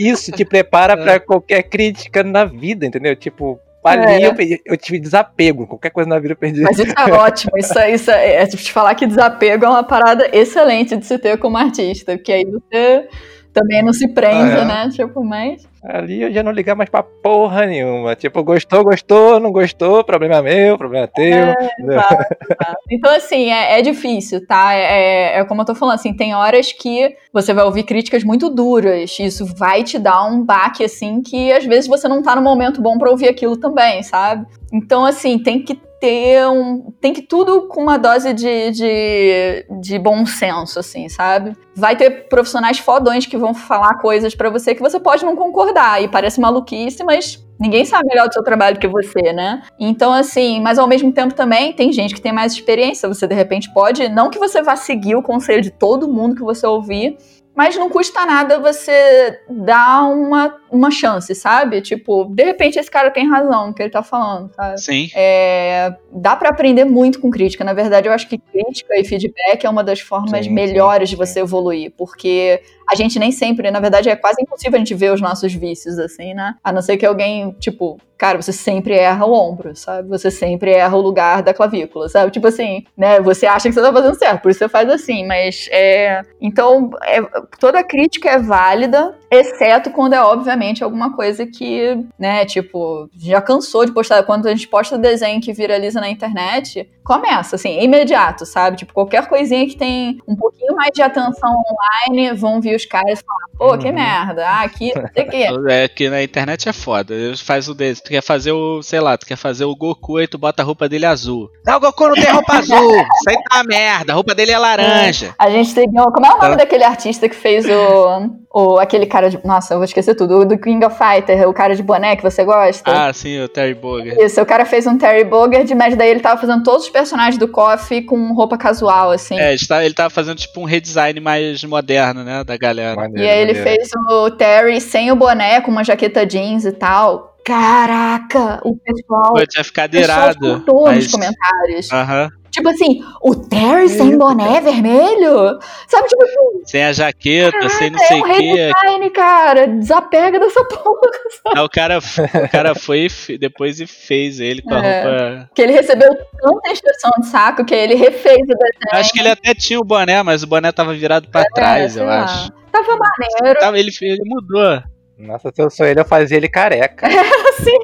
Isso 0.00 0.32
te 0.32 0.44
prepara 0.44 0.96
para 0.96 1.20
qualquer 1.20 1.62
crítica 1.64 2.22
na 2.22 2.44
vida, 2.44 2.86
entendeu? 2.86 3.14
Tipo, 3.16 3.60
ali 3.84 4.24
é. 4.24 4.28
eu, 4.28 4.34
eu, 4.64 4.76
tive 4.76 4.98
desapego, 4.98 5.66
qualquer 5.66 5.90
coisa 5.90 6.08
na 6.08 6.18
vida 6.18 6.32
eu 6.32 6.36
perdi. 6.36 6.62
Mas 6.62 6.78
isso 6.78 6.94
é 6.96 7.12
ótimo, 7.12 7.58
isso, 7.58 7.78
isso 7.80 8.10
é, 8.10 8.42
é, 8.42 8.46
te 8.46 8.72
falar 8.72 8.94
que 8.94 9.06
desapego 9.06 9.64
é 9.64 9.68
uma 9.68 9.82
parada 9.82 10.28
excelente 10.32 10.96
de 10.96 11.04
se 11.04 11.18
ter 11.18 11.36
como 11.38 11.56
artista, 11.56 12.16
porque 12.16 12.32
aí 12.32 12.44
você 12.44 13.08
também 13.52 13.82
não 13.82 13.92
se 13.92 14.08
prende, 14.08 14.56
ah, 14.56 14.60
é. 14.60 14.64
né? 14.64 14.88
Tipo, 14.90 15.24
mas. 15.24 15.70
Ali 15.84 16.22
eu 16.22 16.32
já 16.32 16.44
não 16.44 16.52
ligar 16.52 16.76
mais 16.76 16.88
pra 16.88 17.02
porra 17.02 17.66
nenhuma. 17.66 18.14
Tipo, 18.14 18.44
gostou, 18.44 18.84
gostou, 18.84 19.40
não 19.40 19.50
gostou, 19.50 20.04
problema 20.04 20.40
meu, 20.40 20.78
problema 20.78 21.08
teu. 21.08 21.24
É, 21.24 21.56
Então, 22.90 23.12
assim, 23.12 23.50
é, 23.50 23.80
é 23.80 23.82
difícil, 23.82 24.46
tá? 24.46 24.74
É, 24.74 24.82
é, 24.82 25.38
é, 25.40 25.44
como 25.44 25.62
eu 25.62 25.64
tô 25.64 25.74
falando, 25.74 25.96
assim, 25.96 26.14
tem 26.14 26.34
horas 26.34 26.72
que 26.72 27.16
você 27.32 27.52
vai 27.52 27.64
ouvir 27.64 27.82
críticas 27.82 28.22
muito 28.22 28.48
duras. 28.48 29.18
Isso 29.18 29.44
vai 29.56 29.82
te 29.82 29.98
dar 29.98 30.24
um 30.24 30.44
baque, 30.44 30.84
assim, 30.84 31.20
que 31.20 31.50
às 31.52 31.64
vezes 31.64 31.88
você 31.88 32.06
não 32.06 32.22
tá 32.22 32.36
no 32.36 32.42
momento 32.42 32.80
bom 32.80 32.96
pra 32.96 33.10
ouvir 33.10 33.28
aquilo 33.28 33.56
também, 33.56 34.02
sabe? 34.04 34.46
Então, 34.72 35.04
assim, 35.04 35.38
tem 35.38 35.62
que 35.62 35.74
ter 36.02 36.44
um. 36.48 36.90
Tem 37.00 37.12
que 37.12 37.22
tudo 37.22 37.68
com 37.68 37.80
uma 37.80 37.96
dose 37.96 38.32
de, 38.32 38.72
de, 38.72 39.66
de 39.80 39.98
bom 40.00 40.26
senso, 40.26 40.80
assim, 40.80 41.08
sabe? 41.08 41.56
Vai 41.76 41.94
ter 41.94 42.28
profissionais 42.28 42.80
fodões 42.80 43.24
que 43.24 43.36
vão 43.36 43.54
falar 43.54 43.94
coisas 43.98 44.34
para 44.34 44.50
você 44.50 44.74
que 44.74 44.82
você 44.82 44.98
pode 44.98 45.24
não 45.24 45.36
concordar. 45.36 45.71
E 46.00 46.08
parece 46.08 46.40
maluquice, 46.40 47.02
mas 47.04 47.42
Ninguém 47.62 47.84
sabe 47.84 48.08
melhor 48.08 48.26
do 48.26 48.34
seu 48.34 48.42
trabalho 48.42 48.76
que 48.76 48.88
você, 48.88 49.32
né? 49.32 49.62
Então, 49.78 50.12
assim, 50.12 50.60
mas 50.60 50.80
ao 50.80 50.88
mesmo 50.88 51.12
tempo 51.12 51.32
também 51.32 51.72
tem 51.72 51.92
gente 51.92 52.12
que 52.12 52.20
tem 52.20 52.32
mais 52.32 52.52
experiência. 52.54 53.08
Você, 53.08 53.24
de 53.24 53.36
repente, 53.36 53.72
pode. 53.72 54.08
Não 54.08 54.30
que 54.30 54.38
você 54.38 54.60
vá 54.60 54.74
seguir 54.74 55.14
o 55.14 55.22
conselho 55.22 55.62
de 55.62 55.70
todo 55.70 56.08
mundo 56.08 56.34
que 56.34 56.42
você 56.42 56.66
ouvir, 56.66 57.16
mas 57.54 57.76
não 57.76 57.88
custa 57.88 58.26
nada 58.26 58.58
você 58.58 59.38
dar 59.48 60.08
uma, 60.08 60.56
uma 60.72 60.90
chance, 60.90 61.34
sabe? 61.34 61.82
Tipo, 61.82 62.24
de 62.24 62.42
repente 62.42 62.78
esse 62.78 62.90
cara 62.90 63.10
tem 63.10 63.28
razão 63.28 63.68
no 63.68 63.74
que 63.74 63.82
ele 63.82 63.90
tá 63.90 64.02
falando, 64.02 64.50
sabe? 64.54 64.80
Sim. 64.80 65.10
É, 65.14 65.94
dá 66.10 66.34
para 66.34 66.48
aprender 66.48 66.84
muito 66.84 67.20
com 67.20 67.30
crítica. 67.30 67.62
Na 67.62 67.74
verdade, 67.74 68.08
eu 68.08 68.12
acho 68.12 68.26
que 68.26 68.38
crítica 68.38 68.98
e 68.98 69.04
feedback 69.04 69.64
é 69.64 69.70
uma 69.70 69.84
das 69.84 70.00
formas 70.00 70.46
sim, 70.46 70.50
melhores 70.50 71.10
sim, 71.10 71.14
de 71.14 71.18
você 71.18 71.34
sim. 71.34 71.40
evoluir, 71.40 71.92
porque 71.96 72.62
a 72.90 72.94
gente 72.94 73.18
nem 73.18 73.30
sempre, 73.30 73.70
na 73.70 73.80
verdade, 73.80 74.08
é 74.08 74.16
quase 74.16 74.42
impossível 74.42 74.76
a 74.76 74.78
gente 74.78 74.94
ver 74.94 75.12
os 75.12 75.20
nossos 75.20 75.52
vícios, 75.52 75.98
assim, 75.98 76.34
né? 76.34 76.54
A 76.64 76.72
não 76.72 76.82
ser 76.82 76.96
que 76.96 77.06
alguém, 77.06 77.52
tipo, 77.60 77.98
cara, 78.22 78.40
você 78.40 78.52
sempre 78.52 78.94
erra 78.94 79.26
o 79.26 79.32
ombro, 79.32 79.74
sabe? 79.74 80.08
Você 80.08 80.30
sempre 80.30 80.70
erra 80.70 80.96
o 80.96 81.00
lugar 81.00 81.42
da 81.42 81.52
clavícula, 81.52 82.08
sabe? 82.08 82.30
Tipo 82.30 82.46
assim, 82.46 82.84
né? 82.96 83.20
Você 83.20 83.46
acha 83.46 83.68
que 83.68 83.74
você 83.74 83.82
tá 83.82 83.92
fazendo 83.92 84.14
certo, 84.14 84.42
por 84.42 84.50
isso 84.50 84.58
você 84.60 84.68
faz 84.68 84.88
assim, 84.88 85.26
mas 85.26 85.68
é. 85.72 86.22
Então, 86.40 86.90
é... 87.04 87.20
toda 87.58 87.82
crítica 87.82 88.30
é 88.30 88.38
válida, 88.38 89.18
exceto 89.28 89.90
quando 89.90 90.12
é, 90.12 90.22
obviamente, 90.22 90.61
alguma 90.84 91.14
coisa 91.14 91.46
que, 91.46 91.98
né, 92.18 92.44
tipo, 92.44 93.08
já 93.18 93.40
cansou 93.40 93.84
de 93.84 93.92
postar. 93.92 94.22
Quando 94.22 94.46
a 94.46 94.50
gente 94.50 94.68
posta 94.68 94.98
desenho 94.98 95.40
que 95.40 95.52
viraliza 95.52 96.00
na 96.00 96.08
internet, 96.08 96.88
começa, 97.02 97.56
assim, 97.56 97.80
imediato, 97.80 98.46
sabe? 98.46 98.76
Tipo, 98.76 98.94
qualquer 98.94 99.26
coisinha 99.28 99.66
que 99.66 99.76
tem 99.76 100.18
um 100.26 100.36
pouquinho 100.36 100.74
mais 100.74 100.90
de 100.94 101.02
atenção 101.02 101.50
online, 101.50 102.32
vão 102.34 102.60
vir 102.60 102.76
os 102.76 102.86
caras 102.86 103.18
e 103.18 103.22
falar, 103.24 103.48
pô, 103.58 103.78
que 103.78 103.88
uhum. 103.88 103.94
merda, 103.94 104.46
ah, 104.46 104.62
aqui, 104.62 104.92
não 104.94 105.08
sei 105.12 105.24
o 105.24 105.30
quê. 105.30 105.46
É 105.72 105.88
que 105.88 106.10
na 106.10 106.22
internet 106.22 106.68
é 106.68 106.72
foda. 106.72 107.14
Faz 107.36 107.68
o 107.68 107.74
desenho, 107.74 108.04
tu 108.04 108.10
quer 108.10 108.22
fazer 108.22 108.52
o, 108.52 108.82
sei 108.82 109.00
lá, 109.00 109.16
tu 109.16 109.26
quer 109.26 109.36
fazer 109.36 109.64
o 109.64 109.74
Goku 109.74 110.20
e 110.20 110.28
tu 110.28 110.36
bota 110.38 110.62
a 110.62 110.64
roupa 110.64 110.88
dele 110.88 111.06
azul. 111.06 111.50
Não, 111.64 111.76
o 111.76 111.80
Goku 111.80 112.08
não 112.08 112.14
tem 112.14 112.30
roupa 112.30 112.54
azul, 112.54 112.92
isso 113.00 113.30
aí 113.30 113.36
tá 113.48 113.64
merda, 113.64 114.12
a 114.12 114.14
roupa 114.14 114.34
dele 114.34 114.52
é 114.52 114.58
laranja. 114.58 115.34
A 115.38 115.50
gente 115.50 115.74
tem, 115.74 115.90
como 115.90 116.26
é 116.26 116.30
o 116.30 116.38
nome 116.38 116.50
tá. 116.50 116.56
daquele 116.56 116.84
artista 116.84 117.28
que 117.28 117.34
fez 117.34 117.64
o, 117.66 118.30
o, 118.52 118.78
aquele 118.78 119.06
cara 119.06 119.30
de, 119.30 119.40
nossa, 119.44 119.74
eu 119.74 119.78
vou 119.78 119.84
esquecer 119.84 120.14
tudo, 120.14 120.40
o 120.40 120.51
do 120.52 120.58
King 120.60 120.84
of 120.84 120.96
Fighter, 120.96 121.48
o 121.48 121.52
cara 121.52 121.74
de 121.74 121.82
boné 121.82 122.16
que 122.16 122.22
você 122.22 122.44
gosta? 122.44 122.90
Ah, 122.90 123.12
sim, 123.12 123.40
o 123.40 123.48
Terry 123.48 123.74
Bogard. 123.74 124.22
Isso, 124.22 124.40
o 124.40 124.46
cara 124.46 124.64
fez 124.64 124.86
um 124.86 124.98
Terry 124.98 125.24
Bogard, 125.24 125.74
mas 125.74 125.96
daí 125.96 126.10
ele 126.10 126.20
tava 126.20 126.40
fazendo 126.40 126.62
todos 126.62 126.84
os 126.84 126.90
personagens 126.90 127.38
do 127.38 127.48
KOF 127.48 128.02
com 128.02 128.32
roupa 128.34 128.58
casual, 128.58 129.10
assim. 129.10 129.38
É, 129.38 129.54
ele 129.54 129.94
tava 129.94 130.10
fazendo 130.10 130.36
tipo 130.36 130.60
um 130.60 130.64
redesign 130.64 131.18
mais 131.20 131.62
moderno, 131.64 132.22
né, 132.22 132.44
da 132.44 132.56
galera. 132.56 132.96
Maneiro, 132.96 133.22
e 133.22 133.28
aí 133.28 133.40
ele 133.40 133.54
fez 133.54 133.88
o 134.10 134.30
Terry 134.30 134.80
sem 134.80 135.10
o 135.10 135.16
boné, 135.16 135.60
com 135.60 135.70
uma 135.70 135.84
jaqueta 135.84 136.26
jeans 136.26 136.64
e 136.64 136.72
tal. 136.72 137.36
Caraca, 137.44 138.60
o 138.64 138.76
pessoal. 138.76 139.36
Eu 139.36 139.46
tinha 139.46 139.64
ficado 139.64 139.94
irado. 139.94 140.64
mas... 140.84 141.04
nos 141.04 141.12
comentários. 141.12 141.92
Aham. 141.92 142.30
Tipo 142.62 142.68
assim, 142.68 143.04
o 143.20 143.34
Terry 143.34 143.88
sem 143.88 144.16
boné 144.16 144.60
vermelho? 144.60 145.58
Sabe, 145.88 146.06
tipo 146.06 146.22
assim. 146.22 146.62
Sem 146.64 146.84
a 146.84 146.92
jaqueta, 146.92 147.50
caraca, 147.50 147.68
sem 147.70 147.90
não 147.90 147.98
sei 147.98 148.20
o 148.20 148.26
é 148.26 148.30
um 148.30 148.36
quê. 148.36 148.72
Design, 148.72 149.10
cara. 149.10 149.66
Desapega 149.66 150.38
dessa 150.38 150.64
porra. 150.70 151.10
Aí 151.56 151.62
o 151.62 151.68
cara, 151.68 151.98
o 151.98 152.48
cara 152.50 152.74
foi 152.76 153.08
depois 153.40 153.80
e 153.80 153.86
fez 153.86 154.38
ele 154.38 154.62
com 154.62 154.74
a 154.74 154.84
é, 154.84 155.02
roupa. 155.02 155.50
Que 155.54 155.62
ele 155.62 155.72
recebeu 155.72 156.14
tanta 156.40 156.72
expressão 156.72 157.10
de 157.18 157.26
saco 157.26 157.64
que 157.64 157.74
ele 157.74 157.96
refez 157.96 158.38
o 158.38 158.46
desenho. 158.46 158.92
Acho 158.92 159.12
que 159.12 159.18
ele 159.18 159.28
até 159.28 159.54
tinha 159.54 159.80
o 159.80 159.84
boné, 159.84 160.22
mas 160.22 160.44
o 160.44 160.46
boné 160.46 160.70
tava 160.70 160.94
virado 160.94 161.28
pra 161.28 161.40
é, 161.40 161.44
trás, 161.52 161.96
eu 161.96 162.04
lá. 162.04 162.24
acho. 162.24 162.52
Tava 162.70 162.96
maneiro. 162.96 163.76
Ele, 163.76 163.90
ele 164.02 164.22
mudou. 164.24 164.82
Nossa, 165.18 165.50
se 165.52 165.60
eu 165.60 165.68
sou 165.68 165.86
ele, 165.86 166.00
eu 166.00 166.04
fazia 166.04 166.36
ele 166.36 166.48
careca. 166.48 167.06
É, 167.06 167.12
sim. 167.62 167.78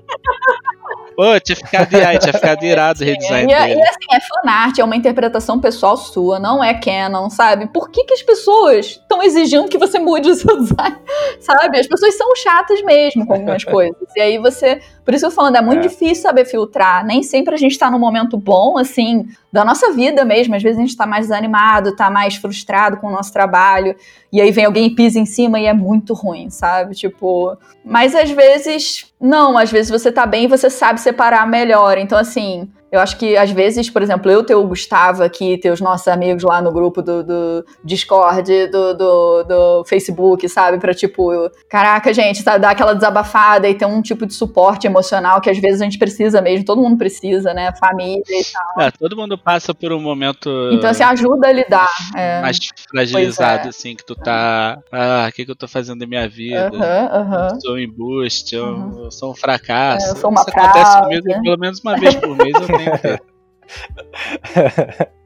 Pô, 1.19 1.41
tinha 1.41 1.57
ficado, 1.57 1.93
aí, 1.97 2.17
tinha 2.17 2.33
ficado 2.33 2.63
irado 2.63 3.03
o 3.03 3.05
redesign 3.05 3.53
e, 3.53 3.57
dele. 3.57 3.81
E 3.81 3.83
assim, 3.83 4.07
é 4.13 4.21
fanart, 4.21 4.79
é 4.79 4.85
uma 4.85 4.95
interpretação 4.95 5.59
pessoal 5.59 5.97
sua, 5.97 6.39
não 6.39 6.63
é 6.63 6.75
canon, 6.75 7.29
sabe? 7.29 7.67
Por 7.67 7.91
que, 7.91 8.05
que 8.05 8.15
as 8.15 8.23
pessoas 8.23 8.87
estão 8.87 9.21
exigindo 9.21 9.69
que 9.69 9.77
você 9.77 9.99
mude 9.99 10.31
o 10.31 10.35
seu 10.37 10.57
design? 10.57 10.97
Sabe? 11.41 11.81
As 11.81 11.89
pessoas 11.89 12.17
são 12.17 12.37
chatas 12.37 12.83
mesmo 12.83 13.27
com 13.27 13.33
algumas 13.33 13.65
coisas. 13.65 13.97
E 14.15 14.21
aí 14.21 14.39
você. 14.39 14.81
Por 15.05 15.15
isso 15.15 15.23
que 15.23 15.27
eu 15.27 15.31
tô 15.31 15.35
falando, 15.35 15.57
é 15.57 15.61
muito 15.61 15.87
é. 15.87 15.89
difícil 15.89 16.23
saber 16.23 16.45
filtrar. 16.45 17.05
Nem 17.05 17.23
sempre 17.23 17.55
a 17.55 17.59
gente 17.59 17.77
tá 17.77 17.91
num 17.91 17.99
momento 17.99 18.37
bom, 18.37 18.79
assim, 18.79 19.27
da 19.53 19.65
nossa 19.65 19.93
vida 19.93 20.25
mesmo. 20.25 20.55
Às 20.55 20.63
vezes 20.63 20.79
a 20.79 20.83
gente 20.83 20.97
tá 20.97 21.07
mais 21.07 21.27
desanimado, 21.27 21.97
tá 21.97 22.11
mais 22.11 22.37
frustrado 22.37 22.99
com 22.99 23.09
o 23.09 23.11
nosso 23.11 23.33
trabalho. 23.33 23.97
E 24.33 24.41
aí 24.41 24.53
vem 24.53 24.67
alguém 24.67 24.87
e 24.87 24.95
pisa 24.95 25.19
em 25.19 25.27
cima 25.27 25.59
e 25.59 25.67
é 25.67 25.73
muito 25.73 26.15
ruim, 26.15 26.49
sabe? 26.51 26.95
Tipo. 26.95 27.57
Mas 27.85 28.15
às 28.15 28.31
vezes. 28.31 29.07
Não, 29.21 29.59
às 29.59 29.71
vezes 29.71 29.91
você 29.91 30.13
tá 30.13 30.25
bem 30.25 30.45
e 30.45 30.49
você 30.49 30.71
sabe 30.71 31.01
separar 31.01 31.47
melhor. 31.47 31.99
Então, 31.99 32.17
assim, 32.17 32.71
eu 32.91 33.01
acho 33.01 33.19
que 33.19 33.37
às 33.37 33.51
vezes, 33.51 33.91
por 33.91 34.03
exemplo, 34.03 34.31
eu 34.31 34.43
ter 34.43 34.55
o 34.55 34.67
Gustavo 34.67 35.23
aqui, 35.23 35.59
ter 35.59 35.71
os 35.71 35.81
nossos 35.81 36.09
amigos 36.09 36.43
lá 36.43 36.63
no 36.63 36.73
grupo 36.73 37.03
do, 37.03 37.23
do 37.23 37.67
Discord, 37.85 38.69
do, 38.69 38.95
do, 38.95 39.43
do, 39.45 39.85
Facebook, 39.85 40.49
sabe? 40.49 40.79
Pra 40.79 40.95
tipo, 40.95 41.51
caraca, 41.69 42.13
gente, 42.15 42.43
sabe? 42.43 42.61
Dar 42.61 42.71
aquela 42.71 42.95
desabafada 42.95 43.69
e 43.69 43.75
ter 43.75 43.85
um 43.85 44.01
tipo 44.01 44.25
de 44.25 44.33
suporte 44.33 44.87
emocional 44.87 45.41
que 45.41 45.51
às 45.51 45.59
vezes 45.59 45.83
a 45.83 45.85
gente 45.85 45.99
precisa 45.99 46.41
mesmo, 46.41 46.65
todo 46.65 46.81
mundo 46.81 46.97
precisa, 46.97 47.53
né? 47.53 47.73
Família 47.79 48.23
e 48.29 48.45
tal. 48.45 48.87
É, 48.87 48.91
todo 48.91 49.17
mundo 49.17 49.37
passa 49.37 49.75
por 49.75 49.93
um 49.93 50.01
momento. 50.01 50.49
Então, 50.73 50.91
assim, 50.91 51.03
ajuda 51.03 51.49
a 51.49 51.53
lidar. 51.53 51.89
É. 52.17 52.41
Mais 52.41 52.59
fragilizado, 52.91 53.67
é. 53.67 53.69
assim, 53.69 53.95
que 53.95 54.05
tu 54.05 54.15
tá. 54.15 54.79
Ah, 54.91 55.27
o 55.29 55.33
que, 55.33 55.45
que 55.45 55.51
eu 55.51 55.57
tô 55.57 55.69
fazendo 55.69 56.01
da 56.01 56.07
minha 56.07 56.29
vida? 56.29 56.71
Eu 56.73 57.61
sou 57.61 57.75
um 57.75 57.79
embuste, 57.79 58.55
eu, 58.55 58.65
uhum. 58.65 59.05
eu 59.05 59.11
sou 59.11 59.33
um 59.33 59.35
fracasso. 59.35 60.07
É, 60.07 60.11
eu 60.11 60.17
sou 60.17 60.31
uma 60.31 60.41
Isso 60.41 60.51
acontece 60.51 61.03
comigo 61.03 61.43
pelo 61.43 61.59
menos 61.59 61.81
uma 61.81 61.97
vez 61.97 62.15
por 62.15 62.37
mês. 62.37 62.55
Eu 62.55 62.78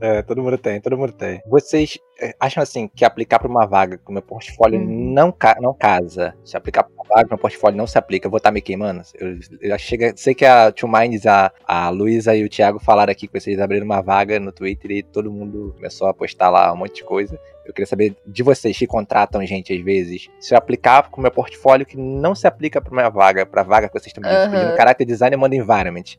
é, 0.00 0.22
todo 0.22 0.42
mundo 0.42 0.58
tem, 0.58 0.80
todo 0.80 0.96
mundo 0.96 1.12
tem. 1.12 1.40
Vocês 1.46 1.98
é, 2.20 2.34
acham 2.38 2.62
assim 2.62 2.88
que 2.88 3.04
aplicar 3.04 3.38
para 3.38 3.48
uma 3.48 3.66
vaga 3.66 3.98
com 3.98 4.12
meu 4.12 4.22
portfólio 4.22 4.80
hum. 4.80 5.12
não, 5.12 5.30
ca 5.30 5.56
não 5.60 5.74
casa? 5.74 6.34
Se 6.44 6.56
aplicar 6.56 6.84
para 6.84 6.92
uma 6.92 7.04
vaga 7.04 7.24
com 7.24 7.34
meu 7.34 7.38
portfólio 7.38 7.76
não 7.76 7.86
se 7.86 7.98
aplica, 7.98 8.26
eu 8.26 8.30
vou 8.30 8.38
estar 8.38 8.50
tá 8.50 8.54
me 8.54 8.60
queimando? 8.60 9.02
Eu, 9.14 9.38
eu 9.60 9.78
chega, 9.78 10.12
sei 10.16 10.34
que 10.34 10.44
a 10.44 10.72
Two 10.72 10.88
Minds, 10.88 11.26
a, 11.26 11.52
a 11.66 11.88
Luísa 11.90 12.34
e 12.34 12.44
o 12.44 12.48
Thiago 12.48 12.78
falaram 12.78 13.12
aqui 13.12 13.26
que 13.26 13.40
vocês 13.40 13.60
abriram 13.60 13.86
uma 13.86 14.00
vaga 14.00 14.40
no 14.40 14.52
Twitter 14.52 14.90
e 14.90 15.02
todo 15.02 15.30
mundo 15.30 15.72
começou 15.76 16.08
a 16.08 16.14
postar 16.14 16.50
lá 16.50 16.72
um 16.72 16.76
monte 16.76 16.96
de 16.96 17.04
coisa. 17.04 17.38
Eu 17.64 17.72
queria 17.72 17.86
saber 17.86 18.16
de 18.26 18.42
vocês 18.42 18.76
que 18.76 18.88
contratam 18.88 19.44
gente 19.46 19.72
às 19.72 19.80
vezes, 19.80 20.28
se 20.40 20.52
eu 20.52 20.58
aplicar 20.58 21.08
com 21.10 21.20
o 21.20 21.22
meu 21.22 21.30
portfólio 21.30 21.86
que 21.86 21.96
não 21.96 22.34
se 22.34 22.46
aplica 22.46 22.80
para 22.80 22.92
minha 22.92 23.08
vaga, 23.08 23.46
para 23.46 23.62
vaga 23.62 23.88
que 23.88 23.94
vocês 23.94 24.08
estão 24.08 24.22
me 24.22 24.36
uhum. 24.36 24.50
pedindo, 24.50 24.76
character 24.76 25.06
design 25.06 25.34
e 25.34 25.38
manda 25.38 25.54
environment. 25.54 26.16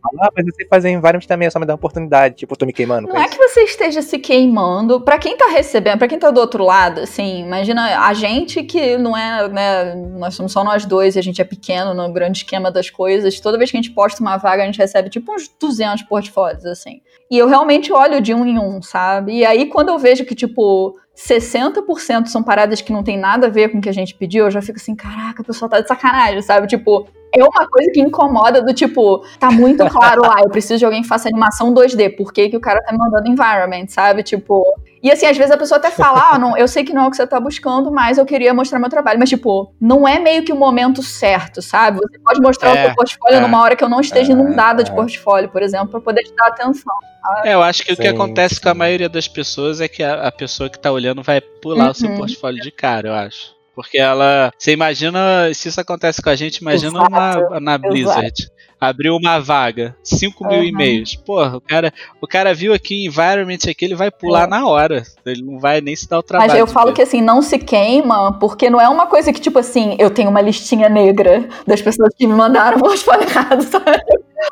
Falar, 0.00 0.28
ah, 0.28 0.32
mas 0.36 0.44
você 0.46 0.66
fazer 0.66 0.90
environment 0.90 1.26
também 1.26 1.46
é 1.46 1.50
só 1.50 1.58
me 1.58 1.66
dar 1.66 1.74
uma 1.74 1.76
oportunidade. 1.76 2.36
Tipo, 2.36 2.52
eu 2.52 2.56
tô 2.56 2.66
me 2.66 2.72
queimando. 2.72 3.08
Não 3.08 3.16
é 3.16 3.28
que 3.28 3.36
você 3.36 3.62
esteja 3.62 4.02
se 4.02 4.18
queimando. 4.18 5.00
Pra 5.00 5.18
quem 5.18 5.36
tá 5.36 5.48
recebendo, 5.48 5.98
pra 5.98 6.08
quem 6.08 6.18
tá 6.18 6.30
do 6.30 6.40
outro 6.40 6.64
lado, 6.64 7.00
assim, 7.00 7.40
imagina 7.40 8.06
a 8.06 8.14
gente 8.14 8.62
que 8.62 8.96
não 8.96 9.16
é, 9.16 9.48
né? 9.48 9.94
Nós 9.94 10.34
somos 10.34 10.52
só 10.52 10.62
nós 10.62 10.84
dois 10.84 11.16
e 11.16 11.18
a 11.18 11.22
gente 11.22 11.40
é 11.40 11.44
pequeno 11.44 11.94
no 11.94 12.12
grande 12.12 12.38
esquema 12.38 12.70
das 12.70 12.90
coisas. 12.90 13.40
Toda 13.40 13.58
vez 13.58 13.70
que 13.70 13.76
a 13.76 13.80
gente 13.80 13.92
posta 13.92 14.20
uma 14.20 14.36
vaga, 14.36 14.62
a 14.62 14.66
gente 14.66 14.78
recebe 14.78 15.10
tipo 15.10 15.32
uns 15.34 15.48
200 15.60 16.02
portfólios, 16.04 16.64
assim. 16.66 17.00
E 17.30 17.38
eu 17.38 17.48
realmente 17.48 17.92
olho 17.92 18.20
de 18.20 18.34
um 18.34 18.44
em 18.44 18.58
um, 18.58 18.82
sabe? 18.82 19.38
E 19.38 19.44
aí 19.44 19.66
quando 19.66 19.88
eu 19.88 19.98
vejo 19.98 20.24
que, 20.24 20.34
tipo, 20.34 20.96
60% 21.16 22.26
são 22.26 22.42
paradas 22.42 22.80
que 22.80 22.92
não 22.92 23.02
tem 23.02 23.18
nada 23.18 23.46
a 23.46 23.50
ver 23.50 23.68
com 23.68 23.78
o 23.78 23.80
que 23.80 23.88
a 23.88 23.92
gente 23.92 24.14
pediu, 24.14 24.46
eu 24.46 24.50
já 24.50 24.62
fico 24.62 24.78
assim, 24.78 24.94
caraca, 24.94 25.42
a 25.42 25.44
pessoa 25.44 25.68
tá 25.68 25.80
de 25.80 25.86
sacanagem, 25.86 26.40
sabe? 26.42 26.66
Tipo, 26.66 27.06
é 27.34 27.42
uma 27.42 27.68
coisa 27.68 27.90
que 27.92 28.00
incomoda 28.00 28.62
do 28.62 28.72
tipo, 28.72 29.24
tá 29.38 29.50
muito 29.50 29.84
claro 29.88 30.22
lá, 30.22 30.40
eu 30.40 30.50
preciso 30.50 30.78
de 30.78 30.84
alguém 30.84 31.02
que 31.02 31.08
faça 31.08 31.28
animação 31.28 31.72
2D, 31.72 32.16
por 32.16 32.32
que, 32.32 32.48
que 32.48 32.56
o 32.56 32.60
cara 32.60 32.80
tá 32.82 32.92
me 32.92 32.98
mandando 32.98 33.28
environment, 33.28 33.86
sabe? 33.88 34.22
Tipo. 34.22 34.64
E 35.02 35.10
assim, 35.10 35.26
às 35.26 35.36
vezes 35.36 35.50
a 35.50 35.56
pessoa 35.56 35.78
até 35.78 35.90
fala, 35.90 36.30
ah, 36.32 36.38
não, 36.38 36.56
eu 36.56 36.68
sei 36.68 36.84
que 36.84 36.92
não 36.92 37.02
é 37.02 37.06
o 37.08 37.10
que 37.10 37.16
você 37.16 37.26
tá 37.26 37.40
buscando, 37.40 37.90
mas 37.90 38.18
eu 38.18 38.24
queria 38.24 38.54
mostrar 38.54 38.78
meu 38.78 38.88
trabalho. 38.88 39.18
Mas, 39.18 39.28
tipo, 39.28 39.74
não 39.80 40.06
é 40.06 40.20
meio 40.20 40.44
que 40.44 40.52
o 40.52 40.56
momento 40.56 41.02
certo, 41.02 41.60
sabe? 41.60 41.98
Você 41.98 42.20
pode 42.20 42.40
mostrar 42.40 42.70
é, 42.70 42.72
o 42.72 42.86
seu 42.86 42.94
portfólio 42.94 43.38
é, 43.38 43.40
numa 43.40 43.60
hora 43.60 43.74
que 43.74 43.82
eu 43.82 43.88
não 43.88 44.00
esteja 44.00 44.30
é, 44.30 44.34
inundada 44.34 44.84
de 44.84 44.92
é. 44.92 44.94
portfólio, 44.94 45.48
por 45.48 45.60
exemplo, 45.60 45.88
pra 45.88 46.00
poder 46.00 46.22
te 46.22 46.32
dar 46.36 46.46
atenção. 46.46 46.94
Sabe? 47.20 47.48
É, 47.48 47.54
eu 47.54 47.62
acho 47.62 47.82
que 47.82 47.94
sim, 47.94 48.00
o 48.00 48.02
que 48.02 48.06
acontece 48.06 48.54
sim. 48.56 48.60
com 48.60 48.68
a 48.68 48.74
maioria 48.74 49.08
das 49.08 49.26
pessoas 49.26 49.80
é 49.80 49.88
que 49.88 50.04
a, 50.04 50.28
a 50.28 50.30
pessoa 50.30 50.70
que 50.70 50.78
tá 50.78 50.92
olhando 50.92 51.20
vai 51.20 51.40
pular 51.40 51.86
uhum. 51.86 51.90
o 51.90 51.94
seu 51.94 52.08
uhum. 52.08 52.18
portfólio 52.18 52.62
de 52.62 52.70
cara, 52.70 53.08
eu 53.08 53.14
acho. 53.14 53.56
Porque 53.74 53.98
ela. 53.98 54.52
Você 54.56 54.72
imagina. 54.72 55.52
Se 55.54 55.68
isso 55.68 55.80
acontece 55.80 56.22
com 56.22 56.28
a 56.28 56.36
gente, 56.36 56.58
imagina 56.58 57.08
uma, 57.08 57.60
na 57.60 57.78
Blizzard. 57.78 58.26
Exato. 58.26 58.52
Abriu 58.82 59.14
uma 59.14 59.38
vaga, 59.38 59.94
5 60.02 60.44
mil 60.48 60.58
uhum. 60.58 60.64
e-mails. 60.64 61.14
Porra, 61.14 61.56
o 61.56 61.60
cara, 61.60 61.92
o 62.20 62.26
cara 62.26 62.52
viu 62.52 62.74
aqui 62.74 63.06
environment 63.06 63.58
aqui, 63.70 63.84
ele 63.84 63.94
vai 63.94 64.10
pular 64.10 64.42
é. 64.42 64.46
na 64.48 64.66
hora. 64.66 65.04
Ele 65.24 65.40
não 65.40 65.60
vai 65.60 65.80
nem 65.80 65.94
se 65.94 66.08
dar 66.08 66.18
o 66.18 66.22
trabalho. 66.22 66.50
Mas 66.50 66.58
eu 66.58 66.66
falo 66.66 66.88
ver. 66.88 66.94
que 66.94 67.02
assim, 67.02 67.20
não 67.20 67.42
se 67.42 67.60
queima, 67.60 68.36
porque 68.40 68.68
não 68.68 68.80
é 68.80 68.88
uma 68.88 69.06
coisa 69.06 69.32
que, 69.32 69.40
tipo 69.40 69.60
assim, 69.60 69.94
eu 70.00 70.10
tenho 70.10 70.28
uma 70.28 70.40
listinha 70.40 70.88
negra 70.88 71.48
das 71.64 71.80
pessoas 71.80 72.12
que 72.18 72.26
me 72.26 72.34
mandaram 72.34 72.78
o 72.82 72.92
errado, 72.92 73.62
sabe? 73.62 74.02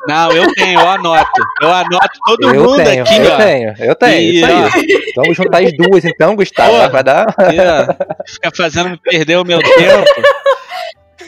Não, 0.07 0.31
eu 0.31 0.55
tenho, 0.55 0.78
eu 0.78 0.89
anoto. 0.89 1.43
Eu 1.61 1.72
anoto 1.72 2.18
todo 2.24 2.55
eu 2.55 2.64
mundo 2.64 2.85
tenho, 2.85 3.03
aqui, 3.03 3.16
eu 3.16 3.33
ó. 3.33 3.37
Tenho, 3.37 3.74
eu 3.81 3.95
tenho. 3.97 4.47
Vamos 5.16 5.37
juntar 5.37 5.61
as 5.61 5.72
duas 5.76 6.05
então, 6.05 6.37
Gustavo. 6.37 6.70
Pô, 6.70 6.89
vai 6.89 7.03
dar. 7.03 7.26
Fica 8.28 8.53
fazendo 8.57 8.91
me 8.91 8.97
perder 8.97 9.39
o 9.39 9.45
meu 9.45 9.59
tempo. 9.74 10.22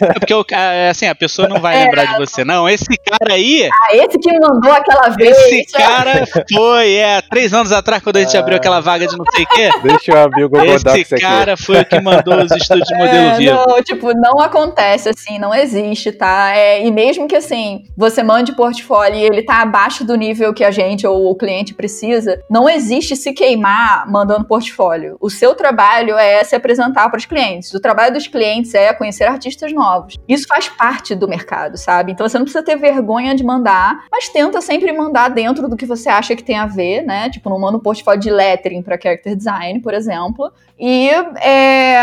É 0.00 0.18
porque 0.18 0.54
é 0.54 0.88
assim, 0.88 1.06
a 1.06 1.14
pessoa 1.14 1.48
não 1.48 1.60
vai 1.60 1.76
é. 1.76 1.84
lembrar 1.84 2.04
de 2.06 2.18
você, 2.18 2.44
não. 2.44 2.68
Esse 2.68 2.96
cara 2.98 3.34
aí. 3.34 3.68
Ah, 3.70 3.96
esse 3.96 4.18
que 4.18 4.32
mandou 4.38 4.72
aquela 4.72 5.08
vez. 5.10 5.36
Esse 5.36 5.64
cara 5.72 6.24
foi, 6.52 6.94
é, 6.94 7.20
três 7.22 7.52
anos 7.52 7.72
atrás, 7.72 8.02
quando 8.02 8.16
a 8.16 8.20
gente 8.20 8.36
abriu 8.36 8.56
aquela 8.56 8.80
vaga 8.80 9.06
de 9.06 9.16
não 9.16 9.24
sei 9.34 9.44
o 9.44 9.48
quê. 9.48 9.70
Deixa 9.82 10.12
eu 10.12 10.18
abrir 10.18 10.44
o 10.44 10.48
Google 10.48 10.66
Esse 10.66 10.84
Docs 10.84 11.20
cara 11.20 11.56
foi 11.56 11.80
o 11.80 11.84
que 11.84 12.00
mandou 12.00 12.42
os 12.42 12.50
estudos 12.50 12.86
de 12.86 12.94
modelo 12.96 13.26
é, 13.26 13.36
vivo. 13.36 13.54
Não, 13.54 13.82
tipo, 13.82 14.12
não 14.14 14.40
acontece 14.40 15.08
assim, 15.08 15.38
não 15.38 15.54
existe, 15.54 16.12
tá? 16.12 16.52
É, 16.54 16.84
e 16.84 16.90
mesmo 16.90 17.28
que 17.28 17.36
assim, 17.36 17.84
você 17.96 18.22
mande 18.22 18.54
portfólio 18.54 19.16
e 19.16 19.24
ele 19.24 19.42
tá 19.42 19.62
abaixo 19.62 20.04
do 20.04 20.14
nível 20.16 20.54
que 20.54 20.64
a 20.64 20.70
gente 20.70 21.06
ou 21.06 21.30
o 21.30 21.34
cliente 21.34 21.74
precisa, 21.74 22.40
não 22.50 22.68
existe 22.68 23.14
se 23.16 23.32
queimar 23.32 24.10
mandando 24.10 24.44
portfólio. 24.44 25.16
O 25.20 25.30
seu 25.30 25.54
trabalho 25.54 26.16
é 26.16 26.42
se 26.44 26.54
apresentar 26.54 27.08
para 27.08 27.18
os 27.18 27.26
clientes. 27.26 27.72
O 27.72 27.80
trabalho 27.80 28.14
dos 28.14 28.26
clientes 28.26 28.74
é 28.74 28.92
conhecer 28.92 29.24
artistas 29.24 29.72
novos 29.72 29.81
novos. 29.82 30.16
Isso 30.28 30.46
faz 30.46 30.68
parte 30.68 31.14
do 31.14 31.26
mercado, 31.26 31.76
sabe? 31.76 32.12
Então 32.12 32.28
você 32.28 32.38
não 32.38 32.44
precisa 32.44 32.64
ter 32.64 32.76
vergonha 32.76 33.34
de 33.34 33.42
mandar, 33.42 34.04
mas 34.10 34.28
tenta 34.28 34.60
sempre 34.60 34.92
mandar 34.92 35.28
dentro 35.28 35.68
do 35.68 35.76
que 35.76 35.84
você 35.84 36.08
acha 36.08 36.36
que 36.36 36.44
tem 36.44 36.56
a 36.56 36.66
ver, 36.66 37.02
né? 37.02 37.28
Tipo, 37.28 37.50
não 37.50 37.58
manda 37.58 37.76
um 37.76 37.80
portfólio 37.80 38.20
de 38.20 38.30
lettering 38.30 38.82
para 38.82 38.98
character 39.00 39.34
design, 39.36 39.80
por 39.80 39.92
exemplo. 39.92 40.52
E, 40.78 41.08
é, 41.40 41.96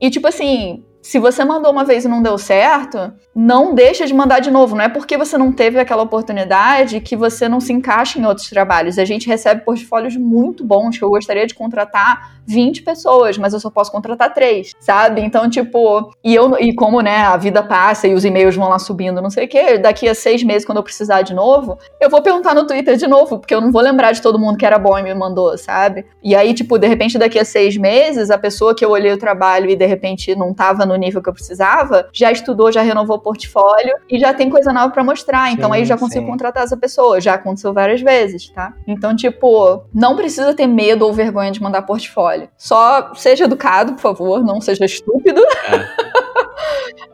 e 0.00 0.10
tipo 0.10 0.26
assim, 0.26 0.84
se 1.10 1.18
você 1.18 1.44
mandou 1.44 1.72
uma 1.72 1.84
vez 1.84 2.04
e 2.04 2.08
não 2.08 2.22
deu 2.22 2.38
certo, 2.38 3.12
não 3.34 3.74
deixa 3.74 4.06
de 4.06 4.14
mandar 4.14 4.38
de 4.38 4.48
novo. 4.48 4.76
Não 4.76 4.84
é 4.84 4.88
porque 4.88 5.18
você 5.18 5.36
não 5.36 5.50
teve 5.50 5.76
aquela 5.76 6.04
oportunidade 6.04 7.00
que 7.00 7.16
você 7.16 7.48
não 7.48 7.58
se 7.58 7.72
encaixa 7.72 8.16
em 8.16 8.24
outros 8.24 8.48
trabalhos. 8.48 8.96
A 8.96 9.04
gente 9.04 9.26
recebe 9.26 9.64
portfólios 9.64 10.16
muito 10.16 10.64
bons 10.64 10.96
que 10.96 11.02
eu 11.02 11.10
gostaria 11.10 11.48
de 11.48 11.54
contratar 11.54 12.40
20 12.46 12.82
pessoas, 12.82 13.38
mas 13.38 13.52
eu 13.52 13.60
só 13.60 13.70
posso 13.70 13.90
contratar 13.90 14.32
três, 14.32 14.72
sabe? 14.80 15.20
Então, 15.20 15.48
tipo, 15.48 16.12
e 16.22 16.34
eu 16.34 16.56
e 16.58 16.74
como, 16.74 17.00
né, 17.00 17.18
a 17.18 17.36
vida 17.36 17.62
passa 17.62 18.08
e 18.08 18.14
os 18.14 18.24
e-mails 18.24 18.56
vão 18.56 18.68
lá 18.68 18.78
subindo, 18.78 19.22
não 19.22 19.30
sei 19.30 19.46
o 19.46 19.48
quê, 19.48 19.78
daqui 19.78 20.08
a 20.08 20.14
seis 20.14 20.42
meses, 20.42 20.64
quando 20.64 20.78
eu 20.78 20.82
precisar 20.82 21.22
de 21.22 21.32
novo, 21.32 21.78
eu 22.00 22.10
vou 22.10 22.22
perguntar 22.22 22.54
no 22.54 22.66
Twitter 22.66 22.96
de 22.96 23.06
novo, 23.06 23.38
porque 23.38 23.54
eu 23.54 23.60
não 23.60 23.70
vou 23.70 23.80
lembrar 23.80 24.12
de 24.12 24.20
todo 24.20 24.38
mundo 24.38 24.58
que 24.58 24.66
era 24.66 24.78
bom 24.78 24.98
e 24.98 25.02
me 25.02 25.14
mandou, 25.14 25.56
sabe? 25.56 26.04
E 26.22 26.34
aí, 26.34 26.52
tipo, 26.54 26.78
de 26.78 26.88
repente, 26.88 27.18
daqui 27.18 27.38
a 27.38 27.44
seis 27.44 27.76
meses, 27.76 28.30
a 28.30 28.38
pessoa 28.38 28.74
que 28.74 28.84
eu 28.84 28.90
olhei 28.90 29.12
o 29.12 29.18
trabalho 29.18 29.70
e 29.70 29.76
de 29.76 29.86
repente 29.86 30.34
não 30.34 30.52
tava 30.52 30.84
no 30.84 30.96
nível 31.00 31.22
que 31.22 31.28
eu 31.28 31.32
precisava, 31.32 32.08
já 32.12 32.30
estudou, 32.30 32.70
já 32.70 32.82
renovou 32.82 33.16
o 33.16 33.20
portfólio 33.20 33.94
e 34.08 34.18
já 34.18 34.32
tem 34.32 34.48
coisa 34.48 34.72
nova 34.72 34.90
para 34.90 35.02
mostrar. 35.02 35.50
Então 35.52 35.70
sim, 35.70 35.76
aí 35.76 35.84
já 35.84 35.96
consigo 35.96 36.24
sim. 36.24 36.30
contratar 36.30 36.62
essa 36.62 36.76
pessoa. 36.76 37.20
Já 37.20 37.34
aconteceu 37.34 37.72
várias 37.72 38.00
vezes, 38.00 38.48
tá? 38.50 38.74
Então, 38.86 39.14
tipo, 39.16 39.82
não 39.92 40.16
precisa 40.16 40.54
ter 40.54 40.66
medo 40.66 41.06
ou 41.06 41.12
vergonha 41.12 41.50
de 41.50 41.62
mandar 41.62 41.82
portfólio. 41.82 42.48
Só 42.56 43.14
seja 43.14 43.44
educado, 43.44 43.94
por 43.94 44.00
favor, 44.00 44.44
não 44.44 44.60
seja 44.60 44.84
estúpido. 44.84 45.40
É. 45.40 45.99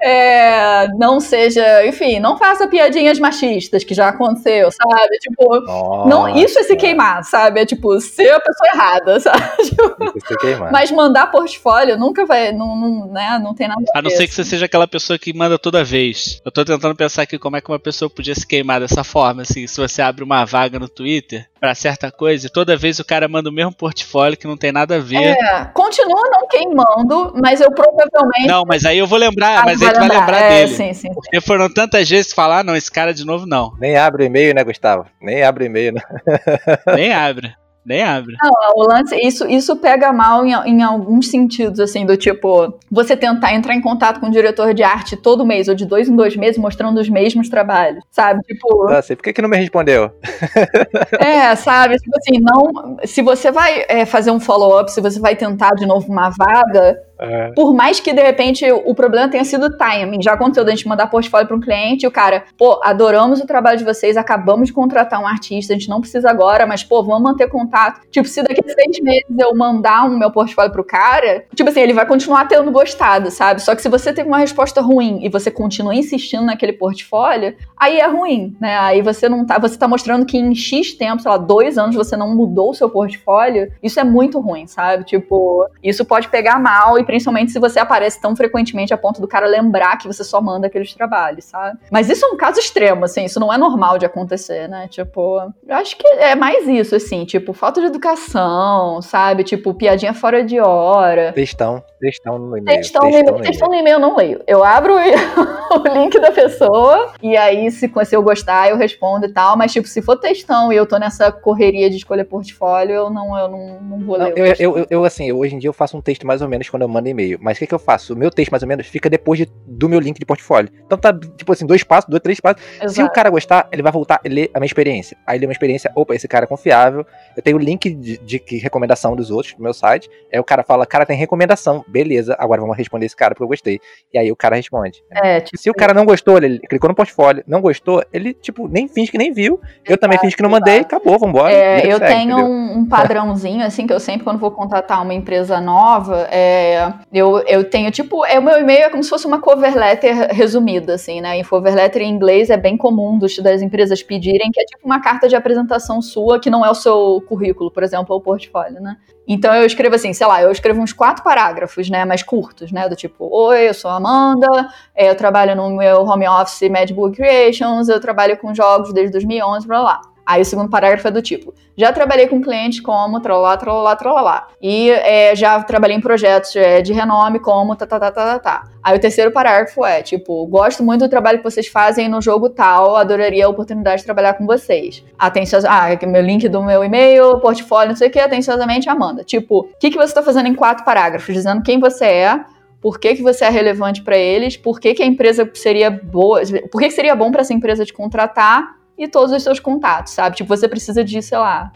é, 0.03 0.89
não 0.97 1.21
seja, 1.21 1.87
enfim, 1.87 2.21
não 2.21 2.37
faça 2.37 2.69
piadinhas 2.69 3.19
machistas, 3.19 3.85
que 3.85 3.95
já 3.95 4.09
aconteceu, 4.09 4.71
sabe? 4.71 5.19
Tipo, 5.19 5.61
Nossa. 5.61 6.09
não, 6.09 6.29
isso 6.37 6.59
é 6.59 6.63
se 6.63 6.77
queimar, 6.77 7.25
sabe? 7.25 7.61
É 7.61 7.67
tipo, 7.67 7.99
ser 8.01 8.31
a 8.31 8.41
pessoa 8.41 8.69
errada, 8.75 9.21
sabe? 9.21 9.43
Tipo, 9.65 10.39
queimar. 10.41 10.73
Mas 10.73 10.91
mandar 10.91 11.31
portfólio 11.31 11.99
nunca 11.99 12.25
vai, 12.27 12.53
não, 12.53 12.77
não, 12.77 13.07
né, 13.07 13.41
não 13.43 13.55
tem 13.55 13.69
nada 13.69 13.83
a, 13.95 13.99
a 13.99 14.03
não 14.03 14.11
ser 14.11 14.27
que 14.27 14.35
você 14.35 14.45
seja 14.45 14.67
aquela 14.67 14.87
pessoa 14.87 15.19
que 15.19 15.33
manda 15.33 15.59
toda 15.59 15.85
vez. 15.85 16.41
Eu 16.45 16.53
tô 16.53 16.65
tentando 16.65 16.95
pensar 16.95 17.23
aqui 17.23 17.39
como 17.39 17.57
é 17.57 17.61
que 17.61 17.71
uma 17.71 17.79
pessoa 17.79 18.11
podia 18.11 18.35
se 18.35 18.47
queimar 18.47 18.81
dessa 18.81 19.05
forma, 19.05 19.43
assim, 19.43 19.67
se 19.67 19.81
você 19.81 20.03
abre 20.03 20.23
uma 20.23 20.45
vaga 20.45 20.79
no 20.79 20.89
Twitter 20.89 21.47
para 21.59 21.75
certa 21.75 22.11
coisa 22.11 22.47
e 22.47 22.51
toda 22.51 22.77
vez 22.77 22.99
o 22.99 23.05
cara 23.05 23.27
manda 23.29 23.49
o 23.49 23.53
mesmo 23.53 23.73
portfólio 23.73 24.37
que 24.37 24.47
não 24.47 24.57
tem 24.57 24.71
nada 24.71 24.97
a 24.97 24.99
ver. 24.99 25.37
É, 25.37 25.65
continua 25.73 26.23
não 26.31 26.47
queimando, 26.47 27.33
mas 27.43 27.61
eu 27.61 27.71
provavelmente. 27.71 28.47
Não, 28.47 28.65
mas 28.67 28.85
aí 28.85 28.99
eu 28.99 29.07
vou 29.07 29.19
lembrar, 29.19 29.61
ah, 29.61 29.63
mas 29.65 29.76
aí 29.85 29.93
tu 29.93 29.99
vai 29.99 30.09
lembrar 30.09 30.41
é, 30.41 30.49
dele. 30.49 30.75
Sim, 30.75 30.93
sim, 30.93 31.09
porque 31.13 31.41
foram 31.41 31.69
tantas 31.69 32.09
vezes 32.09 32.33
falar, 32.33 32.61
ah, 32.61 32.65
não, 32.65 32.77
esse 32.77 32.91
cara 32.91 33.13
de 33.13 33.25
novo 33.25 33.47
não. 33.47 33.73
Nem 33.79 33.97
abre 33.97 34.25
e-mail, 34.25 34.55
né, 34.55 34.65
Gustavo? 34.65 35.07
Nem 35.21 35.43
abre 35.43 35.67
e-mail, 35.67 35.95
né? 35.95 36.03
Nem 36.95 37.13
abre. 37.13 37.55
Nem 37.87 38.03
abre. 38.03 38.35
Não, 38.43 38.51
o 38.75 38.89
lance, 38.89 39.15
isso, 39.25 39.47
isso 39.47 39.77
pega 39.77 40.13
mal 40.13 40.45
em, 40.45 40.53
em 40.53 40.83
alguns 40.83 41.31
sentidos, 41.31 41.79
assim, 41.79 42.05
do 42.05 42.17
tipo, 42.17 42.77
você 42.91 43.17
tentar 43.17 43.55
entrar 43.55 43.77
em 43.77 43.81
contato 43.81 44.19
com 44.19 44.27
o 44.27 44.31
diretor 44.31 44.75
de 44.75 44.83
arte 44.83 45.17
todo 45.17 45.47
mês, 45.47 45.69
ou 45.69 45.75
de 45.75 45.87
dois 45.87 46.09
em 46.09 46.17
dois 46.17 46.35
meses, 46.37 46.59
mostrando 46.59 46.99
os 46.99 47.09
mesmos 47.09 47.49
trabalhos, 47.49 48.03
sabe? 48.11 48.43
Tipo. 48.43 48.89
Ah, 48.91 49.01
sei, 49.01 49.15
por 49.15 49.23
que, 49.23 49.33
que 49.33 49.41
não 49.41 49.49
me 49.49 49.57
respondeu? 49.57 50.11
é, 51.21 51.55
sabe? 51.55 51.97
Tipo 51.99 52.17
assim, 52.19 52.41
não. 52.41 52.97
Se 53.05 53.23
você 53.23 53.53
vai 53.53 53.85
é, 53.89 54.05
fazer 54.05 54.33
um 54.33 54.41
follow-up, 54.41 54.91
se 54.91 55.01
você 55.01 55.21
vai 55.21 55.37
tentar 55.37 55.71
de 55.77 55.87
novo 55.87 56.11
uma 56.11 56.31
vaga, 56.31 56.99
é. 57.19 57.53
Por 57.53 57.75
mais 57.75 58.01
que 58.01 58.13
de 58.13 58.23
repente 58.23 58.71
o 58.71 58.95
problema 58.95 59.29
tenha 59.29 59.45
sido 59.45 59.67
o 59.67 59.77
timing. 59.77 60.23
Já 60.23 60.35
aconteceu 60.35 60.65
da 60.65 60.71
gente 60.71 60.87
mandar 60.87 61.07
portfólio 61.09 61.47
para 61.47 61.57
um 61.57 61.61
cliente 61.61 62.05
e 62.05 62.09
o 62.09 62.11
cara, 62.11 62.45
pô, 62.59 62.81
adoramos 62.83 63.41
o 63.41 63.47
trabalho 63.47 63.79
de 63.79 63.85
vocês, 63.85 64.17
acabamos 64.17 64.69
de 64.69 64.73
contratar 64.73 65.21
um 65.21 65.27
artista, 65.27 65.73
a 65.73 65.77
gente 65.77 65.89
não 65.89 66.01
precisa 66.01 66.29
agora, 66.31 66.67
mas 66.67 66.85
pô, 66.85 67.03
vamos 67.03 67.23
manter 67.23 67.49
contato. 67.49 68.01
Tipo, 68.11 68.29
se 68.29 68.43
daqui 68.43 68.61
a 68.61 68.75
seis 68.75 69.01
meses 69.01 69.25
eu 69.39 69.55
mandar 69.55 70.05
um 70.05 70.19
meu 70.19 70.31
portfólio 70.31 70.73
pro 70.73 70.85
cara, 70.85 71.45
tipo 71.55 71.71
assim, 71.71 71.81
ele 71.81 71.93
vai 71.93 72.07
continuar 72.07 72.47
tendo 72.47 72.71
gostado, 72.71 73.31
sabe? 73.31 73.63
Só 73.63 73.75
que 73.75 73.83
se 73.83 73.89
você 73.89 74.13
teve 74.13 74.29
uma 74.29 74.39
resposta 74.39 74.81
ruim 74.81 75.21
e 75.23 75.29
você 75.29 75.51
continua 75.51 75.95
insistindo 75.95 76.45
naquele 76.45 76.73
portfólio, 76.73 77.57
aí 77.77 77.99
é 77.99 78.07
ruim, 78.07 78.57
né? 78.61 78.77
Aí 78.79 79.01
você 79.01 79.29
não 79.29 79.45
tá, 79.45 79.59
você 79.59 79.79
tá 79.79 79.89
mostrando 79.89 80.27
que 80.27 80.37
em 80.37 80.55
X 80.55 80.93
tempo, 80.95 81.23
sei 81.23 81.31
lá, 81.31 81.39
dois 81.39 81.79
anos 81.79 81.97
você 81.97 82.17
não 82.17 82.35
mudou 82.35 82.71
o 82.71 82.75
seu 82.75 82.91
portfólio, 82.91 83.73
isso 83.83 83.99
é 83.99 84.05
muito 84.05 84.39
ruim, 84.39 84.67
sabe? 84.67 85.05
Tipo, 85.05 85.67
isso 85.83 86.05
pode 86.05 86.29
pegar 86.29 86.59
mal 86.59 86.99
e 86.99 87.06
principalmente 87.07 87.53
se 87.53 87.59
você 87.59 87.79
aparece 87.79 88.21
tão 88.21 88.37
frequentemente 88.37 88.93
a 88.93 88.99
ponto 88.99 89.21
do 89.21 89.29
cara 89.29 89.47
lembrar 89.47 89.97
que 89.97 90.07
você 90.07 90.25
só 90.25 90.41
manda 90.41 90.67
aqueles 90.67 90.93
trabalhos, 90.93 91.45
sabe? 91.45 91.79
Mas 91.91 92.11
isso 92.11 92.25
é 92.27 92.29
um 92.29 92.37
caso 92.37 92.59
extremo, 92.59 93.05
assim, 93.05 93.25
isso 93.25 93.41
não 93.41 93.53
é 93.53 93.57
normal 93.57 93.99
de 93.99 94.05
acontecer, 94.05 94.69
né? 94.69 94.89
Tipo, 94.89 95.53
eu 95.67 95.77
acho 95.77 95.97
que 95.97 96.07
é 96.07 96.35
mais 96.35 96.69
isso, 96.69 96.95
assim, 96.95 97.25
tipo, 97.25 97.53
falta 97.53 97.81
de 97.81 97.87
educação, 97.87 99.01
sabe? 99.01 99.45
Tipo, 99.45 99.73
piadinha 99.73 100.13
fora 100.13 100.45
de 100.45 100.61
hora. 100.61 101.33
Textão, 101.33 101.83
textão 102.01 102.39
no 102.39 102.59
e-mail. 102.59 102.77
Textão, 102.77 103.03
textão, 103.03 103.23
no, 103.23 103.29
e-mail. 103.29 103.45
textão 103.45 103.69
no 103.69 103.75
e-mail 103.75 103.95
eu 103.95 104.01
não 104.01 104.17
leio. 104.17 104.43
Eu 104.47 104.65
abro 104.65 104.95
o 104.99 105.89
link 105.89 106.19
da 106.21 106.33
pessoa 106.33 107.13
e 107.23 107.37
aí, 107.37 107.71
se, 107.71 107.91
se 108.05 108.17
eu 108.17 108.23
gostar, 108.23 108.69
eu 108.69 108.77
respondo 108.77 109.27
e 109.27 109.33
tal, 109.33 109.57
mas, 109.57 109.73
tipo, 109.73 109.87
se 109.87 110.03
for 110.03 110.17
textão 110.17 110.73
e 110.73 110.77
eu 110.77 110.87
tô 110.87 110.99
nessa 110.99 111.31
correria 111.31 111.89
de 111.89 111.97
escolher 111.97 112.25
portfólio, 112.25 112.95
eu 112.95 113.11
não, 113.11 113.39
eu 113.39 113.49
não, 113.49 113.81
não 113.81 113.99
vou 114.01 114.19
não, 114.19 114.27
ler. 114.27 114.35
Eu, 114.37 114.47
eu, 114.47 114.79
eu, 114.79 114.87
eu, 114.91 115.05
assim, 115.05 115.33
hoje 115.33 115.55
em 115.55 115.59
dia 115.59 115.69
eu 115.69 115.75
faço 115.75 115.97
um 115.97 116.01
texto 116.01 116.27
mais 116.27 116.43
ou 116.43 116.49
menos 116.49 116.69
quando 116.69 116.83
eu 116.83 116.89
mando 116.97 117.09
e-mail. 117.09 117.39
Mas 117.41 117.57
o 117.57 117.61
que, 117.61 117.67
que 117.67 117.75
eu 117.75 117.79
faço? 117.79 118.15
O 118.15 118.17
meu 118.17 118.31
texto, 118.31 118.51
mais 118.51 118.63
ou 118.63 118.69
menos, 118.69 118.87
fica 118.87 119.09
depois 119.09 119.39
de, 119.39 119.49
do 119.67 119.89
meu 119.89 120.01
link 120.01 120.19
de 120.19 120.25
portfólio. 120.25 120.71
Então 120.85 120.99
tá, 120.99 121.13
tipo 121.13 121.53
assim, 121.53 121.67
dois 121.67 121.83
passos, 121.85 122.09
dois, 122.09 122.23
três 122.23 122.41
passos. 122.41 122.63
Exato. 122.77 122.93
Se 122.93 123.03
o 123.03 123.11
cara 123.11 123.31
gostar, 123.31 123.69
ele 123.73 123.83
vai 123.83 123.93
voltar 123.93 124.21
e 124.25 124.29
ler 124.29 124.51
a 124.55 124.59
minha 124.59 124.67
experiência. 124.67 125.17
Aí 125.27 125.39
lê 125.39 125.47
uma 125.47 125.53
experiência, 125.53 125.91
opa, 125.95 126.15
esse 126.15 126.27
cara 126.27 126.45
é 126.45 126.49
confiável. 126.49 127.07
Eu 127.37 127.43
tenho 127.43 127.57
o 127.57 127.61
link 127.61 127.91
de, 127.91 128.19
de, 128.19 128.39
de 128.39 128.57
recomendação 128.59 129.15
dos 129.15 129.31
outros 129.31 129.55
no 129.57 129.63
meu 129.63 129.75
site. 129.75 130.09
Aí 130.33 130.41
o 130.41 130.45
cara 130.45 130.63
fala, 130.63 130.87
cara, 130.87 131.05
tem 131.07 131.17
recomendação. 131.17 131.85
Beleza, 131.87 132.37
agora 132.39 132.61
vamos 132.61 132.77
responder 132.77 133.07
esse 133.07 133.17
cara 133.17 133.35
porque 133.35 133.45
eu 133.45 133.49
gostei. 133.49 133.81
E 134.13 134.19
aí 134.19 134.31
o 134.33 134.37
cara 134.37 134.57
responde. 134.57 135.03
É, 135.11 135.41
tipo, 135.41 135.59
Se 135.59 135.71
o 135.71 135.75
cara 135.75 135.93
não 135.93 136.05
gostou, 136.05 136.39
ele 136.39 136.59
clicou 136.61 136.89
no 136.89 136.95
portfólio, 136.95 137.45
não 137.47 137.61
gostou, 137.61 138.05
ele, 138.13 138.33
tipo, 138.33 138.69
nem 138.69 138.89
finge 138.89 139.11
que 139.11 139.19
nem 139.19 139.33
viu. 139.33 139.61
Eu 139.85 139.99
também 139.99 140.19
finge 140.19 140.37
que 140.37 140.43
não 140.43 140.51
mandei, 140.51 140.81
acabou, 140.81 141.19
vambora. 141.19 141.53
É, 141.53 141.87
eu 141.87 141.99
segue, 141.99 142.13
tenho 142.13 142.39
um, 142.39 142.79
um, 142.79 142.87
padrãozinho, 142.87 143.65
assim, 143.65 143.87
que 143.87 143.93
eu 143.93 144.01
sempre, 144.01 144.25
quando 144.25 144.39
vou 144.39 144.51
contratar 144.51 145.03
uma 145.03 145.15
empresa 145.15 145.61
nova, 145.61 146.29
é, 146.31 146.86
eu, 147.13 147.39
eu 147.47 147.69
tenho, 147.69 147.91
tipo, 147.91 148.25
é, 148.25 148.39
o 148.39 148.43
meu 148.43 148.59
e-mail 148.59 148.85
é 148.85 148.89
como 148.91 149.03
se 149.03 149.11
fosse 149.11 149.27
uma 149.27 149.41
cover 149.41 149.77
letter 149.77 150.35
resumida, 150.35 150.95
assim, 150.95 151.21
né? 151.21 151.39
Em 151.39 151.45
cover 151.45 151.75
letter 151.75 152.03
em 152.03 152.11
inglês 152.11 152.51
é 152.51 152.57
bem 152.57 152.77
comum 152.77 153.19
dos, 153.19 153.39
das 153.39 153.63
empresas 153.63 154.03
pedirem, 154.03 154.51
que 154.51 154.61
é 154.61 154.65
tipo 154.65 154.85
uma 154.85 155.01
carta 155.01 155.29
de 155.29 155.37
apresentação 155.37 156.03
sua, 156.03 156.41
que 156.41 156.51
não 156.51 156.65
é 156.65 156.71
o 156.71 156.75
seu 156.75 157.23
currículo, 157.29 157.71
por 157.71 157.83
exemplo, 157.83 158.15
ou 158.15 158.21
portfólio, 158.21 158.81
né? 158.81 158.97
Então 159.29 159.55
eu 159.55 159.67
escrevo 159.67 159.97
assim, 159.97 160.13
sei 160.13 160.27
lá, 160.27 160.43
eu 160.43 160.53
escrevo 160.53 160.81
uns 160.81 160.93
quatro 160.93 161.25
parágrafos, 161.25 161.91
né, 161.91 162.05
mais 162.05 162.23
curtos, 162.23 162.71
né, 162.71 162.89
do 162.89 162.95
tipo, 162.95 163.29
oi, 163.29 163.69
eu 163.69 163.75
sou 163.75 163.91
a 163.91 163.97
Amanda, 163.97 164.47
é, 164.95 165.11
eu 165.11 165.17
trabalho 165.17 165.57
no 165.57 165.69
meu 165.71 166.05
home 166.05 166.29
office 166.29 166.71
Mad 166.71 166.91
Creations, 167.15 167.89
eu 167.89 168.01
trabalho 168.01 168.37
com 168.39 168.55
jogos 168.55 168.93
desde 168.93 169.13
2011, 169.13 169.67
blá 169.67 169.81
blá. 169.81 170.16
Aí 170.27 170.43
o 170.43 170.45
segundo 170.45 170.69
parágrafo 170.69 171.07
é 171.07 171.11
do 171.13 171.23
tipo: 171.23 171.55
já 171.77 171.93
trabalhei 171.93 172.27
com 172.27 172.41
clientes 172.41 172.81
como 172.81 173.21
trolá, 173.21 173.57
trolá, 173.57 173.95
trolá. 173.95 174.49
E 174.61 174.91
é, 174.91 175.37
já 175.37 175.63
trabalhei 175.63 175.97
em 175.97 176.01
projetos 176.01 176.57
é, 176.57 176.83
de 176.83 176.93
renome 176.93 177.39
como 177.39 177.77
tá, 177.77 177.87
tá, 177.87 178.01
tá, 178.01 178.11
tá, 178.11 178.25
tá, 178.25 178.39
tá. 178.41 178.65
Aí 178.83 178.97
o 178.97 179.01
terceiro 179.01 179.31
parágrafo 179.31 179.85
é 179.85 180.03
tipo: 180.03 180.45
gosto 180.47 180.83
muito 180.83 181.03
do 181.03 181.09
trabalho 181.09 181.39
que 181.39 181.45
vocês 181.45 181.69
fazem 181.69 182.09
no 182.09 182.21
jogo 182.21 182.51
tal, 182.51 182.97
adoraria 182.97 183.47
a 183.47 183.49
oportunidade 183.49 184.01
de 184.01 184.05
trabalhar 184.05 184.35
com 184.35 184.45
vocês. 184.45 185.05
Atenciosa, 185.17 185.69
ah, 185.71 186.07
meu 186.07 186.23
link 186.23 186.49
do 186.49 186.61
meu 186.61 186.83
e-mail, 186.83 187.39
portfólio, 187.39 187.91
não 187.91 187.97
sei 187.97 188.09
o 188.09 188.11
que, 188.11 188.19
atenciosamente, 188.19 188.89
Amanda. 188.89 189.23
Tipo, 189.23 189.61
o 189.61 189.79
que, 189.79 189.91
que 189.91 189.97
você 189.97 190.07
está 190.07 190.23
fazendo 190.23 190.49
em 190.49 190.55
quatro 190.55 190.85
parágrafos? 190.85 191.33
Dizendo 191.33 191.63
quem 191.63 191.79
você 191.79 192.05
é, 192.05 192.41
por 192.81 192.99
que, 192.99 193.15
que 193.15 193.23
você 193.23 193.45
é 193.45 193.49
relevante 193.49 194.03
para 194.03 194.17
eles, 194.17 194.57
por 194.57 194.81
que, 194.81 194.93
que 194.95 195.03
a 195.03 195.07
empresa 195.07 195.49
seria 195.55 195.91
boa, 195.91 196.41
por 196.71 196.81
que, 196.81 196.89
que 196.89 196.95
seria 196.95 197.15
bom 197.15 197.31
para 197.31 197.43
essa 197.43 197.55
empresa 197.55 197.85
te 197.85 197.93
contratar 197.93 198.77
e 198.99 199.09
todos 199.09 199.33
os 199.33 199.43
seus 199.43 199.61
contatos, 199.61 200.13
sabe? 200.13 200.37
Tipo, 200.37 200.49
você 200.49 200.69
precisa 200.69 201.05
de, 201.05 201.21
sei 201.23 201.39
lá, 201.39 201.73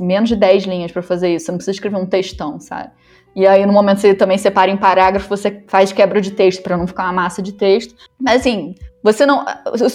menos 0.00 0.28
de 0.28 0.36
10 0.36 0.64
linhas 0.64 0.92
para 0.92 1.02
fazer 1.02 1.34
isso. 1.34 1.46
Você 1.46 1.52
não 1.52 1.58
precisa 1.58 1.74
escrever 1.74 1.96
um 1.96 2.06
textão, 2.06 2.60
sabe? 2.60 2.90
E 3.34 3.46
aí, 3.46 3.64
no 3.64 3.72
momento 3.72 3.96
que 3.96 4.02
você 4.02 4.14
também 4.14 4.36
separa 4.36 4.70
em 4.70 4.76
parágrafo, 4.76 5.28
você 5.28 5.62
faz 5.68 5.92
quebra 5.92 6.20
de 6.20 6.32
texto 6.32 6.62
para 6.62 6.76
não 6.76 6.86
ficar 6.86 7.04
uma 7.04 7.12
massa 7.12 7.40
de 7.40 7.52
texto. 7.52 7.94
Mas 8.20 8.40
assim, 8.40 8.74
você 9.02 9.24
não. 9.24 9.44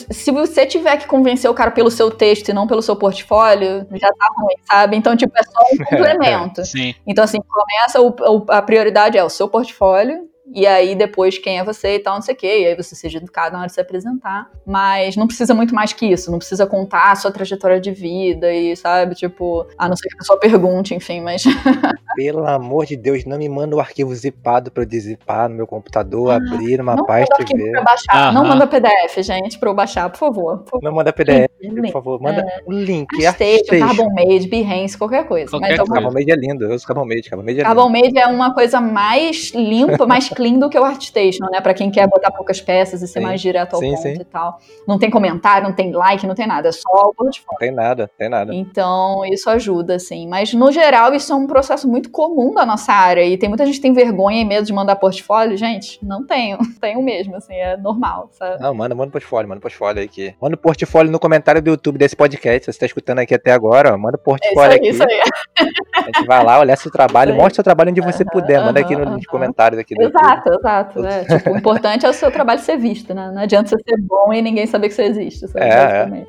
Se 0.09 0.31
você 0.31 0.65
tiver 0.65 0.97
que 0.97 1.05
convencer 1.05 1.49
o 1.51 1.53
cara 1.53 1.69
pelo 1.71 1.91
seu 1.91 2.09
texto 2.09 2.49
e 2.49 2.53
não 2.53 2.65
pelo 2.65 2.81
seu 2.81 2.95
portfólio, 2.95 3.85
já 3.91 4.07
tá 4.07 4.27
ruim, 4.37 4.55
sabe? 4.63 4.95
Então, 4.95 5.17
tipo, 5.17 5.33
é 5.37 5.43
só 5.43 5.59
um 5.73 5.77
complemento. 5.85 6.63
Sim. 6.63 6.95
Então, 7.05 7.23
assim, 7.23 7.39
começa, 7.39 8.01
o, 8.01 8.45
a 8.49 8.61
prioridade 8.61 9.17
é 9.17 9.23
o 9.23 9.29
seu 9.29 9.49
portfólio 9.49 10.29
e 10.53 10.65
aí 10.67 10.93
depois 10.95 11.37
quem 11.37 11.59
é 11.59 11.63
você 11.63 11.95
e 11.95 11.99
tal, 11.99 12.15
não 12.15 12.21
sei 12.21 12.35
o 12.35 12.37
quê. 12.37 12.61
E 12.61 12.65
aí 12.67 12.75
você 12.75 12.95
seja 12.95 13.17
educado 13.17 13.53
na 13.53 13.59
hora 13.59 13.67
de 13.67 13.73
se 13.73 13.81
apresentar. 13.81 14.49
Mas 14.65 15.15
não 15.15 15.27
precisa 15.27 15.53
muito 15.53 15.73
mais 15.73 15.93
que 15.93 16.05
isso. 16.05 16.31
Não 16.31 16.37
precisa 16.37 16.67
contar 16.67 17.11
a 17.11 17.15
sua 17.15 17.31
trajetória 17.31 17.79
de 17.79 17.91
vida 17.91 18.53
e, 18.53 18.75
sabe, 18.75 19.15
tipo, 19.15 19.65
a 19.77 19.87
não 19.87 19.95
ser 19.95 20.07
que 20.09 20.15
a 20.15 20.17
pessoa 20.17 20.39
pergunte, 20.39 20.93
enfim, 20.93 21.21
mas. 21.21 21.43
Pelo 22.15 22.45
amor 22.47 22.85
de 22.85 22.95
Deus, 22.95 23.25
não 23.25 23.37
me 23.37 23.49
manda 23.49 23.75
o 23.75 23.79
arquivo 23.79 24.13
zipado 24.15 24.71
pra 24.71 24.83
eu 24.83 24.87
dizipar 24.87 25.49
no 25.49 25.55
meu 25.55 25.67
computador, 25.67 26.31
ah, 26.31 26.35
abrir 26.35 26.79
uma 26.79 26.95
não 26.95 27.05
pasta 27.05 27.35
e 27.41 27.57
ver. 27.57 27.71
Pra 27.71 27.81
baixar. 27.81 28.33
Não 28.33 28.45
manda 28.45 28.67
PDF, 28.67 29.21
gente, 29.21 29.59
pra 29.59 29.69
eu 29.69 29.73
baixar, 29.73 30.09
por 30.09 30.17
favor. 30.17 30.59
Por 30.59 30.81
Não 30.81 30.93
manda 30.93 31.11
PDF, 31.11 31.49
por 31.59 31.91
favor. 31.91 32.21
Manda 32.21 32.41
é. 32.41 32.63
um 32.67 32.71
link. 32.71 33.25
Artstation, 33.25 33.79
Carbon-Made, 33.79 34.47
Behance, 34.47 34.97
qualquer 34.97 35.27
coisa. 35.27 35.49
Qualquer 35.49 35.77
mas, 35.77 35.89
Carbon-Made 35.89 36.31
é 36.31 36.35
lindo. 36.35 36.65
Eu 36.65 36.75
uso 36.75 36.85
Carbon-Made. 36.85 37.29
Carbon-Made 37.29 37.59
é 37.59 37.63
Carbon-Made 37.63 38.17
é 38.17 38.27
uma 38.27 38.53
coisa 38.53 38.79
mais 38.79 39.51
limpa, 39.53 40.05
mais 40.05 40.29
clean 40.35 40.59
do 40.59 40.69
que 40.69 40.77
o 40.77 40.83
ArtStation, 40.83 41.45
né? 41.51 41.61
Para 41.61 41.73
quem 41.73 41.89
quer 41.89 42.07
botar 42.07 42.31
poucas 42.31 42.61
peças 42.61 43.01
e 43.01 43.07
ser 43.07 43.19
sim. 43.19 43.25
mais 43.25 43.41
direto 43.41 43.75
ao 43.75 43.79
sim, 43.79 43.91
ponto 43.91 44.01
sim. 44.01 44.13
e 44.13 44.23
tal. 44.25 44.59
Não 44.87 44.99
tem 44.99 45.09
comentário, 45.09 45.67
não 45.67 45.73
tem 45.73 45.91
like, 45.91 46.27
não 46.27 46.35
tem 46.35 46.47
nada, 46.47 46.69
é 46.69 46.71
só 46.71 47.09
o 47.09 47.13
portfólio. 47.13 47.47
Não 47.51 47.57
tem 47.57 47.71
nada, 47.71 48.11
tem 48.17 48.29
nada. 48.29 48.53
Então, 48.53 49.25
isso 49.25 49.49
ajuda, 49.49 49.95
assim. 49.95 50.27
Mas, 50.27 50.53
no 50.53 50.71
geral, 50.71 51.13
isso 51.13 51.31
é 51.31 51.35
um 51.35 51.47
processo 51.47 51.87
muito 51.87 52.09
comum 52.09 52.53
da 52.53 52.65
nossa 52.65 52.91
área. 52.93 53.23
E 53.23 53.37
tem 53.37 53.49
muita 53.49 53.65
gente 53.65 53.75
que 53.75 53.81
tem 53.81 53.93
vergonha 53.93 54.41
e 54.41 54.45
medo 54.45 54.65
de 54.65 54.73
mandar 54.73 54.95
portfólio. 54.97 55.57
Gente, 55.57 55.99
não 56.05 56.25
tenho. 56.25 56.57
Tenho 56.81 57.01
mesmo, 57.01 57.35
assim, 57.35 57.55
é 57.55 57.77
normal, 57.77 58.29
sabe? 58.33 58.61
Não, 58.61 58.73
manda, 58.73 58.93
manda 58.93 59.09
portfólio, 59.09 59.49
manda 59.49 59.61
portfólio 59.61 59.99
aí 59.99 60.05
aqui. 60.05 60.35
Manda 60.41 60.57
portfólio 60.57 61.11
no 61.11 61.19
comentário 61.19 61.61
do 61.61 61.69
YouTube 61.69 61.97
desse 61.97 62.15
podcast. 62.15 62.65
Se 62.65 62.73
você 62.73 62.79
tá 62.79 62.85
escutando 62.85 63.19
aqui 63.19 63.33
até 63.33 63.51
agora, 63.51 63.93
ó, 63.93 63.97
manda 63.97 64.17
portfólio 64.17 64.73
é 64.73 64.89
isso 64.89 65.01
aí, 65.01 65.19
aqui. 65.19 65.31
Isso 65.59 65.73
aí. 65.73 65.75
A 65.95 66.01
gente 66.05 66.25
vai 66.25 66.43
lá, 66.43 66.59
olhar 66.59 66.75
seu 66.75 66.91
trabalho, 66.91 67.33
mostra 67.35 67.55
seu 67.55 67.63
trabalho 67.63 67.91
onde 67.91 68.01
você 68.01 68.25
puder. 68.25 68.63
Manda 68.63 68.79
aqui 68.79 68.95
nos 68.95 69.25
comentários 69.25 69.79
aqui 69.79 69.95
do 69.95 70.03
Exato, 70.03 70.24
YouTube. 70.33 70.55
exato. 70.59 71.05
É, 71.05 71.25
tipo, 71.25 71.51
o 71.51 71.57
importante 71.57 72.05
é 72.05 72.09
o 72.09 72.13
seu 72.13 72.31
trabalho 72.31 72.59
ser 72.59 72.77
visto, 72.77 73.13
né? 73.13 73.31
Não 73.31 73.41
adianta 73.41 73.69
você 73.69 73.77
ser 73.87 74.01
bom 74.01 74.33
e 74.33 74.41
ninguém 74.41 74.65
saber 74.65 74.89
que 74.89 74.95
você 74.95 75.03
existe. 75.03 75.47
Sabe? 75.47 75.65
É, 75.65 76.21
é. 76.21 76.25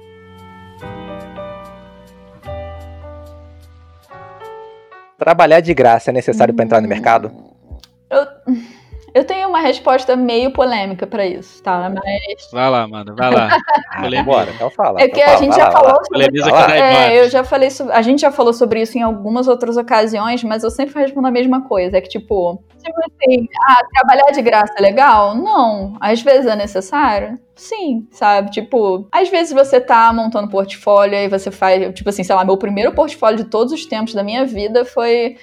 Trabalhar 5.18 5.60
de 5.60 5.72
graça 5.72 6.10
é 6.10 6.12
necessário 6.12 6.52
hum, 6.52 6.56
para 6.56 6.64
entrar 6.64 6.80
no 6.80 6.88
mercado? 6.88 7.32
Eu, 8.10 8.26
Eu 9.16 9.24
tenho 9.24 9.48
uma 9.48 9.60
resposta 9.60 10.14
meio 10.14 10.50
polêmica 10.50 11.06
para 11.06 11.24
isso, 11.24 11.62
tá? 11.62 11.88
Mas. 11.88 12.50
Vai 12.52 12.68
lá, 12.68 12.86
mano, 12.86 13.16
vai 13.16 13.30
lá. 13.30 13.48
bora, 14.22 14.50
então 14.54 14.68
fala. 14.68 15.00
É 15.00 15.08
que 15.08 15.22
então 15.22 15.32
a 15.32 15.36
gente 15.38 15.56
já 15.56 15.70
falou 15.70 15.94
sobre. 16.04 16.38
É, 16.78 17.18
eu 17.18 17.30
já 17.30 17.42
falei 17.42 17.70
sobre, 17.70 17.94
A 17.94 18.02
gente 18.02 18.20
já 18.20 18.30
falou 18.30 18.52
sobre 18.52 18.82
isso 18.82 18.98
em 18.98 19.00
algumas 19.00 19.48
outras 19.48 19.78
ocasiões, 19.78 20.44
mas 20.44 20.62
eu 20.62 20.70
sempre 20.70 21.00
respondo 21.00 21.28
a 21.28 21.30
mesma 21.30 21.62
coisa. 21.66 21.96
É 21.96 22.00
que, 22.02 22.10
tipo, 22.10 22.62
tipo 22.76 22.98
assim, 23.00 23.48
ah, 23.58 23.86
trabalhar 23.90 24.30
de 24.32 24.42
graça 24.42 24.74
é 24.76 24.82
legal? 24.82 25.34
Não. 25.34 25.96
Às 25.98 26.20
vezes 26.20 26.44
é 26.44 26.54
necessário? 26.54 27.38
Sim, 27.56 28.06
sabe? 28.10 28.50
Tipo, 28.50 29.08
às 29.10 29.30
vezes 29.30 29.54
você 29.54 29.80
tá 29.80 30.12
montando 30.12 30.50
portfólio 30.50 31.18
e 31.18 31.26
você 31.26 31.50
faz, 31.50 31.94
tipo 31.94 32.10
assim, 32.10 32.22
sei 32.22 32.34
lá, 32.36 32.44
meu 32.44 32.58
primeiro 32.58 32.92
portfólio 32.92 33.38
de 33.38 33.44
todos 33.44 33.72
os 33.72 33.86
tempos 33.86 34.12
da 34.12 34.22
minha 34.22 34.44
vida 34.44 34.84
foi 34.84 35.38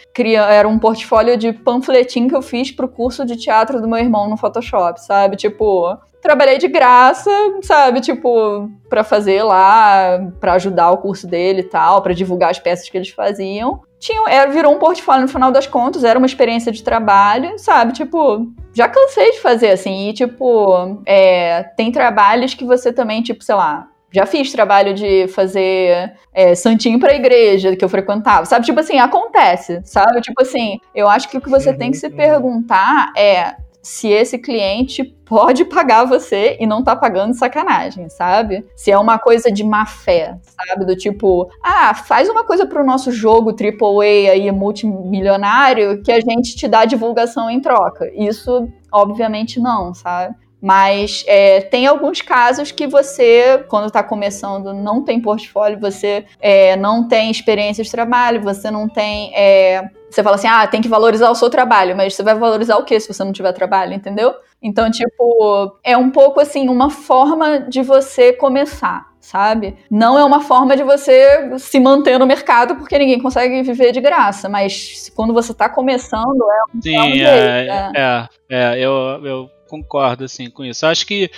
era 0.47 0.67
um 0.67 0.77
portfólio 0.77 1.35
de 1.35 1.51
panfletinho 1.51 2.29
que 2.29 2.35
eu 2.35 2.41
fiz 2.43 2.71
pro 2.71 2.87
curso 2.87 3.25
de 3.25 3.35
teatro 3.35 3.81
do 3.81 3.87
meu 3.87 3.97
irmão 3.97 4.29
no 4.29 4.37
Photoshop, 4.37 5.03
sabe? 5.03 5.35
Tipo, 5.35 5.97
trabalhei 6.23 6.57
de 6.57 6.67
graça, 6.67 7.29
sabe? 7.61 8.01
Tipo, 8.01 8.69
para 8.89 9.03
fazer 9.03 9.43
lá, 9.43 10.31
para 10.39 10.53
ajudar 10.53 10.91
o 10.91 10.97
curso 10.97 11.27
dele 11.27 11.61
e 11.61 11.65
tal, 11.65 12.01
para 12.01 12.13
divulgar 12.13 12.49
as 12.49 12.59
peças 12.59 12.89
que 12.89 12.97
eles 12.97 13.09
faziam 13.09 13.81
tinha, 14.03 14.21
era, 14.27 14.51
virou 14.51 14.75
um 14.75 14.79
portfólio 14.79 15.21
no 15.21 15.29
final 15.29 15.49
das 15.49 15.65
contas, 15.65 16.03
era 16.03 16.19
uma 16.19 16.25
experiência 16.25 16.73
de 16.73 16.83
trabalho, 16.83 17.57
sabe? 17.57 17.93
Tipo, 17.93 18.51
já 18.73 18.89
cansei 18.89 19.31
de 19.31 19.39
fazer 19.39 19.69
assim. 19.69 20.09
E, 20.09 20.13
tipo, 20.13 21.01
é, 21.05 21.63
tem 21.77 21.89
trabalhos 21.89 22.53
que 22.53 22.65
você 22.65 22.91
também, 22.91 23.21
tipo, 23.21 23.41
sei 23.41 23.55
lá, 23.55 23.87
já 24.11 24.25
fiz 24.25 24.51
trabalho 24.51 24.93
de 24.93 25.27
fazer 25.29 26.13
é, 26.33 26.53
santinho 26.53 26.99
pra 26.99 27.15
igreja 27.15 27.77
que 27.77 27.83
eu 27.83 27.89
frequentava, 27.89 28.45
sabe? 28.45 28.65
Tipo 28.65 28.81
assim, 28.81 28.99
acontece, 28.99 29.81
sabe? 29.85 30.19
Tipo 30.19 30.41
assim, 30.41 30.79
eu 30.93 31.07
acho 31.07 31.29
que 31.29 31.37
o 31.37 31.41
que 31.41 31.49
você 31.49 31.73
tem 31.73 31.89
que 31.89 31.97
se 31.97 32.07
uhum. 32.07 32.15
perguntar 32.15 33.13
é 33.17 33.55
se 33.83 34.07
esse 34.07 34.39
cliente 34.39 35.03
pode 35.25 35.65
pagar 35.65 36.05
você 36.05 36.55
e 36.59 36.65
não 36.65 36.81
tá 36.81 36.95
pagando 36.95 37.33
sacanagem, 37.33 38.07
sabe? 38.07 38.65
Se 38.77 38.89
é 38.89 38.97
uma 38.97 39.19
coisa 39.19 39.51
de 39.51 39.61
má 39.63 39.85
fé, 39.85 40.39
sabe? 40.41 40.85
Do 40.85 40.95
tipo, 40.95 41.49
ah, 41.61 41.93
faz 41.93 42.29
uma 42.29 42.45
coisa 42.45 42.65
pro 42.65 42.85
nosso 42.85 43.11
jogo 43.11 43.51
AAA 43.51 44.31
aí 44.31 44.51
multimilionário 44.51 46.01
que 46.01 46.11
a 46.11 46.21
gente 46.21 46.55
te 46.55 46.67
dá 46.67 46.85
divulgação 46.85 47.49
em 47.49 47.59
troca. 47.59 48.09
Isso, 48.15 48.69
obviamente, 48.89 49.59
não, 49.59 49.93
sabe? 49.93 50.33
Mas 50.63 51.25
é, 51.27 51.59
tem 51.59 51.85
alguns 51.85 52.21
casos 52.21 52.71
que 52.71 52.87
você, 52.87 53.65
quando 53.67 53.87
está 53.87 54.01
começando, 54.01 54.73
não 54.73 55.03
tem 55.03 55.19
portfólio, 55.19 55.77
você 55.77 56.23
é, 56.39 56.77
não 56.77 57.05
tem 57.05 57.29
experiência 57.29 57.83
de 57.83 57.91
trabalho, 57.91 58.41
você 58.41 58.71
não 58.71 58.87
tem. 58.87 59.35
É, 59.35 59.89
você 60.09 60.23
fala 60.23 60.37
assim, 60.37 60.47
ah, 60.47 60.65
tem 60.65 60.81
que 60.81 60.87
valorizar 60.87 61.29
o 61.29 61.35
seu 61.35 61.49
trabalho, 61.49 61.97
mas 61.97 62.15
você 62.15 62.23
vai 62.23 62.33
valorizar 62.35 62.77
o 62.77 62.85
que 62.85 62.97
se 62.97 63.13
você 63.13 63.25
não 63.25 63.33
tiver 63.33 63.51
trabalho, 63.51 63.93
entendeu? 63.93 64.33
Então, 64.61 64.89
tipo, 64.89 65.77
é 65.83 65.97
um 65.97 66.09
pouco 66.09 66.39
assim, 66.39 66.69
uma 66.69 66.89
forma 66.89 67.59
de 67.59 67.81
você 67.81 68.31
começar 68.31 69.11
sabe? 69.23 69.77
Não 69.89 70.19
é 70.19 70.23
uma 70.25 70.41
forma 70.41 70.75
de 70.75 70.83
você 70.83 71.57
se 71.57 71.79
manter 71.79 72.19
no 72.19 72.25
mercado, 72.27 72.75
porque 72.75 72.99
ninguém 72.99 73.21
consegue 73.21 73.63
viver 73.63 73.93
de 73.93 74.01
graça, 74.01 74.49
mas 74.49 75.09
quando 75.15 75.33
você 75.33 75.53
está 75.53 75.69
começando, 75.69 76.43
é 76.43 76.77
um 76.77 76.81
Sim, 76.81 77.21
é, 77.21 77.67
é, 77.67 77.91
é, 77.95 78.27
é, 78.49 78.79
eu, 78.79 78.91
eu 79.25 79.49
concordo 79.73 80.23
assim 80.23 80.49
com 80.49 80.63
isso. 80.63 80.85
Eu 80.85 80.89
acho 80.89 81.07
que 81.07 81.31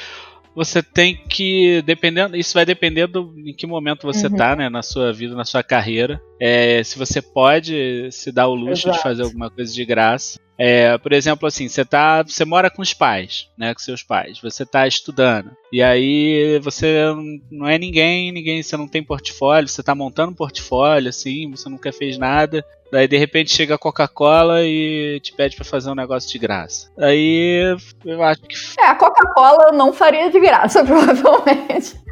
você 0.54 0.82
tem 0.82 1.16
que 1.16 1.82
dependendo 1.82 2.36
isso 2.38 2.54
vai 2.54 2.66
depender 2.66 3.08
do 3.08 3.34
em 3.38 3.54
que 3.54 3.68
momento 3.68 4.04
você 4.04 4.28
uhum. 4.28 4.36
tá 4.36 4.56
né 4.56 4.70
na 4.70 4.82
sua 4.82 5.12
vida 5.12 5.36
na 5.36 5.44
sua 5.44 5.62
carreira 5.62 6.22
é, 6.40 6.82
se 6.82 6.98
você 6.98 7.22
pode 7.22 8.10
se 8.10 8.32
dar 8.32 8.48
o 8.48 8.56
luxo 8.56 8.88
Exato. 8.88 8.96
de 8.98 9.04
fazer 9.04 9.24
alguma 9.24 9.50
coisa 9.50 9.74
de 9.74 9.84
graça 9.84 10.40
é, 10.58 10.98
por 10.98 11.12
exemplo, 11.12 11.48
assim, 11.48 11.68
você 11.68 11.84
tá, 11.84 12.24
você 12.24 12.46
mora 12.46 12.70
com 12.70 12.82
os 12.82 12.94
pais, 12.94 13.50
né, 13.58 13.74
com 13.74 13.80
seus 13.80 14.02
pais, 14.02 14.40
você 14.40 14.64
está 14.64 14.88
estudando 14.88 15.52
e 15.72 15.84
aí 15.84 16.58
você 16.60 17.06
não 17.52 17.68
é 17.68 17.78
ninguém, 17.78 18.32
ninguém, 18.32 18.64
você 18.64 18.78
não 18.78 18.88
tem 18.88 19.04
portfólio, 19.04 19.68
você 19.68 19.82
está 19.82 19.94
montando 19.94 20.32
um 20.32 20.36
portfólio, 20.36 21.10
assim, 21.10 21.52
você 21.52 21.68
nunca 21.68 21.92
fez 21.92 22.18
nada, 22.18 22.66
daí 22.92 23.08
de 23.08 23.18
repente 23.18 23.54
chega 23.54 23.76
a 23.76 23.80
Coca-Cola 23.80 24.64
e 24.64 25.20
te 25.20 25.34
pede 25.34 25.56
para 25.56 25.66
fazer 25.66 25.90
um 25.90 25.96
negócio 25.96 26.30
de 26.30 26.40
graça. 26.40 26.90
Aí 26.98 27.76
eu 28.06 28.24
acho 28.24 28.42
que 28.42 28.56
é 28.80 28.88
a 28.88 28.96
Coca-Cola 28.96 29.68
eu 29.68 29.74
não 29.74 29.92
faria 29.92 30.30
de 30.32 30.40
graça 30.40 30.84
provavelmente. 30.86 32.05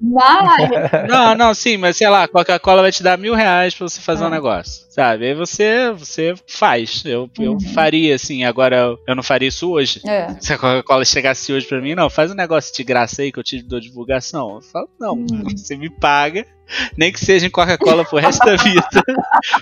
Mas 0.00 0.68
não, 1.08 1.34
não, 1.34 1.54
sim, 1.54 1.76
mas 1.76 1.96
sei 1.96 2.08
lá, 2.08 2.28
Coca-Cola 2.28 2.82
vai 2.82 2.92
te 2.92 3.02
dar 3.02 3.16
mil 3.16 3.34
reais 3.34 3.74
para 3.74 3.88
você 3.88 4.00
fazer 4.00 4.24
ah. 4.24 4.26
um 4.26 4.30
negócio, 4.30 4.86
sabe? 4.90 5.26
Aí 5.26 5.34
você 5.34 5.90
você 5.92 6.34
faz. 6.46 7.02
Eu, 7.04 7.30
eu 7.38 7.52
uhum 7.52 7.58
faria, 7.78 8.14
assim. 8.14 8.44
Agora, 8.44 8.96
eu 9.06 9.14
não 9.14 9.22
faria 9.22 9.48
isso 9.48 9.70
hoje. 9.70 10.00
É. 10.06 10.34
Se 10.40 10.52
a 10.52 10.58
Coca-Cola 10.58 11.04
chegasse 11.04 11.52
hoje 11.52 11.66
pra 11.66 11.80
mim, 11.80 11.94
não, 11.94 12.10
faz 12.10 12.30
um 12.30 12.34
negócio 12.34 12.74
de 12.74 12.82
graça 12.82 13.22
aí 13.22 13.30
que 13.30 13.38
eu 13.38 13.44
te 13.44 13.62
dou 13.62 13.80
divulgação. 13.80 14.56
Eu 14.56 14.62
falo, 14.62 14.88
não, 14.98 15.14
hum. 15.14 15.44
você 15.56 15.76
me 15.76 15.88
paga. 15.88 16.44
Nem 16.96 17.10
que 17.10 17.18
seja 17.20 17.46
em 17.46 17.50
Coca-Cola 17.50 18.04
pro 18.04 18.18
resto 18.18 18.44
da 18.44 18.56
vida. 18.56 18.86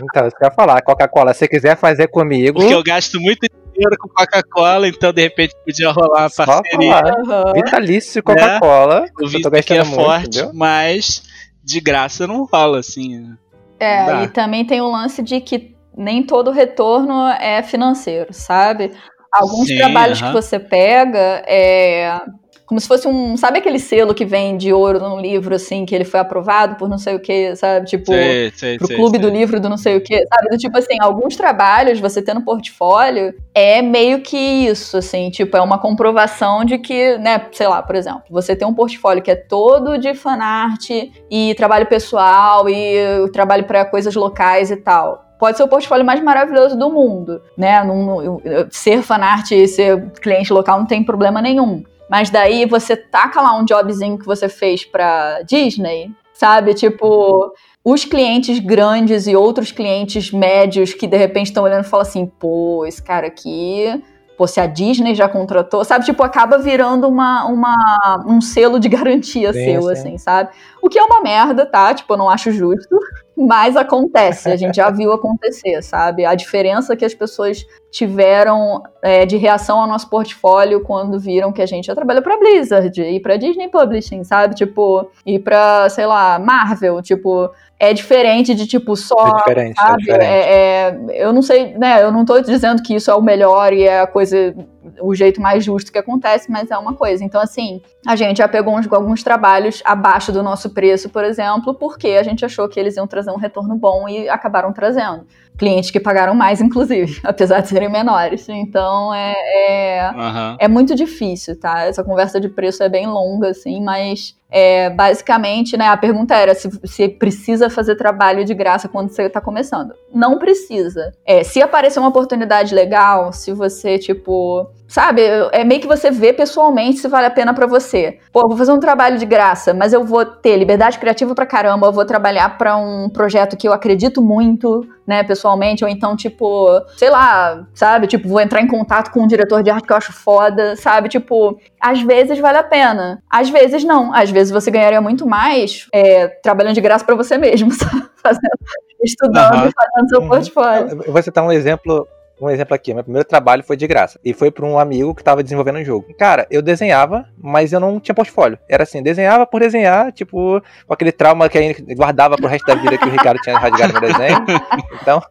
Então, 0.02 0.26
isso 0.26 0.36
que 0.36 0.44
eu 0.44 0.48
ia 0.48 0.54
falar. 0.54 0.82
Coca-Cola, 0.82 1.32
se 1.32 1.46
quiser 1.46 1.76
fazer 1.76 2.08
comigo. 2.08 2.58
Porque 2.58 2.74
eu 2.74 2.82
gasto 2.82 3.20
muito 3.20 3.46
dinheiro 3.76 3.96
com 3.98 4.08
Coca-Cola, 4.08 4.88
então 4.88 5.12
de 5.12 5.22
repente 5.22 5.54
podia 5.64 5.90
rolar 5.90 6.28
uma 6.28 6.46
parceria. 6.46 7.02
Uhum. 7.18 7.52
Vitalício 7.52 8.22
Coca-Cola. 8.22 9.02
Né? 9.02 9.08
O 9.20 9.28
vídeo 9.28 9.50
aqui 9.54 9.74
é 9.74 9.84
muito, 9.84 9.94
forte, 9.94 10.38
entendeu? 10.38 10.50
mas 10.54 11.22
de 11.62 11.80
graça 11.80 12.26
não 12.26 12.44
rola, 12.44 12.78
assim. 12.78 13.34
É, 13.78 14.24
e 14.24 14.28
também 14.28 14.64
tem 14.64 14.80
o 14.80 14.90
lance 14.90 15.22
de 15.22 15.40
que 15.40 15.76
nem 15.96 16.22
todo 16.22 16.50
retorno 16.50 17.26
é 17.28 17.62
financeiro, 17.62 18.32
sabe? 18.32 18.92
Alguns 19.32 19.66
Sim, 19.66 19.76
trabalhos 19.76 20.20
uh 20.20 20.24
-huh. 20.24 20.28
que 20.28 20.32
você 20.32 20.58
pega 20.58 21.42
é 21.46 22.20
como 22.66 22.80
se 22.80 22.88
fosse 22.88 23.06
um. 23.06 23.36
Sabe 23.36 23.58
aquele 23.58 23.78
selo 23.78 24.12
que 24.12 24.24
vem 24.24 24.56
de 24.56 24.72
ouro 24.72 24.98
num 24.98 25.20
livro, 25.20 25.54
assim, 25.54 25.86
que 25.86 25.94
ele 25.94 26.04
foi 26.04 26.18
aprovado 26.18 26.74
por 26.74 26.88
não 26.88 26.98
sei 26.98 27.14
o 27.14 27.20
que, 27.20 27.54
sabe? 27.54 27.86
Tipo, 27.86 28.12
sei, 28.12 28.50
sei, 28.50 28.76
pro 28.76 28.88
sei, 28.88 28.96
clube 28.96 29.18
do 29.18 29.28
livro 29.28 29.60
do 29.60 29.68
não 29.68 29.76
sei 29.76 29.96
o 29.96 30.00
que, 30.00 30.16
sabe? 30.26 30.48
Do 30.50 30.58
tipo 30.58 30.76
assim, 30.76 30.96
alguns 31.00 31.36
trabalhos 31.36 32.00
você 32.00 32.20
ter 32.20 32.34
no 32.34 32.42
portfólio 32.42 33.32
é 33.54 33.80
meio 33.80 34.20
que 34.20 34.36
isso, 34.36 34.96
assim, 34.96 35.30
tipo, 35.30 35.56
é 35.56 35.60
uma 35.60 35.78
comprovação 35.78 36.64
de 36.64 36.76
que, 36.78 37.16
né, 37.18 37.46
sei 37.52 37.68
lá, 37.68 37.80
por 37.82 37.94
exemplo, 37.94 38.22
você 38.28 38.56
tem 38.56 38.66
um 38.66 38.74
portfólio 38.74 39.22
que 39.22 39.30
é 39.30 39.36
todo 39.36 39.96
de 39.96 40.12
fanart 40.14 40.90
e 41.30 41.54
trabalho 41.54 41.86
pessoal 41.86 42.68
e 42.68 43.30
trabalho 43.32 43.64
para 43.64 43.84
coisas 43.84 44.14
locais 44.14 44.70
e 44.70 44.76
tal 44.76 45.24
pode 45.38 45.58
ser 45.58 45.64
o 45.64 45.68
portfólio 45.68 46.02
mais 46.02 46.22
maravilhoso 46.22 46.78
do 46.78 46.90
mundo, 46.90 47.42
né? 47.56 47.84
Num, 47.84 48.40
ser 48.70 49.02
fanart 49.02 49.50
e 49.50 49.68
ser 49.68 50.10
cliente 50.12 50.50
local 50.50 50.78
não 50.78 50.86
tem 50.86 51.04
problema 51.04 51.42
nenhum. 51.42 51.84
Mas 52.08 52.30
daí 52.30 52.66
você 52.66 52.96
taca 52.96 53.40
lá 53.40 53.56
um 53.58 53.64
jobzinho 53.64 54.18
que 54.18 54.26
você 54.26 54.48
fez 54.48 54.84
pra 54.84 55.42
Disney, 55.42 56.10
sabe? 56.32 56.74
Tipo, 56.74 57.52
os 57.84 58.04
clientes 58.04 58.58
grandes 58.58 59.26
e 59.26 59.34
outros 59.34 59.72
clientes 59.72 60.30
médios 60.30 60.92
que 60.92 61.06
de 61.06 61.16
repente 61.16 61.46
estão 61.46 61.64
olhando 61.64 61.84
e 61.84 61.88
falam 61.88 62.06
assim: 62.06 62.26
pô, 62.26 62.84
esse 62.86 63.02
cara 63.02 63.26
aqui. 63.26 64.02
Pô, 64.36 64.46
se 64.46 64.60
a 64.60 64.66
Disney 64.66 65.14
já 65.14 65.26
contratou, 65.30 65.82
sabe? 65.82 66.04
Tipo, 66.04 66.22
acaba 66.22 66.58
virando 66.58 67.08
uma, 67.08 67.46
uma, 67.46 68.22
um 68.28 68.38
selo 68.42 68.78
de 68.78 68.86
garantia 68.90 69.50
sim, 69.50 69.64
seu, 69.64 69.82
sim. 69.82 69.92
assim, 69.92 70.18
sabe? 70.18 70.50
O 70.86 70.88
que 70.88 71.00
é 71.00 71.02
uma 71.02 71.20
merda, 71.20 71.66
tá? 71.66 71.92
Tipo, 71.92 72.12
eu 72.12 72.16
não 72.16 72.30
acho 72.30 72.52
justo. 72.52 72.96
Mas 73.36 73.76
acontece, 73.76 74.48
a 74.48 74.56
gente 74.56 74.76
já 74.76 74.88
viu 74.88 75.12
acontecer, 75.12 75.82
sabe? 75.82 76.24
A 76.24 76.34
diferença 76.34 76.96
que 76.96 77.04
as 77.04 77.12
pessoas 77.12 77.66
tiveram 77.90 78.82
é, 79.02 79.26
de 79.26 79.36
reação 79.36 79.80
ao 79.80 79.86
nosso 79.86 80.08
portfólio 80.08 80.80
quando 80.82 81.18
viram 81.18 81.52
que 81.52 81.60
a 81.60 81.66
gente 81.66 81.86
já 81.86 81.94
trabalha 81.94 82.22
para 82.22 82.38
Blizzard 82.38 82.98
e 83.02 83.20
para 83.20 83.36
Disney 83.36 83.68
Publishing, 83.68 84.22
sabe? 84.22 84.54
Tipo, 84.54 85.10
e 85.26 85.38
para, 85.38 85.88
sei 85.90 86.06
lá, 86.06 86.38
Marvel, 86.38 87.02
tipo, 87.02 87.50
é 87.78 87.92
diferente 87.92 88.54
de 88.54 88.66
tipo 88.66 88.96
só, 88.96 89.26
é 89.26 89.36
diferente, 89.36 89.78
é 89.78 89.82
sabe? 89.82 89.94
É 89.94 89.98
diferente. 89.98 90.24
É, 90.24 91.26
eu 91.26 91.32
não 91.32 91.42
sei, 91.42 91.76
né? 91.76 92.02
Eu 92.02 92.12
não 92.12 92.24
tô 92.24 92.40
dizendo 92.40 92.82
que 92.82 92.94
isso 92.94 93.10
é 93.10 93.14
o 93.14 93.20
melhor 93.20 93.72
e 93.72 93.82
é 93.82 94.00
a 94.00 94.06
coisa 94.06 94.54
o 95.00 95.14
jeito 95.14 95.40
mais 95.40 95.64
justo 95.64 95.92
que 95.92 95.98
acontece, 95.98 96.50
mas 96.50 96.70
é 96.70 96.76
uma 96.76 96.94
coisa. 96.94 97.24
Então, 97.24 97.40
assim, 97.40 97.82
a 98.06 98.16
gente 98.16 98.38
já 98.38 98.48
pegou 98.48 98.76
uns, 98.76 98.90
alguns 98.90 99.22
trabalhos 99.22 99.82
abaixo 99.84 100.32
do 100.32 100.42
nosso 100.42 100.70
preço, 100.70 101.08
por 101.08 101.24
exemplo, 101.24 101.74
porque 101.74 102.08
a 102.08 102.22
gente 102.22 102.44
achou 102.44 102.68
que 102.68 102.78
eles 102.78 102.96
iam 102.96 103.06
trazer 103.06 103.30
um 103.30 103.36
retorno 103.36 103.76
bom 103.76 104.08
e 104.08 104.28
acabaram 104.28 104.72
trazendo. 104.72 105.26
Clientes 105.56 105.90
que 105.90 105.98
pagaram 105.98 106.34
mais, 106.34 106.60
inclusive, 106.62 107.20
apesar 107.24 107.60
de 107.60 107.68
serem 107.68 107.90
menores. 107.90 108.48
Então, 108.48 109.12
é, 109.14 109.34
é, 109.34 110.10
uhum. 110.10 110.56
é 110.58 110.68
muito 110.68 110.94
difícil, 110.94 111.58
tá? 111.58 111.84
Essa 111.84 112.04
conversa 112.04 112.40
de 112.40 112.48
preço 112.48 112.82
é 112.82 112.88
bem 112.88 113.06
longa, 113.06 113.48
assim, 113.48 113.82
mas 113.82 114.36
é, 114.50 114.90
basicamente, 114.90 115.76
né, 115.76 115.88
a 115.88 115.96
pergunta 115.96 116.34
era 116.34 116.54
se, 116.54 117.08
precisa 117.08 117.68
fazer 117.68 117.96
trabalho 117.96 118.44
de 118.44 118.54
graça 118.54 118.88
quando 118.88 119.10
você 119.10 119.22
está 119.22 119.40
começando. 119.40 119.94
Não 120.14 120.38
precisa. 120.38 121.12
É, 121.24 121.42
se 121.42 121.60
aparecer 121.60 121.98
uma 121.98 122.08
oportunidade 122.08 122.74
legal, 122.74 123.32
se 123.32 123.52
você, 123.52 123.98
tipo, 123.98 124.68
sabe, 124.88 125.22
é 125.52 125.64
meio 125.64 125.80
que 125.80 125.86
você 125.86 126.10
vê 126.10 126.32
pessoalmente 126.32 126.98
se 126.98 127.08
vale 127.08 127.26
a 127.26 127.30
pena 127.30 127.52
para 127.52 127.66
você. 127.66 128.18
Pô, 128.32 128.48
vou 128.48 128.56
fazer 128.56 128.72
um 128.72 128.80
trabalho 128.80 129.18
de 129.18 129.26
graça, 129.26 129.74
mas 129.74 129.92
eu 129.92 130.04
vou 130.04 130.24
ter 130.24 130.56
liberdade 130.56 130.98
criativa 130.98 131.34
pra 131.34 131.46
caramba, 131.46 131.86
eu 131.86 131.92
vou 131.92 132.04
trabalhar 132.04 132.56
para 132.56 132.76
um 132.76 133.08
projeto 133.08 133.56
que 133.56 133.66
eu 133.66 133.72
acredito 133.72 134.22
muito, 134.22 134.86
né, 135.06 135.22
pessoalmente, 135.22 135.84
ou 135.84 135.90
então, 135.90 136.16
tipo, 136.16 136.68
sei 136.96 137.10
lá, 137.10 137.66
sabe? 137.74 138.06
Tipo, 138.06 138.28
vou 138.28 138.40
entrar 138.40 138.60
em 138.60 138.66
contato 138.66 139.10
com 139.10 139.22
um 139.22 139.26
diretor 139.26 139.62
de 139.62 139.70
arte 139.70 139.86
que 139.86 139.92
eu 139.92 139.96
acho 139.96 140.12
foda, 140.12 140.76
sabe? 140.76 141.08
Tipo, 141.08 141.58
às 141.80 142.00
vezes 142.02 142.38
vale 142.38 142.58
a 142.58 142.62
pena. 142.62 143.22
Às 143.30 143.48
vezes 143.50 143.84
não. 143.84 144.12
Às 144.14 144.30
vezes 144.30 144.52
você 144.52 144.70
ganharia 144.70 145.00
muito 145.00 145.26
mais 145.26 145.86
é, 145.92 146.28
trabalhando 146.28 146.74
de 146.74 146.80
graça 146.80 147.04
para 147.04 147.14
você 147.14 147.38
mesmo, 147.38 147.72
sabe? 147.72 148.06
Fazendo, 148.22 148.58
estudando 149.04 149.68
e 149.68 149.72
fazendo 149.72 150.08
seu 150.08 150.20
uhum. 150.20 150.28
portfólio. 150.28 151.02
Eu 151.06 151.12
vou 151.12 151.22
citar 151.22 151.44
um 151.44 151.52
exemplo 151.52 152.08
um 152.40 152.50
exemplo 152.50 152.74
aqui, 152.74 152.92
meu 152.92 153.02
primeiro 153.02 153.26
trabalho 153.26 153.64
foi 153.64 153.76
de 153.76 153.86
graça. 153.86 154.20
E 154.24 154.34
foi 154.34 154.50
para 154.50 154.66
um 154.66 154.78
amigo 154.78 155.14
que 155.14 155.22
estava 155.22 155.42
desenvolvendo 155.42 155.78
um 155.78 155.84
jogo. 155.84 156.14
Cara, 156.18 156.46
eu 156.50 156.60
desenhava, 156.60 157.26
mas 157.38 157.72
eu 157.72 157.80
não 157.80 157.98
tinha 157.98 158.14
portfólio. 158.14 158.58
Era 158.68 158.82
assim, 158.82 159.02
desenhava 159.02 159.46
por 159.46 159.60
desenhar, 159.60 160.12
tipo, 160.12 160.60
com 160.86 160.94
aquele 160.94 161.12
trauma 161.12 161.48
que 161.48 161.56
aí 161.56 161.74
guardava 161.94 162.36
pro 162.36 162.46
resto 162.46 162.66
da 162.66 162.74
vida 162.74 162.98
que 162.98 163.08
o 163.08 163.10
Ricardo 163.10 163.40
tinha 163.40 163.58
rasgado 163.58 163.94
no 163.94 164.00
desenho. 164.00 164.44
Então, 165.00 165.22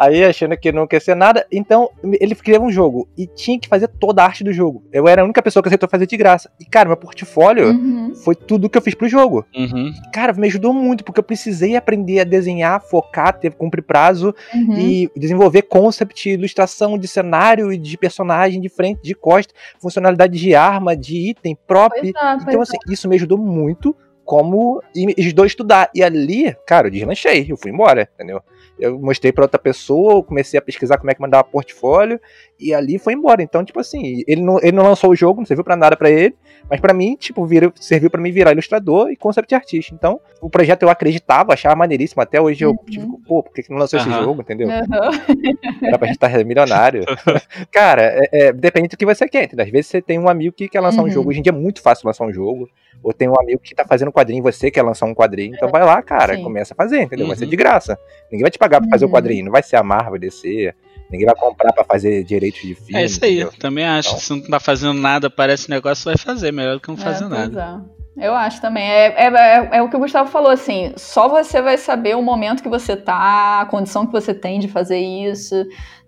Aí 0.00 0.24
achando 0.24 0.56
que 0.56 0.72
não 0.72 0.86
quer 0.86 0.98
ser 1.02 1.14
nada, 1.14 1.46
então 1.52 1.90
ele 2.18 2.34
criou 2.34 2.64
um 2.64 2.72
jogo 2.72 3.06
e 3.18 3.26
tinha 3.26 3.60
que 3.60 3.68
fazer 3.68 3.86
toda 3.86 4.22
a 4.22 4.24
arte 4.24 4.42
do 4.42 4.50
jogo. 4.50 4.82
Eu 4.90 5.06
era 5.06 5.20
a 5.20 5.24
única 5.26 5.42
pessoa 5.42 5.62
que 5.62 5.68
aceitou 5.68 5.86
fazer 5.90 6.06
de 6.06 6.16
graça. 6.16 6.50
E, 6.58 6.64
cara, 6.64 6.88
meu 6.88 6.96
portfólio 6.96 7.68
uhum. 7.68 8.14
foi 8.14 8.34
tudo 8.34 8.70
que 8.70 8.78
eu 8.78 8.80
fiz 8.80 8.94
pro 8.94 9.06
jogo. 9.06 9.44
Uhum. 9.54 9.92
Cara, 10.10 10.32
me 10.32 10.46
ajudou 10.46 10.72
muito, 10.72 11.04
porque 11.04 11.20
eu 11.20 11.22
precisei 11.22 11.76
aprender 11.76 12.20
a 12.20 12.24
desenhar, 12.24 12.80
focar, 12.80 13.38
ter, 13.38 13.52
cumprir 13.52 13.82
prazo 13.82 14.34
uhum. 14.54 14.78
e 14.78 15.10
desenvolver 15.14 15.62
concept, 15.62 16.30
ilustração 16.30 16.96
de 16.96 17.06
cenário 17.06 17.70
e 17.70 17.76
de 17.76 17.98
personagem 17.98 18.58
de 18.58 18.70
frente, 18.70 19.02
de 19.02 19.14
costa, 19.14 19.52
funcionalidade 19.78 20.38
de 20.38 20.54
arma, 20.54 20.96
de 20.96 21.28
item, 21.28 21.54
prop. 21.66 21.92
É, 21.98 22.08
então, 22.40 22.62
assim, 22.62 22.78
é. 22.88 22.90
isso 22.90 23.06
me 23.06 23.16
ajudou 23.16 23.36
muito 23.36 23.94
como 24.24 24.82
e 24.94 25.14
ajudou 25.18 25.42
a 25.42 25.46
estudar. 25.46 25.90
E 25.94 26.02
ali, 26.02 26.56
cara, 26.66 26.86
eu 26.86 26.90
deslanchei, 26.90 27.46
eu 27.50 27.56
fui 27.58 27.70
embora, 27.70 28.08
entendeu? 28.14 28.40
Eu 28.80 28.98
mostrei 28.98 29.32
para 29.32 29.44
outra 29.44 29.58
pessoa, 29.58 30.22
comecei 30.22 30.58
a 30.58 30.62
pesquisar 30.62 30.98
como 30.98 31.10
é 31.10 31.14
que 31.14 31.20
mandava 31.20 31.44
portfólio 31.44 32.20
e 32.60 32.74
ali 32.74 32.98
foi 32.98 33.14
embora. 33.14 33.42
Então, 33.42 33.64
tipo 33.64 33.80
assim, 33.80 34.22
ele 34.26 34.42
não, 34.42 34.58
ele 34.58 34.72
não 34.72 34.84
lançou 34.84 35.10
o 35.10 35.16
jogo, 35.16 35.40
não 35.40 35.46
serviu 35.46 35.64
para 35.64 35.76
nada 35.76 35.96
para 35.96 36.10
ele, 36.10 36.34
mas 36.68 36.78
para 36.78 36.92
mim, 36.92 37.16
tipo, 37.16 37.44
vira, 37.46 37.72
serviu 37.80 38.10
para 38.10 38.20
mim 38.20 38.30
virar 38.30 38.52
ilustrador 38.52 39.10
e 39.10 39.16
concept 39.16 39.54
artista. 39.54 39.94
Então, 39.94 40.20
o 40.40 40.50
projeto 40.50 40.82
eu 40.82 40.90
acreditava, 40.90 41.54
achava 41.54 41.74
maneiríssimo. 41.74 42.22
Até 42.22 42.40
hoje 42.40 42.64
eu, 42.64 42.70
uhum. 42.70 42.84
tipo, 42.88 43.20
pô, 43.26 43.42
por 43.42 43.52
que, 43.52 43.64
não 43.70 43.78
lançou 43.78 43.98
uhum. 43.98 44.06
esse 44.06 44.22
jogo, 44.22 44.42
entendeu? 44.42 44.68
Uhum. 44.68 44.76
Era 45.82 45.98
pra 45.98 46.06
gente 46.06 46.16
estar 46.16 46.44
milionário. 46.44 47.04
Cara, 47.72 48.02
é, 48.02 48.28
é, 48.32 48.52
depende 48.52 48.88
do 48.88 48.96
que 48.96 49.06
você 49.06 49.26
quer, 49.28 49.44
entendeu? 49.44 49.64
Às 49.64 49.70
vezes 49.70 49.86
você 49.86 50.02
tem 50.02 50.18
um 50.18 50.28
amigo 50.28 50.54
que 50.54 50.68
quer 50.68 50.80
lançar 50.80 51.00
um 51.00 51.04
uhum. 51.04 51.10
jogo. 51.10 51.30
Hoje 51.30 51.38
em 51.40 51.42
dia 51.42 51.52
é 51.52 51.56
muito 51.56 51.80
fácil 51.80 52.06
lançar 52.06 52.24
um 52.24 52.32
jogo. 52.32 52.68
Ou 53.02 53.14
tem 53.14 53.28
um 53.28 53.40
amigo 53.40 53.60
que 53.62 53.74
tá 53.74 53.84
fazendo 53.84 54.08
um 54.08 54.12
quadrinho 54.12 54.42
você 54.42 54.70
quer 54.70 54.82
lançar 54.82 55.06
um 55.06 55.14
quadrinho. 55.14 55.54
Então 55.54 55.70
vai 55.70 55.82
lá, 55.82 56.02
cara, 56.02 56.36
Sim. 56.36 56.42
começa 56.42 56.74
a 56.74 56.76
fazer, 56.76 57.02
entendeu? 57.02 57.26
Vai 57.26 57.36
ser 57.36 57.46
de 57.46 57.56
graça. 57.56 57.98
Ninguém 58.30 58.42
vai 58.42 58.50
te 58.50 58.58
pagar 58.58 58.80
pra 58.80 58.90
fazer 58.90 59.06
o 59.06 59.08
uhum. 59.08 59.14
quadrinho. 59.14 59.44
Não 59.46 59.52
vai 59.52 59.62
ser 59.62 59.76
a 59.76 59.82
Marvel, 59.82 60.18
DC. 60.18 60.74
Ninguém 61.10 61.26
vai 61.26 61.34
comprar 61.34 61.72
para 61.72 61.84
fazer 61.84 62.22
direitos 62.22 62.60
de 62.60 62.74
filme. 62.74 63.02
É 63.02 63.04
isso 63.04 63.24
aí, 63.24 63.40
entendeu? 63.40 63.52
também 63.58 63.84
acho. 63.84 64.10
Então, 64.10 64.20
se 64.20 64.30
não 64.30 64.42
tá 64.42 64.60
fazendo 64.60 64.94
nada, 64.94 65.28
parece 65.28 65.68
negócio, 65.68 66.04
vai 66.04 66.16
fazer. 66.16 66.52
Melhor 66.52 66.74
do 66.74 66.80
que 66.80 66.88
não 66.88 66.94
é, 66.96 67.00
fazer 67.00 67.28
nada. 67.28 67.82
É. 67.96 68.00
Eu 68.20 68.34
acho 68.34 68.60
também. 68.60 68.88
É, 68.88 69.06
é, 69.06 69.26
é, 69.26 69.68
é, 69.78 69.82
o 69.82 69.88
que 69.88 69.96
o 69.96 69.98
Gustavo 69.98 70.30
falou, 70.30 70.50
assim, 70.50 70.92
só 70.96 71.28
você 71.28 71.62
vai 71.62 71.78
saber 71.78 72.16
o 72.16 72.22
momento 72.22 72.62
que 72.62 72.68
você 72.68 72.94
tá, 72.94 73.60
a 73.60 73.66
condição 73.66 74.06
que 74.06 74.12
você 74.12 74.34
tem 74.34 74.60
de 74.60 74.68
fazer 74.68 74.98
isso, 74.98 75.54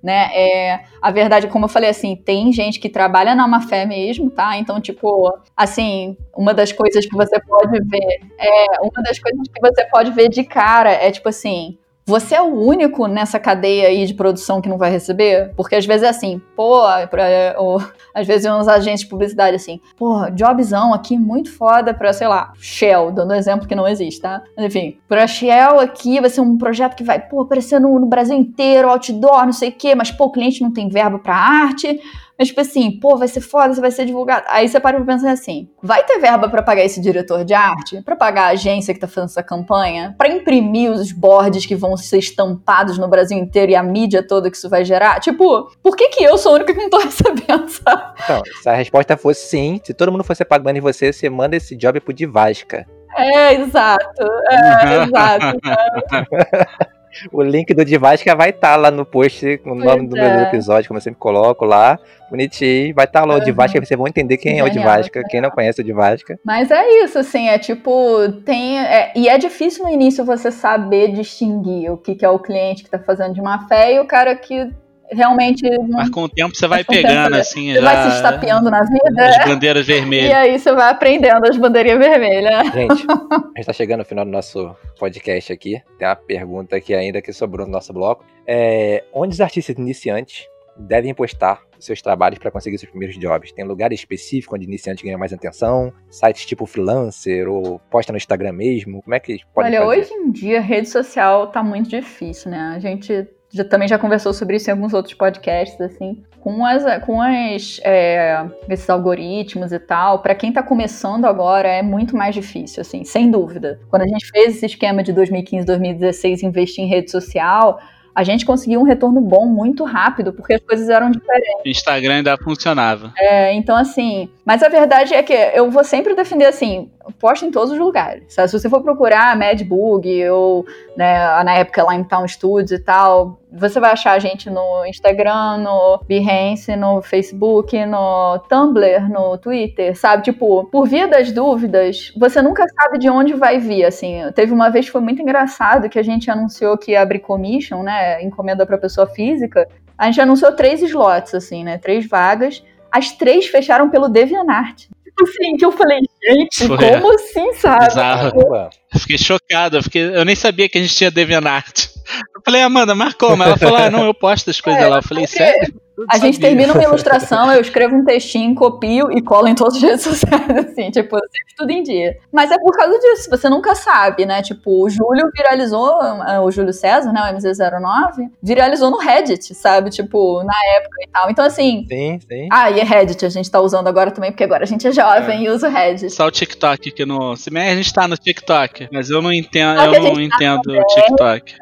né? 0.03 0.29
É, 0.35 0.85
a 1.01 1.11
verdade, 1.11 1.47
como 1.47 1.65
eu 1.65 1.69
falei, 1.69 1.89
assim, 1.89 2.15
tem 2.15 2.53
gente 2.53 2.79
que 2.79 2.89
trabalha 2.89 3.35
na 3.35 3.49
má 3.49 3.63
fé 3.63 3.87
mesmo, 3.87 4.31
tá? 4.31 4.59
Então, 4.59 4.81
tipo, 4.81 5.33
assim, 5.57 6.17
uma 6.37 6.53
das 6.53 6.71
coisas 6.71 7.07
que 7.07 7.17
você 7.17 7.41
pode 7.41 7.81
ver, 7.89 8.21
é, 8.39 8.81
uma 8.81 9.03
das 9.03 9.19
coisas 9.19 9.49
que 9.49 9.61
você 9.61 9.85
pode 9.87 10.11
ver 10.11 10.29
de 10.29 10.45
cara 10.45 10.91
é, 10.91 11.11
tipo 11.11 11.29
assim, 11.29 11.79
você 12.05 12.35
é 12.35 12.43
o 12.43 12.55
único 12.55 13.07
nessa 13.07 13.39
cadeia 13.39 13.89
aí 13.89 14.05
de 14.07 14.15
produção 14.15 14.61
que 14.61 14.69
não 14.69 14.77
vai 14.79 14.91
receber? 14.91 15.53
Porque 15.57 15.77
às 15.77 15.87
vezes 15.87 16.03
é 16.03 16.09
assim, 16.09 16.41
pô, 16.57 16.83
pra, 17.11 17.25
ou, 17.59 17.83
às 18.15 18.27
vezes 18.27 18.51
uns 18.51 18.69
agentes 18.69 19.03
de 19.03 19.09
publicidade 19.09 19.57
assim, 19.57 19.81
pô, 19.97 20.29
jobzão 20.35 20.93
aqui 20.93 21.17
muito 21.17 21.53
foda 21.53 21.95
pra, 21.95 22.13
sei 22.13 22.27
lá, 22.27 22.53
Shell, 22.59 23.13
dando 23.13 23.33
um 23.33 23.37
exemplo 23.37 23.69
que 23.69 23.75
não 23.75 23.87
existe, 23.87 24.21
tá? 24.21 24.43
Mas, 24.57 24.67
enfim, 24.67 24.99
pra 25.09 25.27
Shell 25.27 25.79
aqui 25.81 26.21
vai 26.21 26.29
ser 26.29 26.41
um 26.41 26.59
projeto 26.59 26.97
que 26.97 27.05
vai, 27.05 27.21
pô, 27.21 27.43
aparecer 27.43 27.81
no, 27.81 27.99
no 27.99 28.07
Brasil 28.07 28.37
inteiro, 28.37 28.89
outdoor, 28.89 29.45
não 29.45 29.53
sei 29.53 29.69
o 29.69 29.73
quê, 29.73 29.95
mas, 29.95 30.11
pô, 30.11 30.25
o 30.25 30.33
cliente 30.33 30.63
não 30.63 30.73
tem 30.73 30.89
verba 30.89 31.19
pra 31.19 31.37
arte, 31.37 32.01
mas, 32.43 32.49
tipo 32.49 32.61
assim, 32.61 32.99
pô, 32.99 33.17
vai 33.17 33.29
ser 33.29 33.41
foda, 33.41 33.73
você 33.73 33.81
vai 33.81 33.93
ser 33.93 34.05
divulgado. 34.05 34.45
Aí 34.49 34.69
você 34.69 34.81
para 34.81 34.97
pra 34.97 35.15
pensar 35.15 35.31
assim: 35.31 35.69
vai 35.81 36.03
ter 36.03 36.19
verba 36.19 36.49
para 36.49 36.61
pagar 36.61 36.83
esse 36.83 37.01
diretor 37.01 37.45
de 37.45 37.55
arte? 37.55 38.03
para 38.03 38.17
pagar 38.17 38.47
a 38.47 38.49
agência 38.49 38.93
que 38.93 38.99
tá 38.99 39.07
fazendo 39.07 39.31
essa 39.31 39.45
campanha? 39.45 40.13
para 40.19 40.29
imprimir 40.29 40.91
os 40.91 41.13
boards 41.13 41.65
que 41.65 41.77
vão 41.77 41.97
ser 41.97 42.19
estampados 42.19 42.99
no 42.99 43.07
Brasil 43.07 43.39
inteiro 43.39 43.71
e 43.71 43.77
a 43.77 43.83
mídia 43.83 44.27
toda 44.27 44.51
que 44.51 44.57
isso 44.57 44.69
vai 44.69 44.85
gerar? 44.85 45.21
Tipo, 45.21 45.71
por 45.81 45.97
que 45.97 46.09
que 46.09 46.25
eu 46.25 46.37
sou 46.37 46.53
a 46.53 46.55
única 46.57 46.75
que 46.75 46.81
não 46.81 46.91
tô 46.91 46.99
recebendo, 47.01 47.69
sabe? 47.69 48.13
Então, 48.25 48.43
se 48.61 48.69
a 48.69 48.75
resposta 48.75 49.17
fosse 49.17 49.47
sim, 49.47 49.81
se 49.85 49.95
todo 49.95 50.11
mundo 50.11 50.25
fosse 50.25 50.45
pagando 50.45 50.77
em 50.77 50.81
você, 50.81 51.13
você 51.13 51.31
manda 51.31 51.55
esse 51.55 51.77
job 51.77 52.01
pro 52.01 52.13
Divasca. 52.13 52.85
É, 53.17 53.55
exato. 53.55 54.27
É, 54.51 55.05
exato. 55.05 55.59
O 57.33 57.43
link 57.43 57.73
do 57.75 57.85
Divasca 57.85 58.35
vai 58.35 58.51
estar 58.51 58.73
tá 58.73 58.77
lá 58.77 58.91
no 58.91 59.05
post, 59.05 59.59
com 59.59 59.73
o 59.73 59.75
nome 59.75 60.07
do 60.07 60.17
é. 60.17 60.37
meu 60.37 60.47
episódio, 60.47 60.89
como 60.89 60.99
eu 60.99 61.03
sempre 61.03 61.19
coloco 61.19 61.65
lá. 61.65 61.99
Bonitinho. 62.31 62.95
Vai 62.95 63.05
estar 63.05 63.21
tá 63.21 63.27
lá 63.27 63.35
o 63.35 63.39
uhum. 63.39 63.45
Divasca, 63.45 63.79
vocês 63.79 63.99
vão 63.99 64.09
entender 64.09 64.39
quem 64.39 64.53
Genial, 64.53 64.67
é 64.67 64.71
o 64.71 64.73
Divasca, 64.73 65.23
quem 65.29 65.41
não 65.41 65.51
conhece 65.51 65.81
o 65.81 65.85
Divasca. 65.85 66.39
Mas 66.45 66.71
é 66.71 67.05
isso, 67.05 67.19
assim, 67.19 67.49
é 67.49 67.59
tipo, 67.59 68.33
tem. 68.45 68.79
É, 68.79 69.13
e 69.15 69.29
é 69.29 69.37
difícil 69.37 69.85
no 69.85 69.91
início 69.91 70.25
você 70.25 70.51
saber 70.51 71.13
distinguir 71.13 71.91
o 71.93 71.97
que, 71.97 72.15
que 72.15 72.25
é 72.25 72.29
o 72.29 72.39
cliente 72.39 72.83
que 72.83 72.89
está 72.89 72.99
fazendo 72.99 73.35
de 73.35 73.43
má 73.43 73.67
fé 73.69 73.95
e 73.95 74.01
o 74.01 74.07
cara 74.07 74.35
que 74.35 74.71
realmente. 75.15 75.63
Mas 75.89 76.11
com 76.11 76.23
o 76.23 76.29
tempo 76.29 76.55
você 76.55 76.67
vai 76.67 76.85
pegando, 76.85 77.37
assim. 77.37 77.73
Você 77.73 77.81
já... 77.81 77.93
vai 77.95 78.11
se 78.11 78.17
estapeando 78.17 78.71
na 78.71 78.83
vida. 78.83 79.29
As 79.29 79.45
bandeiras 79.45 79.87
vermelhas. 79.87 80.31
E 80.31 80.33
aí 80.33 80.59
você 80.59 80.73
vai 80.73 80.91
aprendendo 80.91 81.47
as 81.47 81.57
bandeirinhas 81.57 81.99
vermelhas. 81.99 82.73
Gente, 82.73 83.07
a 83.09 83.57
gente 83.57 83.67
tá 83.67 83.73
chegando 83.73 83.99
no 84.01 84.05
final 84.05 84.25
do 84.25 84.31
nosso 84.31 84.75
podcast 84.99 85.53
aqui. 85.53 85.81
Tem 85.99 86.09
uma 86.09 86.17
pergunta 86.17 86.77
aqui 86.77 86.95
ainda 86.95 87.21
que 87.21 87.33
sobrou 87.33 87.67
no 87.67 87.73
nosso 87.73 87.93
bloco. 87.93 88.25
É, 88.47 89.05
onde 89.13 89.35
os 89.35 89.41
artistas 89.41 89.77
iniciantes 89.77 90.47
devem 90.77 91.15
postar 91.15 91.61
seus 91.79 92.01
trabalhos 92.01 92.39
para 92.39 92.51
conseguir 92.51 92.79
seus 92.79 92.91
primeiros 92.91 93.19
jobs? 93.19 93.53
Tem 93.53 93.65
lugar 93.65 93.93
específico 93.93 94.55
onde 94.55 94.65
iniciante 94.65 95.05
ganha 95.05 95.19
mais 95.19 95.33
atenção? 95.33 95.93
Sites 96.09 96.47
tipo 96.47 96.67
freelancer 96.67 97.49
ou 97.49 97.79
posta 97.91 98.13
no 98.13 98.17
Instagram 98.17 98.53
mesmo? 98.53 99.03
Como 99.03 99.15
é 99.15 99.21
que 99.21 99.39
podem 99.55 99.79
Olha, 99.79 99.87
fazer? 99.87 100.01
hoje 100.01 100.15
em 100.15 100.31
dia 100.31 100.61
rede 100.61 100.89
social 100.89 101.49
tá 101.49 101.63
muito 101.63 101.89
difícil, 101.89 102.51
né? 102.51 102.73
A 102.75 102.79
gente 102.79 103.27
já, 103.53 103.65
também 103.65 103.87
já 103.87 103.99
conversou 103.99 104.33
sobre 104.33 104.57
isso 104.57 104.71
em 104.71 104.73
alguns 104.73 104.95
outros 104.95 105.15
podcasts, 105.15 105.81
assim. 105.81 106.23
Com, 106.41 106.65
as, 106.65 106.85
com 107.05 107.21
as, 107.21 107.81
é, 107.85 108.45
esses 108.69 108.89
algoritmos 108.89 109.73
e 109.73 109.79
tal, 109.79 110.21
para 110.21 110.35
quem 110.35 110.49
está 110.49 110.63
começando 110.63 111.27
agora 111.27 111.69
é 111.69 111.83
muito 111.83 112.17
mais 112.17 112.35
difícil, 112.35 112.81
assim, 112.81 113.05
sem 113.05 113.31
dúvida. 113.31 113.79
Quando 113.89 114.03
a 114.03 114.09
gente 114.09 114.27
fez 114.27 114.57
esse 114.57 114.67
esquema 114.67 115.03
de 115.03 115.13
2015, 115.13 115.67
2016, 115.67 116.43
investir 116.43 116.83
em 116.83 116.89
rede 116.89 117.11
social, 117.11 117.79
a 118.15 118.25
gente 118.25 118.45
conseguiu 118.45 118.81
um 118.81 118.85
retorno 118.85 119.21
bom 119.21 119.47
muito 119.47 119.85
rápido, 119.85 120.33
porque 120.33 120.55
as 120.55 120.61
coisas 120.61 120.89
eram 120.89 121.11
diferentes. 121.11 121.63
Instagram 121.65 122.17
ainda 122.17 122.37
funcionava. 122.37 123.13
É, 123.17 123.55
então 123.55 123.77
assim. 123.77 124.29
Mas 124.45 124.63
a 124.63 124.69
verdade 124.69 125.15
é 125.15 125.23
que 125.23 125.33
eu 125.33 125.71
vou 125.71 125.85
sempre 125.85 126.15
defender 126.15 126.47
assim: 126.47 126.91
posta 127.19 127.47
em 127.47 127.51
todos 127.51 127.73
os 127.73 127.79
lugares. 127.79 128.25
Sabe? 128.29 128.49
Se 128.49 128.59
você 128.59 128.69
for 128.69 128.83
procurar 128.83 129.37
Madbug 129.37 130.29
ou 130.31 130.67
né, 130.97 131.43
na 131.43 131.55
época 131.55 131.83
lá 131.83 131.95
em 131.95 132.05
Town 132.05 132.27
Studios 132.27 132.71
e 132.71 132.79
tal, 132.79 133.41
você 133.53 133.79
vai 133.79 133.93
achar 133.93 134.13
a 134.13 134.19
gente 134.19 134.49
no 134.49 134.85
Instagram, 134.87 135.59
no 135.59 136.01
Behance, 136.07 136.75
no 136.77 137.03
Facebook, 137.03 137.85
no 137.85 138.39
Tumblr, 138.49 139.09
no 139.11 139.37
Twitter, 139.39 139.97
sabe? 139.97 140.23
Tipo, 140.23 140.65
por 140.65 140.87
via 140.87 141.07
das 141.07 141.33
dúvidas, 141.33 142.13
você 142.17 142.41
nunca 142.41 142.67
sabe 142.69 142.99
de 142.99 143.11
onde 143.11 143.35
vai 143.35 143.59
vir, 143.59 143.85
assim. 143.85 144.21
Teve 144.35 144.53
uma 144.53 144.71
vez 144.71 144.87
que 144.87 144.93
foi 144.93 145.01
muito 145.01 145.21
engraçado 145.21 145.89
que 145.89 145.99
a 145.99 146.03
gente 146.03 146.31
anunciou 146.31 146.79
que 146.79 146.93
ia 146.93 147.03
abrir 147.03 147.21
commission, 147.21 147.83
né, 147.83 148.23
encomenda 148.23 148.65
para 148.65 148.79
pessoa 148.79 149.07
física. 149.07 149.69
A 149.99 150.07
gente 150.07 150.21
anunciou 150.21 150.53
três 150.53 150.83
slots, 150.83 151.35
assim, 151.35 151.63
né, 151.65 151.79
três 151.79 152.09
vagas. 152.09 152.65
As 152.91 153.13
três 153.13 153.47
fecharam 153.47 153.89
pelo 153.91 154.09
DeviantArt 154.09 154.89
tipo 155.17 155.31
assim, 155.31 155.57
que 155.57 155.65
eu 155.65 155.73
falei, 155.73 156.01
gente, 156.23 156.67
Foi. 156.67 156.77
como 156.77 157.15
assim, 157.15 157.53
sabe? 157.55 157.87
Bizarro. 157.87 158.71
Eu 158.93 159.01
fiquei 159.01 159.19
chocado, 159.19 159.77
eu, 159.77 159.83
fiquei, 159.83 160.03
eu 160.03 160.25
nem 160.25 160.35
sabia 160.35 160.69
que 160.69 160.79
a 160.79 160.83
gente 160.83 160.95
tinha 160.95 161.11
DeviantArt. 161.11 161.87
Eu 162.35 162.43
falei, 162.45 162.63
Amanda, 162.63 162.95
mas 162.95 163.15
como? 163.15 163.43
Ela 163.43 163.57
falou, 163.57 163.77
ah, 163.77 163.91
não, 163.91 164.05
eu 164.05 164.15
posto 164.15 164.51
as 164.51 164.61
coisas 164.61 164.83
é, 164.83 164.87
lá. 164.87 164.99
Eu 164.99 165.03
falei, 165.03 165.27
sério? 165.27 165.82
A 166.09 166.19
gente 166.19 166.39
termina 166.39 166.73
uma 166.73 166.83
ilustração, 166.83 167.53
eu 167.53 167.61
escrevo 167.63 167.97
um 167.97 168.05
textinho, 168.05 168.55
copio 168.55 169.11
e 169.11 169.23
colo 169.23 169.49
em 169.49 169.55
todas 169.55 169.77
as 169.77 169.83
redes 169.83 170.03
sociais, 170.03 170.51
assim, 170.67 170.91
tipo, 170.91 171.17
sempre 171.19 171.55
tudo 171.57 171.71
em 171.71 171.83
dia. 171.83 172.19
Mas 172.33 172.51
é 172.51 172.59
por 172.59 172.73
causa 172.73 172.99
disso, 172.99 173.31
você 173.31 173.49
nunca 173.49 173.75
sabe, 173.75 174.27
né? 174.27 174.43
Tipo, 174.43 174.85
o 174.85 174.89
Júlio 174.89 175.31
viralizou, 175.35 176.01
eh, 176.03 176.41
o 176.41 176.51
Júlio 176.51 176.73
César, 176.73 177.13
né, 177.13 177.21
o 177.21 177.37
MZ09, 177.37 178.31
viralizou 178.43 178.91
no 178.91 178.99
Reddit, 178.99 179.55
sabe? 179.55 179.91
Tipo, 179.91 180.43
na 180.45 180.55
época 180.77 180.97
e 181.03 181.09
tal. 181.09 181.31
Então, 181.31 181.45
assim. 181.45 181.87
Sim, 181.89 182.21
sim. 182.21 182.49
Ah, 182.51 182.71
e 182.71 182.81
é 182.81 182.85
Reddit, 182.85 183.25
a 183.25 183.29
gente 183.29 183.51
tá 183.51 183.61
usando 183.61 183.87
agora 183.87 184.11
também, 184.11 184.31
porque 184.31 184.45
agora 184.45 184.65
a 184.65 184.67
gente 184.67 184.87
é 184.87 184.93
jovem 184.93 185.41
é. 185.41 185.43
e 185.43 185.51
usa 185.51 185.69
o 185.69 185.71
Reddit. 185.71 186.11
Só 186.11 186.27
o 186.27 186.31
TikTok 186.31 186.91
que 186.91 187.05
no. 187.05 187.37
Se 187.37 187.51
bem 187.51 187.71
a 187.71 187.75
gente 187.75 187.93
tá 187.93 188.07
no 188.09 188.17
TikTok, 188.17 188.89
mas 188.93 189.11
eu 189.11 189.23
não 189.23 189.33
entendo, 189.33 189.81
eu 189.81 190.03
não 190.03 190.15
tá 190.15 190.23
entendo 190.23 190.73
o 190.73 190.87
TikTok. 190.87 191.55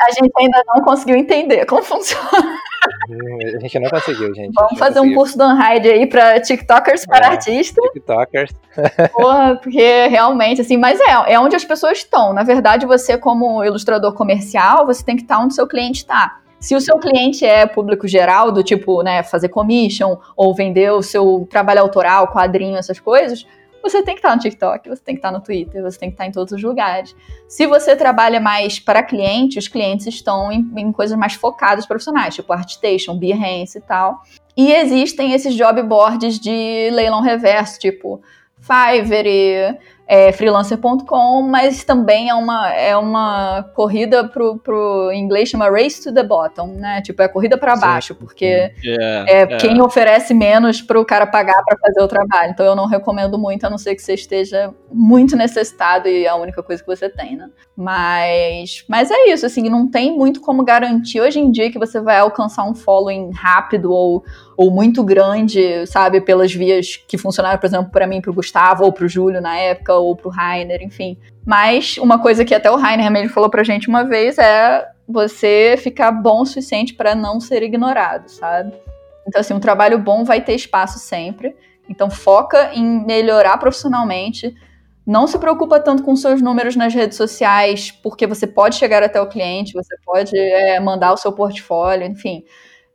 a 0.00 0.12
gente 0.12 0.32
ainda 0.38 0.62
não 0.66 0.82
conseguiu 0.82 1.16
entender 1.16 1.64
como 1.66 1.82
funciona. 1.84 2.58
A 3.68 3.70
gente 3.70 3.82
não 3.82 3.90
conseguiu, 3.90 4.34
gente. 4.34 4.54
Vamos 4.54 4.78
fazer 4.78 4.94
conseguiu. 4.94 5.12
um 5.12 5.14
curso 5.14 5.36
do 5.36 5.44
Unhide 5.44 5.88
aí 5.88 6.06
para 6.06 6.40
TikTokers 6.40 7.04
para 7.04 7.26
é, 7.26 7.30
artistas. 7.30 7.84
TikTokers. 7.92 8.52
Porra, 9.12 9.56
porque 9.56 10.06
realmente, 10.08 10.62
assim, 10.62 10.78
mas 10.78 10.98
é, 11.00 11.34
é 11.34 11.38
onde 11.38 11.54
as 11.54 11.64
pessoas 11.64 11.98
estão. 11.98 12.32
Na 12.32 12.42
verdade, 12.42 12.86
você, 12.86 13.18
como 13.18 13.62
ilustrador 13.62 14.14
comercial, 14.14 14.86
você 14.86 15.04
tem 15.04 15.16
que 15.16 15.22
estar 15.22 15.38
onde 15.38 15.52
o 15.52 15.54
seu 15.54 15.66
cliente 15.66 15.98
está. 15.98 16.38
Se 16.58 16.74
o 16.74 16.80
seu 16.80 16.98
cliente 16.98 17.44
é 17.44 17.66
público 17.66 18.08
geral, 18.08 18.50
do 18.50 18.64
tipo, 18.64 19.02
né, 19.02 19.22
fazer 19.22 19.48
commission 19.48 20.16
ou 20.36 20.54
vender 20.54 20.90
o 20.90 21.02
seu 21.02 21.46
trabalho 21.48 21.80
autoral, 21.80 22.28
quadrinho, 22.28 22.76
essas 22.76 22.98
coisas, 22.98 23.46
você 23.82 24.02
tem 24.02 24.14
que 24.14 24.20
estar 24.20 24.34
no 24.34 24.40
TikTok, 24.40 24.88
você 24.88 25.02
tem 25.02 25.14
que 25.14 25.18
estar 25.18 25.30
no 25.30 25.40
Twitter, 25.40 25.82
você 25.82 25.98
tem 25.98 26.08
que 26.10 26.14
estar 26.14 26.26
em 26.26 26.32
todos 26.32 26.52
os 26.52 26.62
lugares. 26.62 27.14
Se 27.48 27.66
você 27.66 27.94
trabalha 27.94 28.40
mais 28.40 28.78
para 28.78 29.02
cliente, 29.02 29.58
os 29.58 29.68
clientes 29.68 30.06
estão 30.06 30.50
em, 30.50 30.70
em 30.76 30.92
coisas 30.92 31.16
mais 31.16 31.34
focadas 31.34 31.86
profissionais, 31.86 32.34
tipo 32.34 32.52
Artstation, 32.52 33.16
Behance 33.16 33.78
e 33.78 33.80
tal. 33.80 34.22
E 34.56 34.72
existem 34.72 35.32
esses 35.32 35.54
job 35.54 35.82
boards 35.82 36.38
de 36.38 36.90
leilão 36.92 37.20
reverso, 37.22 37.78
tipo 37.78 38.20
Fiverr, 38.60 39.78
é, 40.08 40.32
freelancer.com, 40.32 41.42
mas 41.42 41.84
também 41.84 42.30
é 42.30 42.34
uma, 42.34 42.72
é 42.72 42.96
uma 42.96 43.62
corrida 43.74 44.26
pro, 44.26 44.58
pro 44.58 45.10
em 45.12 45.22
inglês 45.22 45.50
chama 45.50 45.68
race 45.68 46.02
to 46.02 46.14
the 46.14 46.22
bottom, 46.22 46.68
né? 46.68 47.02
Tipo, 47.02 47.20
é 47.20 47.28
corrida 47.28 47.58
para 47.58 47.76
baixo, 47.76 48.14
porque 48.14 48.72
yeah, 48.82 49.30
é, 49.30 49.42
é 49.42 49.46
quem 49.58 49.82
oferece 49.82 50.32
menos 50.32 50.80
pro 50.80 51.04
cara 51.04 51.26
pagar 51.26 51.62
para 51.62 51.76
fazer 51.78 52.00
o 52.00 52.08
trabalho. 52.08 52.52
Então 52.52 52.64
eu 52.64 52.74
não 52.74 52.86
recomendo 52.86 53.38
muito, 53.38 53.66
a 53.66 53.70
não 53.70 53.76
ser 53.76 53.94
que 53.94 54.00
você 54.00 54.14
esteja 54.14 54.72
muito 54.90 55.36
necessitado 55.36 56.08
e 56.08 56.24
é 56.24 56.28
a 56.28 56.36
única 56.36 56.62
coisa 56.62 56.82
que 56.82 56.88
você 56.88 57.10
tem, 57.10 57.36
né? 57.36 57.50
Mas, 57.76 58.84
mas 58.88 59.10
é 59.10 59.28
isso, 59.28 59.44
assim, 59.44 59.68
não 59.68 59.86
tem 59.86 60.16
muito 60.16 60.40
como 60.40 60.64
garantir 60.64 61.20
hoje 61.20 61.38
em 61.38 61.50
dia 61.50 61.70
que 61.70 61.78
você 61.78 62.00
vai 62.00 62.18
alcançar 62.18 62.64
um 62.64 62.74
following 62.74 63.30
rápido 63.30 63.92
ou, 63.92 64.24
ou 64.58 64.72
muito 64.72 65.04
grande, 65.04 65.86
sabe, 65.86 66.20
pelas 66.20 66.52
vias 66.52 66.96
que 66.96 67.16
funcionaram, 67.16 67.60
por 67.60 67.66
exemplo, 67.66 67.92
para 67.92 68.08
mim, 68.08 68.20
pro 68.20 68.34
Gustavo 68.34 68.82
ou 68.82 68.92
pro 68.92 69.08
Júlio 69.08 69.40
na 69.40 69.56
época, 69.56 69.94
ou 69.94 70.16
pro 70.16 70.30
Rainer, 70.30 70.82
enfim. 70.82 71.16
Mas 71.46 71.96
uma 71.98 72.20
coisa 72.20 72.44
que 72.44 72.52
até 72.52 72.68
o 72.68 72.74
Rainer 72.74 73.08
mesmo 73.08 73.32
falou 73.32 73.48
pra 73.48 73.62
gente 73.62 73.86
uma 73.86 74.02
vez 74.02 74.36
é 74.36 74.84
você 75.08 75.76
ficar 75.78 76.10
bom 76.10 76.42
o 76.42 76.44
suficiente 76.44 76.92
para 76.92 77.14
não 77.14 77.38
ser 77.38 77.62
ignorado, 77.62 78.28
sabe? 78.28 78.72
Então, 79.28 79.40
assim, 79.40 79.54
um 79.54 79.60
trabalho 79.60 79.96
bom 79.96 80.24
vai 80.24 80.40
ter 80.40 80.56
espaço 80.56 80.98
sempre. 80.98 81.54
Então, 81.88 82.10
foca 82.10 82.72
em 82.74 83.06
melhorar 83.06 83.58
profissionalmente 83.58 84.52
não 85.06 85.28
se 85.28 85.38
preocupa 85.38 85.78
tanto 85.78 86.02
com 86.02 86.16
seus 86.16 86.42
números 86.42 86.74
nas 86.74 86.92
redes 86.92 87.16
sociais, 87.16 87.92
porque 87.92 88.26
você 88.26 88.46
pode 88.46 88.74
chegar 88.74 89.04
até 89.04 89.18
o 89.20 89.28
cliente, 89.28 89.72
você 89.72 89.96
pode 90.04 90.36
é, 90.36 90.80
mandar 90.80 91.12
o 91.12 91.16
seu 91.16 91.32
portfólio, 91.32 92.06
enfim. 92.06 92.44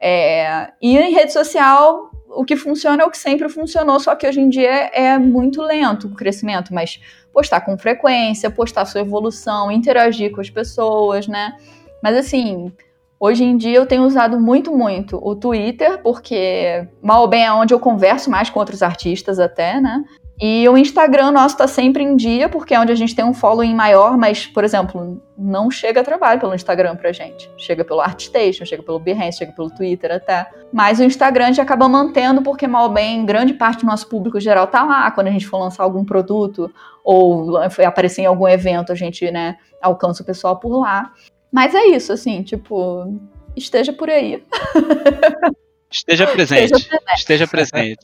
É, 0.06 0.74
e 0.82 0.98
em 0.98 1.14
rede 1.14 1.32
social, 1.32 2.12
o 2.28 2.44
que 2.44 2.58
funciona 2.58 3.04
é 3.04 3.06
o 3.06 3.10
que 3.10 3.18
sempre 3.18 3.48
funcionou, 3.48 4.02
só 4.02 4.14
que 4.16 4.28
hoje 4.28 4.42
em 4.42 4.50
dia 4.50 4.90
é 4.94 5.18
muito 5.18 5.62
lento 5.62 6.08
o 6.08 6.14
crescimento, 6.14 6.74
mas 6.74 7.00
postar 7.32 7.62
com 7.62 7.78
frequência, 7.78 8.52
postar 8.52 8.84
sua 8.84 9.00
evolução, 9.00 9.72
interagir 9.72 10.34
com 10.34 10.42
as 10.42 10.50
pessoas, 10.50 11.26
né? 11.26 11.56
Mas 12.04 12.18
assim, 12.18 12.70
hoje 13.18 13.46
em 13.46 13.56
dia 13.56 13.78
eu 13.78 13.86
tenho 13.86 14.04
usado 14.04 14.38
muito, 14.38 14.76
muito 14.76 15.18
o 15.26 15.38
Twitter, 15.38 15.98
porque 16.00 16.86
mal 17.02 17.22
ou 17.22 17.28
bem 17.30 17.46
é 17.46 17.54
onde 17.54 17.74
eu 17.74 17.80
converso 17.80 18.30
mais 18.30 18.50
com 18.50 18.60
outros 18.60 18.84
artistas 18.84 19.40
até, 19.40 19.80
né? 19.80 20.04
E 20.42 20.68
o 20.68 20.78
Instagram 20.78 21.32
nosso 21.32 21.56
tá 21.56 21.68
sempre 21.68 22.04
em 22.04 22.16
dia, 22.16 22.50
porque 22.50 22.74
é 22.74 22.80
onde 22.80 22.92
a 22.92 22.96
gente 22.96 23.16
tem 23.16 23.24
um 23.24 23.34
following 23.34 23.74
maior, 23.76 24.18
mas, 24.18 24.48
por 24.48 24.64
exemplo, 24.64 25.22
não 25.38 25.70
chega 25.70 26.04
trabalho 26.04 26.40
pelo 26.40 26.56
Instagram 26.56 26.96
pra 26.96 27.12
gente. 27.12 27.50
Chega 27.56 27.86
pelo 27.86 28.02
ArtStation, 28.02 28.66
chega 28.66 28.82
pelo 28.82 29.00
Behance, 29.00 29.38
chega 29.38 29.52
pelo 29.52 29.70
Twitter 29.70 30.12
até. 30.12 30.50
Mas 30.72 31.00
o 31.00 31.04
Instagram 31.04 31.46
a 31.46 31.48
gente 31.48 31.62
acaba 31.62 31.88
mantendo, 31.88 32.42
porque 32.42 32.68
mal 32.68 32.90
bem, 32.90 33.26
grande 33.26 33.54
parte 33.54 33.82
do 33.82 33.86
nosso 33.86 34.10
público 34.10 34.40
geral 34.40 34.68
tá 34.68 34.84
lá. 34.84 35.12
Quando 35.12 35.28
a 35.28 35.32
gente 35.32 35.48
for 35.48 35.60
lançar 35.60 35.84
algum 35.84 36.04
produto 36.04 36.70
ou 37.04 37.58
aparecer 37.86 38.24
em 38.24 38.26
algum 38.26 38.48
evento, 38.48 38.92
a 38.92 38.96
gente, 38.96 39.30
né, 39.30 39.56
alcança 39.82 40.24
o 40.24 40.26
pessoal 40.26 40.60
por 40.60 40.78
lá. 40.80 41.12
Mas 41.52 41.76
é 41.76 41.86
isso, 41.86 42.12
assim, 42.12 42.42
tipo, 42.42 43.20
esteja 43.56 43.94
por 43.94 44.10
aí. 44.10 44.44
Esteja 45.94 46.26
presente. 46.26 46.90
Esteja 47.16 47.48
presente. 47.48 48.00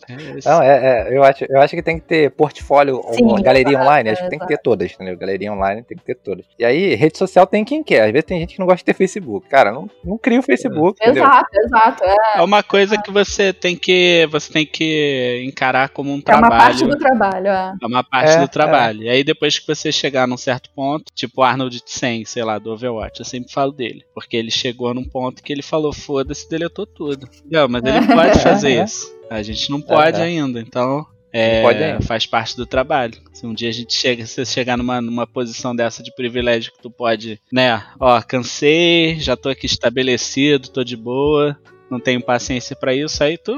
Não, 0.46 0.62
é, 0.62 1.08
é, 1.10 1.18
eu, 1.18 1.24
acho, 1.24 1.46
eu 1.50 1.60
acho 1.60 1.76
que 1.76 1.82
tem 1.82 2.00
que 2.00 2.06
ter 2.06 2.32
portfólio, 2.32 3.02
Sim, 3.12 3.42
galeria 3.42 3.74
exato, 3.74 3.86
online, 3.86 4.10
acho 4.12 4.24
que 4.24 4.30
tem 4.30 4.40
que 4.40 4.48
ter 4.48 4.58
todas, 4.60 4.92
entendeu? 4.92 5.18
Galeria 5.18 5.52
online 5.52 5.84
tem 5.84 5.98
que 5.98 6.04
ter 6.04 6.16
todas. 6.16 6.46
E 6.58 6.64
aí, 6.64 6.96
rede 6.96 7.18
social 7.18 7.48
tem 7.48 7.66
quem 7.66 7.84
quer. 7.84 8.06
Às 8.06 8.12
vezes 8.12 8.26
tem 8.26 8.40
gente 8.40 8.54
que 8.54 8.60
não 8.60 8.68
gosta 8.68 8.78
de 8.78 8.86
ter 8.86 8.94
Facebook. 8.94 9.50
Cara, 9.50 9.72
não, 9.72 9.90
não 10.04 10.18
cria 10.18 10.40
o 10.40 10.44
Facebook. 10.44 11.00
É. 11.02 11.10
Exato, 11.10 11.50
exato. 11.66 12.04
É. 12.04 12.38
é 12.38 12.42
uma 12.42 12.62
coisa 12.62 12.98
que 13.02 13.12
você 13.12 13.52
tem 13.52 13.76
que 13.76 14.28
você 14.32 14.54
tem 14.54 14.66
que 14.66 15.44
encarar 15.46 15.90
como 15.90 16.12
um 16.12 16.22
trabalho. 16.22 16.46
É 16.46 16.56
uma 16.56 16.64
parte 16.64 16.86
do 16.86 16.98
trabalho, 16.98 17.48
é. 17.48 17.74
É 17.82 17.86
uma 17.86 18.04
parte 18.04 18.32
é, 18.32 18.42
do 18.42 18.48
trabalho. 18.48 19.04
É. 19.04 19.06
E 19.06 19.10
aí, 19.10 19.24
depois 19.24 19.58
que 19.58 19.68
você 19.68 19.92
chegar 19.92 20.28
num 20.28 20.38
certo 20.38 20.70
ponto, 20.76 21.06
tipo 21.14 21.42
Arnold 21.42 21.82
Tsen, 21.82 22.24
sei 22.26 22.44
lá, 22.44 22.60
do 22.60 22.72
Overwatch, 22.72 23.20
eu 23.20 23.26
sempre 23.26 23.52
falo 23.52 23.72
dele. 23.72 24.04
Porque 24.14 24.38
ele 24.38 24.52
chegou 24.52 24.94
num 24.94 25.04
ponto 25.04 25.42
que 25.42 25.52
ele 25.52 25.64
falou, 25.64 25.92
foda-se, 25.92 26.48
deletou 26.50 26.86
tudo. 26.86 27.28
Não, 27.50 27.68
mas 27.68 27.79
ele 27.88 28.06
pode 28.08 28.40
fazer 28.40 28.84
isso. 28.84 29.08
A 29.30 29.42
gente 29.42 29.70
não 29.70 29.82
pode 29.82 30.20
ainda, 30.20 30.60
então 30.60 31.06
é, 31.32 32.02
faz 32.02 32.26
parte 32.26 32.56
do 32.56 32.66
trabalho. 32.66 33.14
Se 33.34 33.46
um 33.46 33.54
dia 33.54 33.70
a 33.70 33.74
gente 33.74 33.94
chega, 33.94 34.26
se 34.26 34.34
você 34.34 34.46
chegar 34.46 34.78
numa, 34.78 35.00
numa 35.00 35.28
posição 35.28 35.76
dessa 35.76 36.02
de 36.02 36.14
privilégio 36.14 36.72
que 36.72 36.82
tu 36.82 36.90
pode, 36.90 37.40
né, 37.52 37.84
ó, 38.00 38.22
cansei, 38.22 39.20
já 39.20 39.38
tô 39.38 39.50
aqui 39.50 39.66
estabelecido, 39.66 40.70
tô 40.70 40.84
de 40.84 40.98
boa, 40.98 41.58
não 41.90 42.00
tenho 42.00 42.22
paciência 42.22 42.76
para 42.76 42.94
isso, 42.94 43.24
aí 43.24 43.38
tu, 43.38 43.56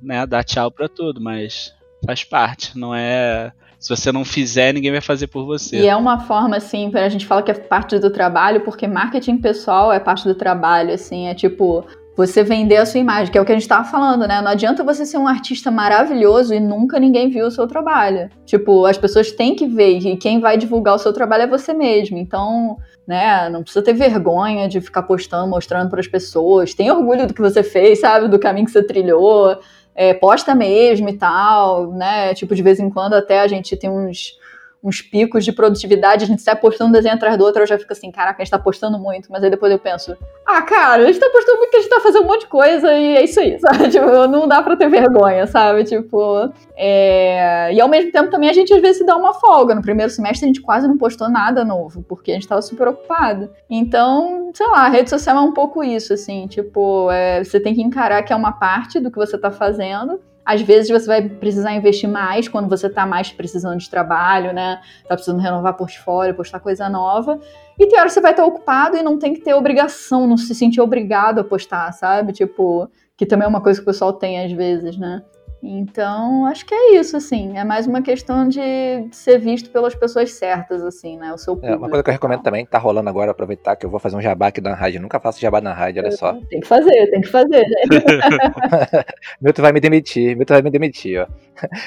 né, 0.00 0.24
dá 0.26 0.42
tchau 0.42 0.70
pra 0.70 0.88
tudo, 0.88 1.20
mas 1.20 1.74
faz 2.04 2.22
parte, 2.22 2.78
não 2.78 2.94
é 2.94 3.52
se 3.78 3.88
você 3.88 4.10
não 4.10 4.24
fizer, 4.24 4.74
ninguém 4.74 4.90
vai 4.90 5.00
fazer 5.00 5.28
por 5.28 5.44
você. 5.44 5.76
E 5.76 5.86
é 5.86 5.94
uma 5.94 6.18
forma, 6.18 6.56
assim, 6.56 6.90
a 6.94 7.08
gente 7.08 7.24
fala 7.24 7.42
que 7.42 7.50
é 7.50 7.54
parte 7.54 7.96
do 7.98 8.10
trabalho, 8.10 8.62
porque 8.62 8.88
marketing 8.88 9.38
pessoal 9.38 9.92
é 9.92 10.00
parte 10.00 10.24
do 10.24 10.34
trabalho, 10.34 10.92
assim, 10.92 11.28
é 11.28 11.34
tipo, 11.34 11.86
você 12.18 12.42
vender 12.42 12.78
a 12.78 12.84
sua 12.84 12.98
imagem, 12.98 13.30
que 13.30 13.38
é 13.38 13.40
o 13.40 13.44
que 13.44 13.52
a 13.52 13.54
gente 13.54 13.62
estava 13.62 13.88
falando, 13.88 14.26
né? 14.26 14.42
Não 14.42 14.50
adianta 14.50 14.82
você 14.82 15.06
ser 15.06 15.18
um 15.18 15.28
artista 15.28 15.70
maravilhoso 15.70 16.52
e 16.52 16.58
nunca 16.58 16.98
ninguém 16.98 17.30
viu 17.30 17.46
o 17.46 17.50
seu 17.50 17.64
trabalho. 17.68 18.28
Tipo, 18.44 18.86
as 18.86 18.98
pessoas 18.98 19.30
têm 19.30 19.54
que 19.54 19.68
ver 19.68 20.00
e 20.00 20.16
quem 20.16 20.40
vai 20.40 20.58
divulgar 20.58 20.96
o 20.96 20.98
seu 20.98 21.12
trabalho 21.12 21.44
é 21.44 21.46
você 21.46 21.72
mesmo. 21.72 22.18
Então, 22.18 22.76
né, 23.06 23.48
não 23.50 23.62
precisa 23.62 23.84
ter 23.84 23.92
vergonha 23.92 24.68
de 24.68 24.80
ficar 24.80 25.04
postando, 25.04 25.46
mostrando 25.46 25.88
para 25.88 26.00
as 26.00 26.08
pessoas. 26.08 26.74
Tem 26.74 26.90
orgulho 26.90 27.24
do 27.24 27.32
que 27.32 27.40
você 27.40 27.62
fez, 27.62 28.00
sabe? 28.00 28.26
Do 28.26 28.40
caminho 28.40 28.66
que 28.66 28.72
você 28.72 28.82
trilhou. 28.82 29.56
É, 29.94 30.12
posta 30.12 30.56
mesmo 30.56 31.08
e 31.08 31.16
tal, 31.16 31.92
né? 31.92 32.34
Tipo, 32.34 32.52
de 32.52 32.62
vez 32.62 32.80
em 32.80 32.90
quando 32.90 33.14
até 33.14 33.38
a 33.38 33.46
gente 33.46 33.76
tem 33.76 33.88
uns 33.88 34.36
uns 34.82 35.02
picos 35.02 35.44
de 35.44 35.52
produtividade, 35.52 36.24
a 36.24 36.26
gente 36.26 36.42
sai 36.42 36.54
postando 36.54 36.90
um 36.90 36.92
desenho 36.92 37.14
atrás 37.14 37.36
do 37.36 37.44
outro, 37.44 37.62
eu 37.62 37.66
já 37.66 37.78
fico 37.78 37.92
assim, 37.92 38.10
caraca, 38.10 38.40
a 38.40 38.44
gente 38.44 38.50
tá 38.50 38.58
postando 38.58 38.98
muito, 38.98 39.30
mas 39.30 39.42
aí 39.42 39.50
depois 39.50 39.72
eu 39.72 39.78
penso, 39.78 40.16
ah, 40.46 40.62
cara, 40.62 41.02
a 41.02 41.06
gente 41.06 41.18
tá 41.18 41.28
postando 41.30 41.58
muito, 41.58 41.76
a 41.76 41.80
gente 41.80 41.90
tá 41.90 42.00
fazendo 42.00 42.24
um 42.24 42.26
monte 42.26 42.40
de 42.42 42.46
coisa 42.46 42.92
e 42.94 43.16
é 43.16 43.24
isso 43.24 43.40
aí, 43.40 43.58
sabe? 43.60 43.88
Tipo, 43.88 44.26
não 44.28 44.46
dá 44.46 44.62
pra 44.62 44.76
ter 44.76 44.88
vergonha, 44.88 45.46
sabe? 45.46 45.84
Tipo, 45.84 46.50
é... 46.76 47.72
e 47.72 47.80
ao 47.80 47.88
mesmo 47.88 48.12
tempo 48.12 48.30
também 48.30 48.48
a 48.48 48.52
gente 48.52 48.72
às 48.72 48.80
vezes 48.80 48.98
se 48.98 49.06
dá 49.06 49.16
uma 49.16 49.34
folga. 49.34 49.74
No 49.74 49.82
primeiro 49.82 50.10
semestre 50.10 50.44
a 50.44 50.48
gente 50.48 50.60
quase 50.60 50.86
não 50.86 50.96
postou 50.96 51.28
nada 51.28 51.64
novo, 51.64 52.02
porque 52.02 52.30
a 52.30 52.34
gente 52.34 52.48
tava 52.48 52.62
super 52.62 52.88
ocupado. 52.88 53.50
Então, 53.68 54.50
sei 54.54 54.66
lá, 54.68 54.86
a 54.86 54.88
rede 54.88 55.10
social 55.10 55.36
é 55.36 55.40
um 55.40 55.52
pouco 55.52 55.82
isso, 55.82 56.12
assim, 56.12 56.46
tipo, 56.46 57.10
é... 57.10 57.42
você 57.42 57.58
tem 57.58 57.74
que 57.74 57.82
encarar 57.82 58.22
que 58.22 58.32
é 58.32 58.36
uma 58.36 58.52
parte 58.52 59.00
do 59.00 59.10
que 59.10 59.18
você 59.18 59.36
tá 59.36 59.50
fazendo, 59.50 60.20
às 60.48 60.62
vezes 60.62 60.88
você 60.88 61.06
vai 61.06 61.28
precisar 61.28 61.74
investir 61.74 62.08
mais 62.08 62.48
quando 62.48 62.70
você 62.70 62.86
está 62.86 63.04
mais 63.04 63.30
precisando 63.30 63.78
de 63.78 63.90
trabalho, 63.90 64.50
né? 64.50 64.80
Tá 65.06 65.14
precisando 65.14 65.42
renovar 65.42 65.74
portfólio, 65.74 66.34
postar 66.34 66.58
coisa 66.58 66.88
nova. 66.88 67.38
E 67.78 67.86
tem 67.86 67.98
hora 67.98 68.08
que 68.08 68.14
você 68.14 68.20
vai 68.22 68.30
estar 68.30 68.46
ocupado 68.46 68.96
e 68.96 69.02
não 69.02 69.18
tem 69.18 69.34
que 69.34 69.42
ter 69.42 69.52
obrigação, 69.52 70.26
não 70.26 70.38
se 70.38 70.54
sentir 70.54 70.80
obrigado 70.80 71.40
a 71.40 71.44
postar, 71.44 71.92
sabe? 71.92 72.32
Tipo, 72.32 72.90
que 73.14 73.26
também 73.26 73.44
é 73.44 73.48
uma 73.48 73.60
coisa 73.60 73.78
que 73.78 73.82
o 73.82 73.92
pessoal 73.92 74.10
tem 74.10 74.42
às 74.42 74.50
vezes, 74.50 74.96
né? 74.96 75.22
Então, 75.62 76.46
acho 76.46 76.64
que 76.64 76.74
é 76.74 76.94
isso, 76.96 77.16
assim. 77.16 77.58
É 77.58 77.64
mais 77.64 77.86
uma 77.86 78.00
questão 78.00 78.48
de 78.48 79.08
ser 79.10 79.38
visto 79.38 79.70
pelas 79.70 79.94
pessoas 79.94 80.32
certas, 80.32 80.84
assim, 80.84 81.16
né? 81.16 81.32
O 81.32 81.38
seu 81.38 81.54
público. 81.54 81.74
É, 81.74 81.76
uma 81.76 81.88
coisa 81.88 82.02
que 82.02 82.10
eu 82.10 82.12
recomendo 82.12 82.42
também, 82.42 82.64
tá 82.64 82.78
rolando 82.78 83.08
agora, 83.10 83.32
aproveitar 83.32 83.74
que 83.74 83.84
eu 83.84 83.90
vou 83.90 83.98
fazer 83.98 84.16
um 84.16 84.20
jabá 84.20 84.48
aqui 84.48 84.60
da 84.60 84.74
rádio. 84.74 85.00
Nunca 85.00 85.18
faço 85.18 85.40
jabá 85.40 85.60
na 85.60 85.72
rádio, 85.72 86.02
olha 86.02 86.12
só. 86.12 86.34
Tem 86.48 86.60
que 86.60 86.66
fazer, 86.66 87.10
tem 87.10 87.20
que 87.20 87.28
fazer, 87.28 87.62
né? 87.62 89.04
Milton 89.42 89.62
vai 89.62 89.72
me 89.72 89.80
demitir, 89.80 90.36
Milton 90.36 90.54
vai 90.54 90.62
me 90.62 90.70
demitir, 90.70 91.22
ó. 91.22 91.26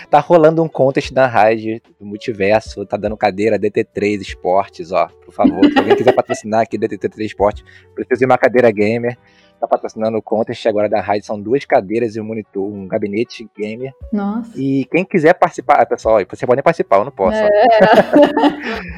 Tá 0.09 0.19
rolando 0.19 0.61
um 0.61 0.67
contest 0.67 1.13
da 1.13 1.25
rádio 1.25 1.81
do 1.97 2.05
multiverso, 2.05 2.85
tá 2.85 2.97
dando 2.97 3.15
cadeira 3.15 3.57
DT3 3.57 4.19
Esportes, 4.21 4.91
ó. 4.91 5.07
Por 5.23 5.33
favor, 5.33 5.63
se 5.71 5.77
alguém 5.77 5.95
quiser 5.95 6.13
patrocinar 6.13 6.61
aqui 6.61 6.77
DT3 6.77 7.25
Esportes, 7.25 7.63
precisa 7.95 8.19
de 8.19 8.25
uma 8.25 8.37
cadeira 8.37 8.69
gamer 8.69 9.17
tá 9.61 9.67
patrocinando 9.67 10.17
o 10.17 10.21
contest 10.21 10.65
agora 10.65 10.89
da 10.89 10.99
rádio. 10.99 11.25
São 11.25 11.39
duas 11.39 11.63
cadeiras 11.65 12.15
e 12.15 12.21
um 12.21 12.23
monitor, 12.23 12.63
um 12.63 12.87
gabinete 12.87 13.47
gamer. 13.57 13.93
Nossa. 14.11 14.51
E 14.59 14.85
quem 14.91 15.05
quiser 15.05 15.33
participar, 15.33 15.85
pessoal, 15.85 16.19
você 16.27 16.45
pode 16.45 16.61
participar, 16.63 16.97
eu 16.97 17.05
não 17.05 17.11
posso. 17.11 17.37
É. 17.37 17.49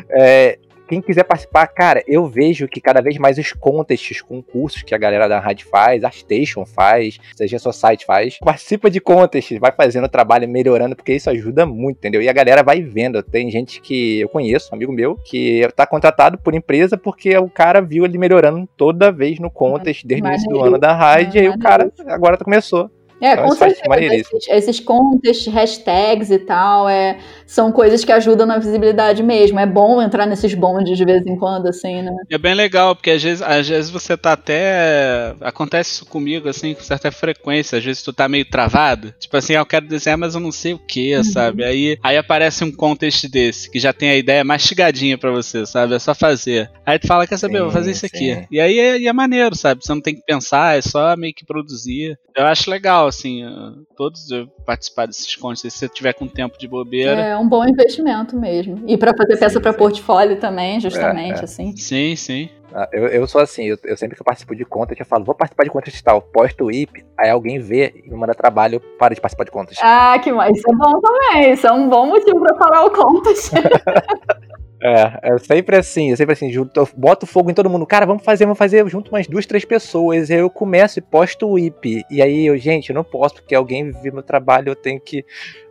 é, 0.56 0.60
quem 0.94 1.02
quiser 1.02 1.24
participar, 1.24 1.66
cara, 1.66 2.04
eu 2.08 2.28
vejo 2.28 2.68
que 2.68 2.80
cada 2.80 3.02
vez 3.02 3.18
mais 3.18 3.40
os 3.40 3.52
contests, 3.52 4.22
concursos 4.22 4.84
que 4.84 4.94
a 4.94 4.98
galera 4.98 5.28
da 5.28 5.40
rádio 5.40 5.68
faz, 5.68 6.04
a 6.04 6.12
Station 6.12 6.68
faz, 6.68 7.18
seja 7.36 7.58
seu 7.58 7.74
site 7.74 8.06
faz, 8.06 8.38
participa 8.38 8.92
de 8.92 9.00
contests, 9.00 9.58
vai 9.60 9.72
fazendo 9.72 10.06
o 10.06 10.10
trabalho, 10.10 10.48
melhorando, 10.48 10.96
porque 10.96 11.14
isso 11.14 11.32
ajuda 11.32 11.66
muito, 11.66 11.98
entendeu? 11.98 12.22
E 12.22 12.30
a 12.30 12.34
galera 12.34 12.62
vai 12.62 12.82
vendo. 12.82 13.24
Tem 13.24 13.50
gente 13.50 13.82
que 13.82 14.22
eu 14.22 14.30
conheço, 14.30 14.70
um 14.72 14.76
amigo 14.76 14.94
meu, 14.94 15.16
que 15.16 15.68
tá 15.76 15.88
contratado 15.88 16.38
por 16.38 16.54
empresa 16.54 16.96
porque 16.96 17.36
o 17.38 17.50
cara 17.50 17.82
viu 17.82 18.06
ele 18.06 18.20
melhorando 18.20 18.70
toda 18.78 19.12
vez 19.12 19.40
no 19.40 19.50
contest, 19.50 20.06
desde 20.06 20.28
o 20.28 20.30
início 20.30 20.50
do 20.50 20.62
ano 20.62 20.78
da 20.78 20.94
rádio, 20.94 21.38
e 21.38 21.40
aí 21.40 21.50
o 21.50 21.58
cara 21.58 21.92
agora 22.08 22.38
começou 22.38 22.92
é, 23.24 23.34
então, 23.34 23.46
com 23.46 23.56
certeza. 23.56 24.16
Esses, 24.16 24.48
esses 24.50 24.80
contests, 24.82 25.48
hashtags 25.48 26.30
e 26.30 26.40
tal, 26.40 26.90
é, 26.90 27.18
são 27.54 27.72
coisas 27.72 28.04
que 28.04 28.12
ajudam 28.12 28.48
na 28.48 28.58
visibilidade 28.58 29.22
mesmo. 29.22 29.60
É 29.60 29.66
bom 29.66 30.02
entrar 30.02 30.26
nesses 30.26 30.56
bondes 30.56 30.98
de 30.98 31.06
vez 31.06 31.24
em 31.28 31.38
quando, 31.38 31.68
assim, 31.68 32.02
né? 32.02 32.12
É 32.28 32.38
bem 32.38 32.56
legal, 32.56 32.96
porque 32.96 33.12
às 33.12 33.22
vezes, 33.22 33.44
às 33.44 33.70
vezes 33.70 33.92
você 33.92 34.18
tá 34.18 34.34
até. 34.34 35.36
Acontece 35.40 35.92
isso 35.92 36.06
comigo, 36.08 36.50
assim, 36.50 36.74
com 36.74 36.82
certa 36.82 37.12
frequência. 37.12 37.78
Às 37.78 37.86
vezes 37.86 38.02
tu 38.02 38.12
tá 38.12 38.28
meio 38.28 38.44
travado. 38.44 39.14
Tipo 39.20 39.38
assim, 39.38 39.54
ah, 39.54 39.60
eu 39.60 39.68
quero 39.68 39.88
desenhar, 39.88 40.18
mas 40.18 40.34
eu 40.34 40.42
não 40.42 40.52
sei 40.52 40.74
o 40.74 40.80
que, 40.80 41.16
uhum. 41.16 41.24
sabe? 41.24 41.64
Aí, 41.64 41.96
aí 42.02 42.18
aparece 42.18 42.64
um 42.64 42.72
contest 42.72 43.28
desse, 43.30 43.70
que 43.70 43.80
já 43.80 43.94
tem 43.94 44.10
a 44.10 44.16
ideia 44.16 44.44
mastigadinha 44.44 45.16
para 45.16 45.30
você, 45.30 45.64
sabe? 45.64 45.94
É 45.94 46.00
só 46.00 46.16
fazer. 46.16 46.72
Aí 46.84 46.98
tu 46.98 47.06
fala, 47.06 47.28
quer 47.28 47.38
saber, 47.38 47.54
sim, 47.54 47.60
eu 47.60 47.66
vou 47.66 47.74
fazer 47.74 47.92
isso 47.92 48.08
sim. 48.08 48.32
aqui. 48.32 48.48
E 48.50 48.60
aí 48.60 48.80
é, 48.80 49.06
é 49.06 49.14
maneiro, 49.14 49.56
sabe? 49.56 49.86
Você 49.86 49.94
não 49.94 50.02
tem 50.02 50.16
que 50.16 50.26
pensar, 50.26 50.76
é 50.76 50.82
só 50.82 51.16
meio 51.16 51.36
que 51.36 51.46
produzir. 51.46 52.18
Eu 52.36 52.48
acho 52.48 52.72
legal, 52.72 53.06
assim, 53.06 53.44
todos 53.96 54.28
participar 54.66 55.06
desses 55.06 55.36
contos, 55.36 55.62
se 55.62 55.70
você 55.70 55.88
tiver 55.88 56.14
com 56.14 56.28
tempo 56.28 56.58
de 56.58 56.68
bobeira. 56.68 57.22
É 57.22 57.43
um 57.44 57.48
bom 57.48 57.66
investimento 57.66 58.36
mesmo. 58.36 58.82
E 58.88 58.98
para 58.98 59.14
fazer 59.16 59.38
peça 59.38 59.60
para 59.60 59.74
portfólio 59.74 60.38
também, 60.38 60.80
justamente, 60.80 61.38
é, 61.38 61.42
é. 61.42 61.44
assim. 61.44 61.76
Sim, 61.76 62.16
sim. 62.16 62.50
Ah, 62.74 62.90
eu, 62.92 63.06
eu 63.08 63.28
sou 63.28 63.40
assim, 63.40 63.66
eu, 63.66 63.78
eu, 63.84 63.96
sempre 63.96 64.16
que 64.16 64.22
eu 64.22 64.26
participo 64.26 64.56
de 64.56 64.66
contas, 64.66 65.00
eu 65.00 65.06
falo, 65.06 65.24
vou 65.24 65.36
participar 65.36 65.64
de 65.64 65.70
contas 65.70 66.02
tal, 66.02 66.22
posto 66.22 66.66
o 66.66 66.72
IP, 66.72 67.06
aí 67.16 67.30
alguém 67.30 67.60
vê 67.60 67.94
e 68.04 68.10
me 68.10 68.16
manda 68.16 68.34
trabalho, 68.34 68.80
para 68.98 69.14
de 69.14 69.22
participar 69.22 69.44
de 69.44 69.52
contas. 69.52 69.78
Ah, 69.80 70.18
que 70.18 70.32
mais? 70.32 70.58
Isso 70.58 70.68
é 70.68 70.76
bom 70.76 71.00
também, 71.00 71.52
isso 71.54 71.68
é 71.68 71.72
um 71.72 71.88
bom 71.88 72.08
motivo 72.08 72.40
para 72.40 72.56
parar 72.56 72.86
o 72.86 72.90
contas. 72.90 73.52
É, 74.84 75.34
é 75.34 75.38
sempre 75.38 75.78
assim, 75.78 76.12
é 76.12 76.16
sempre 76.18 76.34
assim, 76.34 76.52
junto, 76.52 76.78
eu 76.78 76.90
boto 76.98 77.26
fogo 77.26 77.50
em 77.50 77.54
todo 77.54 77.70
mundo. 77.70 77.86
Cara, 77.86 78.06
vamos 78.06 78.22
fazer, 78.22 78.44
vamos 78.44 78.58
fazer 78.58 78.86
junto 78.90 79.10
umas 79.10 79.26
duas, 79.28 79.46
três 79.46 79.64
pessoas. 79.64 80.30
Aí 80.30 80.38
eu 80.38 80.50
começo 80.50 81.00
e 81.00 81.02
posto 81.02 81.48
o 81.48 81.58
IP. 81.58 82.04
E 82.12 82.22
aí 82.22 82.48
eu, 82.48 82.58
gente, 82.58 82.90
eu 82.90 82.96
não 82.96 83.04
posso, 83.04 83.36
porque 83.36 83.56
alguém 83.56 83.92
viu 83.92 84.14
meu 84.14 84.24
trabalho, 84.24 84.70
eu 84.70 84.76
tenho 84.76 85.00
que. 85.00 85.26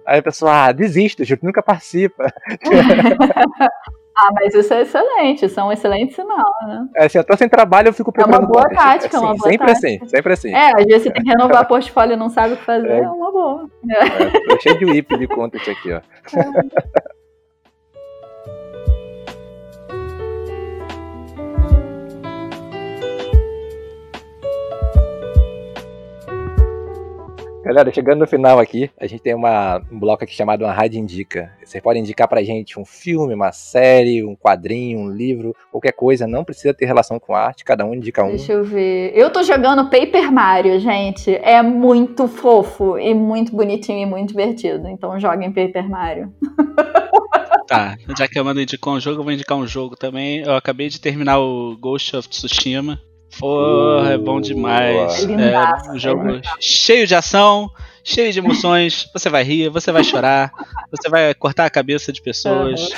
Aí 0.06 0.18
a 0.18 0.22
pessoa, 0.22 0.66
ah, 0.68 0.72
desisto, 0.72 1.24
Júlio, 1.24 1.44
nunca 1.44 1.62
participa. 1.62 2.32
Ah, 4.14 4.28
mas 4.34 4.54
isso 4.54 4.74
é 4.74 4.82
excelente, 4.82 5.46
isso 5.46 5.58
é 5.58 5.64
um 5.64 5.72
excelente 5.72 6.14
sinal, 6.14 6.52
né? 6.66 6.86
É, 6.96 7.08
se 7.08 7.18
eu 7.18 7.24
tô 7.24 7.34
sem 7.34 7.48
trabalho, 7.48 7.88
eu 7.88 7.94
fico 7.94 8.12
procurando. 8.12 8.42
É 8.42 8.44
uma 8.44 8.52
boa 8.52 8.68
tática, 8.68 9.16
é 9.16 9.20
uma 9.20 9.34
boa 9.34 9.50
sempre 9.50 9.66
tática. 9.66 9.88
assim, 9.88 10.06
sempre 10.06 10.32
assim. 10.34 10.54
É, 10.54 10.66
às 10.66 10.84
vezes 10.84 11.04
você 11.04 11.10
tem 11.10 11.22
que 11.22 11.30
renovar 11.30 11.66
portfólio 11.66 12.12
e 12.12 12.16
não 12.16 12.28
sabe 12.28 12.52
o 12.52 12.56
que 12.58 12.64
fazer, 12.64 12.90
é, 12.90 12.98
é 12.98 13.08
uma 13.08 13.32
boa. 13.32 13.70
É, 13.90 14.38
tô 14.48 14.60
cheio 14.60 14.78
de 14.78 14.98
IP 14.98 15.16
de 15.16 15.26
conta 15.26 15.56
aqui, 15.56 15.92
ó. 15.92 16.00
É. 16.36 17.21
Galera, 27.64 27.92
chegando 27.92 28.18
no 28.18 28.26
final 28.26 28.58
aqui, 28.58 28.90
a 28.98 29.06
gente 29.06 29.22
tem 29.22 29.34
uma, 29.34 29.80
um 29.90 29.98
bloco 29.98 30.24
aqui 30.24 30.34
chamado 30.34 30.64
Uma 30.64 30.72
Rádio 30.72 30.98
Indica. 30.98 31.52
Você 31.64 31.80
pode 31.80 32.00
indicar 32.00 32.26
pra 32.26 32.42
gente 32.42 32.78
um 32.78 32.84
filme, 32.84 33.34
uma 33.34 33.52
série, 33.52 34.24
um 34.24 34.34
quadrinho, 34.34 34.98
um 34.98 35.08
livro, 35.08 35.54
qualquer 35.70 35.92
coisa, 35.92 36.26
não 36.26 36.44
precisa 36.44 36.74
ter 36.74 36.86
relação 36.86 37.20
com 37.20 37.36
arte, 37.36 37.64
cada 37.64 37.84
um 37.84 37.94
indica 37.94 38.24
um. 38.24 38.30
Deixa 38.30 38.52
eu 38.52 38.64
ver. 38.64 39.12
Eu 39.14 39.30
tô 39.30 39.44
jogando 39.44 39.88
Paper 39.88 40.32
Mario, 40.32 40.80
gente. 40.80 41.30
É 41.36 41.62
muito 41.62 42.26
fofo 42.26 42.98
e 42.98 43.14
muito 43.14 43.54
bonitinho 43.54 44.02
e 44.02 44.06
muito 44.06 44.30
divertido. 44.30 44.88
Então 44.88 45.18
joguem 45.20 45.52
Paper 45.52 45.88
Mario. 45.88 46.32
Tá, 47.64 47.96
já 48.18 48.28
que 48.28 48.38
a 48.38 48.42
Amanda 48.42 48.60
indicou 48.60 48.92
um 48.92 49.00
jogo, 49.00 49.20
eu 49.20 49.24
vou 49.24 49.32
indicar 49.32 49.56
um 49.56 49.66
jogo 49.66 49.96
também. 49.96 50.40
Eu 50.40 50.54
acabei 50.54 50.90
de 50.90 51.00
terminar 51.00 51.38
o 51.38 51.74
Ghost 51.78 52.14
of 52.14 52.28
Tsushima. 52.28 53.00
Porra, 53.38 54.12
é 54.12 54.18
bom 54.18 54.40
demais. 54.40 55.26
É, 55.28 55.90
um 55.90 55.98
jogo 55.98 56.30
é 56.30 56.42
cheio 56.60 57.06
de 57.06 57.14
ação, 57.14 57.70
cheio 58.04 58.32
de 58.32 58.38
emoções. 58.38 59.08
Você 59.12 59.28
vai 59.28 59.42
rir, 59.42 59.68
você 59.68 59.90
vai 59.90 60.04
chorar, 60.04 60.52
você 60.90 61.08
vai 61.08 61.34
cortar 61.34 61.64
a 61.64 61.70
cabeça 61.70 62.12
de 62.12 62.20
pessoas, 62.20 62.90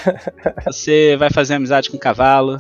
você 0.67 1.17
vai 1.17 1.31
fazer 1.31 1.55
amizade 1.55 1.91
com 1.91 1.97
o 1.97 2.01
cavalo. 2.01 2.59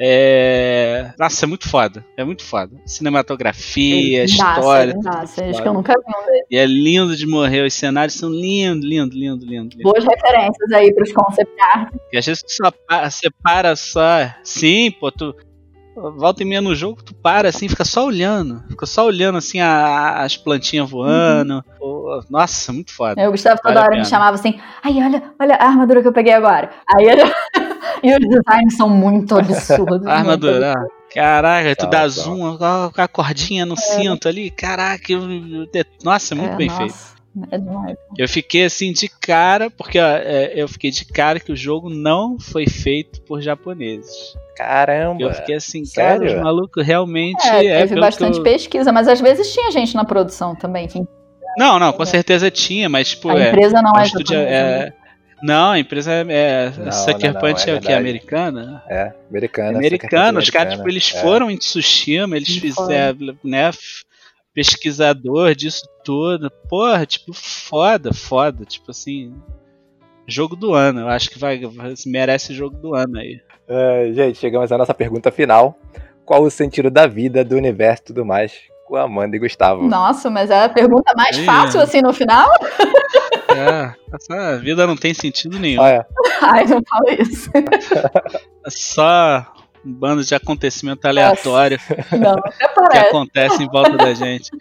É... 0.00 1.12
Nossa, 1.18 1.44
é 1.44 1.48
muito 1.48 1.68
foda. 1.68 2.04
É 2.16 2.24
muito 2.24 2.44
foda. 2.44 2.76
Cinematografia, 2.86 4.22
é 4.22 4.24
história. 4.24 4.94
Nossa, 5.02 5.44
acho 5.44 5.62
que 5.62 5.68
eu 5.68 5.74
nunca 5.74 5.94
vi 5.94 6.12
um. 6.12 6.42
E 6.50 6.56
é 6.56 6.66
lindo 6.66 7.16
de 7.16 7.26
morrer. 7.26 7.64
Os 7.64 7.74
cenários 7.74 8.14
são 8.14 8.30
lindos, 8.30 8.84
lindo, 8.84 9.14
lindo, 9.14 9.44
lindo. 9.44 9.76
lindo. 9.76 9.82
Boas 9.82 10.04
referências 10.04 10.72
aí 10.72 10.92
pros 10.94 11.12
concept 11.12 11.52
art. 11.74 11.92
E 12.12 12.18
às 12.18 12.26
vezes 12.26 12.44
você 12.46 12.62
só 12.62 13.10
separa 13.10 13.76
só. 13.76 14.30
Sim, 14.42 14.90
pô, 14.90 15.10
tu, 15.10 15.34
volta 16.16 16.42
e 16.42 16.46
meia 16.46 16.60
no 16.60 16.74
jogo, 16.74 17.02
tu 17.02 17.14
para 17.14 17.48
assim, 17.48 17.68
fica 17.68 17.84
só 17.84 18.06
olhando. 18.06 18.62
Fica 18.68 18.86
só 18.86 19.06
olhando 19.06 19.38
assim 19.38 19.60
a, 19.60 20.22
as 20.22 20.36
plantinhas 20.36 20.88
voando. 20.88 21.64
Uhum. 21.80 22.20
nossa, 22.30 22.72
muito 22.72 22.92
foda. 22.92 23.20
Eu, 23.20 23.28
o 23.28 23.32
Gustavo 23.32 23.60
toda 23.62 23.82
hora 23.82 23.96
me 23.96 24.04
chamava 24.04 24.34
assim, 24.36 24.58
ai, 24.82 25.02
olha, 25.02 25.22
olha 25.40 25.54
a 25.56 25.66
armadura 25.66 26.02
que 26.02 26.08
eu 26.08 26.12
peguei 26.12 26.32
agora. 26.32 26.70
Aí 26.94 27.06
e 28.02 28.12
os 28.12 28.20
designs 28.20 28.76
são 28.76 28.88
muito 28.88 29.36
absurdos. 29.36 30.06
a 30.06 30.14
armadura, 30.14 30.74
ah, 30.76 30.98
Caraca, 31.12 31.74
tu 31.74 31.86
dá 31.86 32.06
zoom 32.06 32.58
com 32.58 33.00
a 33.00 33.08
cordinha 33.08 33.64
no 33.64 33.74
é. 33.74 33.76
cinto 33.76 34.28
ali. 34.28 34.50
Caraca, 34.50 35.10
eu, 35.10 35.22
nossa, 36.04 36.34
muito 36.34 36.52
é, 36.52 36.56
bem 36.56 36.68
nossa. 36.68 36.80
feito. 36.80 37.17
É 37.50 37.58
demais. 37.58 37.96
Eu 38.16 38.28
fiquei 38.28 38.64
assim 38.64 38.92
de 38.92 39.08
cara, 39.08 39.70
porque 39.70 39.98
ó, 39.98 40.06
é, 40.06 40.52
eu 40.54 40.66
fiquei 40.68 40.90
de 40.90 41.04
cara 41.04 41.38
que 41.38 41.52
o 41.52 41.56
jogo 41.56 41.88
não 41.88 42.38
foi 42.38 42.66
feito 42.66 43.20
por 43.22 43.40
japoneses. 43.40 44.34
Caramba! 44.56 45.22
Eu 45.22 45.32
fiquei 45.32 45.54
assim, 45.54 45.84
Sério? 45.84 46.26
cara, 46.26 46.36
os 46.36 46.42
malucos 46.42 46.84
realmente. 46.84 47.46
É, 47.46 47.66
é 47.66 47.78
teve 47.86 48.00
bastante 48.00 48.38
eu... 48.38 48.42
pesquisa, 48.42 48.92
mas 48.92 49.06
às 49.06 49.20
vezes 49.20 49.52
tinha 49.52 49.70
gente 49.70 49.94
na 49.94 50.04
produção 50.04 50.54
também. 50.54 50.88
Que... 50.88 51.00
Não, 51.56 51.78
não, 51.78 51.92
com 51.92 52.04
certeza 52.04 52.50
tinha, 52.50 52.88
mas 52.88 53.10
tipo. 53.10 53.30
A 53.30 53.38
é, 53.38 53.48
empresa 53.48 53.80
não 53.80 53.96
é 53.96 54.04
japonesa. 54.04 54.34
É, 54.34 54.78
né? 54.86 54.92
não, 55.42 55.70
a 55.72 55.78
empresa 55.78 56.12
é. 56.12 56.26
é 56.28 56.72
não, 56.76 56.92
Sucker 56.92 57.34
não, 57.34 57.40
Punch 57.40 57.70
é, 57.70 57.72
é 57.72 57.76
o 57.76 57.80
que? 57.80 57.92
Americana? 57.92 58.82
É, 58.88 59.12
americana. 59.30 59.78
Americana. 59.78 60.38
Os 60.40 60.50
caras, 60.50 60.74
tipo, 60.74 60.88
eles 60.88 61.14
é. 61.14 61.20
foram 61.20 61.50
em 61.50 61.56
Tsushima, 61.56 62.36
eles 62.36 62.56
fizeram, 62.56 63.36
né? 63.44 63.70
Pesquisador 64.54 65.54
disso 65.54 65.86
tudo. 66.04 66.50
Porra, 66.68 67.06
tipo, 67.06 67.32
foda, 67.32 68.12
foda. 68.12 68.64
Tipo 68.64 68.90
assim. 68.90 69.34
Jogo 70.26 70.56
do 70.56 70.74
ano. 70.74 71.00
Eu 71.00 71.08
acho 71.08 71.30
que 71.30 71.38
vai, 71.38 71.60
merece 72.06 72.54
jogo 72.54 72.76
do 72.76 72.94
ano 72.94 73.18
aí. 73.18 73.40
Uh, 73.68 74.12
gente, 74.14 74.38
chegamos 74.38 74.70
à 74.72 74.78
nossa 74.78 74.94
pergunta 74.94 75.30
final. 75.30 75.78
Qual 76.24 76.42
o 76.42 76.50
sentido 76.50 76.90
da 76.90 77.06
vida, 77.06 77.44
do 77.44 77.56
universo 77.56 78.02
e 78.02 78.06
tudo 78.06 78.24
mais? 78.24 78.52
Com 78.86 78.96
Amanda 78.96 79.36
e 79.36 79.38
Gustavo. 79.38 79.86
Nossa, 79.86 80.28
mas 80.28 80.50
é 80.50 80.64
a 80.64 80.68
pergunta 80.68 81.12
mais 81.16 81.38
fácil 81.38 81.80
assim 81.80 82.00
no 82.02 82.12
final? 82.12 82.48
É, 83.50 83.92
essa 84.14 84.58
vida 84.58 84.86
não 84.86 84.94
tem 84.94 85.12
sentido 85.14 85.58
nenhum. 85.58 85.82
Ah, 85.82 85.88
é. 85.90 86.06
Ai, 86.42 86.64
não 86.66 86.82
fala 86.86 87.14
isso. 87.18 87.50
É 87.54 88.70
só 88.70 89.46
um 89.88 89.92
bando 89.92 90.22
de 90.22 90.34
acontecimento 90.34 91.06
aleatório 91.06 91.78
não, 92.12 92.36
que 92.90 92.98
acontece 92.98 93.62
em 93.62 93.68
volta 93.68 93.96
da 93.96 94.12
gente. 94.12 94.50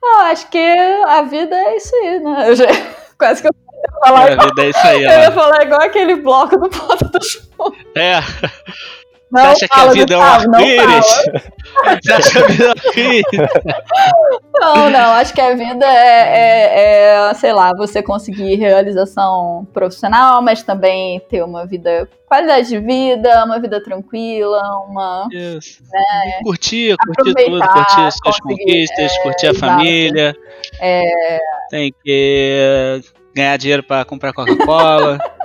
Eu 0.00 0.20
acho 0.20 0.48
que 0.48 0.58
a 1.08 1.22
vida 1.22 1.56
é 1.56 1.76
isso 1.76 1.94
aí, 1.96 2.20
né? 2.20 2.48
Eu 2.48 2.54
já, 2.54 2.66
quase 3.18 3.42
que 3.42 3.48
eu 3.48 3.52
falar 4.00 4.30
é, 4.30 4.32
igual, 4.32 4.48
é 4.56 4.88
aí, 4.88 5.02
Eu 5.02 5.10
ia 5.10 5.32
falar 5.32 5.64
igual 5.64 5.82
aquele 5.82 6.16
bloco 6.16 6.56
do 6.56 6.70
Ponto 6.70 7.04
do 7.04 7.24
Show. 7.24 7.74
É. 7.96 8.20
Não 9.30 9.42
Você 9.42 9.66
acha 9.66 9.68
que 9.68 9.80
a 9.80 9.92
vida 9.92 10.14
é 10.14 10.16
um 10.16 10.22
arco-íris? 10.22 11.06
Você 12.02 12.12
acha 12.12 12.30
que 12.30 12.38
a 12.38 12.46
vida 12.46 12.64
é 12.64 12.66
um 12.66 12.70
arco-íris? 12.70 13.24
Não, 14.54 14.90
não. 14.90 15.12
Acho 15.12 15.34
que 15.34 15.40
a 15.40 15.54
vida 15.54 15.86
é, 15.86 16.38
é, 16.38 17.30
é, 17.30 17.34
sei 17.34 17.52
lá, 17.52 17.74
você 17.74 18.02
conseguir 18.02 18.56
realização 18.56 19.66
profissional, 19.72 20.40
mas 20.42 20.62
também 20.62 21.20
ter 21.28 21.42
uma 21.42 21.66
vida, 21.66 22.08
qualidade 22.26 22.68
de 22.68 22.80
vida, 22.80 23.44
uma 23.44 23.60
vida 23.60 23.82
tranquila, 23.82 24.62
uma. 24.88 25.28
Yes. 25.30 25.80
Né, 25.92 26.40
curtir, 26.42 26.96
curtir 26.96 27.34
tudo, 27.44 27.60
curtir 27.60 28.00
as 28.00 28.14
suas 28.16 28.40
conquistas, 28.40 29.12
é, 29.12 29.22
curtir 29.22 29.46
a 29.46 29.50
exato. 29.50 29.72
família. 29.72 30.36
É... 30.80 31.38
Tem 31.70 31.94
que 32.02 33.02
ganhar 33.34 33.56
dinheiro 33.58 33.82
para 33.82 34.04
comprar 34.04 34.32
Coca-Cola. 34.32 35.18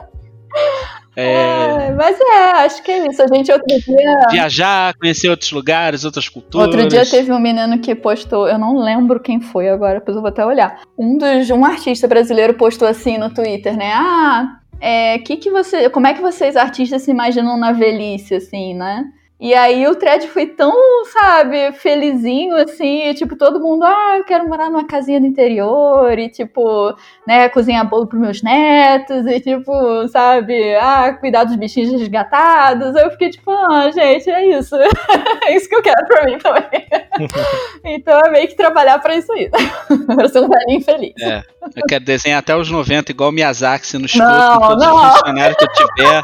É... 1.15 1.88
é... 1.88 1.91
mas 1.91 2.19
é, 2.19 2.52
acho 2.65 2.84
que 2.84 2.91
é 2.91 3.07
isso. 3.07 3.22
A 3.22 3.27
gente 3.27 3.52
outro 3.52 3.68
dia. 3.68 4.27
Viajar, 4.31 4.94
conhecer 4.98 5.30
outros 5.30 5.52
lugares, 5.52 6.03
outras 6.03 6.27
culturas. 6.27 6.68
Outro 6.68 6.88
dia 6.88 7.06
teve 7.06 7.31
um 7.31 7.40
menino 7.40 7.80
que 7.80 7.94
postou, 7.94 8.48
eu 8.48 8.57
não 8.57 8.77
lembro 8.77 9.19
quem 9.19 9.40
foi 9.40 9.69
agora, 9.69 9.99
depois 9.99 10.15
eu 10.15 10.22
vou 10.22 10.30
até 10.30 10.45
olhar. 10.45 10.81
Um 10.98 11.18
dos 11.18 11.49
um 11.49 11.64
artista 11.64 12.07
brasileiro 12.07 12.56
postou 12.56 12.88
assim 12.88 13.18
no 13.18 13.34
Twitter, 13.34 13.76
né? 13.76 13.91
Ah, 13.94 14.60
é, 14.80 15.19
que 15.19 15.38
que 15.38 15.49
você, 15.49 15.90
como 15.90 16.07
é 16.07 16.14
que 16.14 16.22
vocês 16.22 16.56
artistas 16.56 17.03
se 17.03 17.11
imaginam 17.11 17.57
na 17.57 17.72
velhice, 17.72 18.35
assim, 18.35 18.73
né? 18.73 19.06
E 19.44 19.53
aí 19.53 19.86
o 19.88 19.94
thread 19.94 20.26
foi 20.30 20.45
tão, 20.45 20.72
sabe, 21.11 21.74
felizinho, 21.74 22.56
assim, 22.56 23.10
e, 23.10 23.14
tipo, 23.14 23.36
todo 23.36 23.60
mundo, 23.60 23.84
ah, 23.84 24.15
eu 24.18 24.24
quero 24.24 24.48
morar 24.48 24.70
numa 24.70 24.88
casinha 24.88 25.20
do 25.20 25.28
interior, 25.28 26.18
e 26.18 26.30
tipo, 26.30 26.95
né, 27.28 27.49
cozinhar 27.49 27.86
bolo 27.86 28.07
pros 28.07 28.22
meus 28.22 28.41
netos, 28.41 29.26
e 29.28 29.41
tipo, 29.41 30.07
sabe, 30.07 30.74
ah, 30.76 31.11
cuidar 31.20 31.44
dos 31.44 31.57
bichinhos 31.57 31.91
resgatados. 31.91 32.95
Eu 32.95 33.11
fiquei 33.11 33.32
tipo, 33.32 33.52
ah, 33.52 33.91
gente, 33.91 34.30
é 34.30 34.57
isso. 34.57 34.78
é 34.78 34.88
isso 35.53 35.68
que 35.68 35.76
eu 35.76 35.82
quero 35.82 36.07
pra 36.07 36.24
mim 36.24 36.38
também. 36.38 36.88
então 37.84 38.18
é 38.22 38.32
meio 38.32 38.48
que 38.48 38.56
trabalhar 38.56 38.98
pra 38.99 39.18
isso 39.18 39.30
aí. 39.34 39.49
pra 40.15 40.30
ser 40.30 40.40
um 40.40 40.48
velhinho 40.48 40.86
feliz. 40.86 41.22
É, 41.22 41.44
eu 41.76 41.84
quero 41.86 42.06
desenhar 42.06 42.40
até 42.40 42.56
os 42.56 42.72
90, 42.72 43.11
igual 43.11 43.30
o 43.30 43.34
Miyazaki, 43.34 43.98
no 43.98 44.06
escuro, 44.06 44.26
com 44.26 44.68
todos 44.70 44.86
não. 44.86 44.95
os 44.95 45.18
funcionários 45.18 45.57
que 45.57 45.65
eu 45.65 45.74
tiver. 45.74 46.24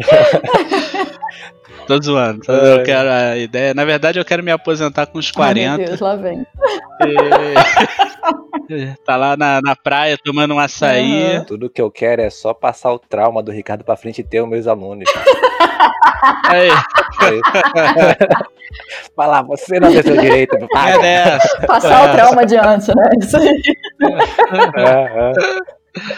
Tô 1.86 2.00
zoando. 2.00 2.40
Eu 2.48 2.82
quero 2.84 3.10
a 3.10 3.36
ideia. 3.36 3.74
Na 3.74 3.84
verdade, 3.84 4.18
eu 4.18 4.24
quero 4.24 4.42
me 4.42 4.50
aposentar 4.50 5.04
com 5.06 5.18
uns 5.18 5.30
40. 5.30 5.70
Ai, 5.70 5.76
meu 5.76 5.86
Deus, 5.86 6.00
lá 6.00 6.16
vem. 6.16 6.46
E... 8.68 8.92
tá 9.04 9.16
lá 9.16 9.36
na, 9.36 9.60
na 9.60 9.74
praia 9.74 10.16
tomando 10.24 10.54
um 10.54 10.60
açaí. 10.60 11.38
Uhum. 11.38 11.44
Tudo 11.44 11.68
que 11.68 11.82
eu 11.82 11.90
quero 11.90 12.22
é 12.22 12.30
só 12.30 12.54
passar 12.54 12.92
o 12.92 13.00
trauma 13.00 13.42
do 13.42 13.50
Ricardo 13.50 13.82
pra 13.82 13.96
frente 13.96 14.20
e 14.20 14.24
ter 14.24 14.40
os 14.40 14.48
meus 14.48 14.68
alunos. 14.68 15.10
Aí. 16.44 16.70
Falar, 19.16 19.42
você 19.42 19.80
não 19.80 19.90
tem 19.90 20.02
seu 20.02 20.16
direito. 20.16 20.56
É 20.56 20.98
dessa. 21.00 21.66
Passar 21.66 22.06
é. 22.06 22.10
o 22.10 22.12
trauma 22.12 22.42
adiante, 22.42 22.94
né? 22.94 23.10
Isso 23.20 23.36
aí. 23.36 23.60
É, 24.76 25.18
é. 25.18 25.32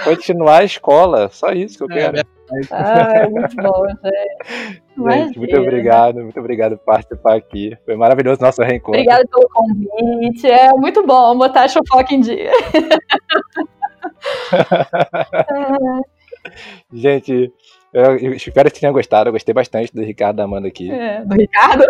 Continuar 0.05 0.61
a 0.61 0.65
escola, 0.65 1.31
só 1.31 1.51
isso 1.53 1.79
que 1.79 1.85
eu 1.85 1.89
quero. 1.89 2.19
É, 2.19 2.23
ah, 2.71 3.13
é 3.17 3.27
muito 3.29 3.57
bom, 3.57 3.87
gente. 3.89 4.83
Gente, 4.93 5.39
muito 5.39 5.57
obrigado, 5.57 6.17
muito 6.17 6.39
obrigado 6.39 6.77
por 6.77 6.85
participar 6.85 7.37
aqui. 7.37 7.75
Foi 7.83 7.97
maravilhoso 7.97 8.43
nosso 8.43 8.63
reencontro. 8.63 9.01
Obrigada 9.01 9.27
pelo 9.27 9.49
convite. 9.49 10.47
É 10.47 10.69
muito 10.75 11.03
bom 11.07 11.39
botar 11.39 11.65
a 11.65 11.69
fofoca 11.71 12.15
em 12.15 12.21
dia. 12.21 12.51
Gente, 16.93 17.53
eu, 17.93 18.19
eu, 18.19 18.35
espero 18.35 18.71
que 18.71 18.81
tenham 18.81 18.93
gostado. 18.93 19.29
Eu 19.29 19.33
gostei 19.33 19.55
bastante 19.55 19.95
do 19.95 20.03
Ricardo 20.03 20.37
da 20.37 20.45
Amanda 20.45 20.69
aqui. 20.69 20.91
É, 20.91 21.25
do 21.25 21.35
Ricardo? 21.35 21.85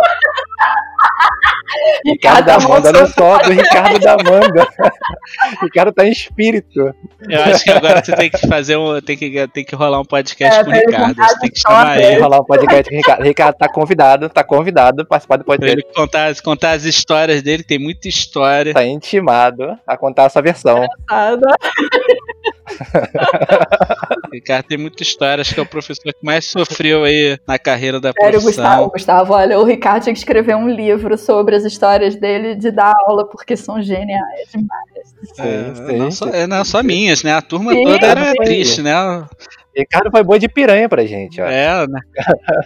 Ricardo 2.06 2.46
da 2.46 2.56
Amanda, 2.56 2.92
não 2.92 3.06
só 3.08 3.38
do 3.38 3.50
Ricardo 3.50 3.98
da 3.98 4.12
Amanda. 4.12 4.68
Ricardo 5.62 5.92
tá 5.92 6.06
em 6.06 6.12
espírito. 6.12 6.94
Eu 7.28 7.42
acho 7.42 7.64
que 7.64 7.70
agora 7.70 8.04
você 8.04 8.14
tem 8.14 8.30
que 8.30 8.46
fazer 8.46 8.76
um. 8.76 9.00
Tem 9.00 9.16
que, 9.16 9.48
tem 9.48 9.64
que 9.64 9.74
rolar 9.74 10.00
um 10.00 10.04
podcast 10.04 10.60
é, 10.60 10.64
com 10.64 10.70
o 10.70 10.72
Ricardo. 10.72 11.14
Você 11.14 11.38
tem 11.38 11.50
que 11.50 11.60
chamar 11.60 12.00
ele. 12.00 12.20
rolar 12.20 12.40
um 12.40 12.44
podcast 12.44 12.88
com 12.88 12.94
o 12.94 12.98
Ricardo. 12.98 13.22
Ricardo 13.22 13.56
tá 13.56 13.68
convidado, 13.68 14.28
tá 14.28 14.44
convidado 14.44 15.02
a 15.02 15.04
participar 15.04 15.36
do 15.36 15.44
podcast. 15.44 15.74
Pra 15.74 15.88
ele 15.88 15.94
contar, 15.94 16.42
contar 16.42 16.72
as 16.72 16.84
histórias 16.84 17.42
dele, 17.42 17.62
tem 17.62 17.78
muita 17.78 18.08
história. 18.08 18.74
Tá 18.74 18.84
intimado 18.84 19.78
a 19.86 19.96
contar 19.96 20.24
essa 20.24 20.42
versão. 20.42 20.86
Ricardo 24.32 24.66
tem 24.66 24.78
muita 24.78 25.02
história, 25.02 25.42
acho 25.42 25.54
que 25.54 25.60
é 25.60 25.62
o 25.62 25.66
professor 25.66 26.12
que 26.12 26.24
mais 26.24 26.46
sofreu 26.46 27.04
aí 27.04 27.38
na 27.46 27.58
carreira 27.58 28.00
da 28.00 28.12
Sério, 28.12 28.40
profissão. 28.40 28.64
Gustavo, 28.64 28.90
Gustavo, 28.90 29.34
olha, 29.34 29.58
o 29.58 29.64
Ricardo 29.64 30.04
tinha 30.04 30.12
que 30.12 30.18
escrever 30.18 30.56
um 30.56 30.68
livro 30.68 31.18
sobre 31.18 31.54
as 31.54 31.64
histórias 31.64 32.16
dele 32.16 32.54
de 32.54 32.70
dar 32.70 32.92
aula, 33.06 33.28
porque 33.28 33.56
são 33.56 33.82
geniais 33.82 34.48
demais. 34.50 35.14
Sim, 35.34 35.42
é, 35.42 35.74
sim, 35.74 35.98
não, 35.98 36.10
só, 36.10 36.28
é, 36.28 36.46
não 36.46 36.64
só 36.64 36.82
minhas, 36.82 37.22
né? 37.22 37.34
A 37.34 37.42
turma 37.42 37.72
sim, 37.72 37.84
toda 37.84 38.06
era 38.06 38.32
triste, 38.34 38.82
né? 38.82 38.92
Ricardo 39.76 40.10
foi 40.10 40.22
boi 40.22 40.38
de 40.38 40.48
piranha 40.48 40.88
pra 40.88 41.04
gente, 41.04 41.40
ó. 41.40 41.46
É, 41.46 41.86
né? 41.86 42.00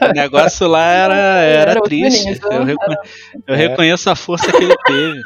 o 0.02 0.12
negócio 0.12 0.66
lá 0.66 0.84
era, 0.84 1.14
era, 1.14 1.70
era 1.72 1.80
triste. 1.82 2.40
Eu, 2.50 2.64
recon... 2.64 2.94
eu 3.46 3.54
é. 3.54 3.56
reconheço 3.56 4.10
a 4.10 4.16
força 4.16 4.50
que 4.50 4.62
ele 4.62 4.76
teve. 4.86 5.20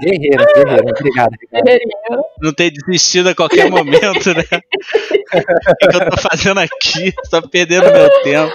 Guerreiro, 0.00 0.44
guerreiro. 0.54 0.88
Obrigado, 0.88 1.30
Ricardo. 1.32 2.24
Não 2.40 2.52
ter 2.54 2.70
desistido 2.70 3.28
a 3.28 3.34
qualquer 3.34 3.70
momento, 3.70 4.34
né? 4.34 4.44
o 5.84 5.88
que 5.88 5.96
eu 5.96 6.10
tô 6.10 6.16
fazendo 6.16 6.58
aqui? 6.58 7.12
Tô 7.30 7.46
perdendo 7.48 7.92
meu 7.92 8.08
tempo. 8.22 8.54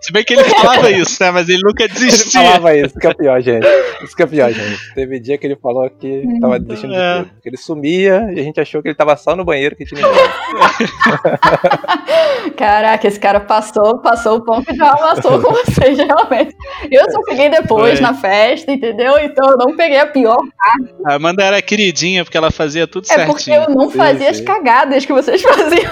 Se 0.00 0.12
bem 0.12 0.24
que 0.24 0.34
ele 0.34 0.44
falava 0.44 0.90
isso, 0.90 1.22
né? 1.22 1.30
Mas 1.30 1.48
ele 1.48 1.60
nunca 1.64 1.88
desistia. 1.88 2.40
Ele 2.40 2.48
falava 2.48 2.76
isso, 2.76 2.98
que 2.98 3.06
é 3.06 3.14
pior, 3.14 3.40
gente. 3.40 3.66
Isso 4.02 4.16
que 4.16 4.22
é 4.22 4.26
pior, 4.26 4.52
gente. 4.52 4.94
Teve 4.94 5.20
dia 5.20 5.38
que 5.38 5.46
ele 5.46 5.56
falou 5.56 5.88
que 5.90 6.24
tava 6.40 6.58
desistindo 6.58 6.94
é. 6.94 7.18
de 7.18 7.24
tudo. 7.24 7.40
Que 7.42 7.48
ele 7.48 7.56
sumia 7.56 8.28
e 8.34 8.40
a 8.40 8.42
gente 8.42 8.60
achou 8.60 8.82
que 8.82 8.88
ele 8.88 8.94
tava 8.94 9.16
só 9.16 9.34
no 9.34 9.44
banheiro 9.44 9.76
que 9.76 9.84
tinha 9.84 10.02
Caraca, 12.56 13.08
esse 13.08 13.18
cara 13.18 13.40
passou, 13.40 13.98
passou 13.98 14.36
o 14.36 14.44
pão 14.44 14.62
que 14.62 14.74
já 14.74 14.90
amassou 14.90 15.40
com 15.40 15.52
vocês, 15.52 15.96
realmente. 15.96 16.54
Eu 16.90 17.10
só 17.10 17.20
peguei 17.22 17.48
depois 17.48 17.98
Foi. 17.98 18.00
na 18.00 18.14
festa, 18.14 18.72
entendeu? 18.72 19.18
Então 19.18 19.50
eu 19.50 19.56
não 19.56 19.76
peguei 19.76 19.98
a 19.98 20.06
pior 20.06 20.36
parte. 20.36 20.94
A 21.06 21.14
Amanda 21.14 21.42
era 21.42 21.60
queridinha 21.62 22.24
porque 22.24 22.36
ela 22.36 22.50
fazia 22.50 22.86
tudo 22.86 23.04
é 23.04 23.14
certinho. 23.14 23.24
É 23.24 23.32
porque 23.32 23.50
eu 23.50 23.74
não 23.74 23.90
fazia 23.90 24.28
sim, 24.28 24.34
sim. 24.34 24.40
as 24.40 24.40
cagadas 24.40 25.04
que 25.04 25.12
vocês 25.12 25.40
faziam. 25.42 25.90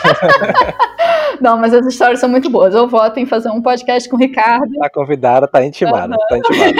não, 1.40 1.58
mas 1.58 1.74
as 1.74 1.86
histórias 1.86 2.20
são 2.20 2.28
muito 2.28 2.50
boas. 2.50 2.74
Eu 2.74 2.88
voto 2.88 3.18
em 3.18 3.26
fazer 3.26 3.50
um 3.50 3.62
podcast 3.62 4.08
com 4.08 4.16
o 4.16 4.18
Ricardo. 4.18 4.72
Tá 4.78 4.90
convidada, 4.90 5.46
tá 5.46 5.64
intimada, 5.64 6.14
uhum. 6.14 6.26
tá 6.28 6.38
intimada. 6.38 6.74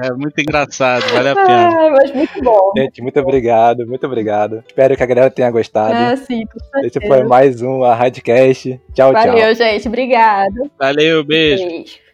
É 0.00 0.12
muito 0.12 0.38
engraçado, 0.38 1.02
vale 1.12 1.30
a 1.30 1.34
pena. 1.46 1.86
É, 1.86 1.90
mas 1.90 2.12
muito 2.12 2.42
bom. 2.42 2.72
Gente, 2.76 3.02
muito 3.02 3.18
obrigado, 3.18 3.86
muito 3.86 4.06
obrigado. 4.06 4.62
Espero 4.66 4.96
que 4.96 5.02
a 5.02 5.06
galera 5.06 5.30
tenha 5.30 5.50
gostado. 5.50 5.94
É, 5.94 6.16
sim, 6.16 6.44
Esse 6.84 7.00
foi 7.06 7.24
mais 7.24 7.60
um 7.62 7.82
a 7.82 7.94
Radcast. 7.94 8.80
Tchau, 8.94 9.12
Valeu, 9.12 9.32
tchau. 9.32 9.40
Valeu, 9.40 9.54
gente. 9.54 9.88
Obrigado. 9.88 10.70
Valeu, 10.78 11.24
beijo. 11.24 11.66
beijo. 11.66 12.07